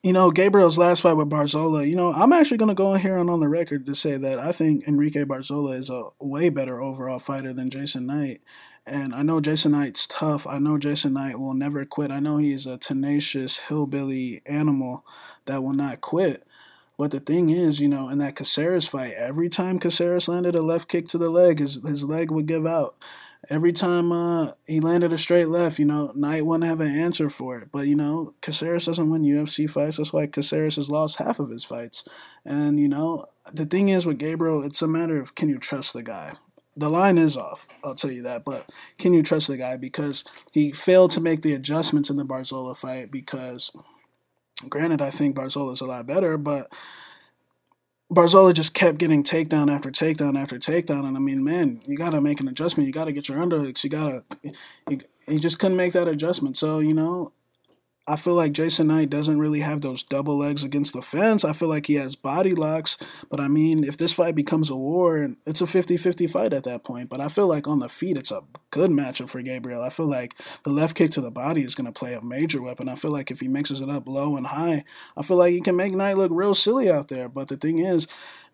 you 0.04 0.14
know, 0.14 0.32
Gabriel's 0.32 0.78
last 0.78 1.02
fight 1.02 1.18
with 1.18 1.30
Barzola, 1.30 1.88
you 1.88 1.96
know, 1.96 2.14
I'm 2.14 2.32
actually 2.32 2.58
going 2.58 2.70
to 2.70 2.76
go 2.76 2.94
in 2.94 3.02
here 3.02 3.18
and 3.18 3.30
on 3.30 3.40
the 3.40 3.48
record 3.48 3.86
to 3.88 3.96
say 3.96 4.18
that 4.18 4.40
I 4.40 4.52
think 4.52 4.88
Enrique 4.88 5.24
Barzola 5.24 5.78
is 5.78 5.90
a 5.90 6.10
way 6.20 6.50
better 6.50 6.82
overall 6.82 7.20
fighter 7.20 7.54
than 7.54 7.70
Jason 7.70 8.06
Knight. 8.06 8.42
And 8.86 9.14
I 9.14 9.22
know 9.22 9.42
Jason 9.42 9.74
Knight's 9.74 10.08
tough. 10.08 10.48
I 10.48 10.60
know 10.60 10.78
Jason 10.78 11.14
Knight 11.14 11.40
will 11.40 11.54
never 11.54 11.84
quit. 11.84 12.12
I 12.12 12.20
know 12.20 12.38
he's 12.38 12.66
a 12.66 12.78
tenacious 12.78 13.60
hillbilly 13.60 14.42
animal 14.46 15.06
that 15.46 15.62
will 15.62 15.74
not 15.74 16.00
quit. 16.00 16.44
But 16.98 17.12
the 17.12 17.20
thing 17.20 17.50
is, 17.50 17.80
you 17.80 17.90
know, 17.90 18.10
in 18.10 18.18
that 18.20 18.36
Caceres 18.36 18.88
fight, 18.88 19.14
every 19.18 19.50
time 19.50 19.78
Caceres 19.78 20.28
landed 20.28 20.56
a 20.56 20.62
left 20.62 20.88
kick 20.88 21.08
to 21.10 21.18
the 21.18 21.30
leg, 21.30 21.60
his, 21.60 21.84
his 21.86 22.04
leg 22.06 22.32
would 22.32 22.48
give 22.48 22.66
out 22.66 22.96
every 23.50 23.72
time 23.72 24.12
uh, 24.12 24.52
he 24.66 24.80
landed 24.80 25.14
a 25.14 25.18
straight 25.18 25.48
left, 25.48 25.80
you 25.80 25.86
know, 25.86 26.12
Knight 26.16 26.46
wouldn't 26.46 26.70
have 26.70 26.82
an 26.82 26.88
answer 26.90 27.30
for 27.30 27.60
it. 27.60 27.70
But, 27.72 27.88
you 27.88 27.96
know, 27.96 28.34
Caceres 28.42 28.86
doesn't 28.86 29.10
win 29.10 29.24
UFC 29.24 29.70
fights. 29.70 29.98
That's 29.98 30.14
why 30.14 30.28
Caceres 30.28 30.76
has 30.76 30.90
lost 30.90 31.20
half 31.20 31.40
of 31.40 31.50
his 31.50 31.64
fights. 31.64 32.04
And, 32.46 32.80
you 32.80 32.88
know, 32.88 33.26
the 33.52 33.66
thing 33.66 33.90
is 33.90 34.06
with 34.06 34.18
Gabriel, 34.18 34.64
it's 34.64 34.82
a 34.82 34.88
matter 34.88 35.20
of 35.20 35.36
can 35.36 35.50
you 35.50 35.58
trust 35.58 35.94
the 35.94 36.04
guy? 36.04 36.34
The 36.76 36.90
line 36.90 37.18
is 37.18 37.36
off, 37.36 37.68
I'll 37.84 37.96
tell 37.96 38.12
you 38.12 38.22
that. 38.24 38.46
But 38.46 38.70
can 39.00 39.14
you 39.14 39.24
trust 39.24 39.48
the 39.48 39.58
guy? 39.58 39.78
Because 39.78 40.24
he 40.52 40.72
failed 40.72 41.12
to 41.12 41.22
make 41.22 41.42
the 41.42 41.54
adjustments 41.54 42.10
in 42.10 42.18
the 42.18 42.26
Barzola 42.26 42.78
fight 42.78 43.12
because, 43.12 43.72
granted, 44.70 45.02
I 45.02 45.10
think 45.10 45.36
Barzola's 45.36 45.82
a 45.82 45.86
lot 45.86 46.06
better, 46.06 46.38
but 46.38 46.72
Barzola 48.12 48.54
just 48.54 48.74
kept 48.74 49.00
getting 49.00 49.22
takedown 49.22 49.70
after 49.70 49.92
takedown 49.92 50.40
after 50.40 50.58
takedown, 50.58 51.06
and 51.06 51.18
I 51.18 51.20
mean, 51.20 51.44
man, 51.44 51.82
you 51.86 51.98
got 51.98 52.12
to 52.12 52.22
make 52.22 52.40
an 52.40 52.48
adjustment. 52.48 52.88
You 52.88 52.94
got 52.94 53.06
to 53.06 53.12
get 53.12 53.28
your 53.28 53.38
underhooks. 53.38 53.84
You 53.84 53.90
got 53.90 54.24
to. 54.40 55.00
He 55.28 55.40
just 55.40 55.60
couldn't 55.60 55.76
make 55.76 55.92
that 55.94 56.08
adjustment. 56.08 56.56
So 56.56 56.80
you 56.80 56.94
know, 56.94 57.34
I 58.10 58.16
feel 58.16 58.36
like 58.36 58.54
Jason 58.54 58.88
Knight 58.88 59.10
doesn't 59.10 59.38
really 59.38 59.60
have 59.60 59.82
those 59.82 60.02
double 60.02 60.38
legs 60.38 60.64
against 60.64 60.94
the 60.94 61.02
fence. 61.02 61.44
I 61.44 61.52
feel 61.52 61.68
like 61.68 61.88
he 61.88 61.96
has 61.96 62.16
body 62.16 62.56
locks. 62.56 62.98
But 63.30 63.42
I 63.42 63.50
mean, 63.50 63.84
if 63.84 63.98
this 63.98 64.14
fight 64.14 64.34
becomes 64.34 64.70
a 64.70 64.78
war, 64.78 65.30
it's 65.46 65.60
a 65.60 65.68
50 65.68 65.98
50 65.98 66.26
fight 66.28 66.54
at 66.54 66.64
that 66.64 66.86
point. 66.86 67.10
But 67.10 67.20
I 67.20 67.28
feel 67.28 67.48
like 67.48 67.68
on 67.68 67.80
the 67.80 67.90
feet, 67.90 68.18
it's 68.18 68.32
a 68.32 68.44
good 68.70 68.92
matchup 68.92 69.30
for 69.30 69.42
Gabriel. 69.42 69.82
I 69.82 69.90
feel 69.90 70.08
like 70.08 70.36
the 70.64 70.70
left 70.70 70.96
kick 70.96 71.12
to 71.12 71.22
the 71.22 71.32
body 71.32 71.64
is 71.64 71.76
going 71.76 71.92
to 71.92 72.00
play 72.00 72.14
a 72.14 72.22
major 72.22 72.62
weapon. 72.62 72.88
I 72.88 72.96
feel 72.96 73.12
like 73.12 73.30
if 73.30 73.42
he 73.42 73.50
mixes 73.50 73.82
it 73.82 73.90
up 73.90 74.08
low 74.08 74.38
and 74.38 74.48
high, 74.48 74.86
I 75.18 75.22
feel 75.22 75.38
like 75.38 75.52
he 75.52 75.60
can 75.60 75.76
make 75.76 75.94
Knight 75.94 76.16
look 76.16 76.32
real 76.34 76.56
silly 76.56 76.90
out 76.90 77.10
there. 77.10 77.28
But 77.28 77.50
the 77.50 77.58
thing 77.58 77.80
is, 77.80 78.08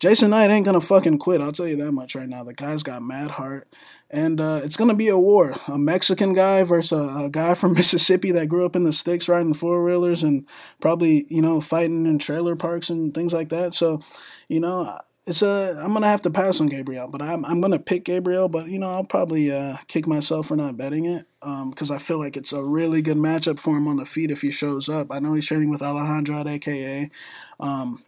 Jason 0.03 0.31
Knight 0.31 0.49
ain't 0.49 0.65
to 0.65 0.81
fucking 0.81 1.17
quit. 1.17 1.39
I'll 1.39 1.53
tell 1.53 1.65
you 1.65 1.77
that 1.77 1.93
much 1.93 2.13
right 2.13 2.27
now. 2.27 2.43
The 2.43 2.53
guy's 2.53 2.83
got 2.83 3.01
mad 3.01 3.31
heart 3.31 3.69
and 4.09 4.41
uh, 4.41 4.59
it's 4.61 4.75
gonna 4.75 4.93
be 4.93 5.07
a 5.07 5.17
war. 5.17 5.55
A 5.69 5.77
Mexican 5.77 6.33
guy 6.33 6.61
versus 6.63 6.91
a, 6.91 7.25
a, 7.27 7.29
guy 7.29 7.53
from 7.53 7.71
Mississippi 7.77 8.29
that 8.31 8.49
grew 8.49 8.65
up 8.65 8.75
in 8.75 8.83
the 8.83 8.91
sticks 8.91 9.29
riding 9.29 9.53
four 9.53 9.81
wheelers 9.81 10.21
and 10.21 10.45
probably 10.81 11.25
you 11.29 11.41
know 11.41 11.61
fighting 11.61 12.05
in 12.05 12.19
trailer 12.19 12.57
parks 12.57 12.89
and 12.89 13.13
things 13.13 13.31
like 13.31 13.47
that. 13.47 13.73
So, 13.73 14.01
you 14.49 14.59
know, 14.59 14.99
it's 15.25 15.41
a 15.41 15.79
I'm 15.81 15.93
gonna 15.93 16.09
have 16.09 16.21
to 16.23 16.29
pass 16.29 16.59
on 16.59 16.67
Gabriel, 16.67 17.07
but 17.07 17.21
I'm 17.21 17.45
I'm 17.45 17.61
gonna 17.61 17.79
pick 17.79 18.03
Gabriel. 18.03 18.49
But 18.49 18.67
you 18.67 18.79
know, 18.79 18.89
I'll 18.89 19.05
probably 19.05 19.53
uh, 19.53 19.77
kick 19.87 20.05
myself 20.05 20.47
for 20.47 20.57
not 20.57 20.75
betting 20.75 21.05
it 21.05 21.27
because 21.39 21.89
um, 21.89 21.95
I 21.95 21.97
feel 21.97 22.19
like 22.19 22.35
it's 22.35 22.51
a 22.51 22.61
really 22.61 23.01
good 23.01 23.15
matchup 23.15 23.57
for 23.57 23.77
him 23.77 23.87
on 23.87 23.95
the 23.95 24.05
feet 24.05 24.31
if 24.31 24.41
he 24.41 24.51
shows 24.51 24.89
up. 24.89 25.13
I 25.13 25.19
know 25.19 25.33
he's 25.33 25.47
training 25.47 25.69
with 25.69 25.81
Alejandro, 25.81 26.45
aka. 26.45 27.09
Um, 27.57 28.03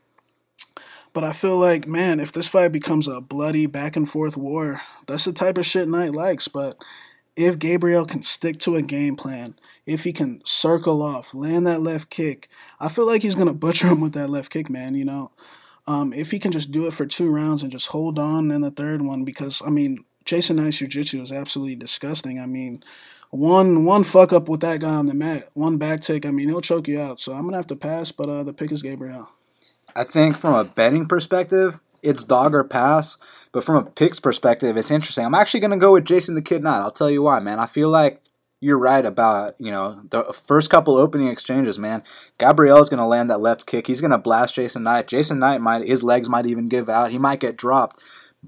but 1.15 1.23
I 1.23 1.31
feel 1.31 1.57
like, 1.57 1.87
man, 1.87 2.19
if 2.19 2.33
this 2.33 2.49
fight 2.49 2.73
becomes 2.73 3.07
a 3.07 3.21
bloody 3.21 3.67
back 3.67 3.95
and 3.95 4.07
forth 4.07 4.35
war, 4.35 4.81
that's 5.07 5.23
the 5.23 5.31
type 5.31 5.57
of 5.57 5.65
shit 5.65 5.87
Knight 5.87 6.11
likes. 6.11 6.49
But 6.49 6.75
if 7.37 7.57
Gabriel 7.57 8.05
can 8.05 8.21
stick 8.21 8.59
to 8.59 8.75
a 8.75 8.81
game 8.81 9.15
plan, 9.15 9.55
if 9.85 10.03
he 10.03 10.11
can 10.11 10.41
circle 10.43 11.01
off, 11.01 11.33
land 11.33 11.65
that 11.67 11.81
left 11.81 12.09
kick, 12.09 12.49
I 12.81 12.89
feel 12.89 13.07
like 13.07 13.21
he's 13.21 13.35
gonna 13.35 13.53
butcher 13.65 13.87
him 13.87 14.01
with 14.01 14.11
that 14.11 14.29
left 14.29 14.51
kick, 14.51 14.69
man. 14.69 14.93
You 14.93 15.05
know, 15.05 15.31
um, 15.87 16.11
if 16.11 16.31
he 16.31 16.37
can 16.37 16.51
just 16.51 16.71
do 16.71 16.85
it 16.85 16.93
for 16.93 17.05
two 17.05 17.31
rounds 17.31 17.63
and 17.63 17.71
just 17.71 17.87
hold 17.87 18.19
on 18.19 18.51
in 18.51 18.59
the 18.59 18.69
third 18.69 19.01
one, 19.01 19.23
because 19.23 19.61
I 19.65 19.69
mean, 19.69 20.03
Jason 20.25 20.57
Knight's 20.57 20.79
jiu-jitsu 20.79 21.21
is 21.21 21.31
absolutely 21.31 21.77
disgusting. 21.77 22.41
I 22.41 22.45
mean, 22.45 22.83
one 23.29 23.85
one 23.85 24.03
fuck 24.03 24.33
up 24.33 24.49
with 24.49 24.59
that 24.59 24.81
guy 24.81 24.95
on 24.95 25.05
the 25.05 25.13
mat, 25.13 25.47
one 25.53 25.77
back 25.77 26.01
take, 26.01 26.25
I 26.25 26.31
mean, 26.31 26.49
he'll 26.49 26.59
choke 26.59 26.89
you 26.89 26.99
out. 26.99 27.21
So 27.21 27.31
I'm 27.31 27.45
gonna 27.45 27.55
have 27.55 27.67
to 27.67 27.77
pass, 27.77 28.11
but 28.11 28.27
uh, 28.27 28.43
the 28.43 28.51
pick 28.51 28.73
is 28.73 28.83
Gabriel. 28.83 29.29
I 29.95 30.03
think 30.03 30.37
from 30.37 30.53
a 30.53 30.63
betting 30.63 31.07
perspective, 31.07 31.79
it's 32.01 32.23
dog 32.23 32.53
or 32.53 32.63
pass. 32.63 33.17
But 33.51 33.63
from 33.63 33.75
a 33.77 33.89
picks 33.89 34.19
perspective, 34.19 34.75
it's 34.75 34.91
interesting. 34.91 35.23
I'm 35.23 35.33
actually 35.33 35.61
going 35.61 35.71
to 35.71 35.77
go 35.77 35.93
with 35.93 36.03
Jason 36.03 36.35
the 36.35 36.41
Kid 36.41 36.61
Knight. 36.61 36.81
I'll 36.81 36.91
tell 36.91 37.09
you 37.09 37.21
why, 37.21 37.39
man. 37.39 37.57
I 37.57 37.67
feel 37.67 37.87
like 37.87 38.19
you're 38.59 38.77
right 38.77 39.05
about, 39.05 39.55
you 39.59 39.71
know, 39.71 40.01
the 40.09 40.23
first 40.33 40.69
couple 40.69 40.97
opening 40.97 41.29
exchanges, 41.29 41.79
man. 41.79 42.03
Gabriel 42.37 42.79
is 42.79 42.89
going 42.89 42.99
to 42.99 43.05
land 43.05 43.29
that 43.29 43.39
left 43.39 43.65
kick. 43.65 43.87
He's 43.87 44.01
going 44.01 44.11
to 44.11 44.17
blast 44.17 44.55
Jason 44.55 44.83
Knight. 44.83 45.07
Jason 45.07 45.39
Knight 45.39 45.61
might, 45.61 45.87
his 45.87 46.03
legs 46.03 46.27
might 46.27 46.45
even 46.45 46.67
give 46.67 46.89
out. 46.89 47.11
He 47.11 47.17
might 47.17 47.39
get 47.39 47.57
dropped. 47.57 48.01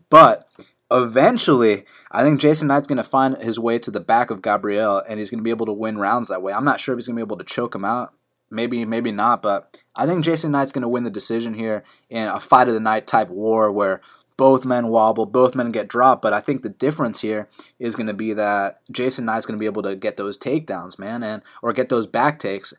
But 0.09 0.45
eventually, 0.91 1.85
I 2.11 2.23
think 2.23 2.41
Jason 2.41 2.67
Knight's 2.67 2.87
going 2.87 2.97
to 2.97 3.03
find 3.03 3.37
his 3.37 3.57
way 3.57 3.79
to 3.79 3.91
the 3.91 4.01
back 4.01 4.29
of 4.29 4.41
Gabriel 4.41 5.01
and 5.07 5.19
he's 5.19 5.29
going 5.29 5.39
to 5.39 5.43
be 5.43 5.51
able 5.51 5.67
to 5.67 5.73
win 5.73 5.97
rounds 5.97 6.27
that 6.27 6.41
way. 6.41 6.51
I'm 6.51 6.65
not 6.65 6.81
sure 6.81 6.93
if 6.93 6.97
he's 6.97 7.07
going 7.07 7.15
to 7.15 7.25
be 7.25 7.27
able 7.27 7.37
to 7.37 7.45
choke 7.45 7.75
him 7.75 7.85
out. 7.85 8.13
Maybe, 8.49 8.85
maybe 8.85 9.11
not, 9.11 9.41
but 9.41 9.81
I 9.95 10.05
think 10.05 10.23
Jason 10.23 10.51
Knight's 10.51 10.71
going 10.71 10.83
to 10.83 10.87
win 10.87 11.03
the 11.03 11.09
decision 11.09 11.53
here 11.53 11.83
in 12.09 12.27
a 12.27 12.39
fight 12.39 12.69
of 12.69 12.73
the 12.73 12.79
night 12.79 13.05
type 13.05 13.29
war 13.29 13.71
where 13.71 13.99
both 14.37 14.63
men 14.63 14.87
wobble, 14.87 15.25
both 15.25 15.55
men 15.55 15.71
get 15.71 15.89
dropped. 15.89 16.21
But 16.21 16.31
I 16.31 16.39
think 16.39 16.61
the 16.61 16.69
difference 16.69 17.21
here 17.21 17.49
is 17.79 17.95
going 17.95 18.07
to 18.07 18.13
be 18.13 18.33
that 18.33 18.79
Jason 18.89 19.25
Knight's 19.25 19.45
going 19.45 19.57
to 19.57 19.59
be 19.59 19.65
able 19.65 19.81
to 19.81 19.95
get 19.95 20.15
those 20.15 20.37
takedowns, 20.37 20.97
man, 20.97 21.23
and 21.23 21.41
or 21.61 21.73
get 21.73 21.89
those 21.89 22.07
back 22.07 22.39
takes. 22.39 22.73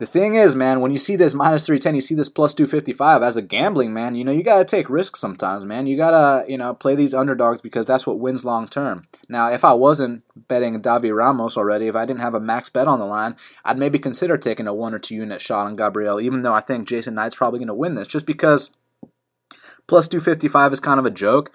The 0.00 0.06
thing 0.06 0.34
is, 0.34 0.56
man, 0.56 0.80
when 0.80 0.92
you 0.92 0.96
see 0.96 1.14
this 1.14 1.34
minus 1.34 1.66
310, 1.66 1.94
you 1.94 2.00
see 2.00 2.14
this 2.14 2.30
plus 2.30 2.54
255 2.54 3.22
as 3.22 3.36
a 3.36 3.42
gambling 3.42 3.92
man, 3.92 4.14
you 4.14 4.24
know, 4.24 4.32
you 4.32 4.42
got 4.42 4.56
to 4.56 4.64
take 4.64 4.88
risks 4.88 5.20
sometimes, 5.20 5.66
man. 5.66 5.84
You 5.84 5.98
got 5.98 6.12
to, 6.12 6.50
you 6.50 6.56
know, 6.56 6.72
play 6.72 6.94
these 6.94 7.12
underdogs 7.12 7.60
because 7.60 7.84
that's 7.84 8.06
what 8.06 8.18
wins 8.18 8.42
long 8.42 8.66
term. 8.66 9.04
Now, 9.28 9.52
if 9.52 9.62
I 9.62 9.74
wasn't 9.74 10.22
betting 10.48 10.80
Davi 10.80 11.14
Ramos 11.14 11.58
already, 11.58 11.86
if 11.86 11.96
I 11.96 12.06
didn't 12.06 12.22
have 12.22 12.34
a 12.34 12.40
max 12.40 12.70
bet 12.70 12.88
on 12.88 12.98
the 12.98 13.04
line, 13.04 13.36
I'd 13.62 13.76
maybe 13.76 13.98
consider 13.98 14.38
taking 14.38 14.66
a 14.66 14.72
one 14.72 14.94
or 14.94 14.98
two 14.98 15.16
unit 15.16 15.42
shot 15.42 15.66
on 15.66 15.76
Gabriel, 15.76 16.18
even 16.18 16.40
though 16.40 16.54
I 16.54 16.62
think 16.62 16.88
Jason 16.88 17.14
Knight's 17.14 17.36
probably 17.36 17.58
going 17.58 17.68
to 17.68 17.74
win 17.74 17.92
this 17.92 18.08
just 18.08 18.24
because 18.24 18.70
plus 19.86 20.08
255 20.08 20.72
is 20.72 20.80
kind 20.80 20.98
of 20.98 21.04
a 21.04 21.10
joke. 21.10 21.54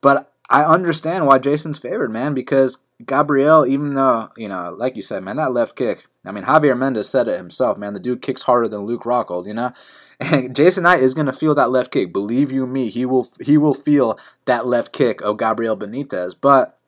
But 0.00 0.32
I 0.48 0.62
understand 0.62 1.26
why 1.26 1.40
Jason's 1.40 1.80
favored, 1.80 2.12
man, 2.12 2.34
because 2.34 2.78
Gabriel, 3.04 3.66
even 3.66 3.94
though, 3.94 4.28
you 4.36 4.48
know, 4.48 4.72
like 4.78 4.94
you 4.94 5.02
said, 5.02 5.24
man, 5.24 5.34
that 5.38 5.50
left 5.50 5.74
kick, 5.74 6.06
I 6.24 6.32
mean, 6.32 6.44
Javier 6.44 6.76
Mendez 6.76 7.08
said 7.08 7.28
it 7.28 7.38
himself, 7.38 7.78
man. 7.78 7.94
The 7.94 8.00
dude 8.00 8.20
kicks 8.20 8.42
harder 8.42 8.68
than 8.68 8.80
Luke 8.80 9.04
Rockhold, 9.04 9.46
you 9.46 9.54
know. 9.54 9.72
And 10.22 10.54
Jason 10.54 10.82
Knight 10.82 11.00
is 11.00 11.14
gonna 11.14 11.32
feel 11.32 11.54
that 11.54 11.70
left 11.70 11.90
kick. 11.90 12.12
Believe 12.12 12.52
you 12.52 12.66
me, 12.66 12.90
he 12.90 13.06
will. 13.06 13.28
He 13.40 13.56
will 13.56 13.72
feel 13.72 14.18
that 14.44 14.66
left 14.66 14.92
kick 14.92 15.22
of 15.22 15.38
Gabriel 15.38 15.78
Benitez. 15.78 16.34
But 16.38 16.78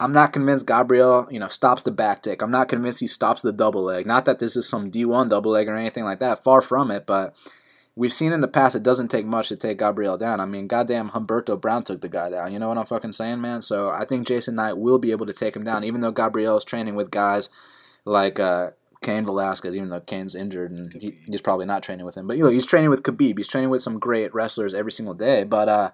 I'm 0.00 0.14
not 0.14 0.32
convinced 0.32 0.66
Gabriel, 0.66 1.28
you 1.30 1.38
know, 1.38 1.48
stops 1.48 1.82
the 1.82 1.90
back 1.90 2.22
take. 2.22 2.40
I'm 2.40 2.50
not 2.50 2.68
convinced 2.68 3.00
he 3.00 3.06
stops 3.06 3.42
the 3.42 3.52
double 3.52 3.82
leg. 3.82 4.06
Not 4.06 4.24
that 4.24 4.38
this 4.38 4.56
is 4.56 4.66
some 4.66 4.90
D1 4.90 5.28
double 5.28 5.52
leg 5.52 5.68
or 5.68 5.76
anything 5.76 6.04
like 6.04 6.20
that. 6.20 6.42
Far 6.42 6.62
from 6.62 6.90
it. 6.90 7.04
But 7.04 7.36
we've 7.94 8.12
seen 8.12 8.32
in 8.32 8.40
the 8.40 8.48
past 8.48 8.74
it 8.74 8.82
doesn't 8.82 9.08
take 9.08 9.26
much 9.26 9.48
to 9.48 9.56
take 9.56 9.78
Gabriel 9.78 10.16
down. 10.16 10.40
I 10.40 10.46
mean, 10.46 10.66
goddamn 10.66 11.10
Humberto 11.10 11.60
Brown 11.60 11.84
took 11.84 12.00
the 12.00 12.08
guy 12.08 12.30
down. 12.30 12.50
You 12.50 12.58
know 12.58 12.68
what 12.68 12.78
I'm 12.78 12.86
fucking 12.86 13.12
saying, 13.12 13.42
man? 13.42 13.60
So 13.60 13.90
I 13.90 14.06
think 14.06 14.26
Jason 14.26 14.54
Knight 14.54 14.78
will 14.78 14.98
be 14.98 15.10
able 15.10 15.26
to 15.26 15.34
take 15.34 15.54
him 15.54 15.64
down, 15.64 15.84
even 15.84 16.00
though 16.00 16.12
Gabriel 16.12 16.56
is 16.56 16.64
training 16.64 16.94
with 16.94 17.10
guys 17.10 17.50
like 18.04 18.38
uh, 18.38 18.70
Cain 19.02 19.24
Velasquez, 19.24 19.74
even 19.74 19.90
though 19.90 20.00
Cain's 20.00 20.34
injured 20.34 20.72
and 20.72 20.92
he, 20.94 21.18
he's 21.28 21.42
probably 21.42 21.66
not 21.66 21.82
training 21.82 22.04
with 22.04 22.16
him. 22.16 22.26
But 22.26 22.36
you 22.36 22.44
know, 22.44 22.50
he's 22.50 22.66
training 22.66 22.90
with 22.90 23.02
Khabib. 23.02 23.36
He's 23.36 23.48
training 23.48 23.70
with 23.70 23.82
some 23.82 23.98
great 23.98 24.34
wrestlers 24.34 24.74
every 24.74 24.92
single 24.92 25.14
day. 25.14 25.44
But 25.44 25.68
uh, 25.68 25.90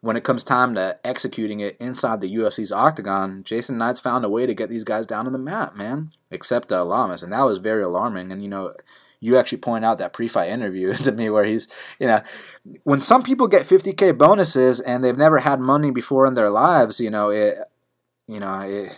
when 0.00 0.16
it 0.16 0.24
comes 0.24 0.44
time 0.44 0.74
to 0.74 0.98
executing 1.04 1.60
it 1.60 1.76
inside 1.80 2.20
the 2.20 2.34
UFC's 2.34 2.72
octagon, 2.72 3.42
Jason 3.44 3.78
Knight's 3.78 4.00
found 4.00 4.24
a 4.24 4.28
way 4.28 4.46
to 4.46 4.54
get 4.54 4.68
these 4.68 4.84
guys 4.84 5.06
down 5.06 5.26
on 5.26 5.32
the 5.32 5.38
mat, 5.38 5.76
man. 5.76 6.12
Except 6.30 6.70
uh, 6.70 6.84
Lamas, 6.84 7.22
and 7.22 7.32
that 7.32 7.44
was 7.44 7.58
very 7.58 7.82
alarming. 7.82 8.30
And 8.30 8.42
you 8.42 8.48
know, 8.48 8.74
you 9.20 9.38
actually 9.38 9.58
point 9.58 9.86
out 9.86 9.96
that 9.98 10.12
pre-fight 10.12 10.50
interview 10.50 10.92
to 11.04 11.12
me 11.12 11.30
where 11.30 11.44
he's, 11.44 11.66
you 11.98 12.06
know, 12.06 12.22
when 12.82 13.00
some 13.00 13.22
people 13.22 13.48
get 13.48 13.62
50k 13.62 14.18
bonuses 14.18 14.80
and 14.80 15.02
they've 15.02 15.16
never 15.16 15.38
had 15.38 15.60
money 15.60 15.90
before 15.90 16.26
in 16.26 16.34
their 16.34 16.50
lives, 16.50 17.00
you 17.00 17.08
know, 17.08 17.30
it, 17.30 17.56
you 18.26 18.38
know, 18.38 18.60
it, 18.60 18.92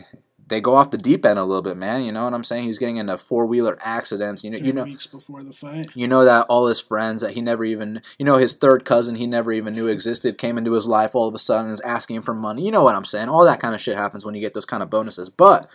they 0.49 0.61
go 0.61 0.75
off 0.75 0.91
the 0.91 0.99
deep 0.99 1.27
end 1.27 1.39
a 1.39 1.45
little 1.45 1.63
bit, 1.63 1.77
man. 1.77 2.05
You 2.05 2.13
know 2.13 2.25
what 2.25 2.35
I'm 2.35 2.45
saying? 2.45 2.65
He's 2.65 2.79
getting 2.79 2.99
into 2.99 3.19
four 3.19 3.47
wheeler 3.47 3.77
accidents. 3.83 4.45
You 4.45 4.51
know, 4.51 4.59
Three 4.59 4.67
you 4.69 4.73
know, 4.73 4.85
weeks 4.85 5.07
before 5.07 5.43
the 5.43 5.53
fight. 5.53 5.89
You 5.95 6.07
know 6.07 6.25
that 6.25 6.47
all 6.49 6.67
his 6.67 6.81
friends 6.81 7.23
that 7.23 7.33
he 7.33 7.41
never 7.41 7.65
even, 7.65 8.01
you 8.19 8.25
know, 8.25 8.37
his 8.37 8.55
third 8.55 8.85
cousin 8.85 9.17
he 9.17 9.27
never 9.27 9.53
even 9.53 9.75
knew 9.75 9.89
existed 9.89 10.39
came 10.39 10.57
into 10.57 10.73
his 10.73 10.87
life 10.87 11.15
all 11.15 11.27
of 11.27 11.35
a 11.35 11.39
sudden 11.39 11.71
is 11.71 11.81
asking 11.81 12.17
him 12.17 12.23
for 12.23 12.35
money. 12.35 12.65
You 12.65 12.71
know 12.71 12.85
what 12.85 12.95
I'm 12.95 13.05
saying? 13.05 13.29
All 13.29 13.45
that 13.45 13.61
kind 13.61 13.75
of 13.75 13.81
shit 13.81 13.97
happens 13.97 14.25
when 14.25 14.35
you 14.35 14.41
get 14.41 14.55
those 14.55 14.65
kind 14.65 14.83
of 14.83 14.91
bonuses. 14.91 15.31
But 15.31 15.69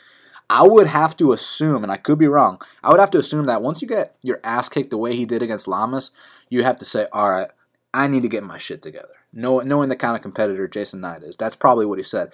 I 0.50 0.64
would 0.64 0.88
have 0.88 1.16
to 1.18 1.34
assume, 1.34 1.84
and 1.84 1.92
I 1.92 1.98
could 1.98 2.18
be 2.18 2.28
wrong, 2.28 2.62
I 2.84 2.92
would 2.92 3.00
have 3.00 3.12
to 3.12 3.18
assume 3.18 3.46
that 3.46 3.62
once 3.62 3.82
you 3.82 3.88
get 3.88 4.16
your 4.22 4.40
ass 4.44 4.70
kicked 4.70 4.90
the 4.90 4.98
way 4.98 5.16
he 5.16 5.26
did 5.26 5.42
against 5.42 5.68
Lamas, 5.68 6.12
you 6.50 6.64
have 6.64 6.78
to 6.80 6.86
say, 6.86 7.08
all 7.14 7.30
right, 7.30 7.50
I 7.94 8.08
need 8.08 8.24
to 8.24 8.30
get 8.30 8.44
my 8.44 8.58
shit 8.58 8.82
together. 8.82 9.16
Knowing 9.34 9.90
the 9.90 9.96
kind 9.96 10.16
of 10.16 10.22
competitor 10.22 10.68
Jason 10.68 11.02
Knight 11.02 11.24
is. 11.24 11.38
That's 11.38 11.56
probably 11.56 11.86
what 11.86 12.00
he 12.00 12.04
said. 12.04 12.34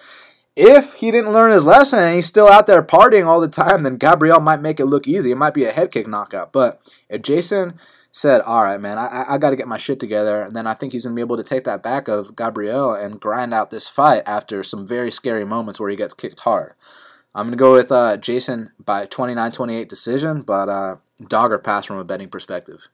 If 0.60 0.94
he 0.94 1.12
didn't 1.12 1.32
learn 1.32 1.52
his 1.52 1.64
lesson 1.64 2.00
and 2.00 2.16
he's 2.16 2.26
still 2.26 2.48
out 2.48 2.66
there 2.66 2.82
partying 2.82 3.26
all 3.26 3.40
the 3.40 3.46
time, 3.46 3.84
then 3.84 3.96
Gabriel 3.96 4.40
might 4.40 4.60
make 4.60 4.80
it 4.80 4.86
look 4.86 5.06
easy. 5.06 5.30
It 5.30 5.36
might 5.36 5.54
be 5.54 5.64
a 5.64 5.70
head 5.70 5.92
kick 5.92 6.08
knockout. 6.08 6.52
But 6.52 6.80
if 7.08 7.22
Jason 7.22 7.78
said, 8.10 8.40
all 8.40 8.64
right, 8.64 8.80
man, 8.80 8.98
I, 8.98 9.24
I 9.28 9.38
got 9.38 9.50
to 9.50 9.56
get 9.56 9.68
my 9.68 9.76
shit 9.76 10.00
together, 10.00 10.48
then 10.50 10.66
I 10.66 10.74
think 10.74 10.92
he's 10.92 11.04
going 11.04 11.14
to 11.14 11.16
be 11.16 11.22
able 11.22 11.36
to 11.36 11.44
take 11.44 11.62
that 11.62 11.80
back 11.80 12.08
of 12.08 12.34
Gabriel 12.34 12.92
and 12.92 13.20
grind 13.20 13.54
out 13.54 13.70
this 13.70 13.86
fight 13.86 14.24
after 14.26 14.64
some 14.64 14.84
very 14.84 15.12
scary 15.12 15.44
moments 15.44 15.78
where 15.78 15.90
he 15.90 15.94
gets 15.94 16.12
kicked 16.12 16.40
hard. 16.40 16.74
I'm 17.36 17.46
going 17.46 17.52
to 17.52 17.56
go 17.56 17.72
with 17.72 17.92
uh, 17.92 18.16
Jason 18.16 18.72
by 18.84 19.06
29 19.06 19.52
28 19.52 19.88
decision, 19.88 20.42
but 20.42 20.68
uh, 20.68 20.96
dog 21.28 21.52
or 21.52 21.60
pass 21.60 21.86
from 21.86 21.98
a 21.98 22.04
betting 22.04 22.30
perspective. 22.30 22.88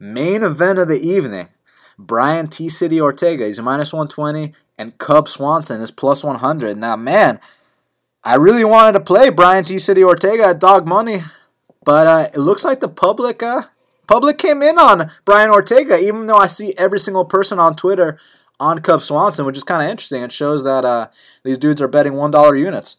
Main 0.00 0.42
event 0.42 0.80
of 0.80 0.88
the 0.88 1.00
evening 1.00 1.50
Brian 2.06 2.48
T. 2.48 2.68
City 2.68 3.00
Ortega, 3.00 3.46
he's 3.46 3.58
a 3.58 3.62
minus 3.62 3.92
120, 3.92 4.52
and 4.78 4.96
Cub 4.98 5.28
Swanson 5.28 5.82
is 5.82 5.90
plus 5.90 6.24
100. 6.24 6.78
Now, 6.78 6.96
man, 6.96 7.40
I 8.24 8.34
really 8.36 8.64
wanted 8.64 8.92
to 8.92 9.00
play 9.00 9.28
Brian 9.28 9.64
T. 9.64 9.78
City 9.78 10.02
Ortega 10.02 10.46
at 10.46 10.58
dog 10.58 10.86
money, 10.86 11.22
but 11.84 12.06
uh, 12.06 12.28
it 12.32 12.38
looks 12.38 12.64
like 12.64 12.80
the 12.80 12.88
public 12.88 13.42
uh, 13.42 13.62
public 14.06 14.38
came 14.38 14.62
in 14.62 14.78
on 14.78 15.10
Brian 15.24 15.50
Ortega, 15.50 16.00
even 16.00 16.26
though 16.26 16.36
I 16.36 16.46
see 16.46 16.74
every 16.78 16.98
single 16.98 17.24
person 17.24 17.58
on 17.58 17.76
Twitter 17.76 18.18
on 18.58 18.80
Cub 18.80 19.02
Swanson, 19.02 19.44
which 19.44 19.56
is 19.56 19.64
kind 19.64 19.82
of 19.82 19.88
interesting. 19.88 20.22
It 20.22 20.32
shows 20.32 20.64
that 20.64 20.84
uh, 20.84 21.08
these 21.44 21.58
dudes 21.58 21.80
are 21.82 21.88
betting 21.88 22.12
$1 22.12 22.58
units. 22.58 22.96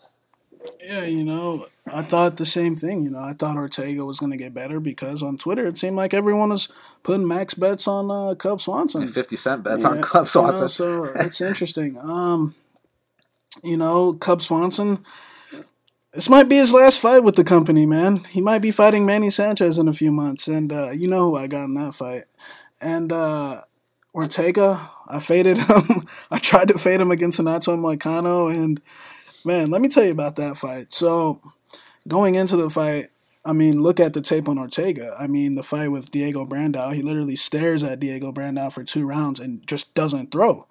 Yeah, 0.79 1.05
you 1.05 1.23
know, 1.23 1.67
I 1.93 2.03
thought 2.03 2.37
the 2.37 2.45
same 2.45 2.75
thing. 2.75 3.03
You 3.03 3.11
know, 3.11 3.19
I 3.19 3.33
thought 3.33 3.57
Ortega 3.57 4.05
was 4.05 4.19
going 4.19 4.31
to 4.31 4.37
get 4.37 4.53
better 4.53 4.79
because 4.79 5.21
on 5.21 5.37
Twitter 5.37 5.67
it 5.67 5.77
seemed 5.77 5.97
like 5.97 6.13
everyone 6.13 6.49
was 6.49 6.69
putting 7.03 7.27
max 7.27 7.53
bets 7.53 7.87
on 7.87 8.09
uh, 8.09 8.35
Cub 8.35 8.61
Swanson. 8.61 9.03
And 9.03 9.13
50 9.13 9.35
cent 9.35 9.63
bets 9.63 9.83
yeah, 9.83 9.89
on 9.89 10.01
Cub 10.01 10.27
Swanson. 10.27 10.85
You 10.85 10.97
know, 10.97 11.05
so 11.05 11.13
it's 11.15 11.41
interesting. 11.41 11.97
Um, 11.97 12.55
you 13.63 13.77
know, 13.77 14.13
Cub 14.13 14.41
Swanson, 14.41 15.05
this 16.13 16.29
might 16.29 16.49
be 16.49 16.55
his 16.55 16.73
last 16.73 16.99
fight 16.99 17.23
with 17.23 17.35
the 17.35 17.43
company, 17.43 17.85
man. 17.85 18.17
He 18.17 18.41
might 18.41 18.61
be 18.61 18.71
fighting 18.71 19.05
Manny 19.05 19.29
Sanchez 19.29 19.77
in 19.77 19.87
a 19.87 19.93
few 19.93 20.11
months, 20.11 20.47
and 20.47 20.71
uh, 20.71 20.91
you 20.91 21.07
know 21.07 21.31
who 21.31 21.37
I 21.37 21.47
got 21.47 21.65
in 21.65 21.73
that 21.75 21.93
fight. 21.93 22.23
And 22.81 23.11
uh, 23.11 23.61
Ortega, 24.13 24.91
I 25.07 25.19
faded 25.19 25.57
him. 25.69 26.07
I 26.29 26.39
tried 26.39 26.67
to 26.69 26.77
fade 26.77 27.01
him 27.01 27.11
against 27.11 27.39
Renato 27.39 27.75
Moicano, 27.77 28.53
and 28.53 28.81
man, 29.45 29.69
let 29.71 29.81
me 29.81 29.87
tell 29.89 30.03
you 30.03 30.11
about 30.11 30.35
that 30.37 30.57
fight. 30.57 30.91
So, 30.91 31.41
going 32.07 32.35
into 32.35 32.57
the 32.57 32.69
fight, 32.69 33.07
I 33.43 33.53
mean, 33.53 33.81
look 33.81 33.99
at 33.99 34.13
the 34.13 34.21
tape 34.21 34.47
on 34.47 34.59
Ortega. 34.59 35.15
I 35.19 35.27
mean, 35.27 35.55
the 35.55 35.63
fight 35.63 35.89
with 35.89 36.11
Diego 36.11 36.45
Brandao, 36.45 36.93
he 36.93 37.01
literally 37.01 37.35
stares 37.35 37.83
at 37.83 37.99
Diego 37.99 38.31
Brandao 38.31 38.71
for 38.71 38.83
two 38.83 39.05
rounds 39.05 39.39
and 39.39 39.65
just 39.67 39.95
doesn't 39.95 40.31
throw. 40.31 40.67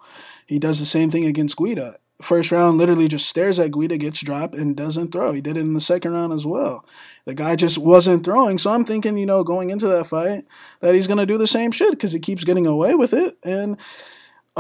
He 0.46 0.58
does 0.58 0.78
the 0.78 0.86
same 0.86 1.10
thing 1.10 1.24
against 1.24 1.56
Guida. 1.56 1.94
First 2.22 2.52
round, 2.52 2.76
literally 2.76 3.08
just 3.08 3.26
stares 3.26 3.58
at 3.58 3.72
Guida, 3.72 3.96
gets 3.96 4.22
dropped, 4.22 4.54
and 4.54 4.76
doesn't 4.76 5.10
throw. 5.10 5.32
He 5.32 5.40
did 5.40 5.56
it 5.56 5.60
in 5.60 5.72
the 5.72 5.80
second 5.80 6.12
round 6.12 6.32
as 6.32 6.46
well. 6.46 6.84
The 7.24 7.34
guy 7.34 7.56
just 7.56 7.78
wasn't 7.78 8.24
throwing. 8.24 8.58
So 8.58 8.70
I'm 8.70 8.84
thinking, 8.84 9.16
you 9.16 9.26
know, 9.26 9.42
going 9.42 9.70
into 9.70 9.88
that 9.88 10.06
fight, 10.06 10.44
that 10.80 10.94
he's 10.94 11.06
going 11.06 11.18
to 11.18 11.26
do 11.26 11.38
the 11.38 11.46
same 11.46 11.72
shit 11.72 11.92
because 11.92 12.12
he 12.12 12.20
keeps 12.20 12.44
getting 12.44 12.66
away 12.66 12.94
with 12.94 13.14
it. 13.14 13.38
And 13.42 13.78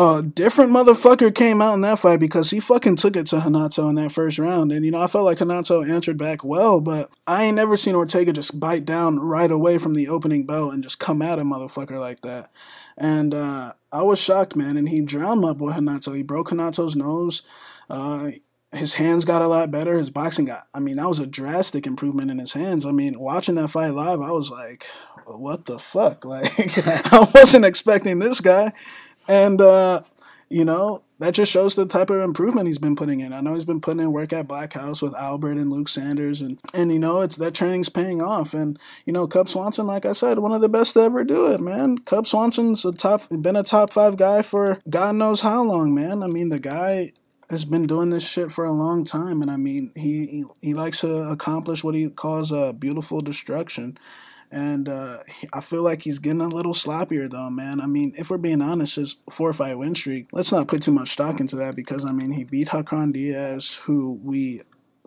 a 0.00 0.22
different 0.22 0.72
motherfucker 0.72 1.34
came 1.34 1.60
out 1.60 1.74
in 1.74 1.82
that 1.82 1.98
fight 1.98 2.20
because 2.20 2.50
he 2.50 2.58
fucking 2.58 2.96
took 2.96 3.16
it 3.16 3.26
to 3.26 3.36
Hanato 3.36 3.90
in 3.90 3.96
that 3.96 4.12
first 4.12 4.38
round. 4.38 4.72
And, 4.72 4.82
you 4.82 4.90
know, 4.90 5.02
I 5.02 5.06
felt 5.06 5.26
like 5.26 5.38
Hanato 5.38 5.86
answered 5.86 6.16
back 6.16 6.42
well, 6.42 6.80
but 6.80 7.10
I 7.26 7.44
ain't 7.44 7.56
never 7.56 7.76
seen 7.76 7.94
Ortega 7.94 8.32
just 8.32 8.58
bite 8.58 8.86
down 8.86 9.18
right 9.18 9.50
away 9.50 9.76
from 9.76 9.92
the 9.92 10.08
opening 10.08 10.46
bell 10.46 10.70
and 10.70 10.82
just 10.82 10.98
come 10.98 11.20
at 11.20 11.38
a 11.38 11.42
motherfucker 11.42 12.00
like 12.00 12.22
that. 12.22 12.50
And 12.96 13.34
uh, 13.34 13.74
I 13.92 14.02
was 14.02 14.18
shocked, 14.18 14.56
man. 14.56 14.78
And 14.78 14.88
he 14.88 15.02
drowned 15.02 15.42
my 15.42 15.52
boy 15.52 15.72
Hanato. 15.72 16.16
He 16.16 16.22
broke 16.22 16.48
Hanato's 16.48 16.96
nose. 16.96 17.42
Uh, 17.90 18.30
his 18.72 18.94
hands 18.94 19.26
got 19.26 19.42
a 19.42 19.48
lot 19.48 19.70
better. 19.70 19.98
His 19.98 20.10
boxing 20.10 20.46
got, 20.46 20.66
I 20.72 20.80
mean, 20.80 20.96
that 20.96 21.08
was 21.08 21.20
a 21.20 21.26
drastic 21.26 21.86
improvement 21.86 22.30
in 22.30 22.38
his 22.38 22.54
hands. 22.54 22.86
I 22.86 22.90
mean, 22.92 23.20
watching 23.20 23.56
that 23.56 23.68
fight 23.68 23.92
live, 23.92 24.20
I 24.20 24.30
was 24.30 24.50
like, 24.50 24.86
what 25.26 25.66
the 25.66 25.78
fuck? 25.78 26.24
Like, 26.30 26.78
I 27.12 27.28
wasn't 27.34 27.66
expecting 27.66 28.18
this 28.18 28.40
guy. 28.40 28.72
And, 29.28 29.60
uh, 29.60 30.02
you 30.48 30.64
know, 30.64 31.02
that 31.20 31.34
just 31.34 31.52
shows 31.52 31.74
the 31.74 31.86
type 31.86 32.08
of 32.08 32.20
improvement 32.22 32.66
he's 32.66 32.78
been 32.78 32.96
putting 32.96 33.20
in. 33.20 33.34
I 33.34 33.42
know 33.42 33.54
he's 33.54 33.66
been 33.66 33.82
putting 33.82 34.00
in 34.00 34.10
work 34.10 34.32
at 34.32 34.48
Black 34.48 34.72
House 34.72 35.02
with 35.02 35.14
Albert 35.14 35.58
and 35.58 35.70
Luke 35.70 35.88
Sanders, 35.88 36.40
and 36.40 36.58
and 36.72 36.90
you 36.90 36.98
know 36.98 37.20
it's 37.20 37.36
that 37.36 37.54
training's 37.54 37.90
paying 37.90 38.22
off. 38.22 38.54
And 38.54 38.78
you 39.04 39.12
know 39.12 39.26
Cub 39.26 39.46
Swanson, 39.46 39.86
like 39.86 40.06
I 40.06 40.12
said, 40.12 40.38
one 40.38 40.52
of 40.52 40.62
the 40.62 40.68
best 40.68 40.94
to 40.94 41.00
ever 41.00 41.22
do 41.22 41.52
it, 41.52 41.60
man. 41.60 41.98
Cub 41.98 42.26
Swanson's 42.26 42.86
a 42.86 42.92
top, 42.92 43.22
been 43.30 43.54
a 43.54 43.62
top 43.62 43.92
five 43.92 44.16
guy 44.16 44.40
for 44.40 44.78
God 44.88 45.14
knows 45.14 45.42
how 45.42 45.62
long, 45.62 45.94
man. 45.94 46.22
I 46.22 46.26
mean 46.26 46.48
the 46.48 46.58
guy 46.58 47.12
has 47.50 47.66
been 47.66 47.86
doing 47.86 48.10
this 48.10 48.26
shit 48.26 48.50
for 48.50 48.64
a 48.64 48.72
long 48.72 49.04
time, 49.04 49.42
and 49.42 49.50
I 49.50 49.58
mean 49.58 49.92
he 49.94 50.26
he, 50.26 50.44
he 50.60 50.74
likes 50.74 51.02
to 51.02 51.16
accomplish 51.30 51.84
what 51.84 51.94
he 51.94 52.08
calls 52.08 52.50
a 52.50 52.72
beautiful 52.72 53.20
destruction. 53.20 53.98
And 54.50 54.88
uh, 54.88 55.18
I 55.52 55.60
feel 55.60 55.82
like 55.82 56.02
he's 56.02 56.18
getting 56.18 56.40
a 56.40 56.48
little 56.48 56.72
sloppier, 56.72 57.30
though, 57.30 57.50
man. 57.50 57.80
I 57.80 57.86
mean, 57.86 58.12
if 58.16 58.30
we're 58.30 58.38
being 58.38 58.60
honest, 58.60 58.96
his 58.96 59.16
four 59.30 59.52
fight 59.52 59.78
win 59.78 59.94
streak, 59.94 60.28
let's 60.32 60.50
not 60.50 60.66
put 60.66 60.82
too 60.82 60.90
much 60.92 61.10
stock 61.10 61.38
into 61.38 61.56
that 61.56 61.76
because, 61.76 62.04
I 62.04 62.12
mean, 62.12 62.32
he 62.32 62.44
beat 62.44 62.68
Hacran 62.68 63.12
Dias, 63.12 63.76
who 63.84 64.18
we, 64.22 64.62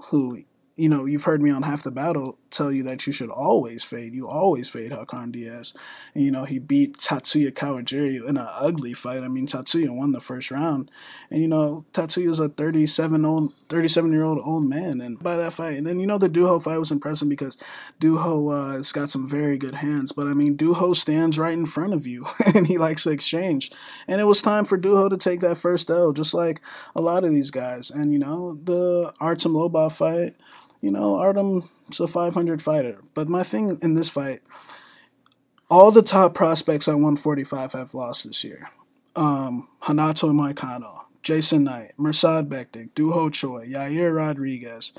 who 0.06 0.44
you 0.76 0.90
know, 0.90 1.06
you've 1.06 1.26
heard 1.26 1.42
me 1.42 1.52
on 1.52 1.64
half 1.64 1.84
the 1.84 1.92
battle 1.92 2.40
tell 2.50 2.72
you 2.72 2.84
that 2.84 3.06
you 3.06 3.14
should 3.14 3.30
always 3.30 3.84
fade. 3.84 4.14
You 4.14 4.28
always 4.28 4.70
fade 4.70 4.92
Hacran 4.92 5.32
Dias. 5.32 5.74
And, 6.14 6.24
you 6.24 6.32
know, 6.32 6.46
he 6.46 6.60
beat 6.60 6.98
Tatsuya 6.98 7.52
Kawajiri 7.52 8.28
in 8.28 8.38
an 8.38 8.48
ugly 8.60 8.94
fight. 8.94 9.24
I 9.24 9.28
mean, 9.28 9.48
Tatsuya 9.48 9.96
won 9.96 10.12
the 10.12 10.20
first 10.20 10.52
round. 10.52 10.90
And, 11.30 11.42
you 11.42 11.48
know, 11.48 11.86
Tatsuya's 11.94 12.40
a 12.40 12.50
37 12.50 13.26
old, 13.26 13.54
37 13.70 14.12
year 14.12 14.24
old 14.24 14.40
old 14.44 14.64
man. 14.64 15.02
And 15.02 15.20
by 15.20 15.36
that 15.38 15.54
fight, 15.54 15.78
and 15.78 15.86
then, 15.86 16.00
you 16.00 16.08
know, 16.08 16.18
the 16.18 16.30
Doo 16.30 16.48
Ho 16.48 16.60
fight 16.60 16.78
was 16.78 16.92
impressive 16.92 17.30
because 17.30 17.58
Doo 18.00 18.18
Ho 18.18 18.50
uh, 18.50 18.72
has 18.74 18.92
got 18.92 19.10
some 19.10 19.28
very 19.28 19.58
good 19.58 19.76
hands. 19.76 20.12
But, 20.12 20.28
I 20.28 20.34
mean, 20.34 20.56
Doo 20.56 20.74
Ho 20.76 20.94
stands 20.94 21.38
right 21.38 21.54
in 21.54 21.66
front 21.66 21.94
of 21.94 22.08
you 22.08 22.26
and 22.56 22.68
he 22.68 22.78
likes 22.78 23.04
to 23.04 23.12
exchange. 23.12 23.72
And 24.08 24.22
it 24.22 24.26
was 24.26 24.42
time 24.42 24.66
for 24.66 24.78
Doo 24.78 24.98
Ho 24.98 25.10
to 25.10 25.18
take 25.18 25.40
that 25.42 25.58
first 25.58 25.90
L, 25.90 26.14
just 26.14 26.34
like 26.34 26.62
a 26.96 27.02
lot 27.02 27.24
of 27.24 27.32
these 27.32 27.52
guys. 27.52 27.90
And, 27.92 28.12
you 28.12 28.20
know, 28.20 28.60
the 28.64 29.14
Artem 29.20 29.54
Lobov 29.54 29.94
fight, 29.94 30.36
you 30.84 30.92
know, 30.92 31.18
Artem's 31.18 32.02
a 32.02 32.08
500 32.08 32.62
fighter. 32.62 33.00
But 33.14 33.30
my 33.30 33.44
thing 33.44 33.80
in 33.82 33.94
this 33.94 34.10
fight, 34.10 34.42
all 35.70 35.92
the 35.92 36.02
top 36.02 36.34
prospects 36.34 36.90
at 36.90 36.96
145 36.96 37.72
have 37.72 37.94
lost 37.94 38.28
this 38.28 38.44
year. 38.44 38.70
Um, 39.16 39.70
Hanato 39.84 40.34
Moicano, 40.34 41.04
Jason 41.22 41.64
Knight, 41.64 41.94
Mirsad 41.98 42.50
Bektic, 42.50 42.90
Doo 42.96 43.14
Ho 43.14 43.30
Choi, 43.30 43.66
Yair 43.66 44.14
Rodriguez, 44.14 44.92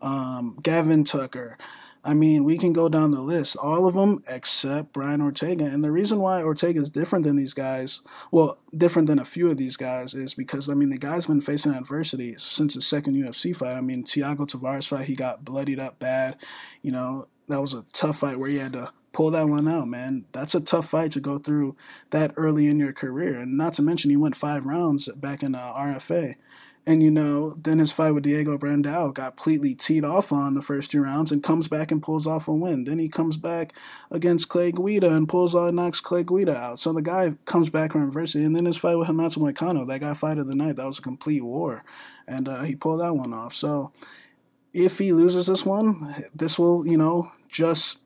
um, 0.00 0.58
Gavin 0.62 1.02
Tucker, 1.02 1.58
I 2.04 2.14
mean, 2.14 2.42
we 2.42 2.58
can 2.58 2.72
go 2.72 2.88
down 2.88 3.12
the 3.12 3.20
list, 3.20 3.56
all 3.56 3.86
of 3.86 3.94
them 3.94 4.24
except 4.28 4.92
Brian 4.92 5.20
Ortega. 5.20 5.64
And 5.64 5.84
the 5.84 5.92
reason 5.92 6.18
why 6.18 6.42
Ortega 6.42 6.80
is 6.80 6.90
different 6.90 7.24
than 7.24 7.36
these 7.36 7.54
guys, 7.54 8.02
well, 8.32 8.58
different 8.76 9.06
than 9.06 9.20
a 9.20 9.24
few 9.24 9.48
of 9.50 9.56
these 9.56 9.76
guys, 9.76 10.12
is 10.12 10.34
because, 10.34 10.68
I 10.68 10.74
mean, 10.74 10.90
the 10.90 10.98
guy's 10.98 11.26
been 11.26 11.40
facing 11.40 11.72
adversity 11.72 12.34
since 12.38 12.74
his 12.74 12.86
second 12.86 13.14
UFC 13.14 13.54
fight. 13.54 13.76
I 13.76 13.80
mean, 13.82 14.04
Thiago 14.04 14.38
Tavares 14.38 14.88
fight, 14.88 15.06
he 15.06 15.14
got 15.14 15.44
bloodied 15.44 15.78
up 15.78 16.00
bad. 16.00 16.36
You 16.80 16.90
know, 16.90 17.28
that 17.48 17.60
was 17.60 17.72
a 17.72 17.84
tough 17.92 18.18
fight 18.18 18.38
where 18.38 18.50
he 18.50 18.58
had 18.58 18.72
to 18.72 18.92
pull 19.12 19.30
that 19.30 19.48
one 19.48 19.68
out, 19.68 19.86
man. 19.86 20.24
That's 20.32 20.54
a 20.54 20.60
tough 20.60 20.88
fight 20.88 21.12
to 21.12 21.20
go 21.20 21.38
through 21.38 21.76
that 22.10 22.32
early 22.36 22.66
in 22.66 22.78
your 22.78 22.92
career. 22.92 23.38
And 23.38 23.56
not 23.56 23.74
to 23.74 23.82
mention, 23.82 24.10
he 24.10 24.16
went 24.16 24.36
five 24.36 24.64
rounds 24.64 25.08
back 25.14 25.42
in 25.42 25.54
uh, 25.54 25.72
RFA. 25.76 26.34
And 26.84 27.00
you 27.00 27.12
know, 27.12 27.50
then 27.50 27.78
his 27.78 27.92
fight 27.92 28.10
with 28.10 28.24
Diego 28.24 28.58
Brandao 28.58 29.14
got 29.14 29.36
completely 29.36 29.74
teed 29.74 30.04
off 30.04 30.32
on 30.32 30.54
the 30.54 30.62
first 30.62 30.90
two 30.90 31.02
rounds 31.02 31.30
and 31.30 31.42
comes 31.42 31.68
back 31.68 31.92
and 31.92 32.02
pulls 32.02 32.26
off 32.26 32.48
a 32.48 32.52
win. 32.52 32.84
Then 32.84 32.98
he 32.98 33.08
comes 33.08 33.36
back 33.36 33.72
against 34.10 34.48
Clay 34.48 34.72
Guida 34.72 35.14
and 35.14 35.28
pulls 35.28 35.54
out 35.54 35.72
knocks 35.74 36.00
Clay 36.00 36.24
Guida 36.24 36.56
out. 36.56 36.80
So 36.80 36.92
the 36.92 37.00
guy 37.00 37.34
comes 37.44 37.70
back 37.70 37.92
from 37.92 38.02
adversity. 38.02 38.44
And 38.44 38.56
then 38.56 38.64
his 38.64 38.76
fight 38.76 38.96
with 38.96 39.08
Renato 39.08 39.40
Moicano, 39.40 39.86
that 39.86 40.00
guy 40.00 40.14
fight 40.14 40.38
of 40.38 40.48
the 40.48 40.56
night, 40.56 40.74
that 40.74 40.86
was 40.86 40.98
a 40.98 41.02
complete 41.02 41.44
war. 41.44 41.84
And 42.26 42.48
uh, 42.48 42.62
he 42.62 42.74
pulled 42.74 43.00
that 43.00 43.14
one 43.14 43.32
off. 43.32 43.54
So 43.54 43.92
if 44.72 44.98
he 44.98 45.12
loses 45.12 45.46
this 45.46 45.64
one, 45.64 46.14
this 46.34 46.58
will, 46.58 46.84
you 46.84 46.96
know, 46.96 47.30
just 47.48 47.98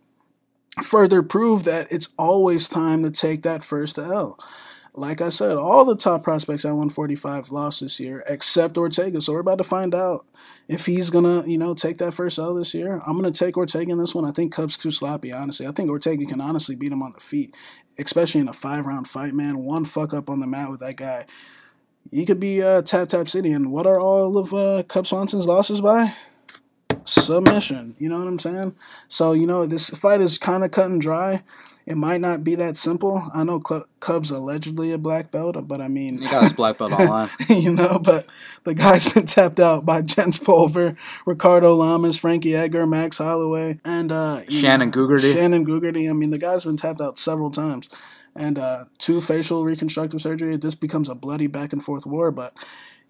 further 0.83 1.23
prove 1.23 1.65
that 1.65 1.87
it's 1.91 2.11
always 2.19 2.69
time 2.69 3.03
to 3.03 3.11
take 3.11 3.41
that 3.43 3.63
first 3.63 3.99
L 3.99 4.39
like 4.97 5.21
I 5.21 5.29
said, 5.29 5.57
all 5.57 5.85
the 5.85 5.95
top 5.95 6.23
prospects 6.23 6.65
at 6.65 6.71
145 6.71 7.53
lost 7.53 7.83
this 7.83 8.01
year, 8.01 8.25
except 8.27 8.79
Ortega. 8.79 9.21
So 9.21 9.35
we're 9.35 9.41
about 9.41 9.59
to 9.59 9.65
find 9.65 9.95
out 9.95 10.27
if 10.69 10.87
he's 10.87 11.11
gonna, 11.11 11.47
you 11.47 11.59
know, 11.59 11.75
take 11.75 11.99
that 11.99 12.15
first 12.15 12.39
L 12.39 12.55
this 12.55 12.73
year. 12.73 13.01
I'm 13.07 13.17
gonna 13.17 13.31
take 13.31 13.59
Ortega 13.59 13.93
in 13.93 13.99
this 13.99 14.15
one. 14.15 14.25
I 14.25 14.33
think 14.33 14.55
Cub's 14.55 14.79
too 14.79 14.91
sloppy, 14.91 15.33
honestly. 15.33 15.67
I 15.67 15.73
think 15.73 15.91
Ortega 15.91 16.25
can 16.25 16.41
honestly 16.41 16.75
beat 16.75 16.93
him 16.93 17.03
on 17.03 17.13
the 17.13 17.21
feet, 17.21 17.55
especially 17.99 18.41
in 18.41 18.49
a 18.49 18.55
five 18.55 18.87
round 18.87 19.07
fight, 19.07 19.35
man. 19.35 19.59
One 19.59 19.85
fuck 19.85 20.15
up 20.15 20.31
on 20.31 20.41
the 20.41 20.47
mat 20.47 20.71
with 20.71 20.81
that 20.81 20.97
guy. 20.97 21.27
He 22.11 22.25
could 22.25 22.41
be 22.41 22.63
uh, 22.63 22.83
Tap 22.83 23.11
Tap 23.11 23.29
City. 23.29 23.53
And 23.53 23.71
what 23.71 23.87
are 23.87 24.01
all 24.01 24.39
of 24.39 24.55
uh, 24.55 24.83
Cub 24.85 25.07
Swanson's 25.07 25.47
losses 25.47 25.81
by? 25.81 26.15
submission. 27.07 27.95
You 27.99 28.09
know 28.09 28.19
what 28.19 28.27
I'm 28.27 28.39
saying? 28.39 28.75
So, 29.09 29.33
you 29.33 29.47
know, 29.47 29.67
this 29.67 29.91
fight 29.91 30.21
is 30.21 30.39
kind 30.39 30.65
of 30.65 30.71
cut 30.71 30.91
and 30.91 31.01
dry. 31.01 31.43
It 31.87 31.97
might 31.97 32.21
not 32.21 32.43
be 32.43 32.57
that 32.57 32.77
simple. 32.77 33.31
I 33.33 33.45
know 33.45 33.61
Cub's 34.01 34.33
allegedly 34.33 34.91
a 34.91 34.99
black 34.99 35.31
belt, 35.31 35.57
but 35.69 35.81
I 35.81 35.87
mean, 35.87 36.19
he 36.19 36.27
got 36.29 36.43
his 36.43 36.53
black 36.53 36.79
belt 36.79 36.93
online. 36.99 37.31
you 37.49 37.73
know, 37.73 38.01
but 38.01 38.27
the 38.65 38.75
guy's 38.75 39.09
been 39.13 39.27
tapped 39.27 39.61
out 39.61 39.85
by 39.85 40.03
Jens 40.03 40.37
Pulver, 40.37 40.97
Ricardo 41.27 41.75
Lamas, 41.75 42.19
Frankie 42.19 42.57
Edgar, 42.57 42.89
Max 42.89 43.19
Holloway, 43.19 43.79
and 43.85 44.11
uh, 44.11 44.41
Shannon 44.49 44.91
know, 44.91 44.97
Gugerty. 44.97 45.33
Shannon 45.33 45.65
Gugerty. 45.65 46.11
I 46.11 46.13
mean, 46.13 46.31
the 46.31 46.39
guy's 46.39 46.65
been 46.65 46.77
tapped 46.77 47.01
out 47.01 47.21
several 47.21 47.53
times, 47.53 47.89
and 48.35 48.59
uh, 48.59 48.87
two 48.99 49.21
facial 49.21 49.65
reconstructive 49.65 50.21
surgery. 50.21 50.57
This 50.57 50.75
becomes 50.75 51.09
a 51.09 51.15
bloody 51.15 51.47
back 51.47 51.73
and 51.73 51.85
forth 51.85 52.05
war. 52.05 52.33
But 52.33 52.53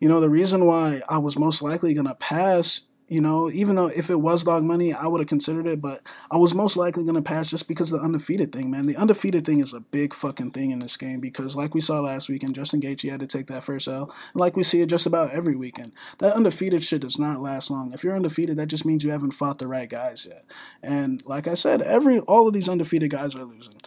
you 0.00 0.08
know, 0.10 0.20
the 0.20 0.28
reason 0.28 0.66
why 0.66 1.00
I 1.08 1.16
was 1.16 1.38
most 1.38 1.62
likely 1.62 1.94
gonna 1.94 2.14
pass 2.14 2.82
you 3.08 3.20
know, 3.20 3.48
even 3.50 3.76
though 3.76 3.86
if 3.86 4.10
it 4.10 4.20
was 4.20 4.42
dog 4.42 4.64
money, 4.64 4.92
I 4.92 5.06
would 5.06 5.20
have 5.20 5.28
considered 5.28 5.66
it, 5.66 5.80
but 5.80 6.00
I 6.30 6.36
was 6.36 6.54
most 6.54 6.76
likely 6.76 7.04
going 7.04 7.14
to 7.14 7.22
pass 7.22 7.48
just 7.48 7.68
because 7.68 7.90
the 7.90 7.98
undefeated 7.98 8.50
thing, 8.52 8.70
man. 8.70 8.82
The 8.82 8.96
undefeated 8.96 9.46
thing 9.46 9.60
is 9.60 9.72
a 9.72 9.80
big 9.80 10.12
fucking 10.12 10.50
thing 10.50 10.72
in 10.72 10.80
this 10.80 10.96
game 10.96 11.20
because, 11.20 11.54
like 11.54 11.72
we 11.72 11.80
saw 11.80 12.00
last 12.00 12.28
weekend, 12.28 12.56
Justin 12.56 12.80
Gaethje 12.80 13.10
had 13.10 13.20
to 13.20 13.26
take 13.26 13.46
that 13.46 13.62
first 13.62 13.86
L. 13.86 14.12
Like 14.34 14.56
we 14.56 14.64
see 14.64 14.80
it 14.80 14.88
just 14.88 15.06
about 15.06 15.30
every 15.30 15.54
weekend. 15.54 15.92
That 16.18 16.34
undefeated 16.34 16.84
shit 16.84 17.02
does 17.02 17.18
not 17.18 17.40
last 17.40 17.70
long. 17.70 17.92
If 17.92 18.02
you're 18.02 18.16
undefeated, 18.16 18.56
that 18.56 18.66
just 18.66 18.84
means 18.84 19.04
you 19.04 19.12
haven't 19.12 19.32
fought 19.32 19.58
the 19.58 19.68
right 19.68 19.88
guys 19.88 20.26
yet. 20.28 20.44
And 20.82 21.24
like 21.26 21.46
I 21.46 21.54
said, 21.54 21.82
every 21.82 22.18
all 22.20 22.48
of 22.48 22.54
these 22.54 22.68
undefeated 22.68 23.10
guys 23.10 23.36
are 23.36 23.44
losing. 23.44 23.80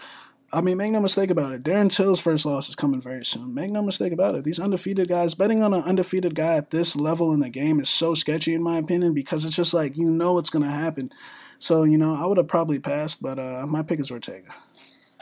I 0.52 0.62
mean, 0.62 0.78
make 0.78 0.92
no 0.92 1.00
mistake 1.00 1.30
about 1.30 1.52
it. 1.52 1.64
Darren 1.64 1.92
Till's 1.92 2.20
first 2.20 2.46
loss 2.46 2.70
is 2.70 2.76
coming 2.76 3.00
very 3.00 3.24
soon. 3.24 3.54
Make 3.54 3.70
no 3.70 3.84
mistake 3.84 4.12
about 4.12 4.34
it. 4.34 4.44
These 4.44 4.60
undefeated 4.60 5.08
guys, 5.08 5.36
betting 5.36 5.62
on 5.62 5.74
an 5.74 5.84
undefeated 5.84 6.34
guy 6.34 6.56
at 6.56 6.72
this 6.72 6.96
level 6.96 7.34
in 7.34 7.40
the 7.40 7.50
game 7.50 7.80
is 7.80 7.90
so 7.90 8.16
sketchy, 8.16 8.56
in 8.56 8.64
my 8.64 8.78
opinion, 8.78 9.14
because 9.14 9.46
it's 9.46 9.56
just 9.56 9.74
like 9.74 9.96
you 9.96 10.10
know 10.10 10.34
what's 10.34 10.50
going 10.50 10.66
to 10.66 10.72
happen. 10.72 11.10
So, 11.60 11.84
you 11.84 11.98
know, 11.98 12.16
I 12.16 12.26
would 12.26 12.38
have 12.38 12.48
probably 12.48 12.80
passed, 12.80 13.22
but 13.22 13.38
uh, 13.38 13.66
my 13.68 13.84
pick 13.84 14.00
is 14.00 14.10
Ortega. 14.10 14.56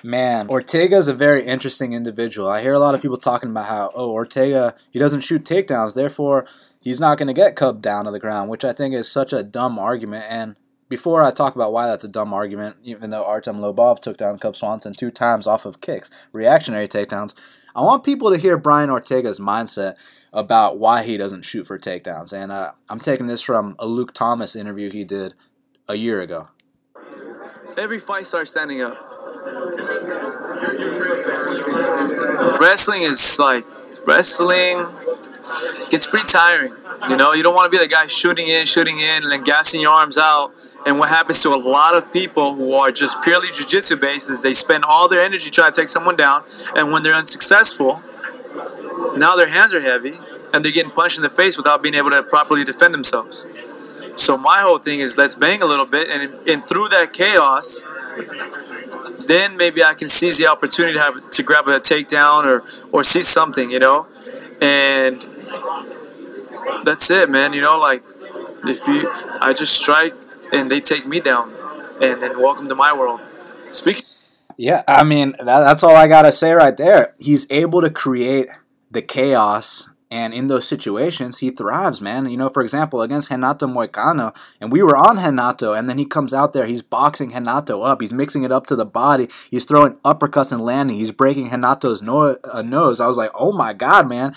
Man, 0.04 0.48
Ortega 0.48 0.96
is 0.96 1.08
a 1.08 1.14
very 1.14 1.44
interesting 1.44 1.94
individual. 1.94 2.48
I 2.48 2.62
hear 2.62 2.74
a 2.74 2.80
lot 2.80 2.94
of 2.94 3.02
people 3.02 3.18
talking 3.18 3.50
about 3.50 3.66
how, 3.66 3.92
oh, 3.96 4.12
Ortega, 4.12 4.76
he 4.92 5.00
doesn't 5.00 5.22
shoot 5.22 5.44
takedowns, 5.44 5.96
therefore 5.96 6.46
he's 6.80 7.00
not 7.00 7.18
going 7.18 7.28
to 7.28 7.34
get 7.34 7.56
Cub 7.56 7.82
down 7.82 8.06
to 8.06 8.12
the 8.12 8.20
ground, 8.20 8.50
which 8.50 8.64
I 8.64 8.74
think 8.74 8.94
is 8.94 9.12
such 9.12 9.34
a 9.34 9.42
dumb 9.42 9.80
argument. 9.80 10.26
And 10.30 10.56
before 10.90 11.24
I 11.24 11.32
talk 11.32 11.56
about 11.56 11.74
why 11.74 11.88
that's 11.88 12.04
a 12.04 12.10
dumb 12.10 12.34
argument, 12.34 12.78
even 12.84 13.10
though 13.10 13.26
Artem 13.26 13.58
Lobov 13.58 14.00
took 14.00 14.18
down 14.18 14.40
Cub 14.40 14.56
Swanson 14.56 14.94
two 14.94 15.12
times 15.12 15.48
off 15.48 15.66
of 15.66 15.82
kicks, 15.82 16.10
reactionary 16.32 16.88
takedowns, 16.88 17.34
I 17.76 17.82
want 17.82 18.04
people 18.04 18.32
to 18.32 18.38
hear 18.38 18.58
Brian 18.58 18.90
Ortega's 18.90 19.40
mindset 19.40 19.96
about 20.34 20.78
why 20.78 21.04
he 21.04 21.18
doesn't 21.18 21.44
shoot 21.44 21.68
for 21.68 21.78
takedowns. 21.78 22.34
And 22.34 22.52
uh, 22.52 22.72
I'm 22.90 23.00
taking 23.00 23.28
this 23.28 23.42
from 23.42 23.76
a 23.80 23.86
Luke 23.86 24.14
Thomas 24.14 24.56
interview 24.56 24.92
he 24.92 25.04
did 25.04 25.34
a 25.88 25.96
year 25.96 26.22
ago. 26.22 26.50
Every 27.78 28.00
fight 28.00 28.26
starts 28.26 28.52
standing 28.52 28.82
up. 28.82 28.98
Wrestling 32.60 33.04
is 33.04 33.38
like 33.40 33.64
wrestling 34.08 34.86
gets 35.90 36.08
pretty 36.08 36.28
tiring. 36.28 36.74
You 37.10 37.16
know, 37.16 37.34
you 37.34 37.44
don't 37.44 37.54
want 37.54 37.72
to 37.72 37.78
be 37.78 37.84
the 37.84 37.90
guy 37.90 38.08
shooting 38.08 38.48
in, 38.48 38.66
shooting 38.66 38.98
in, 39.00 39.24
and 39.24 39.32
then 39.32 39.44
gassing 39.44 39.82
your 39.82 39.92
arms 39.92 40.18
out. 40.18 40.52
And 40.86 41.00
what 41.00 41.10
happens 41.10 41.42
to 41.44 41.50
a 41.50 41.58
lot 41.58 41.96
of 41.96 42.14
people 42.14 42.56
who 42.56 42.74
are 42.74 42.92
just 42.92 43.22
purely 43.24 43.50
jiu-jitsu 43.52 43.98
based 43.98 44.30
is 44.30 44.42
they 44.42 44.54
spend 44.54 44.86
all 44.86 45.10
their 45.10 45.22
energy 45.22 45.50
trying 45.50 45.72
to 45.72 45.82
take 45.82 45.90
someone 45.90 46.16
down, 46.16 46.44
and 46.76 46.92
when 46.92 47.04
they're 47.04 47.14
unsuccessful, 47.14 48.02
now 49.18 49.36
their 49.36 49.50
hands 49.50 49.74
are 49.74 49.82
heavy 49.82 50.14
and 50.54 50.64
they're 50.64 50.72
getting 50.72 50.92
punched 50.92 51.18
in 51.18 51.24
the 51.24 51.30
face 51.30 51.58
without 51.58 51.84
being 51.84 51.96
able 51.96 52.10
to 52.10 52.24
properly 52.24 52.64
defend 52.64 52.94
themselves. 52.94 53.46
So 54.16 54.38
my 54.38 54.60
whole 54.62 54.78
thing 54.78 55.00
is 55.00 55.18
let's 55.18 55.36
bang 55.36 55.62
a 55.62 55.66
little 55.66 55.86
bit, 55.86 56.10
and, 56.10 56.34
and 56.48 56.64
through 56.68 56.88
that 56.90 57.12
chaos, 57.12 57.84
then 59.28 59.58
maybe 59.58 59.84
I 59.84 59.94
can 59.94 60.08
seize 60.08 60.38
the 60.38 60.48
opportunity 60.48 60.94
to 60.94 61.02
have 61.02 61.30
to 61.32 61.44
grab 61.44 61.68
a 61.68 61.80
takedown 61.80 62.46
or 62.46 62.64
or 62.92 63.04
see 63.04 63.22
something, 63.22 63.70
you 63.70 63.80
know, 63.80 64.08
and 64.62 65.22
that's 66.84 67.12
it, 67.12 67.30
man. 67.30 67.54
You 67.54 67.62
know, 67.62 67.78
like 67.80 68.04
if 68.64 68.88
you, 68.88 69.10
I 69.42 69.54
just 69.54 69.74
strike 69.82 70.14
and 70.54 70.70
they 70.70 70.80
take 70.80 71.06
me 71.06 71.20
down, 71.20 71.54
and 72.02 72.22
then 72.22 72.40
welcome 72.40 72.68
to 72.68 72.76
my 72.76 72.98
world. 72.98 73.22
Speaking. 73.72 74.04
Yeah, 74.58 74.84
I 74.88 75.04
mean 75.04 75.32
that, 75.38 75.46
that's 75.46 75.84
all 75.84 75.96
I 75.96 76.08
gotta 76.08 76.32
say 76.32 76.54
right 76.54 76.76
there. 76.76 77.14
He's 77.20 77.46
able 77.52 77.82
to 77.82 77.90
create 77.90 78.48
the 78.90 79.02
chaos 79.02 79.88
and 80.10 80.34
in 80.34 80.48
those 80.48 80.68
situations, 80.68 81.40
he 81.40 81.50
thrives, 81.50 82.00
man. 82.00 82.30
You 82.30 82.38
know, 82.38 82.50
for 82.50 82.64
example, 82.64 83.02
against 83.02 83.30
Renato 83.30 83.68
Moicano, 83.68 84.36
and 84.62 84.72
we 84.72 84.82
were 84.82 84.96
on 84.96 85.18
Henato, 85.18 85.74
and 85.74 85.90
then 85.90 85.98
he 85.98 86.06
comes 86.06 86.34
out 86.34 86.54
there, 86.54 86.66
he's 86.66 86.82
boxing 86.82 87.32
Henato 87.32 87.82
up, 87.82 88.02
he's 88.02 88.14
mixing 88.14 88.44
it 88.44 88.52
up 88.52 88.68
to 88.68 88.76
the 88.76 88.86
body, 88.86 89.28
he's 89.52 89.66
throwing 89.66 89.96
uppercuts 90.06 90.52
and 90.52 90.62
landing, 90.62 90.98
he's 90.98 91.12
breaking 91.12 91.48
Henato's 91.48 92.02
no- 92.02 92.38
uh, 92.52 92.62
nose. 92.62 93.02
I 93.02 93.08
was 93.08 93.18
like, 93.18 93.32
oh 93.36 93.52
my 93.52 93.74
god, 93.74 94.08
man. 94.08 94.34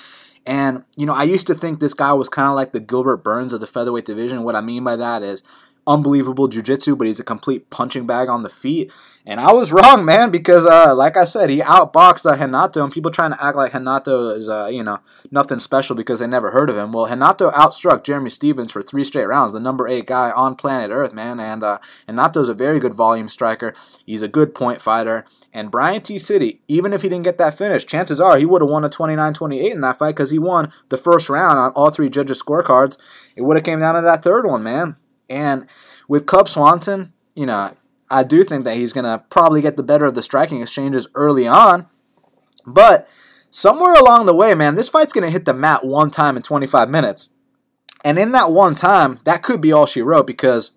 And, 0.47 0.85
you 0.97 1.07
know, 1.07 1.15
I 1.15 1.23
used 1.23 1.47
to 1.49 1.55
think 1.55 1.79
this 1.79 1.95
guy 1.95 2.13
was 2.15 2.29
kind 2.29 2.49
of 2.49 2.57
like 2.57 2.73
the 2.73 2.81
Gilbert 2.81 3.19
Burns 3.19 3.53
of 3.53 3.61
the 3.61 3.67
featherweight 3.67 4.07
division. 4.07 4.43
What 4.43 4.57
I 4.57 4.63
mean 4.63 4.83
by 4.83 4.97
that 4.97 5.23
is 5.23 5.45
unbelievable 5.87 6.49
jiu-jitsu, 6.49 6.97
but 6.97 7.07
he's 7.07 7.21
a 7.21 7.25
complete 7.25 7.71
punching 7.71 8.07
bag 8.07 8.29
on 8.29 8.43
the 8.43 8.49
feet. 8.49 8.93
And 9.27 9.39
I 9.39 9.53
was 9.53 9.71
wrong, 9.71 10.05
man, 10.05 10.31
because 10.31 10.65
uh, 10.65 10.95
like 10.95 11.17
I 11.17 11.25
said, 11.25 11.51
he 11.51 11.59
outboxed 11.59 12.25
uh, 12.25 12.37
Renato, 12.41 12.83
and 12.83 12.93
people 12.93 13.11
trying 13.11 13.33
to 13.33 13.45
act 13.45 13.57
like 13.57 13.75
Renato 13.75 14.29
is, 14.31 14.49
uh, 14.49 14.69
you 14.73 14.83
know, 14.83 14.99
nothing 15.31 15.59
special 15.59 15.95
because 15.95 16.21
they 16.21 16.27
never 16.27 16.53
heard 16.53 16.71
of 16.71 16.77
him. 16.77 16.91
Well, 16.91 17.07
Renato 17.07 17.51
outstruck 17.51 18.03
Jeremy 18.03 18.31
Stephens 18.31 18.73
for 18.73 18.81
three 18.81 19.05
straight 19.05 19.27
rounds, 19.27 19.53
the 19.53 19.61
number 19.61 19.87
eight 19.87 20.07
guy 20.07 20.31
on 20.31 20.57
planet 20.57 20.91
Earth, 20.91 21.13
man. 21.13 21.39
And 21.39 21.63
uh, 21.63 21.79
Renato's 22.09 22.49
a 22.49 22.55
very 22.55 22.79
good 22.79 22.95
volume 22.95 23.29
striker. 23.29 23.75
He's 24.07 24.23
a 24.23 24.29
good 24.29 24.55
point 24.55 24.81
fighter. 24.81 25.27
And 25.53 25.71
Brian 25.71 26.01
T. 26.01 26.19
City, 26.19 26.61
even 26.67 26.93
if 26.93 27.03
he 27.03 27.09
didn't 27.09 27.25
get 27.25 27.39
that 27.39 27.59
finish, 27.59 27.85
chances 27.85 28.21
are 28.21 28.39
he 28.39 28.47
would 28.47 28.63
have 28.63 28.71
won 28.71 28.85
a 28.85 28.91
29-28 28.91 29.71
in 29.71 29.81
that 29.83 29.99
fight 29.99 30.15
because 30.15 30.31
he 30.31 30.39
won 30.39 30.73
the 30.89 30.97
first 30.97 31.29
round 31.29 31.59
on 31.59 31.73
all 31.73 31.91
three 31.91 32.09
judges' 32.09 32.43
scorecards. 32.43 32.97
It 33.37 33.43
would 33.43 33.57
have 33.57 33.65
came 33.65 33.81
down 33.81 33.97
to 33.97 34.01
that 34.01 34.23
third 34.23 34.47
one, 34.47 34.63
man. 34.63 34.97
And 35.31 35.67
with 36.09 36.27
Cub 36.27 36.49
Swanson, 36.49 37.13
you 37.35 37.47
know, 37.47 37.75
I 38.11 38.25
do 38.25 38.43
think 38.43 38.65
that 38.65 38.77
he's 38.77 38.93
going 38.93 39.05
to 39.05 39.25
probably 39.31 39.63
get 39.63 39.77
the 39.77 39.83
better 39.83 40.05
of 40.05 40.15
the 40.15 40.23
striking 40.23 40.61
exchanges 40.61 41.07
early 41.15 41.47
on. 41.47 41.87
But 42.67 43.09
somewhere 43.51 43.95
along 43.95 44.27
the 44.27 44.35
way, 44.35 44.55
man, 44.55 44.75
this 44.75 44.89
fight's 44.89 45.13
going 45.13 45.25
to 45.25 45.31
hit 45.31 45.45
the 45.45 45.55
mat 45.55 45.85
one 45.85 46.11
time 46.11 46.37
in 46.37 46.43
25 46.43 46.91
minutes. 46.91 47.31
And 48.05 48.19
in 48.19 48.33
that 48.33 48.51
one 48.51 48.75
time, 48.75 49.21
that 49.25 49.43
could 49.43 49.61
be 49.61 49.73
all 49.73 49.87
she 49.87 50.03
wrote 50.03 50.27
because 50.27 50.73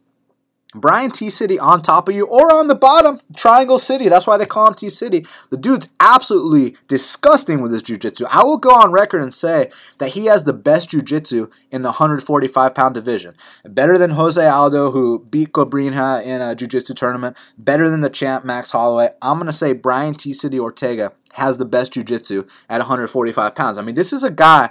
Brian 0.76 1.12
T 1.12 1.30
City 1.30 1.60
on 1.60 1.82
top 1.82 2.10
of 2.10 2.16
you 2.16 2.26
or 2.26 2.52
on 2.52 2.68
the 2.68 2.76
bottom, 2.76 3.20
Triangle 3.36 3.80
City. 3.80 4.10
That's 4.10 4.28
why 4.28 4.38
they 4.38 4.46
call 4.46 4.68
him 4.68 4.74
T 4.74 4.90
City. 4.90 5.26
The 5.50 5.58
dude's 5.58 5.90
absolutely 6.00 6.76
disgusting 6.88 7.62
with 7.62 7.72
his 7.72 7.84
jiu-jitsu. 7.84 8.26
I 8.30 8.44
will 8.44 8.58
go 8.58 8.74
on 8.74 8.92
record 8.92 9.22
and 9.22 9.34
say 9.34 9.70
that 10.00 10.12
he 10.12 10.26
has 10.26 10.44
the 10.44 10.54
best 10.54 10.90
jiu-jitsu 10.92 11.48
in 11.72 11.82
the 11.82 11.90
145 11.90 12.74
pound 12.74 12.96
division. 12.96 13.36
Better 13.64 13.98
than 13.98 14.12
Jose 14.12 14.46
Aldo, 14.46 14.92
who 14.92 15.20
beat 15.30 15.52
Cobrinha 15.52 16.24
in 16.24 16.42
a 16.42 16.56
jiu-jitsu 16.56 16.94
tournament. 16.94 17.38
Better 17.58 17.90
than 17.90 18.02
the 18.02 18.10
champ 18.10 18.46
Max 18.46 18.72
Holloway. 18.72 19.10
I'm 19.22 19.38
gonna 19.38 19.54
say 19.54 19.74
Brian 19.74 20.16
T 20.16 20.34
City 20.34 20.60
Ortega 20.60 21.14
has 21.34 21.58
the 21.58 21.66
best 21.66 21.94
jiu-jitsu 21.94 22.46
at 22.70 22.80
145 22.80 23.56
pounds. 23.56 23.78
I 23.78 23.82
mean, 23.82 23.96
this 23.96 24.14
is 24.14 24.24
a 24.24 24.32
guy 24.32 24.70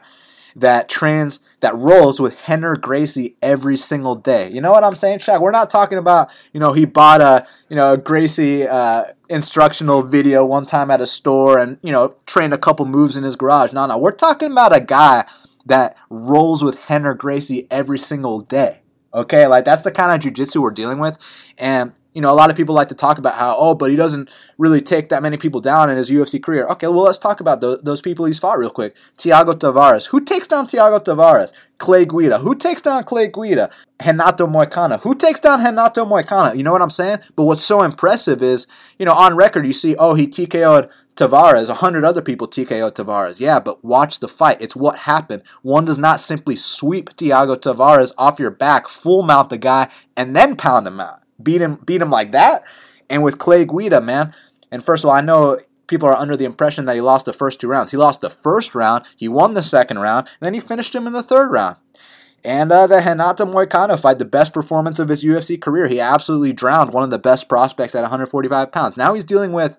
that 0.57 0.88
trains 0.88 1.40
that 1.61 1.74
rolls 1.74 2.20
with 2.20 2.36
Rener 2.46 2.80
Gracie 2.80 3.36
every 3.42 3.76
single 3.76 4.14
day. 4.14 4.50
You 4.50 4.61
know 4.61 4.72
what 4.72 4.84
I'm 4.84 4.94
saying, 4.94 5.20
Shaq? 5.20 5.40
We're 5.40 5.50
not 5.50 5.70
talking 5.70 5.98
about 5.98 6.30
you 6.53 6.61
know 6.61 6.72
he 6.72 6.84
bought 6.84 7.20
a 7.20 7.46
you 7.68 7.76
know 7.76 7.94
a 7.94 7.98
Gracie 7.98 8.66
uh, 8.66 9.05
instructional 9.28 10.03
video 10.03 10.44
one 10.44 10.66
time 10.66 10.90
at 10.90 11.00
a 11.00 11.07
store 11.07 11.59
and 11.59 11.78
you 11.82 11.92
know 11.92 12.16
trained 12.26 12.55
a 12.55 12.59
couple 12.59 12.86
moves 12.86 13.16
in 13.16 13.24
his 13.24 13.36
garage. 13.36 13.72
No, 13.72 13.86
no, 13.86 13.98
we're 13.98 14.12
talking 14.12 14.53
about 14.53 14.74
a 14.74 14.80
guy 14.80 15.24
that 15.66 15.96
rolls 16.11 16.62
with 16.62 16.76
Rener 16.78 17.16
Gracie 17.16 17.66
every 17.70 17.98
single 17.98 18.40
day. 18.40 18.80
Okay, 19.14 19.46
like 19.46 19.64
that's 19.64 19.82
the 19.82 19.92
kind 19.92 20.12
of 20.12 20.32
jujitsu 20.32 20.62
we're 20.62 20.70
dealing 20.70 20.98
with, 20.98 21.18
and 21.59 21.92
you 22.14 22.20
know, 22.20 22.32
a 22.32 22.34
lot 22.36 22.50
of 22.50 22.56
people 22.56 22.74
like 22.74 22.88
to 22.88 22.94
talk 22.94 23.18
about 23.18 23.36
how, 23.36 23.56
oh, 23.56 23.74
but 23.74 23.90
he 23.90 23.96
doesn't 23.96 24.30
really 24.58 24.80
take 24.80 25.08
that 25.08 25.22
many 25.22 25.36
people 25.36 25.60
down 25.60 25.88
in 25.88 25.96
his 25.96 26.10
UFC 26.10 26.42
career. 26.42 26.66
Okay, 26.66 26.86
well, 26.86 27.04
let's 27.04 27.18
talk 27.18 27.40
about 27.40 27.60
those, 27.60 27.80
those 27.82 28.02
people 28.02 28.26
he's 28.26 28.38
fought 28.38 28.58
real 28.58 28.70
quick. 28.70 28.94
Thiago 29.16 29.54
Tavares. 29.54 30.08
Who 30.08 30.24
takes 30.24 30.48
down 30.48 30.66
Thiago 30.66 31.02
Tavares? 31.02 31.52
Clay 31.78 32.04
Guida. 32.04 32.38
Who 32.38 32.54
takes 32.54 32.82
down 32.82 33.04
Clay 33.04 33.28
Guida? 33.28 33.70
Renato 34.04 34.46
Moicano. 34.46 35.00
Who 35.00 35.14
takes 35.14 35.40
down 35.40 35.64
Renato 35.64 36.04
Moicano? 36.04 36.56
You 36.56 36.62
know 36.62 36.72
what 36.72 36.82
I'm 36.82 36.90
saying? 36.90 37.20
But 37.34 37.44
what's 37.44 37.64
so 37.64 37.82
impressive 37.82 38.42
is, 38.42 38.66
you 38.98 39.06
know, 39.06 39.14
on 39.14 39.34
record, 39.34 39.66
you 39.66 39.72
see, 39.72 39.96
oh, 39.96 40.14
he 40.14 40.26
TKO'd 40.26 40.90
Tavares. 41.16 41.70
A 41.70 41.74
hundred 41.74 42.04
other 42.04 42.22
people 42.22 42.46
TKO 42.46 42.92
Tavares. 42.92 43.40
Yeah, 43.40 43.58
but 43.58 43.82
watch 43.84 44.20
the 44.20 44.28
fight. 44.28 44.60
It's 44.60 44.76
what 44.76 45.00
happened. 45.00 45.42
One 45.62 45.84
does 45.86 45.98
not 45.98 46.20
simply 46.20 46.56
sweep 46.56 47.10
Thiago 47.16 47.56
Tavares 47.56 48.12
off 48.18 48.38
your 48.38 48.50
back, 48.50 48.88
full 48.88 49.22
mount 49.22 49.48
the 49.48 49.58
guy, 49.58 49.88
and 50.16 50.36
then 50.36 50.56
pound 50.56 50.86
him 50.86 51.00
out 51.00 51.21
beat 51.43 51.61
him 51.61 51.76
beat 51.84 52.03
him 52.03 52.11
like 52.11 52.32
that. 52.32 52.64
And 53.11 53.22
with 53.22 53.38
Clay 53.38 53.64
Guida, 53.64 54.01
man. 54.01 54.34
And 54.70 54.84
first 54.84 55.05
of 55.05 55.11
all, 55.11 55.16
I 55.16 55.20
know 55.20 55.59
people 55.86 56.09
are 56.09 56.16
under 56.16 56.36
the 56.36 56.47
impression 56.47 56.86
that 56.86 56.95
he 56.95 57.03
lost 57.03 57.26
the 57.26 57.32
first 57.32 57.61
two 57.61 57.68
rounds. 57.68 57.90
He 57.90 57.97
lost 57.97 58.22
the 58.22 58.30
first 58.30 58.74
round, 58.74 59.05
he 59.16 59.28
won 59.28 59.55
the 59.55 59.62
second 59.62 59.99
round, 59.99 60.26
and 60.26 60.47
then 60.47 60.55
he 60.55 60.61
finished 60.61 60.95
him 60.95 61.07
in 61.07 61.12
the 61.12 61.22
third 61.22 61.51
round. 61.51 61.76
And 62.45 62.72
uh, 62.72 62.86
the 62.86 62.97
Renato 62.97 63.45
Moicano 63.45 64.01
fight, 64.01 64.18
the 64.18 64.24
best 64.24 64.53
performance 64.53 64.99
of 64.99 65.09
his 65.09 65.24
UFC 65.24 65.61
career. 65.61 65.86
He 65.88 66.01
absolutely 66.01 66.53
drowned 66.53 66.93
one 66.93 67.05
of 67.05 67.11
the 67.11 67.18
best 67.18 67.49
prospects 67.49 67.95
at 67.95 68.01
145 68.01 68.72
pounds. 68.72 68.97
Now 68.97 69.14
he's 69.14 69.24
dealing 69.24 69.53
with 69.53 69.76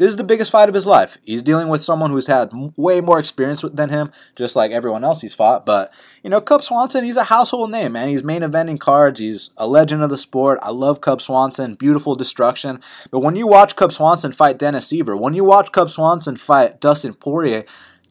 this 0.00 0.08
is 0.12 0.16
the 0.16 0.24
biggest 0.24 0.50
fight 0.50 0.70
of 0.70 0.74
his 0.74 0.86
life. 0.86 1.18
He's 1.22 1.42
dealing 1.42 1.68
with 1.68 1.82
someone 1.82 2.10
who's 2.10 2.26
had 2.26 2.50
way 2.74 3.02
more 3.02 3.18
experience 3.18 3.62
than 3.70 3.90
him, 3.90 4.10
just 4.34 4.56
like 4.56 4.70
everyone 4.70 5.04
else 5.04 5.20
he's 5.20 5.34
fought. 5.34 5.66
But, 5.66 5.92
you 6.22 6.30
know, 6.30 6.40
Cub 6.40 6.64
Swanson, 6.64 7.04
he's 7.04 7.18
a 7.18 7.24
household 7.24 7.70
name, 7.70 7.92
man. 7.92 8.08
He's 8.08 8.24
main 8.24 8.40
eventing 8.40 8.80
cards. 8.80 9.20
He's 9.20 9.50
a 9.58 9.66
legend 9.66 10.02
of 10.02 10.08
the 10.08 10.16
sport. 10.16 10.58
I 10.62 10.70
love 10.70 11.02
Cub 11.02 11.20
Swanson. 11.20 11.74
Beautiful 11.74 12.14
destruction. 12.14 12.80
But 13.10 13.20
when 13.20 13.36
you 13.36 13.46
watch 13.46 13.76
Cub 13.76 13.92
Swanson 13.92 14.32
fight 14.32 14.58
Dennis 14.58 14.90
Siver, 14.90 15.20
when 15.20 15.34
you 15.34 15.44
watch 15.44 15.70
Cub 15.70 15.90
Swanson 15.90 16.36
fight 16.36 16.80
Dustin 16.80 17.12
Poirier, 17.12 17.66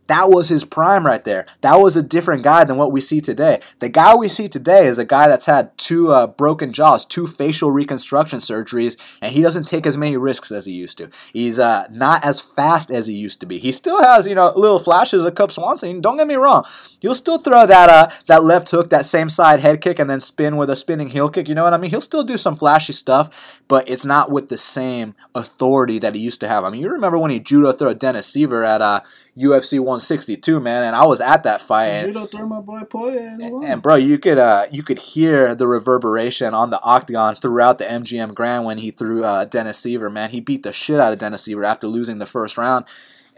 that 0.10 0.30
was 0.30 0.50
his 0.50 0.66
prime 0.66 1.06
right 1.06 1.24
there. 1.24 1.46
That 1.62 1.76
was 1.76 1.96
a 1.96 2.02
different 2.02 2.44
guy 2.44 2.64
than 2.64 2.78
what 2.78 2.92
we 2.92 3.00
see 3.00 3.22
today. 3.22 3.62
The 3.78 3.90
guy 3.90 4.16
we 4.16 4.28
see 4.28 4.50
today 4.50 4.88
is 4.88 4.98
a 4.98 5.06
guy 5.06 5.28
that's 5.28 5.46
had 5.46 5.78
two 5.78 6.12
uh, 6.12 6.26
broken 6.26 6.74
jaws, 6.74 7.06
two 7.06 7.28
facial 7.28 7.72
reconstruction 7.72 8.40
surgeries, 8.40 8.98
and 9.22 9.34
he 9.34 9.42
doesn't 9.42 9.68
take 9.68 9.86
as 9.86 9.98
many 9.98 10.18
risks 10.18 10.52
as 10.52 10.66
he 10.66 10.74
used 10.74 10.98
to. 10.98 11.10
He's 11.32 11.60
uh, 11.60 11.88
not 11.92 12.26
as 12.26 12.42
fast 12.42 12.90
as 12.90 13.06
he 13.06 13.14
used 13.14 13.40
to 13.42 13.46
be. 13.46 13.60
He 13.60 13.72
still 13.72 14.02
has, 14.02 14.26
you 14.26 14.34
know, 14.34 14.52
little 14.56 14.80
flashes 14.80 15.24
of 15.26 15.36
Cub 15.36 15.52
Swanson. 15.52 16.02
Don't 16.02 16.18
get 16.18 16.28
me 16.28 16.36
wrong. 16.36 16.66
He'll 17.00 17.16
still 17.16 17.38
throw 17.38 17.68
that 17.68 17.90
uh, 17.90 18.10
that 18.28 18.44
left 18.44 18.72
hook, 18.72 18.90
that 18.90 19.06
same 19.06 19.30
side 19.30 19.60
head 19.60 19.80
kick, 19.80 20.00
and 20.00 20.10
then 20.10 20.22
spin 20.22 20.58
with 20.58 20.72
a 20.72 20.76
spinning 20.76 21.10
heel 21.10 21.30
kick. 21.30 21.48
You 21.48 21.54
know 21.54 21.64
what 21.64 21.74
I 21.74 21.78
mean? 21.78 21.92
He'll 21.92 22.02
still 22.02 22.24
do 22.24 22.38
some 22.38 22.56
flashy 22.56 22.94
stuff, 22.94 23.62
but 23.68 23.88
it's 23.88 24.06
not 24.06 24.32
with 24.32 24.50
the 24.50 24.58
same 24.58 25.14
authority 25.36 26.00
that 26.00 26.16
he 26.16 26.22
used 26.22 26.40
to 26.40 26.48
have. 26.48 26.64
I 26.64 26.72
mean, 26.72 26.82
you 26.82 26.90
remember 26.90 27.20
when 27.20 27.32
he 27.32 27.40
judo 27.40 27.74
threw 27.74 27.94
Dennis 27.94 28.36
Siver 28.36 28.68
at 28.68 28.82
uh, 28.82 29.02
UFC 29.40 29.80
162, 29.80 30.60
man, 30.60 30.84
and 30.84 30.96
I 30.96 31.06
was 31.06 31.22
at 31.22 31.44
that 31.44 31.62
fight. 31.62 31.88
And, 31.88 32.50
my 32.50 32.62
boy 32.62 32.82
Poirier 32.90 33.38
and, 33.40 33.64
and, 33.64 33.82
bro, 33.82 33.96
you 33.96 34.20
could 34.20 34.38
uh, 34.38 34.66
you 34.72 34.84
could 34.84 35.00
hear 35.00 35.56
the 35.56 35.68
reverberation 35.68 36.54
on 36.54 36.70
the 36.70 36.82
octagon 36.82 37.36
throughout 37.36 37.78
the 37.78 37.86
MGM 37.86 38.34
Grand 38.34 38.66
when 38.66 38.80
he 38.80 38.92
threw 38.92 39.24
uh, 39.24 39.46
Dennis 39.46 39.80
Siver. 39.80 40.12
Man, 40.12 40.32
he 40.32 40.42
beat 40.42 40.64
the 40.64 40.74
shit 40.74 41.00
out 41.00 41.14
of 41.14 41.20
Dennis 41.20 41.48
Siver 41.48 41.66
after 41.66 41.88
losing 41.88 42.18
the 42.18 42.26
first 42.26 42.58
round. 42.58 42.86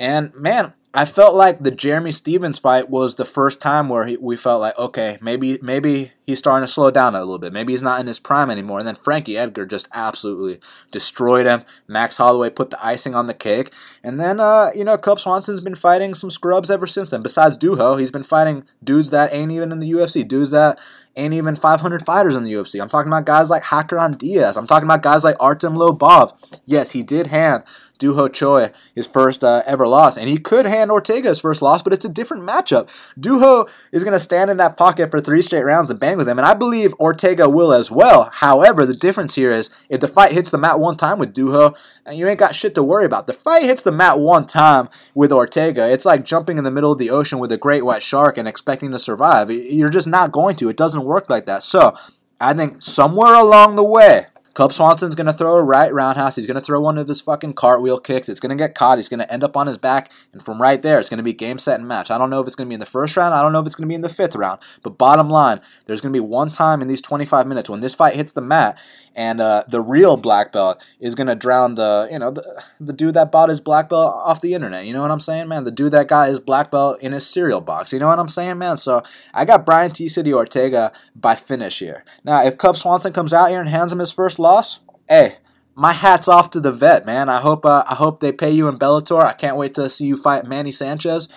And 0.02 0.34
man, 0.34 0.74
I 0.96 1.06
felt 1.06 1.36
like 1.36 1.60
the 1.60 1.70
Jeremy 1.70 2.12
Stephens 2.12 2.58
fight 2.58 2.90
was 2.90 3.16
the 3.16 3.24
first 3.24 3.62
time 3.62 3.88
where 3.88 4.08
he, 4.08 4.18
we 4.18 4.36
felt 4.36 4.60
like, 4.60 4.76
okay, 4.80 5.20
maybe 5.22 5.60
maybe 5.62 6.14
he's 6.26 6.40
starting 6.40 6.66
to 6.66 6.74
slow 6.74 6.90
down 6.90 7.14
a 7.14 7.20
little 7.20 7.38
bit. 7.38 7.54
Maybe 7.54 7.72
he's 7.72 7.84
not 7.84 8.00
in 8.00 8.08
his 8.08 8.20
prime 8.20 8.50
anymore. 8.50 8.80
And 8.80 8.88
then 8.88 8.96
Frankie 8.96 9.38
Edgar 9.38 9.68
just 9.68 9.88
absolutely 9.94 10.60
destroyed 10.90 11.46
him. 11.46 11.62
Max 11.88 12.18
Holloway 12.18 12.50
put 12.50 12.72
the 12.72 12.84
icing 12.84 13.14
on 13.14 13.28
the 13.28 13.36
cake. 13.36 13.72
And 14.04 14.20
then, 14.20 14.40
uh, 14.40 14.72
you 14.76 14.84
know, 14.84 14.98
Cub 14.98 15.20
Swanson's 15.20 15.62
been 15.62 15.76
fighting 15.76 16.16
some 16.16 16.32
scrubs 16.32 16.72
ever 16.72 16.88
since 16.88 17.12
then. 17.12 17.22
Besides 17.22 17.58
Doo 17.58 17.76
Ho, 17.76 17.98
he's 17.98 18.12
been 18.12 18.24
fighting 18.24 18.64
dudes 18.84 19.12
that 19.12 19.32
ain't 19.32 19.52
even 19.52 19.72
in 19.72 19.80
the 19.80 19.92
UFC, 19.92 20.28
dudes 20.28 20.50
that 20.50 20.80
ain't 21.16 21.34
even 21.34 21.56
500 21.56 22.06
fighters 22.06 22.36
in 22.36 22.44
the 22.44 22.54
UFC. 22.54 22.82
I'm 22.82 22.90
talking 22.90 23.10
about 23.10 23.26
guys 23.26 23.50
like 23.50 23.64
Hacran 23.64 24.18
Dias. 24.18 24.58
I'm 24.58 24.68
talking 24.68 24.88
about 24.88 25.04
guys 25.04 25.24
like 25.24 25.36
Artem 25.40 25.76
Lobov. 25.76 26.34
Yes, 26.66 26.92
he 26.92 27.04
did 27.04 27.28
hand 27.28 27.64
Doo 28.02 28.16
Ho 28.16 28.28
Choi 28.28 28.72
his 28.96 29.06
first 29.06 29.44
uh, 29.44 29.62
ever 29.68 29.86
loss, 29.86 30.18
and 30.18 30.28
he 30.28 30.40
could 30.40 30.66
hand 30.66 30.90
Ortega 30.90 31.30
his 31.30 31.40
first 31.40 31.62
loss, 31.62 31.84
but 31.84 31.94
it's 31.94 32.04
a 32.04 32.10
different 32.10 32.42
matchup. 32.42 32.90
Doo 33.18 33.40
Ho 33.40 33.70
is 33.92 34.04
going 34.04 34.14
to 34.14 34.20
stand 34.20 34.50
in 34.50 34.58
that 34.58 34.76
pocket 34.76 35.12
for 35.12 35.22
three 35.22 35.44
straight 35.44 35.64
rounds 35.64 35.92
and 35.92 36.00
bang 36.00 36.18
with 36.18 36.28
him, 36.28 36.40
and 36.40 36.46
I 36.48 36.56
believe 36.56 36.96
Ortega 36.96 37.48
will 37.48 37.72
as 37.72 37.92
well. 37.92 38.32
However, 38.34 38.88
the 38.88 38.96
difference 38.96 39.36
here 39.36 39.52
is 39.52 39.70
if 39.88 40.00
the 40.00 40.08
fight 40.08 40.32
hits 40.32 40.50
the 40.50 40.58
mat 40.58 40.80
one 40.80 40.98
time 40.98 41.20
with 41.20 41.32
Doo 41.32 41.52
Ho, 41.52 41.76
and 42.04 42.18
you 42.18 42.28
ain't 42.28 42.40
got 42.40 42.56
shit 42.56 42.74
to 42.74 42.84
worry 42.84 43.06
about. 43.06 43.28
The 43.28 43.34
fight 43.34 43.64
hits 43.64 43.84
the 43.84 43.92
mat 43.92 44.20
one 44.20 44.48
time 44.48 44.90
with 45.14 45.32
Ortega, 45.32 45.88
it's 45.88 46.06
like 46.06 46.26
jumping 46.26 46.58
in 46.58 46.64
the 46.64 46.72
middle 46.72 46.92
of 46.92 46.98
the 46.98 47.12
ocean 47.12 47.38
with 47.38 47.52
a 47.52 47.58
great 47.58 47.86
white 47.86 48.02
shark 48.02 48.36
and 48.36 48.48
expecting 48.48 48.90
to 48.92 49.00
survive. 49.00 49.52
You're 49.52 49.92
just 49.92 50.08
not 50.08 50.32
going 50.32 50.56
to. 50.56 50.70
It 50.70 50.78
doesn't 50.78 51.04
work 51.04 51.30
like 51.30 51.46
that. 51.46 51.62
So, 51.62 51.96
I 52.42 52.56
think 52.56 52.82
somewhere 52.82 53.36
along 53.36 53.76
the 53.76 53.84
way, 53.84 54.26
Cub 54.54 54.74
Swanson's 54.74 55.16
going 55.16 55.28
to 55.28 55.34
throw 55.34 55.56
a 55.56 55.64
right 55.64 55.94
roundhouse. 55.94 56.36
He's 56.36 56.46
going 56.46 56.56
to 56.56 56.62
throw 56.62 56.82
one 56.82 56.98
of 56.98 57.08
his 57.08 57.22
fucking 57.22 57.54
cartwheel 57.54 58.00
kicks. 58.00 58.28
It's 58.28 58.40
going 58.40 58.50
to 58.50 58.62
get 58.62 58.76
caught. 58.76 58.98
He's 58.98 59.08
going 59.08 59.20
to 59.20 59.32
end 59.32 59.44
up 59.44 59.56
on 59.56 59.68
his 59.68 59.78
back. 59.78 60.12
And 60.34 60.44
from 60.44 60.62
right 60.62 60.82
there, 60.82 61.00
it's 61.00 61.10
going 61.10 61.20
to 61.20 61.24
be 61.24 61.34
game, 61.34 61.58
set, 61.58 61.80
and 61.80 61.88
match. 61.88 62.12
I 62.12 62.18
don't 62.18 62.30
know 62.30 62.42
if 62.42 62.48
it's 62.48 62.56
going 62.56 62.68
to 62.68 62.70
be 62.70 62.74
in 62.74 62.80
the 62.82 62.86
first 62.86 63.16
round. 63.16 63.34
I 63.34 63.42
don't 63.42 63.54
know 63.54 63.60
if 63.60 63.66
it's 63.66 63.76
going 63.76 63.88
to 63.88 63.92
be 63.92 63.96
in 63.96 64.02
the 64.02 64.10
fifth 64.10 64.36
round. 64.36 64.60
But 64.84 64.98
bottom 64.98 65.30
line, 65.30 65.62
there's 65.86 66.02
going 66.02 66.12
to 66.12 66.18
be 66.18 66.26
one 66.26 66.52
time 66.52 66.82
in 66.82 66.88
these 66.88 67.02
25 67.02 67.48
minutes 67.48 67.70
when 67.70 67.80
this 67.80 67.96
fight 67.96 68.16
hits 68.16 68.34
the 68.34 68.42
mat 68.42 68.78
and 69.16 69.42
uh, 69.42 69.64
the 69.68 69.82
real 69.82 70.18
black 70.18 70.52
belt 70.52 70.84
is 71.00 71.16
going 71.16 71.28
to 71.28 71.36
drown 71.36 71.76
the, 71.76 72.08
you 72.12 72.20
know, 72.20 72.32
the, 72.32 72.64
the 72.80 72.94
dude 72.94 73.14
that 73.14 73.32
bought 73.32 73.50
his 73.50 73.60
black 73.60 73.90
belt 73.90 74.14
off 74.16 74.42
the 74.42 74.54
internet. 74.54 74.86
You 74.86 74.94
know 74.94 75.02
what 75.02 75.12
I'm 75.12 75.20
saying, 75.20 75.48
man? 75.48 75.64
The 75.64 75.72
dude 75.72 75.92
that 75.92 76.08
got 76.08 76.30
his 76.30 76.40
black 76.40 76.72
belt 76.72 77.02
in 77.02 77.12
his 77.12 77.28
cereal 77.28 77.62
box. 77.62 77.92
You 77.92 78.00
know 78.00 78.08
what 78.08 78.20
I'm 78.20 78.30
saying, 78.30 78.58
man? 78.58 78.78
So 78.78 79.04
I 79.34 79.46
got 79.46 79.66
Brian 79.66 79.92
T. 79.92 80.08
City 80.08 80.34
Ortega 80.34 80.92
by 81.16 81.36
finish 81.36 81.80
here. 81.80 82.04
Now, 82.24 82.44
if 82.46 82.58
Cub 82.58 82.78
Swanson 82.78 83.14
comes 83.14 83.34
out 83.34 83.50
here 83.50 83.60
and 83.60 83.70
hands 83.70 83.92
him 83.92 84.00
his 84.00 84.12
first 84.12 84.40
loss, 84.42 84.82
hey, 85.08 85.38
my 85.76 85.94
hat's 85.94 86.28
off 86.28 86.50
to 86.52 86.60
the 86.60 86.72
vet, 86.72 87.06
man. 87.06 87.30
I 87.30 87.40
hope 87.40 87.66
uh, 87.66 87.84
I 87.88 87.96
hope 87.96 88.20
they 88.20 88.32
pay 88.32 88.52
you 88.52 88.68
in 88.68 88.78
Bellator. 88.78 89.24
I 89.24 89.34
can't 89.34 89.58
wait 89.58 89.74
to 89.76 89.90
see 89.90 90.06
you 90.06 90.18
fight 90.18 90.46
Manny 90.46 90.72
Sanchez, 90.72 91.30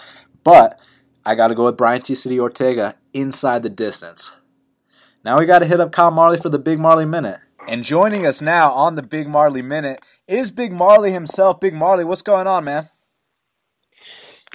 but 0.43 0.78
I 1.24 1.35
got 1.35 1.48
to 1.48 1.55
go 1.55 1.66
with 1.66 1.76
Brian 1.76 2.02
T. 2.02 2.14
City 2.14 2.39
Ortega 2.40 2.97
inside 3.12 3.62
the 3.62 3.70
distance. 3.70 4.35
Now 5.24 5.39
we 5.39 5.47
got 5.47 5.60
to 5.60 5.66
hit 5.66 5.81
up 5.81 5.93
Kyle 5.93 6.10
Marley 6.10 6.39
for 6.39 6.48
the 6.51 6.59
Big 6.59 6.78
Marley 6.78 7.06
Minute. 7.06 7.40
And 7.66 7.82
joining 7.82 8.26
us 8.26 8.43
now 8.43 8.70
on 8.72 8.94
the 8.94 9.02
Big 9.02 9.26
Marley 9.26 9.62
Minute 9.62 10.01
is 10.28 10.51
Big 10.51 10.70
Marley 10.70 11.12
himself. 11.12 11.60
Big 11.60 11.72
Marley, 11.72 12.05
what's 12.05 12.20
going 12.20 12.47
on, 12.47 12.64
man? 12.64 12.90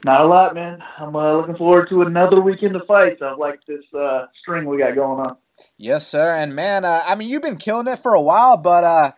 Not 0.05 0.21
a 0.21 0.27
lot, 0.27 0.55
man. 0.55 0.81
I'm 0.97 1.15
uh, 1.15 1.35
looking 1.35 1.57
forward 1.57 1.89
to 1.89 2.03
another 2.03 2.39
weekend 2.39 2.75
of 2.75 2.85
fights. 2.87 3.21
I 3.21 3.33
like 3.33 3.59
this 3.67 3.83
uh, 3.93 4.27
string 4.41 4.65
we 4.65 4.77
got 4.77 4.95
going 4.95 5.19
on. 5.19 5.35
Yes, 5.77 6.07
sir. 6.07 6.35
And 6.35 6.55
man, 6.55 6.85
uh, 6.85 7.03
I 7.05 7.15
mean, 7.15 7.29
you've 7.29 7.41
been 7.41 7.57
killing 7.57 7.87
it 7.87 7.99
for 7.99 8.13
a 8.13 8.21
while, 8.21 8.55
but 8.55 8.83
uh, 8.85 9.11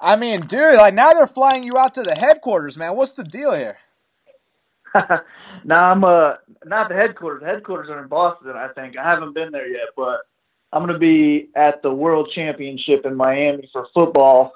I 0.00 0.16
mean, 0.16 0.46
dude, 0.46 0.76
like 0.76 0.94
now 0.94 1.12
they're 1.12 1.26
flying 1.26 1.64
you 1.64 1.76
out 1.76 1.94
to 1.94 2.02
the 2.02 2.14
headquarters, 2.14 2.78
man. 2.78 2.96
What's 2.96 3.12
the 3.12 3.24
deal 3.24 3.52
here? 3.52 3.78
now 5.64 5.90
I'm 5.90 6.04
uh 6.04 6.34
not 6.64 6.88
the 6.88 6.94
headquarters. 6.94 7.40
The 7.40 7.46
headquarters 7.46 7.90
are 7.90 8.02
in 8.02 8.08
Boston, 8.08 8.52
I 8.56 8.68
think. 8.68 8.96
I 8.96 9.10
haven't 9.10 9.34
been 9.34 9.52
there 9.52 9.68
yet, 9.68 9.88
but 9.96 10.20
I'm 10.72 10.86
gonna 10.86 10.98
be 10.98 11.50
at 11.54 11.82
the 11.82 11.92
World 11.92 12.30
Championship 12.34 13.04
in 13.04 13.14
Miami 13.14 13.68
for 13.72 13.86
football. 13.92 14.52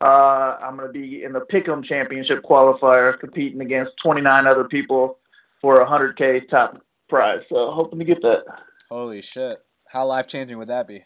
Uh, 0.00 0.56
I'm 0.62 0.76
gonna 0.76 0.92
be 0.92 1.24
in 1.24 1.32
the 1.32 1.40
Pick'em 1.40 1.84
Championship 1.84 2.42
qualifier, 2.42 3.18
competing 3.18 3.60
against 3.60 3.92
29 4.02 4.46
other 4.46 4.64
people 4.64 5.18
for 5.60 5.80
a 5.80 5.86
100k 5.86 6.48
top 6.48 6.80
prize. 7.08 7.40
So 7.48 7.72
hoping 7.72 7.98
to 7.98 8.04
get 8.04 8.22
that. 8.22 8.44
Holy 8.88 9.20
shit! 9.20 9.58
How 9.88 10.06
life 10.06 10.28
changing 10.28 10.58
would 10.58 10.68
that 10.68 10.86
be? 10.86 11.04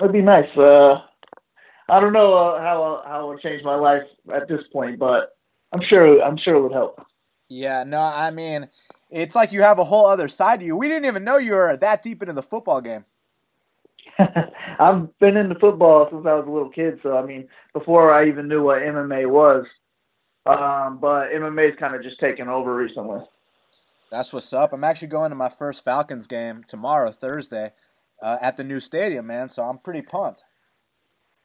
It'd 0.00 0.12
be 0.12 0.22
nice. 0.22 0.48
Uh, 0.56 1.02
I 1.88 2.00
don't 2.00 2.14
know 2.14 2.34
uh, 2.34 2.60
how 2.60 3.02
how 3.06 3.24
it 3.24 3.34
would 3.34 3.40
change 3.42 3.62
my 3.62 3.74
life 3.74 4.04
at 4.34 4.48
this 4.48 4.62
point, 4.72 4.98
but 4.98 5.36
I'm 5.72 5.82
sure 5.82 6.22
I'm 6.22 6.38
sure 6.38 6.56
it 6.56 6.62
would 6.62 6.72
help. 6.72 7.04
Yeah, 7.48 7.84
no, 7.84 8.00
I 8.00 8.30
mean, 8.30 8.70
it's 9.10 9.34
like 9.34 9.52
you 9.52 9.60
have 9.60 9.78
a 9.78 9.84
whole 9.84 10.06
other 10.06 10.28
side 10.28 10.60
to 10.60 10.66
you. 10.66 10.74
We 10.74 10.88
didn't 10.88 11.04
even 11.04 11.24
know 11.24 11.36
you 11.36 11.52
were 11.52 11.76
that 11.76 12.00
deep 12.00 12.22
into 12.22 12.32
the 12.32 12.42
football 12.42 12.80
game. 12.80 13.04
I've 14.78 15.18
been 15.18 15.36
into 15.36 15.54
football 15.58 16.08
since 16.10 16.26
I 16.26 16.34
was 16.34 16.46
a 16.46 16.50
little 16.50 16.70
kid, 16.70 17.00
so 17.02 17.16
I 17.16 17.24
mean, 17.24 17.48
before 17.72 18.12
I 18.12 18.28
even 18.28 18.48
knew 18.48 18.62
what 18.62 18.82
MMA 18.82 19.28
was. 19.28 19.64
Um, 20.44 20.98
but 21.00 21.30
MMA's 21.30 21.78
kind 21.78 21.94
of 21.94 22.02
just 22.02 22.18
taken 22.18 22.48
over 22.48 22.74
recently. 22.74 23.20
That's 24.10 24.32
what's 24.32 24.52
up. 24.52 24.72
I'm 24.72 24.84
actually 24.84 25.08
going 25.08 25.30
to 25.30 25.36
my 25.36 25.48
first 25.48 25.84
Falcons 25.84 26.26
game 26.26 26.64
tomorrow, 26.66 27.12
Thursday, 27.12 27.72
uh, 28.22 28.38
at 28.40 28.56
the 28.56 28.64
new 28.64 28.80
stadium, 28.80 29.26
man. 29.28 29.50
So 29.50 29.62
I'm 29.62 29.78
pretty 29.78 30.02
pumped. 30.02 30.44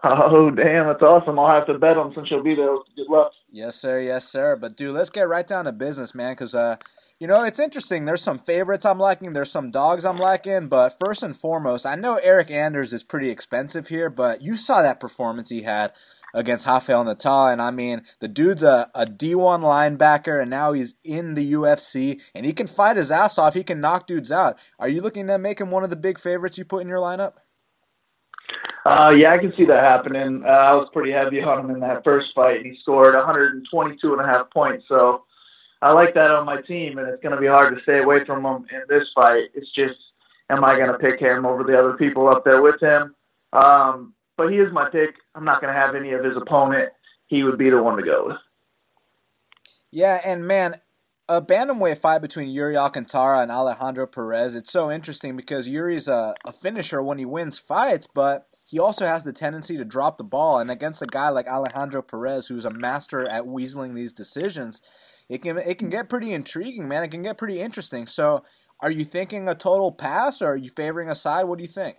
Oh 0.03 0.51
damn, 0.51 0.85
that's 0.85 1.01
awesome! 1.01 1.39
I'll 1.39 1.49
have 1.49 1.65
to 1.67 1.79
bet 1.79 1.95
them 1.95 2.11
since 2.13 2.29
you'll 2.29 2.43
be 2.43 2.53
there. 2.53 2.75
Good 2.95 3.09
luck. 3.09 3.31
Yes, 3.51 3.75
sir. 3.77 3.99
Yes, 3.99 4.27
sir. 4.27 4.55
But 4.55 4.77
dude, 4.77 4.93
let's 4.93 5.09
get 5.09 5.27
right 5.27 5.47
down 5.47 5.65
to 5.65 5.71
business, 5.71 6.13
man. 6.13 6.33
Because 6.33 6.53
uh, 6.53 6.75
you 7.19 7.25
know, 7.25 7.43
it's 7.43 7.59
interesting. 7.59 8.05
There's 8.05 8.21
some 8.21 8.37
favorites 8.37 8.85
I'm 8.85 8.99
liking. 8.99 9.33
There's 9.33 9.51
some 9.51 9.71
dogs 9.71 10.05
I'm 10.05 10.19
liking. 10.19 10.67
But 10.67 10.97
first 10.99 11.23
and 11.23 11.35
foremost, 11.35 11.85
I 11.85 11.95
know 11.95 12.19
Eryk 12.23 12.51
Anders 12.51 12.93
is 12.93 13.03
pretty 13.03 13.29
expensive 13.29 13.87
here, 13.87 14.09
but 14.09 14.41
you 14.41 14.55
saw 14.55 14.83
that 14.83 14.99
performance 14.99 15.49
he 15.49 15.63
had 15.63 15.93
against 16.33 16.67
Rafael 16.67 17.03
Natal. 17.03 17.47
And 17.47 17.59
I 17.61 17.71
mean, 17.71 18.03
the 18.19 18.27
dude's 18.27 18.61
a, 18.61 18.91
a 18.93 19.07
D1 19.07 19.61
linebacker, 19.61 20.39
and 20.39 20.51
now 20.51 20.73
he's 20.73 20.93
in 21.03 21.33
the 21.33 21.53
UFC, 21.53 22.21
and 22.35 22.45
he 22.45 22.53
can 22.53 22.67
fight 22.67 22.97
his 22.97 23.09
ass 23.09 23.39
off. 23.39 23.55
He 23.55 23.63
can 23.63 23.81
knock 23.81 24.05
dudes 24.05 24.31
out. 24.31 24.59
Are 24.77 24.89
you 24.89 25.01
looking 25.01 25.25
to 25.27 25.39
make 25.39 25.59
him 25.59 25.71
one 25.71 25.83
of 25.83 25.89
the 25.89 25.95
big 25.95 26.19
favorites 26.19 26.57
you 26.57 26.65
put 26.65 26.83
in 26.83 26.87
your 26.87 26.99
lineup? 26.99 27.33
Uh, 28.85 29.13
yeah, 29.17 29.33
I 29.33 29.37
can 29.37 29.53
see 29.57 29.65
that 29.65 29.83
happening. 29.83 30.43
Uh, 30.45 30.49
I 30.49 30.73
was 30.75 30.87
pretty 30.93 31.11
heavy 31.11 31.41
on 31.41 31.65
him 31.65 31.71
in 31.71 31.81
that 31.81 32.03
first 32.05 32.27
fight. 32.33 32.63
He 32.63 32.77
scored 32.81 33.15
122 33.15 34.13
and 34.13 34.21
a 34.21 34.25
half 34.25 34.49
points, 34.51 34.85
so 34.87 35.23
I 35.81 35.93
like 35.93 36.13
that 36.15 36.33
on 36.33 36.45
my 36.45 36.61
team, 36.61 36.97
and 36.97 37.07
it's 37.07 37.21
going 37.21 37.35
to 37.35 37.41
be 37.41 37.47
hard 37.47 37.75
to 37.75 37.81
stay 37.83 37.99
away 38.01 38.25
from 38.25 38.45
him 38.45 38.65
in 38.71 38.81
this 38.89 39.07
fight. 39.13 39.49
It's 39.53 39.71
just, 39.73 39.97
am 40.49 40.63
I 40.63 40.75
going 40.75 40.91
to 40.91 40.97
pick 40.97 41.19
him 41.19 41.45
over 41.45 41.63
the 41.63 41.77
other 41.77 41.93
people 41.93 42.27
up 42.29 42.43
there 42.43 42.61
with 42.61 42.81
him? 42.81 43.13
Um, 43.53 44.13
but 44.37 44.51
he 44.51 44.57
is 44.57 44.71
my 44.73 44.89
pick. 44.89 45.15
I'm 45.35 45.45
not 45.45 45.61
going 45.61 45.73
to 45.73 45.79
have 45.79 45.95
any 45.95 46.13
of 46.13 46.23
his 46.23 46.35
opponent. 46.35 46.89
He 47.27 47.43
would 47.43 47.57
be 47.57 47.69
the 47.69 47.81
one 47.81 47.97
to 47.97 48.03
go 48.03 48.27
with. 48.27 48.37
Yeah, 49.91 50.19
and 50.25 50.47
man, 50.47 50.81
a 51.29 51.41
bantamweight 51.41 51.97
fight 51.99 52.21
between 52.21 52.49
Yuri 52.49 52.77
Alcantara 52.77 53.39
and 53.41 53.51
Alejandro 53.51 54.07
Perez. 54.07 54.55
It's 54.55 54.71
so 54.71 54.89
interesting 54.89 55.35
because 55.35 55.67
Yuri's 55.67 56.07
a, 56.07 56.35
a 56.45 56.53
finisher 56.53 57.03
when 57.03 57.17
he 57.17 57.25
wins 57.25 57.59
fights, 57.59 58.07
but 58.07 58.47
he 58.63 58.79
also 58.79 59.05
has 59.05 59.23
the 59.23 59.33
tendency 59.33 59.77
to 59.77 59.85
drop 59.85 60.17
the 60.17 60.23
ball. 60.23 60.59
And 60.59 60.71
against 60.71 61.01
a 61.01 61.07
guy 61.07 61.29
like 61.29 61.47
Alejandro 61.47 62.01
Perez, 62.01 62.47
who's 62.47 62.65
a 62.65 62.69
master 62.69 63.27
at 63.27 63.43
weaseling 63.43 63.93
these 63.93 64.13
decisions, 64.13 64.81
it 65.29 65.41
can 65.41 65.57
it 65.57 65.77
can 65.77 65.89
get 65.89 66.09
pretty 66.09 66.33
intriguing, 66.33 66.87
man. 66.87 67.03
It 67.03 67.09
can 67.09 67.23
get 67.23 67.37
pretty 67.37 67.59
interesting. 67.59 68.07
So, 68.07 68.43
are 68.81 68.91
you 68.91 69.03
thinking 69.03 69.49
a 69.49 69.55
total 69.55 69.91
pass, 69.91 70.41
or 70.41 70.53
are 70.53 70.57
you 70.57 70.69
favoring 70.69 71.09
a 71.09 71.15
side? 71.15 71.45
What 71.45 71.57
do 71.57 71.63
you 71.63 71.69
think? 71.69 71.97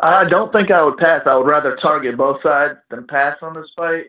I 0.00 0.24
don't 0.24 0.52
think 0.52 0.70
I 0.70 0.82
would 0.84 0.98
pass. 0.98 1.22
I 1.26 1.36
would 1.36 1.46
rather 1.46 1.76
target 1.76 2.16
both 2.16 2.42
sides 2.42 2.78
than 2.90 3.06
pass 3.06 3.36
on 3.42 3.54
this 3.54 3.70
fight. 3.74 4.06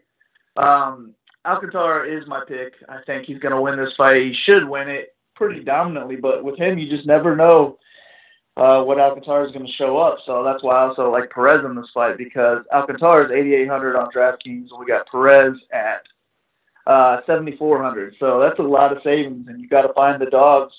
Um, 0.56 1.16
Alcantara 1.46 2.08
is 2.08 2.28
my 2.28 2.44
pick. 2.48 2.74
I 2.90 3.00
think 3.06 3.26
he's 3.26 3.40
going 3.40 3.56
to 3.56 3.62
win 3.62 3.78
this 3.78 3.94
fight. 3.98 4.22
He 4.22 4.36
should 4.46 4.68
win 4.68 4.90
it 4.90 5.16
pretty 5.36 5.64
dominantly, 5.64 6.18
but 6.18 6.44
with 6.44 6.60
him, 6.60 6.78
you 6.78 6.90
just 6.90 7.08
never 7.08 7.36
know 7.36 7.78
uh, 8.58 8.84
what 8.84 9.00
Alcantara 9.00 9.46
is 9.46 9.54
going 9.54 9.66
to 9.66 9.72
show 9.74 9.98
up. 9.98 10.18
So 10.26 10.44
that's 10.44 10.62
why 10.62 10.76
I 10.76 10.88
also 10.88 11.12
like 11.12 11.30
Perez 11.30 11.64
in 11.64 11.76
this 11.76 11.90
fight 11.94 12.18
because 12.18 12.64
Alcantara 12.74 13.26
is 13.26 13.32
8,800 13.32 13.96
on 13.96 14.12
DraftKings, 14.12 14.68
and 14.70 14.80
we 14.80 14.86
got 14.86 15.08
Perez 15.10 15.54
at 15.72 16.02
uh, 16.88 17.20
7,400. 17.28 18.16
So 18.18 18.40
that's 18.40 18.58
a 18.60 18.64
lot 18.64 18.96
of 18.96 19.04
savings, 19.04 19.48
and 19.48 19.60
you 19.60 19.68
got 19.68 19.82
to 19.82 19.94
find 19.94 20.22
the 20.22 20.28
dogs. 20.28 20.74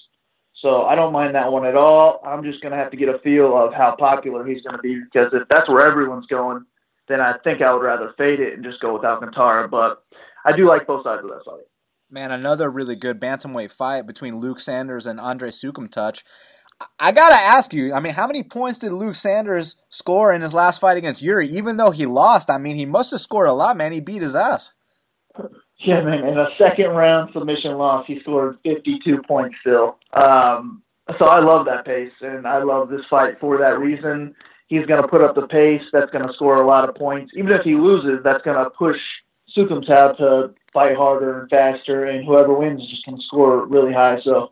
So 0.62 0.85
I 0.85 0.94
don't 0.94 1.12
mind 1.12 1.35
that 1.35 1.52
one 1.52 1.66
at 1.66 1.76
all. 1.76 2.20
I'm 2.26 2.43
just 2.43 2.62
going 2.62 2.72
to 2.72 2.78
have 2.78 2.90
to 2.90 2.97
get 2.97 3.10
a 3.10 3.18
feel 3.18 3.56
of 3.56 3.74
how 3.74 3.94
popular 3.94 4.44
he's 4.44 4.62
going 4.62 4.76
to 4.76 4.82
be 4.82 5.01
because 5.01 5.32
if 5.32 5.47
that's 5.48 5.68
where 5.68 5.86
everyone's 5.86 6.26
going, 6.26 6.64
then 7.09 7.20
I 7.20 7.35
think 7.44 7.62
I 7.62 7.72
would 7.72 7.82
rather 7.82 8.12
fade 8.18 8.40
it 8.40 8.55
and 8.55 8.64
just 8.64 8.80
go 8.80 8.94
with 8.94 9.05
Alcantara. 9.05 9.68
But 9.68 10.02
I 10.44 10.52
do 10.52 10.66
like 10.66 10.86
both 10.86 11.05
sides 11.05 11.22
of 11.22 11.30
that 11.30 11.44
fight. 11.44 11.64
Man, 12.10 12.32
another 12.32 12.70
really 12.70 12.97
good 12.97 13.20
bantamweight 13.20 13.70
fight 13.70 14.06
between 14.06 14.39
Luke 14.39 14.60
Sanders 14.60 15.06
and 15.06 15.20
Andre 15.20 15.51
Soukhamthath. 15.51 16.24
I 16.98 17.12
gotta 17.12 17.35
ask 17.35 17.72
you. 17.72 17.93
I 17.93 18.01
mean, 18.01 18.14
how 18.14 18.26
many 18.26 18.43
points 18.43 18.78
did 18.78 18.93
Luke 18.93 19.14
Sanders 19.14 19.76
score 19.90 20.32
in 20.32 20.43
his 20.43 20.55
last 20.55 20.80
fight 20.80 20.97
against 20.97 21.22
Yuri? 21.22 21.48
Even 21.51 21.76
though 21.76 21.90
he 21.90 22.06
lost, 22.06 22.51
I 22.51 22.56
mean, 22.56 22.76
he 22.76 22.86
must 22.86 23.10
have 23.10 23.20
scored 23.20 23.48
a 23.48 23.52
lot, 23.52 23.76
man. 23.76 23.93
He 23.93 24.01
beat 24.01 24.22
his 24.22 24.35
ass. 24.35 24.72
Yeah, 25.81 26.01
man. 26.01 26.27
In 26.27 26.39
a 26.39 26.49
second 26.59 26.91
round 26.91 27.33
submission 27.33 27.77
loss, 27.77 28.07
he 28.07 28.21
scored 28.21 28.59
52 28.65 29.23
points 29.23 29.57
still. 29.61 29.99
Um, 30.13 30.83
so 31.19 31.27
I 31.27 31.39
love 31.39 31.67
that 31.67 31.85
pace, 31.85 32.13
and 32.21 32.47
I 32.47 32.63
love 32.63 32.91
this 32.91 33.07
fight 33.09 33.39
for 33.41 33.57
that 33.59 33.79
reason. 33.79 34.35
He's 34.67 34.85
going 34.87 35.01
to 35.01 35.09
put 35.09 35.23
up 35.23 35.35
the 35.35 35.47
pace. 35.47 35.83
That's 35.93 36.11
going 36.11 36.27
to 36.27 36.35
score 36.35 36.61
a 36.61 36.67
lot 36.67 36.89
of 36.89 36.95
points. 36.95 37.33
Even 37.37 37.53
if 37.53 37.63
he 37.63 37.75
loses, 37.75 38.23
that's 38.23 38.45
going 38.45 38.63
to 38.63 38.71
push 38.71 38.99
Soukhamthath 39.57 40.19
to 40.19 40.55
fight 40.73 40.97
harder 40.97 41.41
and 41.41 41.51
faster, 41.51 42.07
and 42.07 42.27
whoever 42.27 42.53
wins 42.53 42.83
is 42.83 42.91
just 42.91 43.07
going 43.07 43.17
to 43.17 43.25
score 43.25 43.65
really 43.67 43.93
high. 43.93 44.21
So, 44.23 44.51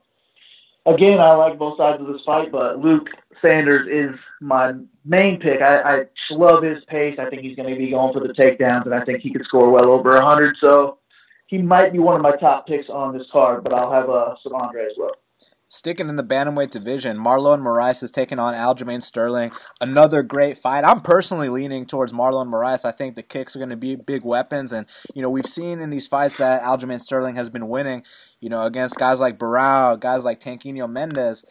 again, 0.87 1.19
I 1.19 1.35
like 1.35 1.59
both 1.59 1.77
sides 1.77 2.01
of 2.01 2.07
this 2.07 2.23
fight, 2.25 2.51
but 2.51 2.79
Luke 2.79 3.09
Sanders 3.43 3.87
is 3.89 4.19
my 4.41 4.75
main 5.05 5.39
pick. 5.39 5.61
I, 5.61 5.81
I 5.81 6.05
love 6.31 6.63
his 6.63 6.83
pace. 6.85 7.19
I 7.19 7.29
think 7.29 7.43
he's 7.43 7.57
going 7.57 7.69
to 7.69 7.77
be 7.79 7.91
going 7.91 8.15
for 8.15 8.21
the 8.21 8.33
takedowns, 8.33 8.87
and 8.87 8.95
I 8.95 9.05
think 9.05 9.21
he 9.21 9.31
could 9.31 9.45
score 9.45 9.71
well 9.71 9.91
over 9.91 10.11
100. 10.13 10.57
So, 10.61 10.99
he 11.47 11.59
might 11.59 11.93
be 11.93 11.99
one 11.99 12.17
of 12.17 12.23
my 12.23 12.37
top 12.37 12.67
picks 12.67 12.89
on 12.89 13.17
this 13.17 13.27
card, 13.33 13.63
but 13.63 13.73
I'll 13.73 13.93
have 13.93 14.11
uh, 14.11 14.35
some 14.43 14.55
Andre 14.55 14.85
as 14.85 14.93
well. 14.99 15.13
Sticking 15.69 16.09
in 16.09 16.15
the 16.15 16.23
bantamweight 16.23 16.71
division, 16.71 17.17
Marlon 17.17 17.61
Moraes 17.61 18.01
is 18.01 18.13
taking 18.13 18.39
on 18.39 18.55
Aljamain 18.55 19.03
Sterling. 19.03 19.51
Another 19.81 20.23
great 20.23 20.57
fight. 20.57 20.85
I'm 20.85 21.01
personally 21.01 21.49
leaning 21.49 21.87
towards 21.87 22.13
Marlon 22.13 22.49
Moraes. 22.49 22.85
I 22.85 22.93
think 22.93 23.17
the 23.17 23.23
kicks 23.25 23.57
are 23.57 23.59
going 23.59 23.71
to 23.71 23.77
be 23.77 23.97
big 23.97 24.25
weapons, 24.25 24.73
and 24.73 24.87
you 25.13 25.23
know 25.23 25.29
we've 25.29 25.47
seen 25.47 25.81
in 25.81 25.91
these 25.91 26.07
fights 26.07 26.37
that 26.37 26.63
Aljamain 26.63 27.01
Sterling 27.01 27.35
has 27.35 27.51
been 27.51 27.69
winning. 27.69 28.05
You 28.39 28.49
know 28.49 28.65
against 28.65 28.95
guys 28.95 29.19
like 29.19 29.39
Barao, 29.39 29.99
guys 29.99 30.25
like 30.25 30.39
Tanquinho 30.39 30.89
Mendes. 30.89 31.43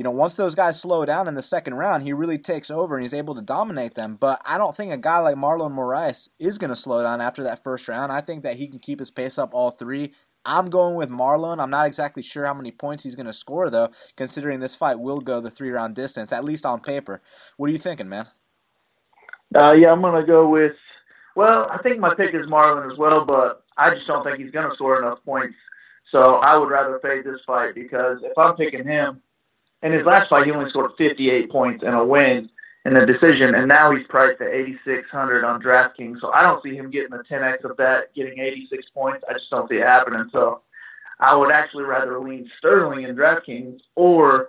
You 0.00 0.04
know 0.04 0.10
once 0.12 0.34
those 0.34 0.54
guys 0.54 0.80
slow 0.80 1.04
down 1.04 1.28
in 1.28 1.34
the 1.34 1.42
second 1.42 1.74
round, 1.74 2.04
he 2.04 2.14
really 2.14 2.38
takes 2.38 2.70
over 2.70 2.96
and 2.96 3.04
he's 3.04 3.12
able 3.12 3.34
to 3.34 3.42
dominate 3.42 3.96
them. 3.96 4.16
But 4.18 4.40
I 4.46 4.56
don't 4.56 4.74
think 4.74 4.90
a 4.90 4.96
guy 4.96 5.18
like 5.18 5.36
Marlon 5.36 5.74
Moraes 5.74 6.30
is 6.38 6.56
going 6.56 6.70
to 6.70 6.74
slow 6.74 7.02
down 7.02 7.20
after 7.20 7.42
that 7.42 7.62
first 7.62 7.86
round. 7.86 8.10
I 8.10 8.22
think 8.22 8.42
that 8.42 8.56
he 8.56 8.66
can 8.66 8.78
keep 8.78 8.98
his 8.98 9.10
pace 9.10 9.36
up 9.36 9.50
all 9.52 9.70
three. 9.70 10.14
I'm 10.42 10.70
going 10.70 10.94
with 10.94 11.10
Marlon. 11.10 11.62
I'm 11.62 11.68
not 11.68 11.86
exactly 11.86 12.22
sure 12.22 12.46
how 12.46 12.54
many 12.54 12.70
points 12.70 13.02
he's 13.02 13.14
going 13.14 13.26
to 13.26 13.32
score, 13.34 13.68
though, 13.68 13.90
considering 14.16 14.60
this 14.60 14.74
fight 14.74 14.98
will 14.98 15.20
go 15.20 15.38
the 15.38 15.50
three 15.50 15.68
round 15.68 15.96
distance, 15.96 16.32
at 16.32 16.46
least 16.46 16.64
on 16.64 16.80
paper. 16.80 17.20
What 17.58 17.68
are 17.68 17.74
you 17.74 17.78
thinking, 17.78 18.08
man? 18.08 18.28
Uh, 19.54 19.74
yeah, 19.74 19.92
I'm 19.92 20.00
going 20.00 20.18
to 20.18 20.26
go 20.26 20.48
with. 20.48 20.76
Well, 21.36 21.68
I 21.70 21.76
think 21.82 21.98
my 21.98 22.14
pick 22.14 22.34
is 22.34 22.46
Marlon 22.46 22.90
as 22.90 22.96
well, 22.96 23.26
but 23.26 23.64
I 23.76 23.92
just 23.92 24.06
don't 24.06 24.24
think 24.24 24.38
he's 24.38 24.50
going 24.50 24.66
to 24.66 24.74
score 24.76 24.98
enough 24.98 25.18
points. 25.26 25.56
So 26.10 26.36
I 26.36 26.56
would 26.56 26.70
rather 26.70 26.98
fade 27.02 27.24
this 27.24 27.40
fight 27.46 27.74
because 27.74 28.20
if 28.22 28.32
I'm 28.38 28.56
picking 28.56 28.86
him, 28.86 29.20
in 29.82 29.92
his 29.92 30.02
last 30.02 30.28
fight, 30.28 30.46
he 30.46 30.52
only 30.52 30.70
scored 30.70 30.92
58 30.98 31.50
points 31.50 31.82
and 31.84 31.94
a 31.94 32.04
win 32.04 32.50
in 32.84 32.94
the 32.94 33.04
decision, 33.04 33.54
and 33.54 33.68
now 33.68 33.94
he's 33.94 34.06
priced 34.06 34.40
at 34.40 34.48
8,600 34.48 35.44
on 35.44 35.62
DraftKings. 35.62 36.20
So 36.20 36.32
I 36.32 36.42
don't 36.42 36.62
see 36.62 36.74
him 36.74 36.90
getting 36.90 37.10
the 37.10 37.22
10x 37.30 37.64
of 37.64 37.76
that, 37.76 38.14
getting 38.14 38.38
86 38.38 38.84
points. 38.94 39.24
I 39.28 39.34
just 39.34 39.50
don't 39.50 39.68
see 39.68 39.76
it 39.76 39.86
happening. 39.86 40.28
So 40.32 40.62
I 41.18 41.36
would 41.36 41.52
actually 41.52 41.84
rather 41.84 42.18
lean 42.18 42.50
Sterling 42.58 43.04
in 43.04 43.14
DraftKings 43.14 43.78
or 43.96 44.48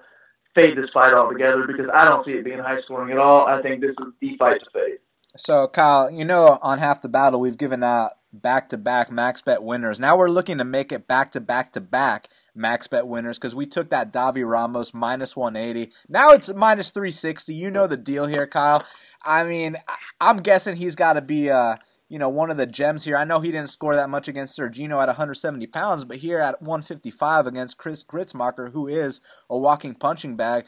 fade 0.55 0.77
this 0.77 0.89
fight 0.93 1.13
altogether 1.13 1.65
because 1.67 1.89
I 1.93 2.07
don't 2.07 2.25
see 2.25 2.31
it 2.31 2.45
being 2.45 2.59
high 2.59 2.81
scoring 2.81 3.11
at 3.11 3.17
all. 3.17 3.47
I 3.47 3.61
think 3.61 3.81
this 3.81 3.91
is 3.91 4.13
the 4.19 4.37
fight 4.37 4.59
to 4.59 4.69
fade. 4.73 4.99
So 5.37 5.67
Kyle, 5.67 6.11
you 6.11 6.25
know, 6.25 6.59
on 6.61 6.79
half 6.79 7.01
the 7.01 7.09
battle, 7.09 7.39
we've 7.39 7.57
given 7.57 7.83
out 7.83 8.13
back 8.33 8.69
to 8.69 8.77
back 8.77 9.11
max 9.11 9.41
bet 9.41 9.63
winners. 9.63 9.99
Now 9.99 10.17
we're 10.17 10.29
looking 10.29 10.57
to 10.57 10.65
make 10.65 10.91
it 10.91 11.07
back 11.07 11.31
to 11.31 11.41
back 11.41 11.71
to 11.73 11.81
back 11.81 12.27
max 12.53 12.87
bet 12.87 13.07
winners 13.07 13.37
because 13.37 13.55
we 13.55 13.65
took 13.65 13.89
that 13.89 14.11
Davi 14.11 14.47
Ramos 14.47 14.93
minus 14.93 15.35
180. 15.35 15.91
Now 16.09 16.31
it's 16.31 16.53
minus 16.53 16.91
360. 16.91 17.53
You 17.53 17.71
know 17.71 17.87
the 17.87 17.97
deal 17.97 18.25
here, 18.25 18.47
Kyle. 18.47 18.83
I 19.25 19.43
mean, 19.43 19.77
I'm 20.19 20.37
guessing 20.37 20.75
he's 20.75 20.95
got 20.95 21.13
to 21.13 21.21
be, 21.21 21.49
uh, 21.49 21.77
you 22.09 22.19
know, 22.19 22.29
one 22.29 22.51
of 22.51 22.57
the 22.57 22.65
gems 22.65 23.05
here. 23.05 23.15
I 23.15 23.23
know 23.23 23.39
he 23.39 23.51
didn't 23.51 23.69
score 23.69 23.95
that 23.95 24.09
much 24.09 24.27
against 24.27 24.57
Sergino 24.57 25.01
at 25.01 25.07
170 25.07 25.65
pounds, 25.67 26.03
but 26.03 26.17
here 26.17 26.39
at 26.39 26.61
155 26.61 27.47
against 27.47 27.77
Chris 27.77 28.03
Gruetzemacher, 28.03 28.73
who 28.73 28.87
is 28.87 29.21
a 29.49 29.57
walking 29.57 29.95
punching 29.95 30.35
bag, 30.35 30.65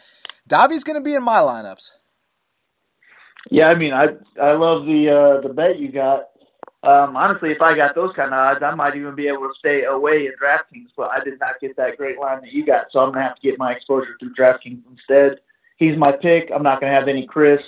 Davi's 0.50 0.84
going 0.84 0.98
to 0.98 1.02
be 1.02 1.16
in 1.16 1.24
my 1.24 1.40
lineups. 1.40 1.92
Yeah, 3.52 3.68
I 3.68 3.76
mean, 3.76 3.94
I 3.94 4.06
I 4.42 4.54
love 4.54 4.86
the 4.86 5.10
uh, 5.10 5.46
the 5.46 5.54
bet 5.54 5.78
you 5.78 5.92
got 5.92 6.30
um, 6.84 7.16
honestly, 7.16 7.52
if 7.52 7.62
I 7.62 7.76
got 7.76 7.96
those 7.96 8.14
kind 8.16 8.34
of 8.34 8.40
odds, 8.40 8.64
I 8.64 8.76
might 8.76 8.96
even 8.96 9.16
be 9.16 9.28
able 9.28 9.48
to 9.48 9.54
stay 9.58 9.84
away 9.84 10.28
in 10.28 10.34
DraftKings. 10.34 10.90
But 10.96 11.12
I 11.12 11.24
did 11.24 11.40
not 11.40 11.60
get 11.62 11.76
that 11.78 11.98
great 11.98 12.20
line 12.20 12.42
that 12.42 12.52
you 12.52 12.66
got, 12.66 12.88
so 12.92 13.00
I'm 13.00 13.12
gonna 13.12 13.24
have 13.24 13.36
to 13.36 13.42
get 13.42 13.58
my 13.58 13.72
exposure 13.72 14.16
through 14.20 14.34
DraftKings 14.36 14.82
instead. 14.92 15.40
He's 15.78 15.98
my 15.98 16.12
pick. 16.12 16.52
I'm 16.54 16.64
not 16.64 16.82
gonna 16.82 16.94
have 16.94 17.08
any 17.08 17.26
Chris. 17.26 17.62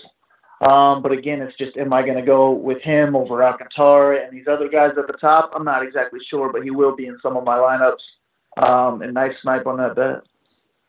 Um, 0.61 1.01
but 1.01 1.11
again, 1.11 1.41
it's 1.41 1.57
just, 1.57 1.77
am 1.77 1.93
I 1.93 2.01
going 2.01 2.15
to 2.15 2.25
go 2.25 2.51
with 2.51 2.81
him 2.81 3.15
over 3.15 3.43
Alcantara 3.43 4.23
and 4.23 4.31
these 4.35 4.47
other 4.47 4.69
guys 4.69 4.91
at 4.97 5.07
the 5.07 5.17
top? 5.19 5.51
I'm 5.53 5.65
not 5.65 5.83
exactly 5.83 6.19
sure, 6.29 6.51
but 6.51 6.63
he 6.63 6.71
will 6.71 6.95
be 6.95 7.07
in 7.07 7.19
some 7.21 7.35
of 7.35 7.43
my 7.43 7.57
lineups. 7.57 8.03
Um, 8.57 9.01
and 9.01 9.13
nice 9.13 9.33
snipe 9.41 9.67
on 9.67 9.77
that 9.77 9.95
bet. 9.95 10.23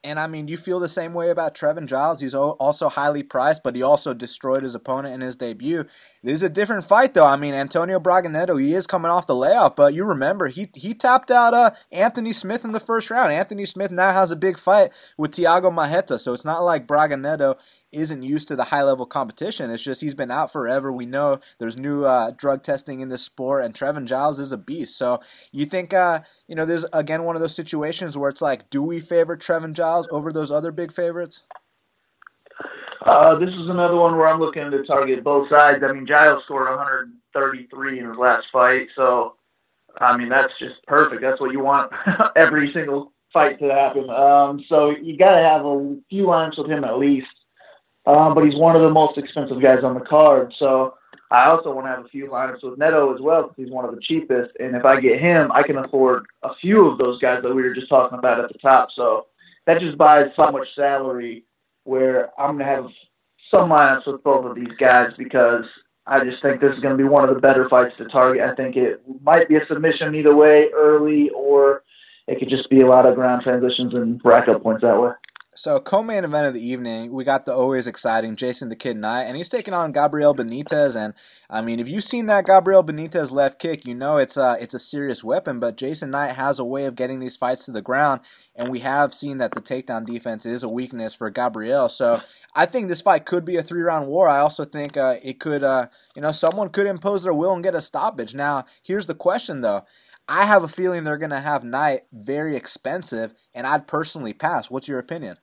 And 0.05 0.21
I 0.21 0.29
mean, 0.29 0.47
you 0.47 0.57
feel 0.57 0.79
the 0.79 0.89
same 0.89 1.15
way 1.15 1.31
about 1.31 1.55
Trevin 1.55 1.87
Giles. 1.87 2.21
He's 2.21 2.35
also 2.35 2.89
highly 2.89 3.25
priced, 3.25 3.65
but 3.65 3.75
he 3.75 3.83
also 3.83 4.15
destroyed 4.15 4.63
his 4.63 4.75
opponent 4.75 5.15
in 5.15 5.21
his 5.21 5.35
debut. 5.35 5.85
This 6.23 6.35
is 6.35 6.43
a 6.45 6.49
different 6.49 6.85
fight, 6.85 7.15
though. 7.15 7.27
I 7.27 7.37
mean, 7.37 7.55
Antonio 7.55 7.99
Braga 7.99 8.29
Neto, 8.29 8.57
he 8.57 8.73
is 8.73 8.87
coming 8.87 9.11
off 9.11 9.27
the 9.27 9.35
layoff, 9.35 9.75
but 9.75 9.95
you 9.95 10.05
remember 10.05 10.49
he 10.49 10.69
he 10.75 10.95
tapped 10.95 11.31
out 11.31 11.55
uh, 11.55 11.71
Anthony 11.91 12.33
Smith 12.33 12.65
in 12.65 12.73
the 12.73 12.81
first 12.81 13.11
round. 13.11 13.33
Anthony 13.33 13.65
Smith 13.65 13.91
now 13.91 14.13
has 14.13 14.31
a 14.31 14.37
big 14.37 14.59
fight 14.59 14.93
with 15.19 15.33
Thiago 15.33 15.73
Marreta, 15.73 16.21
so 16.21 16.33
it's 16.33 16.45
not 16.45 16.61
like 16.61 16.87
Braga 16.87 17.17
Neto 17.17 17.57
isn't 17.97 18.23
used 18.23 18.49
to 18.49 18.57
the 18.57 18.65
high 18.65 18.83
level 18.83 19.07
competition. 19.07 19.71
It's 19.71 19.83
just 19.83 20.01
he's 20.01 20.15
been 20.15 20.31
out 20.31 20.53
forever. 20.53 20.93
We 20.93 21.07
know 21.07 21.41
there's 21.59 21.79
new 21.79 22.05
uh, 22.05 22.31
drug 22.31 22.63
testing 22.63 23.01
in 23.01 23.09
this 23.09 23.23
sport, 23.23 23.65
and 23.65 23.75
Trevin 23.75 24.05
Giles 24.05 24.39
is 24.39 24.53
a 24.53 24.59
beast. 24.59 24.97
So 24.97 25.21
you 25.51 25.67
think, 25.67 25.93
uh, 25.93 26.21
you 26.47 26.55
know, 26.55 26.67
there's 26.67 26.85
again 26.93 27.25
one 27.25 27.37
of 27.37 27.43
those 27.43 27.55
situations 27.55 28.17
where 28.17 28.31
it's 28.31 28.43
like, 28.43 28.71
do 28.71 28.83
we 28.83 29.01
favor 29.01 29.37
Trevin 29.37 29.73
Giles 29.73 30.07
over 30.11 30.33
those 30.33 30.53
other 30.53 30.71
big 30.71 30.93
favorites? 30.93 31.43
Uh, 33.05 33.39
this 33.39 33.51
is 33.51 33.69
another 33.69 33.95
one 33.97 34.17
where 34.17 34.27
I'm 34.27 34.41
looking 34.41 34.71
to 34.71 34.85
target 34.85 35.23
both 35.23 35.49
sides. 35.49 35.83
I 35.83 35.93
mean, 35.93 36.07
Giles 36.07 36.43
scored 36.45 36.69
133 36.69 38.01
in 38.01 38.09
his 38.09 38.17
last 38.19 38.47
fight, 38.53 38.89
so 38.97 39.37
I 40.01 40.17
mean 40.17 40.29
that's 40.29 40.53
just 40.59 40.85
perfect. 40.87 41.23
That's 41.23 41.41
what 41.41 41.53
you 41.53 41.61
want 41.61 41.93
every 42.37 42.73
single 42.73 43.13
fight 43.33 43.59
to 43.61 43.69
happen. 43.69 44.11
Um, 44.11 44.65
so 44.69 44.91
you 44.91 45.17
got 45.17 45.37
to 45.37 45.43
have 45.43 45.65
a 45.65 45.97
few 46.11 46.27
lines 46.27 46.57
with 46.57 46.69
him 46.69 46.85
at 46.85 46.99
least 46.99 47.27
um, 48.07 48.35
but 48.35 48.45
he's 48.45 48.57
one 48.57 48.77
of 48.77 48.83
the 48.83 48.91
most 48.91 49.19
expensive 49.19 49.61
guys 49.61 49.83
on 49.83 49.95
the 49.95 50.01
card. 50.01 50.55
So 50.59 50.95
I 51.31 51.47
also 51.47 51.73
want 51.73 51.87
to 51.87 51.91
have 51.91 52.05
a 52.05 52.09
few 52.09 52.27
lineups 52.27 52.63
with 52.63 52.79
Neto 52.79 53.13
as 53.15 53.21
well 53.21 53.43
because 53.43 53.57
he's 53.57 53.71
one 53.71 53.85
of 53.85 53.95
the 53.95 54.01
cheapest. 54.01 54.53
And 54.61 54.77
if 54.77 54.85
I 54.85 55.01
get 55.01 55.21
him, 55.21 55.51
I 55.53 55.63
can 55.63 55.79
afford 55.79 56.27
a 56.43 56.55
few 56.61 56.87
of 56.87 56.99
those 56.99 57.21
guys 57.21 57.43
that 57.43 57.55
we 57.55 57.63
were 57.63 57.75
just 57.75 57.89
talking 57.89 58.19
about 58.19 58.41
at 58.41 58.53
the 58.53 58.59
top. 58.59 58.91
So 58.95 59.27
that 59.67 59.81
just 59.81 59.99
buys 59.99 60.27
so 60.37 60.51
much 60.53 60.69
salary 60.77 61.45
where 61.85 62.31
I'm 62.41 62.59
going 62.59 62.67
to 62.67 62.75
have 62.75 62.87
some 63.51 63.71
lineups 63.71 64.07
with 64.07 64.23
both 64.23 64.45
of 64.45 64.55
these 64.55 64.75
guys 64.79 65.11
because 65.19 65.65
I 66.07 66.23
just 66.25 66.41
think 66.43 66.61
this 66.61 66.75
is 66.75 66.81
going 66.81 66.97
to 66.97 67.03
be 67.03 67.09
one 67.09 67.29
of 67.29 67.35
the 67.35 67.41
better 67.41 67.69
fights 67.69 67.97
to 67.99 68.05
target. 68.07 68.43
I 68.43 68.55
think 68.55 68.77
it 68.77 69.03
might 69.23 69.49
be 69.49 69.57
a 69.57 69.67
submission 69.67 70.15
either 70.15 70.35
way, 70.35 70.69
early, 70.73 71.31
or 71.31 71.83
it 72.29 72.39
could 72.39 72.49
just 72.49 72.71
be 72.71 72.83
a 72.83 72.87
lot 72.87 73.07
of 73.07 73.17
ground 73.17 73.43
transitions 73.43 73.95
and 73.95 74.21
rack 74.25 74.47
up 74.47 74.63
points 74.63 74.83
that 74.83 75.01
way. 75.01 75.11
So, 75.59 75.81
co-main 75.81 76.23
event 76.23 76.47
of 76.47 76.53
the 76.53 76.63
evening, 76.63 77.15
we 77.15 77.25
got 77.25 77.47
the 77.47 77.55
always 77.55 77.87
exciting 77.87 78.37
Jason 78.37 78.69
the 78.69 78.77
Kid 78.77 78.99
Knight, 78.99 79.23
and 79.23 79.39
he's 79.39 79.49
taking 79.49 79.73
on 79.73 79.91
Gabriel 79.91 80.35
Benitez. 80.35 80.95
And 80.95 81.15
I 81.49 81.63
mean, 81.63 81.81
if 81.81 81.89
you've 81.89 82.05
seen 82.05 82.27
that 82.27 82.45
Gabriel 82.45 82.85
Benitez 82.85 83.33
left 83.33 83.59
kick, 83.59 83.87
you 83.87 83.95
know 83.95 84.19
it's 84.19 84.37
a 84.37 84.59
it's 84.61 84.75
a 84.75 84.79
serious 84.79 85.25
weapon. 85.25 85.59
But 85.59 85.79
Jason 85.79 86.11
Knight 86.11 86.33
has 86.33 86.59
a 86.59 86.65
way 86.65 86.85
of 86.85 86.95
getting 86.95 87.21
these 87.21 87.39
fights 87.39 87.65
to 87.65 87.73
the 87.73 87.81
ground, 87.81 88.21
and 88.55 88.69
we 88.69 88.81
have 88.81 89.15
seen 89.15 89.39
that 89.39 89.53
the 89.53 89.63
takedown 89.63 90.05
defense 90.05 90.45
is 90.45 90.63
a 90.63 90.69
weakness 90.69 91.15
for 91.15 91.31
Gabriel. 91.31 91.89
So, 91.89 92.21
I 92.55 92.67
think 92.67 92.89
this 92.89 93.01
fight 93.01 93.25
could 93.25 93.47
be 93.47 93.57
a 93.57 93.63
three 93.63 93.81
round 93.81 94.09
war. 94.09 94.29
I 94.29 94.41
also 94.41 94.67
think 94.67 94.99
uh, 94.99 95.17
it 95.23 95.41
could, 95.41 95.65
uh, 95.65 95.87
you 96.15 96.21
know, 96.21 96.33
someone 96.33 96.69
could 96.69 96.87
impose 96.87 97.23
their 97.23 97.33
will 97.33 97.55
and 97.55 97.65
get 97.65 97.75
a 97.75 97.81
stoppage. 97.81 98.35
Now, 98.35 98.67
here's 98.83 99.07
the 99.07 99.15
question 99.15 99.63
though. 99.63 99.87
I 100.29 100.45
have 100.45 100.65
a 100.65 100.69
feeling 100.69 101.05
they're 101.05 101.17
going 101.17 101.31
to 101.31 101.41
have 101.41 101.65
Knight 101.65 102.03
very 102.13 102.57
expensive, 102.57 103.33
and 103.55 103.67
I'd 103.67 103.87
personally 103.87 104.35
pass. 104.35 104.69
What's 104.69 104.89
your 104.89 104.99
opinion? 104.99 105.39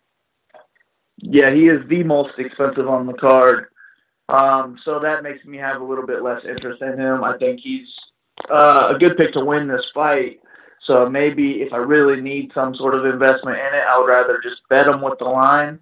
Yeah, 1.17 1.51
he 1.51 1.67
is 1.67 1.87
the 1.87 2.03
most 2.03 2.37
expensive 2.37 2.87
on 2.87 3.07
the 3.07 3.13
card. 3.13 3.67
Um, 4.29 4.79
so 4.83 4.99
that 4.99 5.23
makes 5.23 5.45
me 5.45 5.57
have 5.57 5.81
a 5.81 5.83
little 5.83 6.05
bit 6.05 6.23
less 6.23 6.43
interest 6.45 6.81
in 6.81 6.99
him. 6.99 7.23
I 7.23 7.37
think 7.37 7.59
he's 7.59 7.87
uh, 8.49 8.93
a 8.95 8.99
good 8.99 9.17
pick 9.17 9.33
to 9.33 9.45
win 9.45 9.67
this 9.67 9.85
fight. 9.93 10.39
So 10.85 11.09
maybe 11.09 11.61
if 11.61 11.71
I 11.71 11.77
really 11.77 12.19
need 12.19 12.51
some 12.53 12.75
sort 12.75 12.95
of 12.95 13.05
investment 13.05 13.57
in 13.57 13.75
it, 13.75 13.85
I 13.87 13.97
would 13.99 14.07
rather 14.07 14.41
just 14.41 14.61
bet 14.69 14.87
him 14.87 15.01
with 15.01 15.19
the 15.19 15.25
line. 15.25 15.79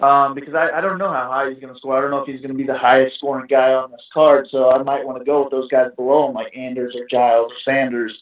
Um, 0.00 0.34
because 0.34 0.54
I, 0.54 0.70
I 0.70 0.80
don't 0.80 0.98
know 0.98 1.12
how 1.12 1.30
high 1.30 1.50
he's 1.50 1.60
going 1.60 1.72
to 1.72 1.78
score. 1.78 1.96
I 1.96 2.00
don't 2.00 2.10
know 2.10 2.22
if 2.22 2.26
he's 2.26 2.40
going 2.40 2.50
to 2.50 2.56
be 2.56 2.66
the 2.66 2.76
highest 2.76 3.18
scoring 3.18 3.46
guy 3.46 3.72
on 3.72 3.92
this 3.92 4.00
card. 4.12 4.48
So 4.50 4.72
I 4.72 4.82
might 4.82 5.06
want 5.06 5.18
to 5.18 5.24
go 5.24 5.42
with 5.42 5.52
those 5.52 5.68
guys 5.68 5.92
below 5.94 6.28
him, 6.28 6.34
like 6.34 6.56
Anders 6.56 6.96
or 6.96 7.06
Giles 7.08 7.52
or 7.52 7.72
Sanders, 7.72 8.12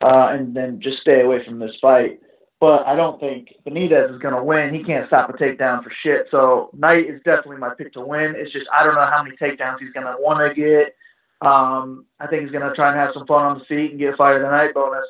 uh, 0.00 0.28
and 0.30 0.56
then 0.56 0.80
just 0.80 1.02
stay 1.02 1.20
away 1.20 1.44
from 1.44 1.58
this 1.58 1.76
fight 1.82 2.20
but 2.60 2.86
I 2.86 2.96
don't 2.96 3.20
think 3.20 3.54
Benitez 3.66 4.14
is 4.14 4.20
going 4.20 4.34
to 4.34 4.42
win. 4.42 4.74
He 4.74 4.82
can't 4.82 5.06
stop 5.08 5.28
a 5.28 5.32
takedown 5.34 5.84
for 5.84 5.92
shit. 6.02 6.26
So 6.30 6.70
Knight 6.72 7.06
is 7.06 7.20
definitely 7.24 7.58
my 7.58 7.74
pick 7.74 7.92
to 7.94 8.00
win. 8.00 8.34
It's 8.36 8.52
just 8.52 8.66
I 8.76 8.84
don't 8.84 8.94
know 8.94 9.06
how 9.06 9.22
many 9.22 9.36
takedowns 9.36 9.78
he's 9.80 9.92
going 9.92 10.06
to 10.06 10.16
want 10.18 10.38
to 10.40 10.54
get. 10.54 10.96
Um, 11.42 12.06
I 12.18 12.26
think 12.26 12.42
he's 12.42 12.50
going 12.50 12.66
to 12.66 12.74
try 12.74 12.90
and 12.90 12.98
have 12.98 13.10
some 13.12 13.26
fun 13.26 13.44
on 13.44 13.58
the 13.58 13.64
feet 13.66 13.90
and 13.90 14.00
get 14.00 14.14
a 14.14 14.16
fight 14.16 14.36
of 14.36 14.42
the 14.42 14.50
night 14.50 14.72
bonus. 14.72 15.04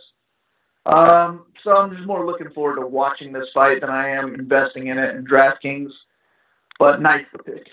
Um, 0.87 1.47
so 1.63 1.75
I'm 1.75 1.95
just 1.95 2.07
more 2.07 2.27
looking 2.27 2.51
forward 2.51 2.81
to 2.81 2.87
watching 2.87 3.33
this 3.33 3.47
fight 3.55 3.81
than 3.81 3.91
I 3.91 4.11
am 4.11 4.35
investing 4.35 4.89
in 4.89 4.99
it 4.99 5.15
in 5.15 5.25
DraftKings. 5.25 5.91
But 6.79 7.01
nice 7.01 7.25
the 7.33 7.39
pick. 7.39 7.69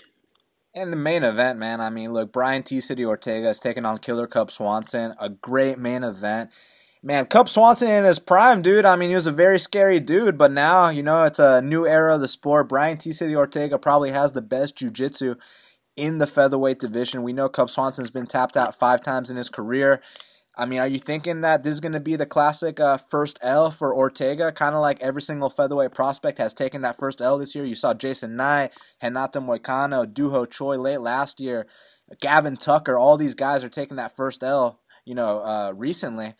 And 0.74 0.92
the 0.92 0.96
main 0.96 1.22
event, 1.22 1.58
man. 1.58 1.80
I 1.80 1.90
mean, 1.90 2.12
look, 2.12 2.32
Brian 2.32 2.64
T. 2.64 2.80
City 2.80 3.04
Ortega 3.04 3.48
is 3.48 3.60
taking 3.60 3.84
on 3.84 3.98
Killer 3.98 4.26
Cub 4.26 4.50
Swanson. 4.50 5.14
A 5.20 5.28
great 5.28 5.78
main 5.78 6.02
event. 6.02 6.50
Man, 7.06 7.26
Cub 7.26 7.50
Swanson 7.50 7.90
in 7.90 8.04
his 8.04 8.18
prime, 8.18 8.62
dude. 8.62 8.86
I 8.86 8.96
mean, 8.96 9.10
he 9.10 9.14
was 9.14 9.26
a 9.26 9.30
very 9.30 9.58
scary 9.58 10.00
dude, 10.00 10.38
but 10.38 10.50
now, 10.50 10.88
you 10.88 11.02
know, 11.02 11.24
it's 11.24 11.38
a 11.38 11.60
new 11.60 11.86
era 11.86 12.14
of 12.14 12.22
the 12.22 12.28
sport. 12.28 12.70
Brian 12.70 12.96
T. 12.96 13.12
City 13.12 13.36
Ortega 13.36 13.78
probably 13.78 14.10
has 14.10 14.32
the 14.32 14.40
best 14.40 14.76
jiu 14.76 14.90
jitsu 14.90 15.34
in 15.96 16.16
the 16.16 16.26
featherweight 16.26 16.80
division. 16.80 17.22
We 17.22 17.34
know 17.34 17.50
Cub 17.50 17.68
Swanson's 17.68 18.10
been 18.10 18.26
tapped 18.26 18.56
out 18.56 18.74
five 18.74 19.02
times 19.02 19.28
in 19.28 19.36
his 19.36 19.50
career. 19.50 20.00
I 20.56 20.64
mean, 20.64 20.78
are 20.78 20.88
you 20.88 20.98
thinking 20.98 21.42
that 21.42 21.62
this 21.62 21.74
is 21.74 21.80
going 21.80 21.92
to 21.92 22.00
be 22.00 22.16
the 22.16 22.24
classic 22.24 22.80
uh, 22.80 22.96
first 22.96 23.38
L 23.42 23.70
for 23.70 23.94
Ortega? 23.94 24.50
Kind 24.50 24.74
of 24.74 24.80
like 24.80 24.98
every 25.02 25.20
single 25.20 25.50
featherweight 25.50 25.92
prospect 25.92 26.38
has 26.38 26.54
taken 26.54 26.80
that 26.80 26.96
first 26.96 27.20
L 27.20 27.36
this 27.36 27.54
year. 27.54 27.66
You 27.66 27.74
saw 27.74 27.92
Jason 27.92 28.34
Knight, 28.34 28.72
Renato 29.02 29.40
Moicano, 29.40 30.10
Doo 30.10 30.30
Ho 30.30 30.46
Choi 30.46 30.78
late 30.78 31.02
last 31.02 31.38
year, 31.38 31.66
Gavin 32.22 32.56
Tucker. 32.56 32.96
All 32.96 33.18
these 33.18 33.34
guys 33.34 33.62
are 33.62 33.68
taking 33.68 33.98
that 33.98 34.16
first 34.16 34.42
L, 34.42 34.80
you 35.04 35.14
know, 35.14 35.40
uh, 35.40 35.74
recently. 35.76 36.32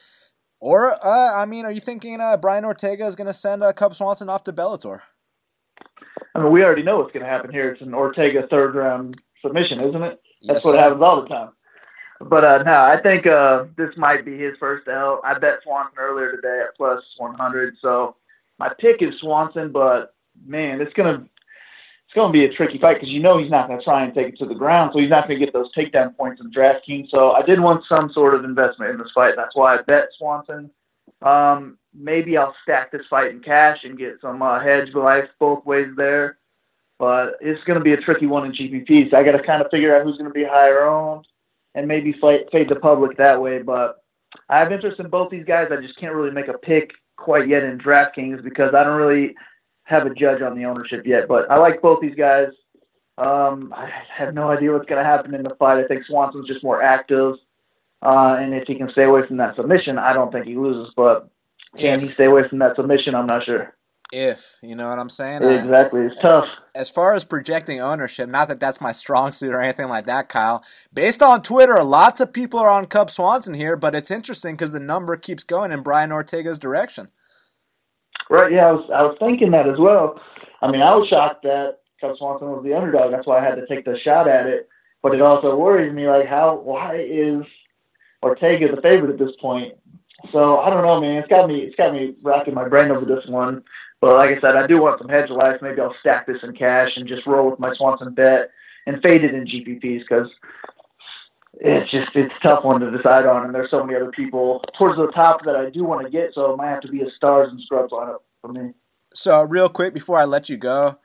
Or, 0.64 0.92
uh, 1.06 1.34
I 1.36 1.44
mean, 1.44 1.66
are 1.66 1.70
you 1.70 1.78
thinking 1.80 2.22
uh, 2.22 2.38
Brian 2.38 2.64
Ortega 2.64 3.04
is 3.06 3.14
going 3.14 3.26
to 3.26 3.34
send 3.34 3.62
uh, 3.62 3.74
Cub 3.74 3.94
Swanson 3.94 4.30
off 4.30 4.44
to 4.44 4.52
Bellator? 4.52 5.00
I 6.34 6.38
mean, 6.42 6.52
we 6.52 6.64
already 6.64 6.82
know 6.82 6.96
what's 7.00 7.12
going 7.12 7.22
to 7.22 7.28
happen 7.30 7.52
here. 7.52 7.68
It's 7.72 7.82
an 7.82 7.92
Ortega 7.92 8.46
third 8.50 8.74
round 8.74 9.20
submission, 9.42 9.78
isn't 9.80 10.02
it? 10.02 10.22
That's 10.48 10.64
Yes, 10.64 10.64
what 10.64 10.72
sir. 10.72 10.78
happens 10.78 11.02
all 11.02 11.20
the 11.20 11.28
time. 11.28 11.50
But 12.18 12.44
uh, 12.44 12.62
no, 12.62 12.72
I 12.72 12.96
think 12.98 13.26
uh, 13.26 13.64
this 13.76 13.90
might 13.98 14.24
be 14.24 14.38
his 14.38 14.54
first 14.58 14.88
L. 14.88 15.20
I 15.22 15.38
bet 15.38 15.58
Swanson 15.64 15.98
earlier 15.98 16.32
today 16.34 16.62
at 16.66 16.74
plus 16.78 17.02
100. 17.18 17.74
So 17.82 18.16
my 18.58 18.70
pick 18.80 19.02
is 19.02 19.12
Swanson, 19.20 19.70
but 19.70 20.14
man, 20.46 20.80
it's 20.80 20.94
gonna 20.94 21.26
it's 22.14 22.20
gonna 22.20 22.32
be 22.32 22.44
a 22.44 22.52
tricky 22.52 22.78
fight 22.78 22.94
because 22.94 23.08
you 23.08 23.18
know 23.18 23.38
he's 23.38 23.50
not 23.50 23.66
gonna 23.66 23.82
try 23.82 24.04
and 24.04 24.14
take 24.14 24.28
it 24.28 24.38
to 24.38 24.46
the 24.46 24.54
ground, 24.54 24.92
so 24.92 25.00
he's 25.00 25.10
not 25.10 25.26
gonna 25.26 25.40
get 25.40 25.52
those 25.52 25.74
takedown 25.74 26.16
points 26.16 26.40
in 26.40 26.48
DraftKings. 26.52 27.10
So 27.10 27.32
I 27.32 27.42
did 27.42 27.58
want 27.58 27.82
some 27.88 28.12
sort 28.12 28.34
of 28.34 28.44
investment 28.44 28.92
in 28.92 28.98
this 28.98 29.10
fight. 29.12 29.34
That's 29.34 29.56
why 29.56 29.74
I 29.74 29.82
bet 29.82 30.10
Swanson. 30.16 30.70
Um, 31.22 31.76
maybe 31.92 32.36
I'll 32.36 32.54
stack 32.62 32.92
this 32.92 33.04
fight 33.10 33.32
in 33.32 33.40
cash 33.40 33.78
and 33.82 33.98
get 33.98 34.20
some 34.20 34.42
uh, 34.42 34.60
hedge 34.60 34.94
life 34.94 35.28
both 35.40 35.66
ways 35.66 35.88
there. 35.96 36.38
But 37.00 37.38
it's 37.40 37.62
going 37.64 37.78
to 37.78 37.84
be 37.84 37.94
a 37.94 38.00
tricky 38.00 38.26
one 38.26 38.46
in 38.46 38.52
GPP. 38.52 39.10
So 39.10 39.16
I 39.16 39.24
got 39.24 39.32
to 39.32 39.42
kind 39.42 39.60
of 39.60 39.70
figure 39.72 39.96
out 39.96 40.04
who's 40.04 40.16
going 40.16 40.30
to 40.30 40.34
be 40.34 40.44
higher 40.44 40.86
owned 40.86 41.26
and 41.74 41.88
maybe 41.88 42.12
fight, 42.20 42.48
fade 42.52 42.68
the 42.68 42.76
public 42.76 43.16
that 43.16 43.42
way. 43.42 43.62
But 43.62 43.96
I 44.48 44.60
have 44.60 44.70
interest 44.70 45.00
in 45.00 45.08
both 45.08 45.30
these 45.30 45.44
guys. 45.44 45.68
I 45.72 45.80
just 45.80 45.98
can't 45.98 46.14
really 46.14 46.30
make 46.30 46.46
a 46.46 46.56
pick 46.56 46.92
quite 47.16 47.48
yet 47.48 47.64
in 47.64 47.78
DraftKings 47.78 48.44
because 48.44 48.74
I 48.74 48.84
don't 48.84 48.96
really 48.96 49.34
have 49.84 50.06
a 50.06 50.14
judge 50.14 50.42
on 50.42 50.56
the 50.56 50.64
ownership 50.64 51.06
yet. 51.06 51.28
But 51.28 51.50
I 51.50 51.58
like 51.58 51.80
both 51.80 52.00
these 52.00 52.14
guys. 52.14 52.48
Um, 53.16 53.72
I 53.76 53.88
have 54.16 54.34
no 54.34 54.50
idea 54.50 54.72
what's 54.72 54.86
going 54.86 55.02
to 55.02 55.08
happen 55.08 55.34
in 55.34 55.42
the 55.42 55.54
fight. 55.54 55.78
I 55.78 55.86
think 55.86 56.04
Swanson's 56.06 56.48
just 56.48 56.64
more 56.64 56.82
active. 56.82 57.36
Uh, 58.02 58.36
and 58.38 58.52
if 58.52 58.66
he 58.66 58.74
can 58.74 58.90
stay 58.90 59.04
away 59.04 59.26
from 59.26 59.36
that 59.38 59.56
submission, 59.56 59.98
I 59.98 60.12
don't 60.12 60.32
think 60.32 60.46
he 60.46 60.56
loses. 60.56 60.92
But 60.96 61.30
can 61.78 62.00
he 62.00 62.08
stay 62.08 62.24
away 62.26 62.48
from 62.48 62.58
that 62.58 62.76
submission? 62.76 63.14
I'm 63.14 63.26
not 63.26 63.44
sure. 63.44 63.74
If, 64.12 64.58
you 64.62 64.76
know 64.76 64.88
what 64.88 64.98
I'm 64.98 65.08
saying? 65.08 65.42
Exactly. 65.42 66.02
It's 66.02 66.20
tough. 66.20 66.44
as 66.74 66.90
far 66.90 67.14
as 67.14 67.24
projecting 67.24 67.80
ownership, 67.80 68.28
not 68.28 68.48
that 68.48 68.60
that's 68.60 68.80
my 68.80 68.92
strong 68.92 69.32
suit 69.32 69.54
or 69.54 69.60
anything 69.60 69.88
like 69.88 70.06
that, 70.06 70.28
Kyle. 70.28 70.62
Based 70.92 71.22
on 71.22 71.42
Twitter, 71.42 71.82
lots 71.82 72.20
of 72.20 72.32
people 72.32 72.60
are 72.60 72.70
on 72.70 72.86
Cub 72.86 73.10
Swanson 73.10 73.54
here, 73.54 73.76
but 73.76 73.94
it's 73.94 74.10
interesting 74.10 74.54
because 74.54 74.72
the 74.72 74.78
number 74.78 75.16
keeps 75.16 75.42
going 75.42 75.72
in 75.72 75.82
Brian 75.82 76.12
Ortega's 76.12 76.58
direction. 76.58 77.10
Right. 78.30 78.52
Yeah, 78.52 78.68
I 78.68 78.72
was 78.72 78.90
I 78.94 79.02
was 79.02 79.16
thinking 79.18 79.50
that 79.52 79.68
as 79.68 79.78
well. 79.78 80.20
I 80.62 80.70
mean, 80.70 80.82
I 80.82 80.94
was 80.94 81.08
shocked 81.08 81.42
that 81.42 81.80
Cub 82.00 82.16
Swanson 82.16 82.48
was 82.48 82.64
the 82.64 82.74
underdog. 82.74 83.10
That's 83.10 83.26
why 83.26 83.38
I 83.38 83.44
had 83.44 83.56
to 83.56 83.66
take 83.66 83.84
the 83.84 83.98
shot 83.98 84.28
at 84.28 84.46
it. 84.46 84.68
But 85.02 85.14
it 85.14 85.20
also 85.20 85.54
worries 85.56 85.92
me, 85.92 86.08
like 86.08 86.26
how 86.26 86.56
why 86.56 86.96
is 86.96 87.44
Ortega 88.22 88.74
the 88.74 88.80
favorite 88.80 89.12
at 89.12 89.18
this 89.18 89.36
point? 89.40 89.74
So 90.32 90.60
I 90.60 90.70
don't 90.70 90.82
know, 90.82 91.00
man. 91.00 91.18
It's 91.18 91.28
got 91.28 91.48
me 91.48 91.60
it's 91.60 91.76
got 91.76 91.92
me 91.92 92.14
racking 92.22 92.54
my 92.54 92.68
brain 92.68 92.90
over 92.90 93.04
this 93.04 93.26
one. 93.26 93.62
But 94.00 94.16
like 94.16 94.30
I 94.30 94.40
said, 94.40 94.56
I 94.56 94.66
do 94.66 94.80
want 94.80 94.98
some 94.98 95.08
hedge 95.08 95.30
life. 95.30 95.60
Maybe 95.62 95.80
I'll 95.80 95.94
stack 96.00 96.26
this 96.26 96.42
in 96.42 96.54
cash 96.54 96.90
and 96.96 97.06
just 97.06 97.26
roll 97.26 97.50
with 97.50 97.58
my 97.58 97.74
Swanson 97.74 98.12
bet 98.14 98.50
and 98.86 99.02
fade 99.02 99.24
it 99.24 99.34
in 99.34 99.46
GPPs 99.46 100.00
because 100.00 100.30
it's 101.60 101.90
just 101.90 102.08
it's 102.14 102.32
a 102.42 102.48
tough 102.48 102.64
one 102.64 102.80
to 102.80 102.90
decide 102.90 103.26
on, 103.26 103.44
and 103.44 103.54
there's 103.54 103.70
so 103.70 103.84
many 103.84 103.96
other 103.96 104.10
people 104.10 104.62
towards 104.76 104.96
the 104.96 105.10
top 105.14 105.44
that 105.44 105.56
I 105.56 105.70
do 105.70 105.84
want 105.84 106.04
to 106.04 106.10
get. 106.10 106.30
So 106.34 106.52
it 106.52 106.56
might 106.56 106.68
have 106.68 106.82
to 106.82 106.88
be 106.88 107.02
a 107.02 107.10
stars 107.16 107.48
and 107.50 107.60
scrubs 107.60 107.92
lineup 107.92 108.18
for 108.40 108.52
me. 108.52 108.72
So, 109.14 109.42
real 109.42 109.68
quick 109.68 109.94
before 109.94 110.18
I 110.18 110.24
let 110.24 110.48
you 110.48 110.56
go, 110.56 110.98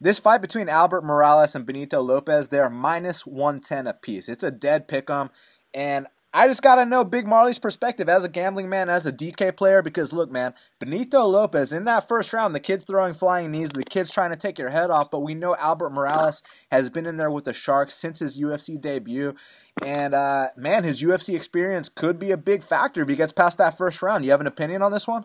this 0.00 0.20
fight 0.20 0.40
between 0.40 0.68
Albert 0.68 1.02
Morales 1.02 1.56
and 1.56 1.66
Benito 1.66 2.00
Lopez, 2.00 2.48
they're 2.48 2.70
minus 2.70 3.26
110 3.26 3.88
apiece. 3.88 4.28
It's 4.28 4.44
a 4.44 4.52
dead 4.52 4.86
pick 4.86 5.10
'em, 5.10 5.30
and 5.74 6.06
I 6.32 6.46
just 6.46 6.62
got 6.62 6.74
to 6.74 6.84
know 6.84 7.04
Big 7.04 7.26
Marley's 7.26 7.58
perspective 7.58 8.06
as 8.08 8.22
a 8.22 8.28
gambling 8.28 8.68
man, 8.68 8.90
as 8.90 9.06
a 9.06 9.12
DK 9.12 9.56
player, 9.56 9.82
because 9.82 10.12
look, 10.12 10.30
man, 10.30 10.52
Benito 10.78 11.24
Lopez, 11.24 11.72
in 11.72 11.84
that 11.84 12.06
first 12.06 12.34
round, 12.34 12.54
the 12.54 12.60
kid's 12.60 12.84
throwing 12.84 13.14
flying 13.14 13.50
knees, 13.50 13.70
the 13.70 13.82
kid's 13.82 14.10
trying 14.10 14.30
to 14.30 14.36
take 14.36 14.58
your 14.58 14.68
head 14.68 14.90
off, 14.90 15.10
but 15.10 15.20
we 15.20 15.34
know 15.34 15.56
Albert 15.56 15.90
Morales 15.90 16.42
has 16.70 16.90
been 16.90 17.06
in 17.06 17.16
there 17.16 17.30
with 17.30 17.44
the 17.44 17.54
Sharks 17.54 17.94
since 17.94 18.18
his 18.18 18.38
UFC 18.38 18.78
debut, 18.78 19.34
and 19.82 20.14
uh, 20.14 20.48
man, 20.54 20.84
his 20.84 21.02
UFC 21.02 21.34
experience 21.34 21.88
could 21.88 22.18
be 22.18 22.30
a 22.30 22.36
big 22.36 22.62
factor 22.62 23.02
if 23.02 23.08
he 23.08 23.16
gets 23.16 23.32
past 23.32 23.56
that 23.56 23.78
first 23.78 24.02
round. 24.02 24.24
You 24.24 24.30
have 24.32 24.42
an 24.42 24.46
opinion 24.46 24.82
on 24.82 24.92
this 24.92 25.08
one? 25.08 25.24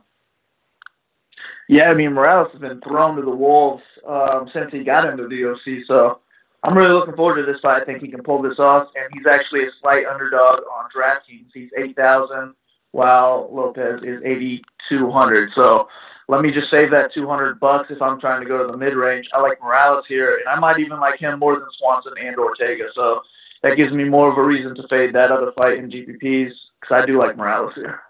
Yeah, 1.68 1.90
I 1.90 1.94
mean 1.94 2.14
Morales 2.14 2.52
has 2.54 2.62
been 2.62 2.82
thrown 2.82 3.16
to 3.18 3.22
the 3.22 3.36
wolves 3.36 3.84
um, 4.08 4.50
since 4.54 4.72
he 4.72 4.84
got 4.84 5.08
into 5.08 5.28
the 5.28 5.36
UFC. 5.36 5.82
So 5.88 6.20
I'm 6.64 6.78
really 6.78 6.94
looking 6.94 7.16
forward 7.16 7.36
to 7.36 7.52
this 7.52 7.60
fight. 7.62 7.82
I 7.82 7.86
think 7.86 8.02
he 8.02 8.08
can 8.08 8.24
pull 8.24 8.42
this 8.42 8.58
off, 8.58 8.88
and 8.96 9.06
he's 9.14 9.26
actually 9.26 9.68
a 9.68 9.72
slight 9.82 10.06
underdog 10.06 10.62
on 10.62 10.90
DraftKings. 10.96 11.50
He's 11.54 11.70
eight 11.78 11.96
thousand, 11.96 12.56
while 12.92 13.50
Lopez 13.52 14.02
is 14.04 14.22
eighty 14.24 14.64
two 14.88 15.12
hundred. 15.12 15.52
So 15.56 15.90
let 16.30 16.42
me 16.42 16.52
just 16.52 16.72
save 16.72 16.90
that 16.92 17.14
two 17.14 17.28
hundred 17.28 17.60
bucks 17.60 17.92
if 17.92 18.02
I'm 18.02 18.20
trying 18.20 18.42
to 18.42 18.48
go 18.48 18.66
to 18.66 18.72
the 18.72 18.78
mid 18.78 18.94
range. 18.94 19.28
I 19.34 19.42
like 19.42 19.62
Morales 19.62 20.06
here, 20.08 20.38
and 20.38 20.48
I 20.48 20.58
might 20.60 20.80
even 20.80 21.00
like 21.00 21.20
him 21.20 21.38
more 21.40 21.56
than 21.56 21.68
Swanson 21.80 22.14
and 22.20 22.38
Ortega. 22.38 22.86
So 22.96 23.22
that 23.62 23.76
gives 23.76 23.92
me 23.92 24.06
more 24.06 24.32
of 24.32 24.38
a 24.38 24.44
reason 24.44 24.74
to 24.76 24.88
fade 24.90 25.14
that 25.16 25.32
other 25.32 25.52
fight 25.58 25.80
in 25.80 25.92
GPPs 25.92 26.52
because 26.80 27.04
I 27.04 27.06
do 27.06 27.20
like 27.20 27.36
Morales 27.36 27.74
here. 27.76 28.02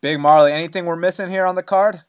Big 0.00 0.20
Marley, 0.20 0.52
anything 0.52 0.84
we're 0.84 0.96
missing 0.96 1.30
here 1.30 1.46
on 1.46 1.54
the 1.54 1.62
card? 1.62 2.02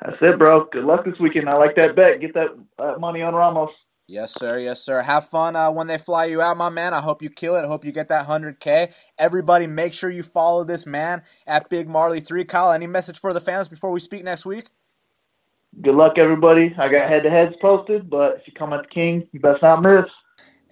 That's 0.00 0.16
it, 0.22 0.38
bro. 0.38 0.64
Good 0.72 0.84
luck 0.84 1.04
this 1.04 1.18
weekend. 1.18 1.48
I 1.48 1.54
like 1.54 1.76
that 1.76 1.94
bet. 1.94 2.20
Get 2.20 2.34
that 2.34 2.56
uh, 2.78 2.94
money 2.98 3.20
on 3.20 3.34
Ramos. 3.34 3.70
Yes, 4.10 4.34
sir. 4.34 4.58
Yes, 4.58 4.82
sir. 4.82 5.02
Have 5.02 5.28
fun 5.28 5.54
uh, 5.54 5.70
when 5.70 5.86
they 5.86 5.96
fly 5.96 6.24
you 6.24 6.42
out, 6.42 6.56
my 6.56 6.68
man. 6.68 6.92
I 6.92 7.00
hope 7.00 7.22
you 7.22 7.30
kill 7.30 7.54
it. 7.54 7.62
I 7.62 7.68
hope 7.68 7.84
you 7.84 7.92
get 7.92 8.08
that 8.08 8.26
100K. 8.26 8.92
Everybody, 9.16 9.68
make 9.68 9.92
sure 9.92 10.10
you 10.10 10.24
follow 10.24 10.64
this 10.64 10.84
man 10.84 11.22
at 11.46 11.68
Big 11.68 11.86
Marley3. 11.86 12.48
Kyle, 12.48 12.72
any 12.72 12.88
message 12.88 13.20
for 13.20 13.32
the 13.32 13.40
fans 13.40 13.68
before 13.68 13.92
we 13.92 14.00
speak 14.00 14.24
next 14.24 14.44
week? 14.44 14.70
Good 15.80 15.94
luck, 15.94 16.14
everybody. 16.18 16.74
I 16.76 16.88
got 16.88 17.08
head 17.08 17.22
to 17.22 17.30
heads 17.30 17.54
posted, 17.62 18.10
but 18.10 18.38
if 18.38 18.48
you 18.48 18.52
come 18.52 18.72
at 18.72 18.82
the 18.82 18.88
King, 18.88 19.28
you 19.30 19.38
best 19.38 19.62
not 19.62 19.80
miss. 19.80 20.06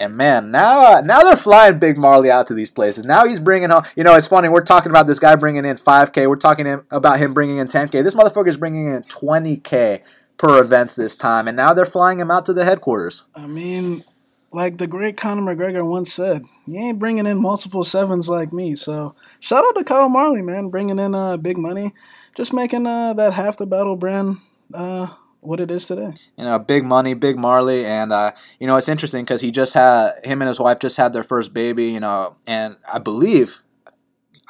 And 0.00 0.16
man, 0.16 0.50
now 0.50 0.96
uh, 0.96 1.00
now 1.00 1.20
they're 1.20 1.36
flying 1.36 1.78
Big 1.78 1.96
Marley 1.96 2.32
out 2.32 2.48
to 2.48 2.54
these 2.54 2.72
places. 2.72 3.04
Now 3.04 3.24
he's 3.24 3.38
bringing 3.38 3.70
home. 3.70 3.84
You 3.94 4.02
know, 4.02 4.16
it's 4.16 4.26
funny. 4.26 4.48
We're 4.48 4.62
talking 4.62 4.90
about 4.90 5.06
this 5.06 5.20
guy 5.20 5.36
bringing 5.36 5.64
in 5.64 5.76
5K. 5.76 6.28
We're 6.28 6.36
talking 6.36 6.66
him, 6.66 6.86
about 6.90 7.20
him 7.20 7.34
bringing 7.34 7.58
in 7.58 7.68
10K. 7.68 8.02
This 8.02 8.14
motherfucker 8.14 8.48
is 8.48 8.56
bringing 8.56 8.86
in 8.86 9.04
20K 9.04 10.02
per 10.38 10.60
events 10.60 10.94
this 10.94 11.16
time, 11.16 11.46
and 11.48 11.56
now 11.56 11.74
they're 11.74 11.84
flying 11.84 12.20
him 12.20 12.30
out 12.30 12.46
to 12.46 12.52
the 12.52 12.64
headquarters. 12.64 13.24
I 13.34 13.46
mean, 13.46 14.04
like 14.52 14.78
the 14.78 14.86
great 14.86 15.16
Conor 15.16 15.54
McGregor 15.54 15.88
once 15.88 16.12
said, 16.12 16.44
you 16.66 16.78
ain't 16.78 16.98
bringing 16.98 17.26
in 17.26 17.42
multiple 17.42 17.84
sevens 17.84 18.28
like 18.28 18.52
me. 18.52 18.74
So 18.74 19.14
shout 19.40 19.64
out 19.66 19.74
to 19.74 19.84
Kyle 19.84 20.08
Marley, 20.08 20.42
man, 20.42 20.68
bringing 20.68 20.98
in 20.98 21.14
uh, 21.14 21.36
big 21.36 21.58
money, 21.58 21.92
just 22.34 22.52
making 22.52 22.86
uh, 22.86 23.12
that 23.14 23.34
half 23.34 23.58
the 23.58 23.66
battle 23.66 23.96
brand 23.96 24.38
uh, 24.72 25.08
what 25.40 25.60
it 25.60 25.70
is 25.70 25.86
today. 25.86 26.14
you 26.36 26.44
know, 26.44 26.58
big 26.58 26.84
money, 26.84 27.14
big 27.14 27.36
Marley, 27.36 27.84
and 27.84 28.12
uh, 28.12 28.32
you 28.58 28.66
know 28.66 28.76
it's 28.76 28.88
interesting 28.88 29.24
because 29.24 29.40
he 29.40 29.50
just 29.50 29.74
had 29.74 30.14
him 30.24 30.40
and 30.40 30.48
his 30.48 30.60
wife 30.60 30.78
just 30.78 30.96
had 30.96 31.12
their 31.12 31.22
first 31.22 31.52
baby, 31.52 31.86
you 31.86 32.00
know, 32.00 32.36
and 32.46 32.76
I 32.90 32.98
believe 32.98 33.62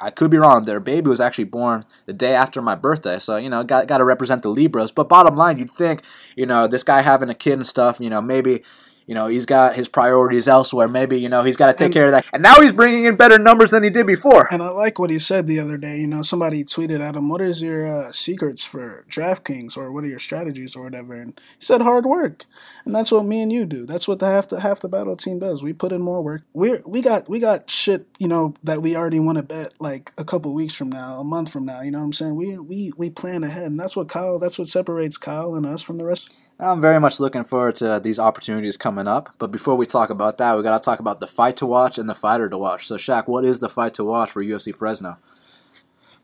I 0.01 0.11
could 0.11 0.31
be 0.31 0.37
wrong. 0.37 0.65
Their 0.65 0.79
baby 0.79 1.09
was 1.09 1.19
actually 1.19 1.43
born 1.45 1.85
the 2.05 2.13
day 2.13 2.33
after 2.33 2.61
my 2.61 2.75
birthday, 2.75 3.19
so 3.19 3.35
you 3.37 3.49
know, 3.49 3.63
got 3.63 3.87
got 3.87 3.97
to 3.97 4.05
represent 4.05 4.43
the 4.43 4.49
Libras. 4.49 4.91
But 4.91 5.09
bottom 5.09 5.35
line, 5.35 5.59
you'd 5.59 5.71
think, 5.71 6.03
you 6.35 6.45
know, 6.45 6.67
this 6.67 6.83
guy 6.83 7.01
having 7.01 7.29
a 7.29 7.35
kid 7.35 7.53
and 7.53 7.67
stuff, 7.67 7.99
you 7.99 8.09
know, 8.09 8.21
maybe. 8.21 8.63
You 9.09 9.15
know, 9.15 9.25
he's 9.25 9.47
got 9.47 9.75
his 9.75 9.89
priorities 9.89 10.47
elsewhere. 10.47 10.87
Maybe, 10.87 11.19
you 11.19 11.29
know, 11.29 11.41
he's 11.41 11.57
got 11.57 11.65
to 11.65 11.73
take 11.73 11.85
and, 11.85 11.93
care 11.95 12.05
of 12.05 12.11
that. 12.11 12.27
And 12.31 12.43
now 12.43 12.61
he's 12.61 12.73
bringing 12.73 13.05
in 13.05 13.15
better 13.15 13.39
numbers 13.39 13.71
than 13.71 13.83
he 13.83 13.89
did 13.89 14.05
before. 14.05 14.47
And 14.53 14.61
I 14.61 14.69
like 14.69 14.99
what 14.99 15.09
he 15.09 15.17
said 15.17 15.47
the 15.47 15.59
other 15.59 15.77
day. 15.77 15.97
You 15.97 16.05
know, 16.05 16.21
somebody 16.21 16.63
tweeted 16.63 16.99
at 16.99 17.15
him, 17.15 17.27
What 17.27 17.41
is 17.41 17.59
your 17.59 17.87
uh, 17.87 18.11
secrets 18.11 18.63
for 18.63 19.05
DraftKings 19.09 19.75
or 19.75 19.91
what 19.91 20.03
are 20.03 20.07
your 20.07 20.19
strategies 20.19 20.75
or 20.75 20.83
whatever? 20.83 21.15
And 21.15 21.41
he 21.57 21.65
said, 21.65 21.81
Hard 21.81 22.05
work. 22.05 22.45
And 22.85 22.93
that's 22.93 23.11
what 23.11 23.25
me 23.25 23.41
and 23.41 23.51
you 23.51 23.65
do. 23.65 23.87
That's 23.87 24.07
what 24.07 24.19
the 24.19 24.27
half 24.27 24.47
the 24.47 24.59
half 24.59 24.79
the 24.79 24.87
battle 24.87 25.15
team 25.15 25.39
does. 25.39 25.63
We 25.63 25.73
put 25.73 25.91
in 25.91 26.03
more 26.03 26.21
work. 26.21 26.43
We 26.53 26.77
we 26.85 27.01
got 27.01 27.27
we 27.27 27.39
got 27.39 27.67
shit, 27.67 28.05
you 28.19 28.27
know, 28.27 28.53
that 28.61 28.83
we 28.83 28.95
already 28.95 29.19
want 29.19 29.39
to 29.39 29.43
bet 29.43 29.71
like 29.79 30.11
a 30.19 30.23
couple 30.23 30.53
weeks 30.53 30.75
from 30.75 30.91
now, 30.91 31.19
a 31.19 31.23
month 31.23 31.51
from 31.51 31.65
now. 31.65 31.81
You 31.81 31.89
know 31.89 31.97
what 31.97 32.05
I'm 32.05 32.13
saying? 32.13 32.35
We 32.35 32.59
we 32.59 32.93
we 32.95 33.09
plan 33.09 33.43
ahead, 33.43 33.63
and 33.63 33.79
that's 33.79 33.95
what 33.95 34.07
Kyle. 34.07 34.37
That's 34.37 34.59
what 34.59 34.67
separates 34.67 35.17
Kyle 35.17 35.55
and 35.55 35.65
us 35.65 35.81
from 35.81 35.97
the 35.97 36.05
rest. 36.05 36.37
I'm 36.61 36.81
very 36.81 36.99
much 36.99 37.21
looking 37.21 37.45
forward 37.45 37.75
to 37.75 38.01
these 38.03 38.19
opportunities 38.19 38.75
coming 38.75 39.07
up. 39.07 39.33
But 39.37 39.49
before 39.49 39.75
we 39.75 39.85
talk 39.85 40.09
about 40.09 40.37
that, 40.39 40.57
we 40.57 40.63
got 40.63 40.77
to 40.77 40.83
talk 40.83 40.99
about 40.99 41.21
the 41.21 41.27
fight 41.27 41.55
to 41.57 41.65
watch 41.65 41.97
and 41.97 42.09
the 42.09 42.15
fighter 42.15 42.49
to 42.49 42.57
watch. 42.57 42.85
So, 42.85 42.95
Shaq, 42.95 43.27
what 43.27 43.45
is 43.45 43.59
the 43.59 43.69
fight 43.69 43.93
to 43.93 44.03
watch 44.03 44.31
for 44.31 44.43
UFC 44.43 44.75
Fresno? 44.75 45.17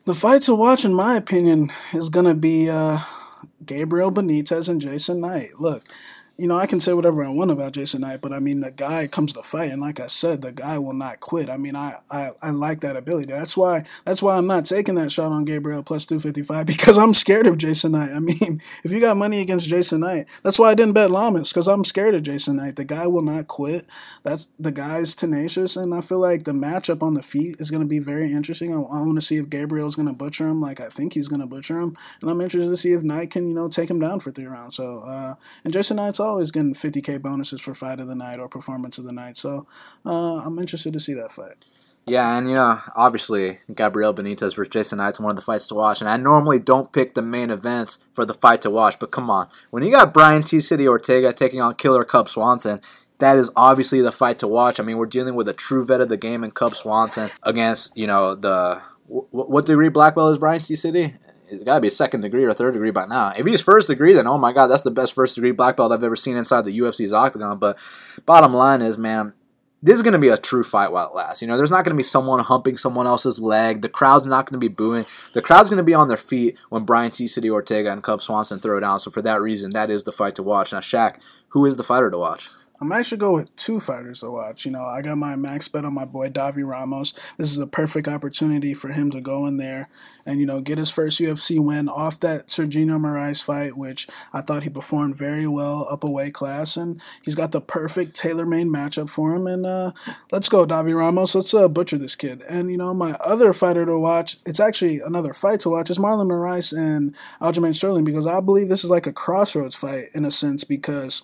The 0.03 0.13
fight 0.13 0.41
to 0.43 0.53
watch, 0.53 0.83
in 0.83 0.93
my 0.93 1.15
opinion, 1.15 1.71
is 1.93 2.09
going 2.09 2.25
to 2.25 2.35
be 2.35 2.69
uh, 2.69 2.99
Gabriel 3.65 4.11
Benitez 4.11 4.67
and 4.67 4.81
Jason 4.81 5.21
Knight. 5.21 5.51
Look, 5.57 5.83
you 6.37 6.47
know, 6.47 6.57
I 6.57 6.67
can 6.67 6.81
say 6.81 6.91
whatever 6.91 7.23
I 7.23 7.29
want 7.29 7.51
about 7.51 7.71
Jason 7.71 8.01
Knight, 8.01 8.19
but 8.19 8.33
I 8.33 8.39
mean, 8.39 8.59
the 8.59 8.71
guy 8.71 9.07
comes 9.07 9.31
to 9.33 9.41
fight, 9.41 9.71
and 9.71 9.81
like 9.81 10.01
I 10.01 10.07
said, 10.07 10.41
the 10.41 10.51
guy 10.51 10.77
will 10.77 10.93
not 10.93 11.21
quit. 11.21 11.49
I 11.49 11.55
mean, 11.55 11.77
I, 11.77 11.95
I, 12.11 12.31
I 12.41 12.49
like 12.49 12.81
that 12.81 12.97
ability. 12.97 13.31
That's 13.31 13.55
why 13.55 13.85
that's 14.03 14.21
why 14.21 14.37
I'm 14.37 14.47
not 14.47 14.65
taking 14.65 14.95
that 14.95 15.13
shot 15.13 15.31
on 15.31 15.45
Gabriel 15.45 15.81
plus 15.81 16.05
two 16.05 16.19
fifty 16.19 16.41
five 16.41 16.65
because 16.65 16.97
I'm 16.97 17.13
scared 17.13 17.47
of 17.47 17.57
Jason 17.57 17.93
Knight. 17.93 18.11
I 18.13 18.19
mean, 18.19 18.61
if 18.83 18.91
you 18.91 18.99
got 18.99 19.15
money 19.15 19.39
against 19.39 19.69
Jason 19.69 20.01
Knight, 20.01 20.25
that's 20.43 20.59
why 20.59 20.71
I 20.71 20.75
didn't 20.75 20.93
bet 20.93 21.09
Lamas 21.09 21.53
because 21.53 21.69
I'm 21.69 21.85
scared 21.85 22.15
of 22.15 22.23
Jason 22.23 22.57
Knight. 22.57 22.75
The 22.75 22.85
guy 22.85 23.07
will 23.07 23.21
not 23.21 23.47
quit. 23.47 23.85
That's 24.23 24.49
the 24.59 24.71
guy's 24.71 25.15
tenacious, 25.15 25.77
and 25.77 25.95
I 25.95 26.01
feel 26.01 26.19
like 26.19 26.43
the 26.43 26.51
matchup 26.51 27.01
on 27.01 27.13
the 27.13 27.23
feet 27.23 27.55
is 27.59 27.71
going 27.71 27.81
to 27.81 27.87
be 27.87 27.99
very 27.99 28.33
interesting. 28.33 28.73
I, 28.73 28.77
I 28.77 29.01
want 29.03 29.15
to 29.15 29.21
see 29.21 29.37
if 29.37 29.49
Gabriel 29.49 29.87
is 29.87 29.95
going 29.95 30.09
to 30.09 30.13
butcher 30.13 30.49
him, 30.49 30.59
like 30.59 30.81
I 30.81 30.89
think 30.89 31.13
he's 31.13 31.29
going 31.29 31.41
to 31.41 31.47
butcher 31.47 31.79
him, 31.79 31.95
and 32.19 32.29
I'm 32.29 32.41
interested 32.41 32.69
to 32.69 32.77
see 32.77 32.91
if 32.91 33.03
Knight 33.03 33.31
can, 33.31 33.47
you 33.47 33.53
know, 33.53 33.69
take 33.69 33.89
him 33.89 33.99
down 33.99 34.19
for 34.19 34.31
three 34.31 34.47
rounds. 34.47 34.75
So, 34.75 34.99
uh, 34.99 35.35
and 35.63 35.71
Jason 35.71 35.95
Knight's 35.95 36.19
always 36.25 36.51
getting 36.51 36.73
50k 36.73 37.21
bonuses 37.21 37.61
for 37.61 37.73
fight 37.73 37.99
of 37.99 38.07
the 38.07 38.15
night 38.15 38.39
or 38.39 38.49
performance 38.49 38.97
of 38.97 39.05
the 39.05 39.13
night. 39.13 39.37
So 39.37 39.67
uh, 40.05 40.37
I'm 40.37 40.59
interested 40.59 40.93
to 40.93 40.99
see 40.99 41.13
that 41.13 41.31
fight. 41.31 41.65
Yeah, 42.07 42.37
and 42.37 42.47
you 42.47 42.53
know, 42.53 42.81
obviously, 42.95 43.59
Gabriel 43.73 44.13
Benitez 44.13 44.55
versus 44.55 44.69
Jason 44.69 44.99
Knight's 44.99 45.19
one 45.19 45.31
of 45.31 45.35
the 45.35 45.41
fights 45.41 45.65
to 45.67 45.75
watch. 45.75 46.01
And 46.01 46.09
I 46.09 46.17
normally 46.17 46.59
don't 46.59 46.91
pick 46.91 47.15
the 47.15 47.23
main 47.23 47.49
events 47.49 47.97
for 48.13 48.25
the 48.25 48.35
fight 48.35 48.61
to 48.61 48.69
watch, 48.69 48.99
but 48.99 49.09
come 49.09 49.31
on. 49.31 49.49
When 49.71 49.81
you 49.81 49.91
got 49.91 50.13
Brian 50.13 50.43
T. 50.43 50.59
City 50.59 50.87
Ortega 50.87 51.33
taking 51.33 51.61
on 51.61 51.73
Killer 51.73 52.05
Cub 52.05 52.29
Swanson, 52.29 52.79
that 53.17 53.37
is 53.37 53.49
obviously 53.55 54.01
the 54.01 54.11
fight 54.11 54.37
to 54.39 54.47
watch. 54.47 54.79
I 54.79 54.83
mean, 54.83 54.97
we're 54.97 55.07
dealing 55.07 55.33
with 55.33 55.47
a 55.47 55.53
true 55.53 55.83
vet 55.83 56.01
of 56.01 56.09
the 56.09 56.17
game 56.17 56.43
in 56.43 56.51
Cub 56.51 56.75
Swanson 56.75 57.31
against, 57.43 57.95
you 57.97 58.07
know, 58.07 58.35
the. 58.35 58.81
What 59.07 59.67
degree 59.67 59.89
black 59.89 60.15
belt 60.15 60.31
is 60.31 60.39
Brian 60.39 60.61
T. 60.61 60.73
City? 60.75 61.13
It's 61.55 61.63
got 61.63 61.75
to 61.75 61.81
be 61.81 61.89
second 61.89 62.21
degree 62.21 62.43
or 62.43 62.53
third 62.53 62.73
degree 62.73 62.91
by 62.91 63.05
now. 63.05 63.33
If 63.35 63.45
he's 63.45 63.61
first 63.61 63.87
degree, 63.87 64.13
then 64.13 64.27
oh 64.27 64.37
my 64.37 64.53
god, 64.53 64.67
that's 64.67 64.83
the 64.83 64.91
best 64.91 65.13
first 65.13 65.35
degree 65.35 65.51
black 65.51 65.77
belt 65.77 65.91
I've 65.91 66.03
ever 66.03 66.15
seen 66.15 66.37
inside 66.37 66.65
the 66.65 66.77
UFC's 66.79 67.13
octagon. 67.13 67.57
But 67.57 67.77
bottom 68.25 68.53
line 68.53 68.81
is, 68.81 68.97
man, 68.97 69.33
this 69.81 69.97
is 69.97 70.01
going 70.01 70.13
to 70.13 70.19
be 70.19 70.29
a 70.29 70.37
true 70.37 70.63
fight 70.63 70.91
while 70.91 71.07
it 71.07 71.15
lasts. 71.15 71.41
You 71.41 71.47
know, 71.47 71.57
there's 71.57 71.69
not 71.69 71.85
going 71.85 71.93
to 71.93 71.97
be 71.97 72.03
someone 72.03 72.39
humping 72.39 72.75
someone 72.75 73.05
else's 73.05 73.39
leg. 73.39 73.81
The 73.81 73.89
crowd's 73.89 74.25
not 74.25 74.45
going 74.45 74.59
to 74.59 74.69
be 74.69 74.73
booing. 74.73 75.05
The 75.33 75.43
crowd's 75.43 75.69
going 75.69 75.77
to 75.77 75.83
be 75.83 75.93
on 75.93 76.07
their 76.07 76.17
feet 76.17 76.57
when 76.69 76.85
Brian 76.85 77.11
T. 77.11 77.27
City 77.27 77.51
Ortega 77.51 77.91
and 77.91 78.01
Cub 78.01 78.21
Swanson 78.23 78.57
throw 78.57 78.79
down. 78.79 78.99
So 78.99 79.11
for 79.11 79.21
that 79.21 79.41
reason, 79.41 79.71
that 79.71 79.91
is 79.91 80.03
the 80.03 80.11
fight 80.11 80.33
to 80.35 80.43
watch. 80.43 80.73
Now, 80.73 80.79
Shaq, 80.79 81.19
who 81.49 81.65
is 81.65 81.77
the 81.77 81.83
fighter 81.83 82.09
to 82.09 82.17
watch? 82.17 82.49
I'm 82.81 82.91
actually 82.91 83.17
go 83.17 83.33
with 83.33 83.55
two 83.55 83.79
fighters 83.79 84.19
to 84.19 84.31
watch. 84.31 84.65
You 84.65 84.71
know, 84.71 84.83
I 84.83 85.01
got 85.01 85.17
my 85.17 85.35
max 85.35 85.67
bet 85.67 85.85
on 85.85 85.93
my 85.93 86.05
boy 86.05 86.29
Davi 86.29 86.67
Ramos. 86.67 87.13
This 87.37 87.51
is 87.51 87.57
a 87.57 87.67
perfect 87.67 88.07
opportunity 88.07 88.73
for 88.73 88.89
him 88.89 89.11
to 89.11 89.21
go 89.21 89.45
in 89.45 89.57
there 89.57 89.89
and 90.25 90.39
you 90.39 90.45
know 90.45 90.59
get 90.59 90.77
his 90.77 90.89
first 90.89 91.19
UFC 91.19 91.63
win 91.63 91.87
off 91.87 92.19
that 92.19 92.47
Sergino 92.47 92.99
Moraes 92.99 93.43
fight, 93.43 93.77
which 93.77 94.07
I 94.33 94.41
thought 94.41 94.63
he 94.63 94.69
performed 94.69 95.15
very 95.15 95.47
well 95.47 95.87
up 95.89 96.03
a 96.03 96.09
weight 96.09 96.33
class, 96.33 96.75
and 96.75 97.01
he's 97.21 97.35
got 97.35 97.51
the 97.51 97.61
perfect 97.61 98.15
tailor-made 98.15 98.67
matchup 98.67 99.09
for 99.09 99.35
him. 99.35 99.47
And 99.47 99.65
uh, 99.65 99.91
let's 100.31 100.49
go, 100.49 100.65
Davi 100.65 100.97
Ramos. 100.97 101.35
Let's 101.35 101.53
uh, 101.53 101.67
butcher 101.67 101.97
this 101.97 102.15
kid. 102.15 102.41
And 102.49 102.71
you 102.71 102.77
know, 102.77 102.93
my 102.93 103.13
other 103.23 103.53
fighter 103.53 103.85
to 103.85 103.97
watch, 103.97 104.37
it's 104.45 104.59
actually 104.59 104.99
another 104.99 105.33
fight 105.33 105.61
to 105.61 105.69
watch, 105.69 105.89
is 105.89 105.97
Marlon 105.97 106.27
Moraes 106.27 106.75
and 106.75 107.15
Aljamain 107.41 107.75
Sterling 107.75 108.03
because 108.03 108.27
I 108.27 108.41
believe 108.41 108.69
this 108.69 108.83
is 108.83 108.89
like 108.89 109.07
a 109.07 109.13
crossroads 109.13 109.75
fight 109.75 110.05
in 110.13 110.25
a 110.25 110.31
sense 110.31 110.63
because 110.63 111.23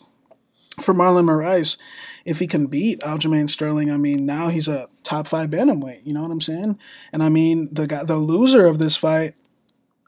for 0.79 0.93
Marlon 0.93 1.25
Moraes, 1.25 1.77
if 2.25 2.39
he 2.39 2.47
can 2.47 2.67
beat 2.67 2.99
Aljamain 3.01 3.49
Sterling, 3.49 3.91
I 3.91 3.97
mean, 3.97 4.25
now 4.25 4.49
he's 4.49 4.67
a 4.67 4.87
top 5.03 5.27
five 5.27 5.49
bantamweight. 5.49 6.05
You 6.05 6.13
know 6.13 6.21
what 6.21 6.31
I'm 6.31 6.41
saying? 6.41 6.79
And 7.11 7.21
I 7.23 7.29
mean, 7.29 7.73
the 7.73 7.87
guy, 7.87 8.03
the 8.03 8.15
loser 8.15 8.67
of 8.67 8.79
this 8.79 8.95
fight 8.95 9.33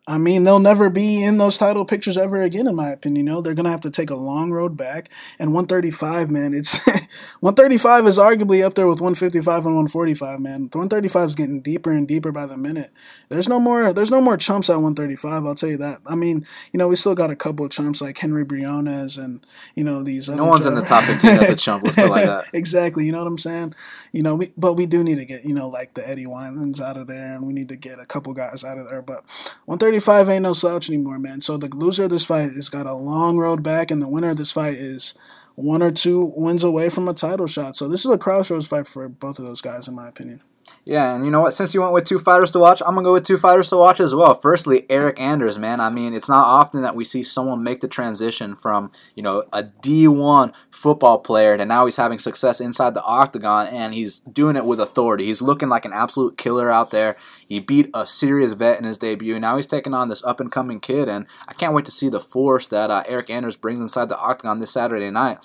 I 0.05 0.17
mean, 0.17 0.43
they'll 0.43 0.59
never 0.59 0.89
be 0.89 1.23
in 1.23 1.37
those 1.37 1.57
title 1.57 1.85
pictures 1.85 2.17
ever 2.17 2.41
again, 2.41 2.67
in 2.67 2.75
my 2.75 2.89
opinion. 2.89 3.25
You 3.25 3.31
know, 3.31 3.41
they're 3.41 3.53
gonna 3.53 3.69
have 3.71 3.81
to 3.81 3.89
take 3.89 4.09
a 4.09 4.15
long 4.15 4.51
road 4.51 4.75
back. 4.75 5.09
And 5.39 5.53
135, 5.53 6.29
man, 6.29 6.53
it's 6.53 6.85
135 7.39 8.07
is 8.07 8.17
arguably 8.17 8.61
up 8.65 8.73
there 8.73 8.87
with 8.87 8.99
155 8.99 9.65
and 9.65 9.75
145, 9.75 10.41
man. 10.41 10.63
135 10.63 11.29
is 11.29 11.35
getting 11.35 11.61
deeper 11.61 11.93
and 11.93 12.05
deeper 12.05 12.33
by 12.33 12.45
the 12.45 12.57
minute. 12.57 12.91
There's 13.29 13.47
no 13.47 13.61
more, 13.61 13.93
there's 13.93 14.11
no 14.11 14.19
more 14.19 14.35
chumps 14.35 14.69
at 14.69 14.75
135. 14.75 15.45
I'll 15.45 15.55
tell 15.55 15.69
you 15.69 15.77
that. 15.77 16.01
I 16.05 16.15
mean, 16.15 16.45
you 16.73 16.77
know, 16.77 16.89
we 16.89 16.97
still 16.97 17.15
got 17.15 17.31
a 17.31 17.35
couple 17.35 17.65
of 17.65 17.71
chumps 17.71 18.01
like 18.01 18.17
Henry 18.17 18.43
Briones 18.43 19.17
and 19.17 19.45
you 19.73 19.85
know 19.85 20.03
these. 20.03 20.27
No 20.27 20.45
one's 20.45 20.65
in 20.65 20.73
the 20.73 20.81
top 20.81 21.05
15 21.05 21.29
as 21.31 21.49
a 21.49 21.55
chump. 21.55 21.85
Let's 21.85 21.95
put 21.95 22.09
like 22.09 22.25
that. 22.25 22.45
exactly. 22.53 23.05
You 23.05 23.13
know 23.13 23.19
what 23.19 23.27
I'm 23.27 23.37
saying? 23.37 23.73
You 24.11 24.21
know, 24.21 24.35
we 24.35 24.51
but 24.57 24.73
we 24.73 24.85
do 24.85 25.01
need 25.01 25.19
to 25.19 25.25
get 25.25 25.45
you 25.45 25.53
know 25.53 25.69
like 25.69 25.93
the 25.93 26.05
Eddie 26.05 26.25
Winelands 26.25 26.81
out 26.81 26.97
of 26.97 27.07
there, 27.07 27.33
and 27.35 27.47
we 27.47 27.53
need 27.53 27.69
to 27.69 27.77
get 27.77 27.99
a 27.99 28.05
couple 28.05 28.33
guys 28.33 28.65
out 28.65 28.77
of 28.77 28.89
there. 28.89 29.01
But 29.01 29.23
135 29.65 29.92
35 29.93 30.29
ain't 30.29 30.41
no 30.41 30.53
slouch 30.53 30.89
anymore, 30.89 31.19
man. 31.19 31.39
So 31.41 31.55
the 31.55 31.67
loser 31.67 32.05
of 32.05 32.09
this 32.09 32.25
fight 32.25 32.53
has 32.53 32.67
got 32.67 32.87
a 32.87 32.95
long 32.95 33.37
road 33.37 33.61
back, 33.61 33.91
and 33.91 34.01
the 34.01 34.09
winner 34.09 34.31
of 34.31 34.37
this 34.37 34.51
fight 34.51 34.73
is 34.73 35.13
one 35.53 35.83
or 35.83 35.91
two 35.91 36.33
wins 36.35 36.63
away 36.63 36.89
from 36.89 37.07
a 37.07 37.13
title 37.13 37.45
shot. 37.45 37.75
So 37.75 37.87
this 37.87 38.03
is 38.03 38.09
a 38.09 38.17
crossroads 38.17 38.65
fight 38.65 38.87
for 38.87 39.07
both 39.07 39.37
of 39.37 39.45
those 39.45 39.61
guys, 39.61 39.87
in 39.87 39.93
my 39.93 40.07
opinion. 40.07 40.41
Yeah, 40.85 41.15
and 41.15 41.23
you 41.23 41.31
know 41.31 41.41
what? 41.41 41.53
Since 41.53 41.73
you 41.73 41.81
went 41.81 41.93
with 41.93 42.03
two 42.03 42.19
fighters 42.19 42.51
to 42.51 42.59
watch, 42.59 42.81
I'm 42.81 42.95
gonna 42.95 43.03
go 43.03 43.13
with 43.13 43.25
two 43.25 43.37
fighters 43.37 43.69
to 43.69 43.77
watch 43.77 43.99
as 43.99 44.13
well. 44.13 44.35
Firstly, 44.35 44.81
Eryk 44.89 45.19
Anders, 45.19 45.57
man. 45.57 45.79
I 45.79 45.89
mean, 45.89 46.13
it's 46.13 46.27
not 46.27 46.45
often 46.45 46.81
that 46.81 46.95
we 46.95 47.03
see 47.03 47.23
someone 47.23 47.63
make 47.63 47.79
the 47.79 47.87
transition 47.87 48.55
from 48.55 48.91
you 49.15 49.23
know 49.23 49.43
a 49.53 49.63
D1 49.63 50.53
football 50.69 51.19
player 51.19 51.57
to 51.57 51.65
now 51.65 51.85
he's 51.85 51.95
having 51.95 52.19
success 52.19 52.59
inside 52.59 52.93
the 52.93 53.03
octagon, 53.03 53.67
and 53.67 53.93
he's 53.93 54.19
doing 54.19 54.55
it 54.55 54.65
with 54.65 54.79
authority. 54.79 55.25
He's 55.25 55.41
looking 55.41 55.69
like 55.69 55.85
an 55.85 55.93
absolute 55.93 56.37
killer 56.37 56.69
out 56.69 56.91
there. 56.91 57.15
He 57.47 57.59
beat 57.59 57.89
a 57.93 58.05
serious 58.05 58.53
vet 58.53 58.77
in 58.77 58.83
his 58.83 58.97
debut. 58.97 59.39
Now 59.39 59.55
he's 59.55 59.67
taking 59.67 59.93
on 59.93 60.09
this 60.09 60.23
up 60.23 60.39
and 60.39 60.51
coming 60.51 60.79
kid, 60.79 61.07
and 61.07 61.27
I 61.47 61.53
can't 61.53 61.73
wait 61.73 61.85
to 61.85 61.91
see 61.91 62.09
the 62.09 62.19
force 62.19 62.67
that 62.67 62.91
uh, 62.91 63.03
Eryk 63.03 63.29
Anders 63.29 63.55
brings 63.55 63.79
inside 63.79 64.09
the 64.09 64.19
octagon 64.19 64.59
this 64.59 64.71
Saturday 64.71 65.11
night. 65.11 65.37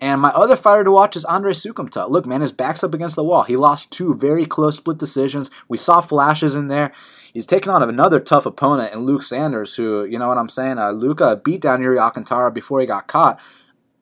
And 0.00 0.20
my 0.20 0.30
other 0.30 0.56
fighter 0.56 0.84
to 0.84 0.90
watch 0.90 1.16
is 1.16 1.24
Andre 1.24 1.52
Soukhamthath. 1.52 2.10
Look, 2.10 2.26
man, 2.26 2.40
his 2.40 2.52
back's 2.52 2.84
up 2.84 2.94
against 2.94 3.16
the 3.16 3.24
wall. 3.24 3.44
He 3.44 3.56
lost 3.56 3.90
two 3.90 4.14
very 4.14 4.44
close 4.44 4.76
split 4.76 4.98
decisions. 4.98 5.50
We 5.68 5.78
saw 5.78 6.00
flashes 6.00 6.54
in 6.54 6.68
there. 6.68 6.92
He's 7.32 7.46
taking 7.46 7.72
on 7.72 7.82
another 7.82 8.20
tough 8.20 8.46
opponent 8.46 8.92
in 8.92 9.00
Luke 9.00 9.22
Sanders, 9.22 9.76
who, 9.76 10.04
you 10.04 10.18
know 10.18 10.28
what 10.28 10.38
I'm 10.38 10.48
saying? 10.48 10.78
Uh, 10.78 10.90
Luca 10.90 11.40
beat 11.42 11.62
down 11.62 11.82
Yuri 11.82 11.98
Alcantara 11.98 12.50
before 12.52 12.80
he 12.80 12.86
got 12.86 13.08
caught. 13.08 13.40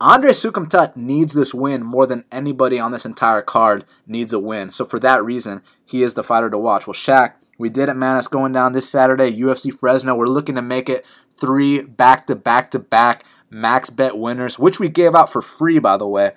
Andre 0.02 0.31
Soukhamthath 0.32 0.97
needs 0.97 1.32
this 1.32 1.55
win 1.55 1.85
more 1.85 2.06
than 2.06 2.24
anybody 2.32 2.81
on 2.81 2.90
this 2.90 3.06
entire 3.06 3.40
card 3.40 3.85
needs 4.06 4.32
a 4.32 4.40
win. 4.40 4.70
So 4.70 4.85
for 4.85 4.98
that 4.98 5.24
reason, 5.24 5.62
he 5.85 6.02
is 6.02 6.14
the 6.14 6.24
fighter 6.24 6.51
to 6.51 6.59
watch. 6.59 6.89
Well, 6.89 6.94
Shaq, 6.94 7.35
we 7.56 7.70
did 7.70 7.89
it, 7.89 7.94
man. 7.94 8.16
It's 8.16 8.27
going 8.27 8.51
down 8.51 8.73
this 8.73 8.90
Saturday, 8.90 9.31
UFC 9.31 9.73
Fresno. 9.73 10.16
We're 10.16 10.27
looking 10.27 10.56
to 10.56 10.62
make 10.62 10.89
it 10.89 11.06
three 11.36 11.82
back 11.82 12.27
to 12.27 12.35
back 12.35 12.73
to 12.73 12.81
back 12.81 13.24
max 13.52 13.90
bet 13.90 14.18
winners, 14.18 14.58
which 14.58 14.80
we 14.80 14.88
gave 14.88 15.14
out 15.14 15.30
for 15.30 15.42
free, 15.42 15.78
by 15.78 15.96
the 15.96 16.08
way. 16.08 16.32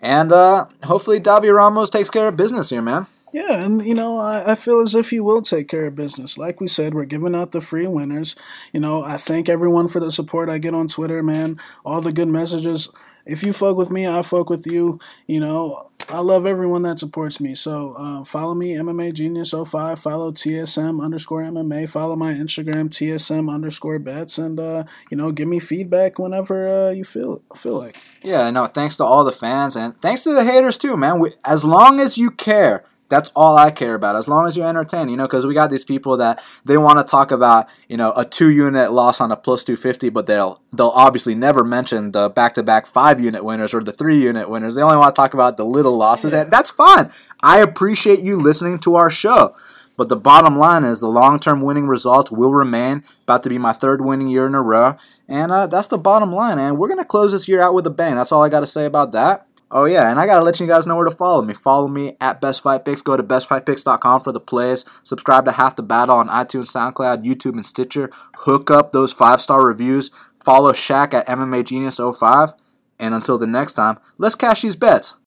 And 0.00 0.32
uh, 0.32 0.66
hopefully, 0.84 1.20
Davi 1.20 1.54
Ramos 1.54 1.90
takes 1.90 2.10
care 2.10 2.28
of 2.28 2.36
business 2.36 2.70
here, 2.70 2.82
man. 2.82 3.06
Yeah, 3.32 3.64
and 3.64 3.84
you 3.84 3.94
know, 3.94 4.18
I, 4.18 4.52
I 4.52 4.54
feel 4.54 4.80
as 4.80 4.94
if 4.94 5.10
he 5.10 5.18
will 5.18 5.40
take 5.40 5.66
care 5.68 5.86
of 5.86 5.94
business. 5.94 6.36
Like 6.36 6.60
we 6.60 6.66
said, 6.66 6.92
we're 6.92 7.06
giving 7.06 7.34
out 7.34 7.52
the 7.52 7.62
free 7.62 7.86
winners. 7.86 8.36
You 8.72 8.80
know, 8.80 9.02
I 9.02 9.16
thank 9.16 9.48
everyone 9.48 9.88
for 9.88 10.00
the 10.00 10.10
support 10.10 10.50
I 10.50 10.58
get 10.58 10.74
on 10.74 10.86
Twitter, 10.86 11.22
man. 11.22 11.58
All 11.84 12.02
the 12.02 12.12
good 12.12 12.28
messages. 12.28 12.90
If 13.24 13.42
you 13.42 13.52
fuck 13.52 13.76
with 13.76 13.90
me, 13.90 14.06
I 14.06 14.22
fuck 14.22 14.50
with 14.50 14.66
you. 14.66 14.98
You 15.26 15.40
know, 15.40 15.90
I 16.08 16.20
love 16.20 16.46
everyone 16.46 16.82
that 16.82 16.98
supports 16.98 17.40
me. 17.40 17.54
So 17.54 17.94
uh, 17.96 18.24
follow 18.24 18.54
me, 18.54 18.74
MMA 18.74 19.14
Genius 19.14 19.52
05. 19.52 19.98
Follow 19.98 20.32
TSM 20.32 21.02
underscore 21.02 21.42
MMA. 21.42 21.88
Follow 21.88 22.16
my 22.16 22.32
Instagram, 22.32 22.88
TSM 22.88 23.52
underscore 23.52 23.98
bets. 23.98 24.38
And, 24.38 24.58
uh, 24.58 24.84
you 25.10 25.16
know, 25.16 25.32
give 25.32 25.48
me 25.48 25.60
feedback 25.60 26.18
whenever 26.18 26.68
uh, 26.68 26.90
you 26.90 27.04
feel 27.04 27.42
feel 27.54 27.78
like. 27.78 27.96
Yeah, 28.22 28.50
no, 28.50 28.66
thanks 28.66 28.96
to 28.96 29.04
all 29.04 29.24
the 29.24 29.32
fans. 29.32 29.76
And 29.76 30.00
thanks 30.00 30.22
to 30.22 30.34
the 30.34 30.44
haters, 30.44 30.78
too, 30.78 30.96
man. 30.96 31.18
We, 31.18 31.32
as 31.44 31.64
long 31.64 32.00
as 32.00 32.18
you 32.18 32.30
care, 32.30 32.84
That's 33.12 33.30
all 33.36 33.58
I 33.58 33.70
care 33.70 33.94
about. 33.94 34.16
As 34.16 34.26
long 34.26 34.46
as 34.46 34.56
you 34.56 34.62
entertain, 34.62 35.10
you 35.10 35.18
know, 35.18 35.26
because 35.26 35.46
we 35.46 35.52
got 35.52 35.70
these 35.70 35.84
people 35.84 36.16
that 36.16 36.42
they 36.64 36.78
want 36.78 36.98
to 36.98 37.04
talk 37.04 37.30
about, 37.30 37.68
you 37.86 37.98
know, 37.98 38.14
a 38.16 38.24
two 38.24 38.48
unit 38.48 38.90
loss 38.90 39.20
on 39.20 39.30
a 39.30 39.36
plus 39.36 39.64
250, 39.64 40.08
but 40.08 40.26
they'll 40.26 40.62
they'll 40.72 40.88
obviously 40.88 41.34
never 41.34 41.62
mention 41.62 42.12
the 42.12 42.30
back 42.30 42.54
to 42.54 42.62
back 42.62 42.86
five 42.86 43.20
unit 43.20 43.44
winners 43.44 43.74
or 43.74 43.82
the 43.82 43.92
three 43.92 44.18
unit 44.18 44.48
winners. 44.48 44.76
They 44.76 44.80
only 44.80 44.96
want 44.96 45.14
to 45.14 45.20
talk 45.20 45.34
about 45.34 45.58
the 45.58 45.66
little 45.66 45.94
losses, 45.94 46.32
and 46.32 46.50
that's 46.50 46.70
fine. 46.70 47.12
I 47.42 47.58
appreciate 47.58 48.20
you 48.20 48.36
listening 48.36 48.78
to 48.78 48.94
our 48.94 49.10
show. 49.10 49.54
But 49.98 50.08
the 50.08 50.16
bottom 50.16 50.56
line 50.56 50.84
is 50.84 51.00
the 51.00 51.06
long 51.06 51.38
term 51.38 51.60
winning 51.60 51.86
results 51.86 52.32
will 52.32 52.54
remain. 52.54 53.04
About 53.24 53.42
to 53.42 53.50
be 53.50 53.58
my 53.58 53.74
third 53.74 54.02
winning 54.02 54.28
year 54.28 54.46
in 54.46 54.54
a 54.54 54.62
row. 54.62 54.96
And 55.28 55.52
uh, 55.52 55.66
that's 55.66 55.88
the 55.88 55.98
bottom 55.98 56.32
line. 56.32 56.58
And 56.58 56.78
we're 56.78 56.88
going 56.88 56.98
to 56.98 57.04
close 57.04 57.32
this 57.32 57.46
year 57.46 57.60
out 57.60 57.74
with 57.74 57.86
a 57.86 57.90
bang. 57.90 58.14
That's 58.14 58.32
all 58.32 58.42
I 58.42 58.48
got 58.48 58.60
to 58.60 58.66
say 58.66 58.86
about 58.86 59.12
that. 59.12 59.46
Oh, 59.74 59.86
yeah, 59.86 60.10
and 60.10 60.20
I 60.20 60.26
got 60.26 60.36
to 60.36 60.44
let 60.44 60.60
you 60.60 60.66
guys 60.66 60.86
know 60.86 60.96
where 60.96 61.08
to 61.08 61.16
follow 61.16 61.40
me. 61.40 61.54
Follow 61.54 61.88
me 61.88 62.14
at 62.20 62.42
Best 62.42 62.62
Fight 62.62 62.84
Picks. 62.84 63.00
Go 63.00 63.16
to 63.16 63.22
bestfightpicks.com 63.22 64.20
for 64.20 64.30
the 64.30 64.38
plays. 64.38 64.84
Subscribe 65.02 65.46
to 65.46 65.52
Half 65.52 65.76
the 65.76 65.82
Battle 65.82 66.16
on 66.16 66.28
iTunes, 66.28 66.66
SoundCloud, 66.66 67.24
YouTube, 67.24 67.54
and 67.54 67.64
Stitcher. 67.64 68.10
Hook 68.40 68.70
up 68.70 68.92
those 68.92 69.14
five 69.14 69.40
star 69.40 69.64
reviews. 69.64 70.10
Follow 70.44 70.72
Shaq 70.72 71.14
at 71.14 71.26
MMA 71.26 71.64
Genius 71.64 71.98
05. 71.98 72.52
And 72.98 73.14
until 73.14 73.38
the 73.38 73.46
next 73.46 73.72
time, 73.72 73.98
let's 74.18 74.34
cash 74.34 74.60
these 74.60 74.76
bets. 74.76 75.14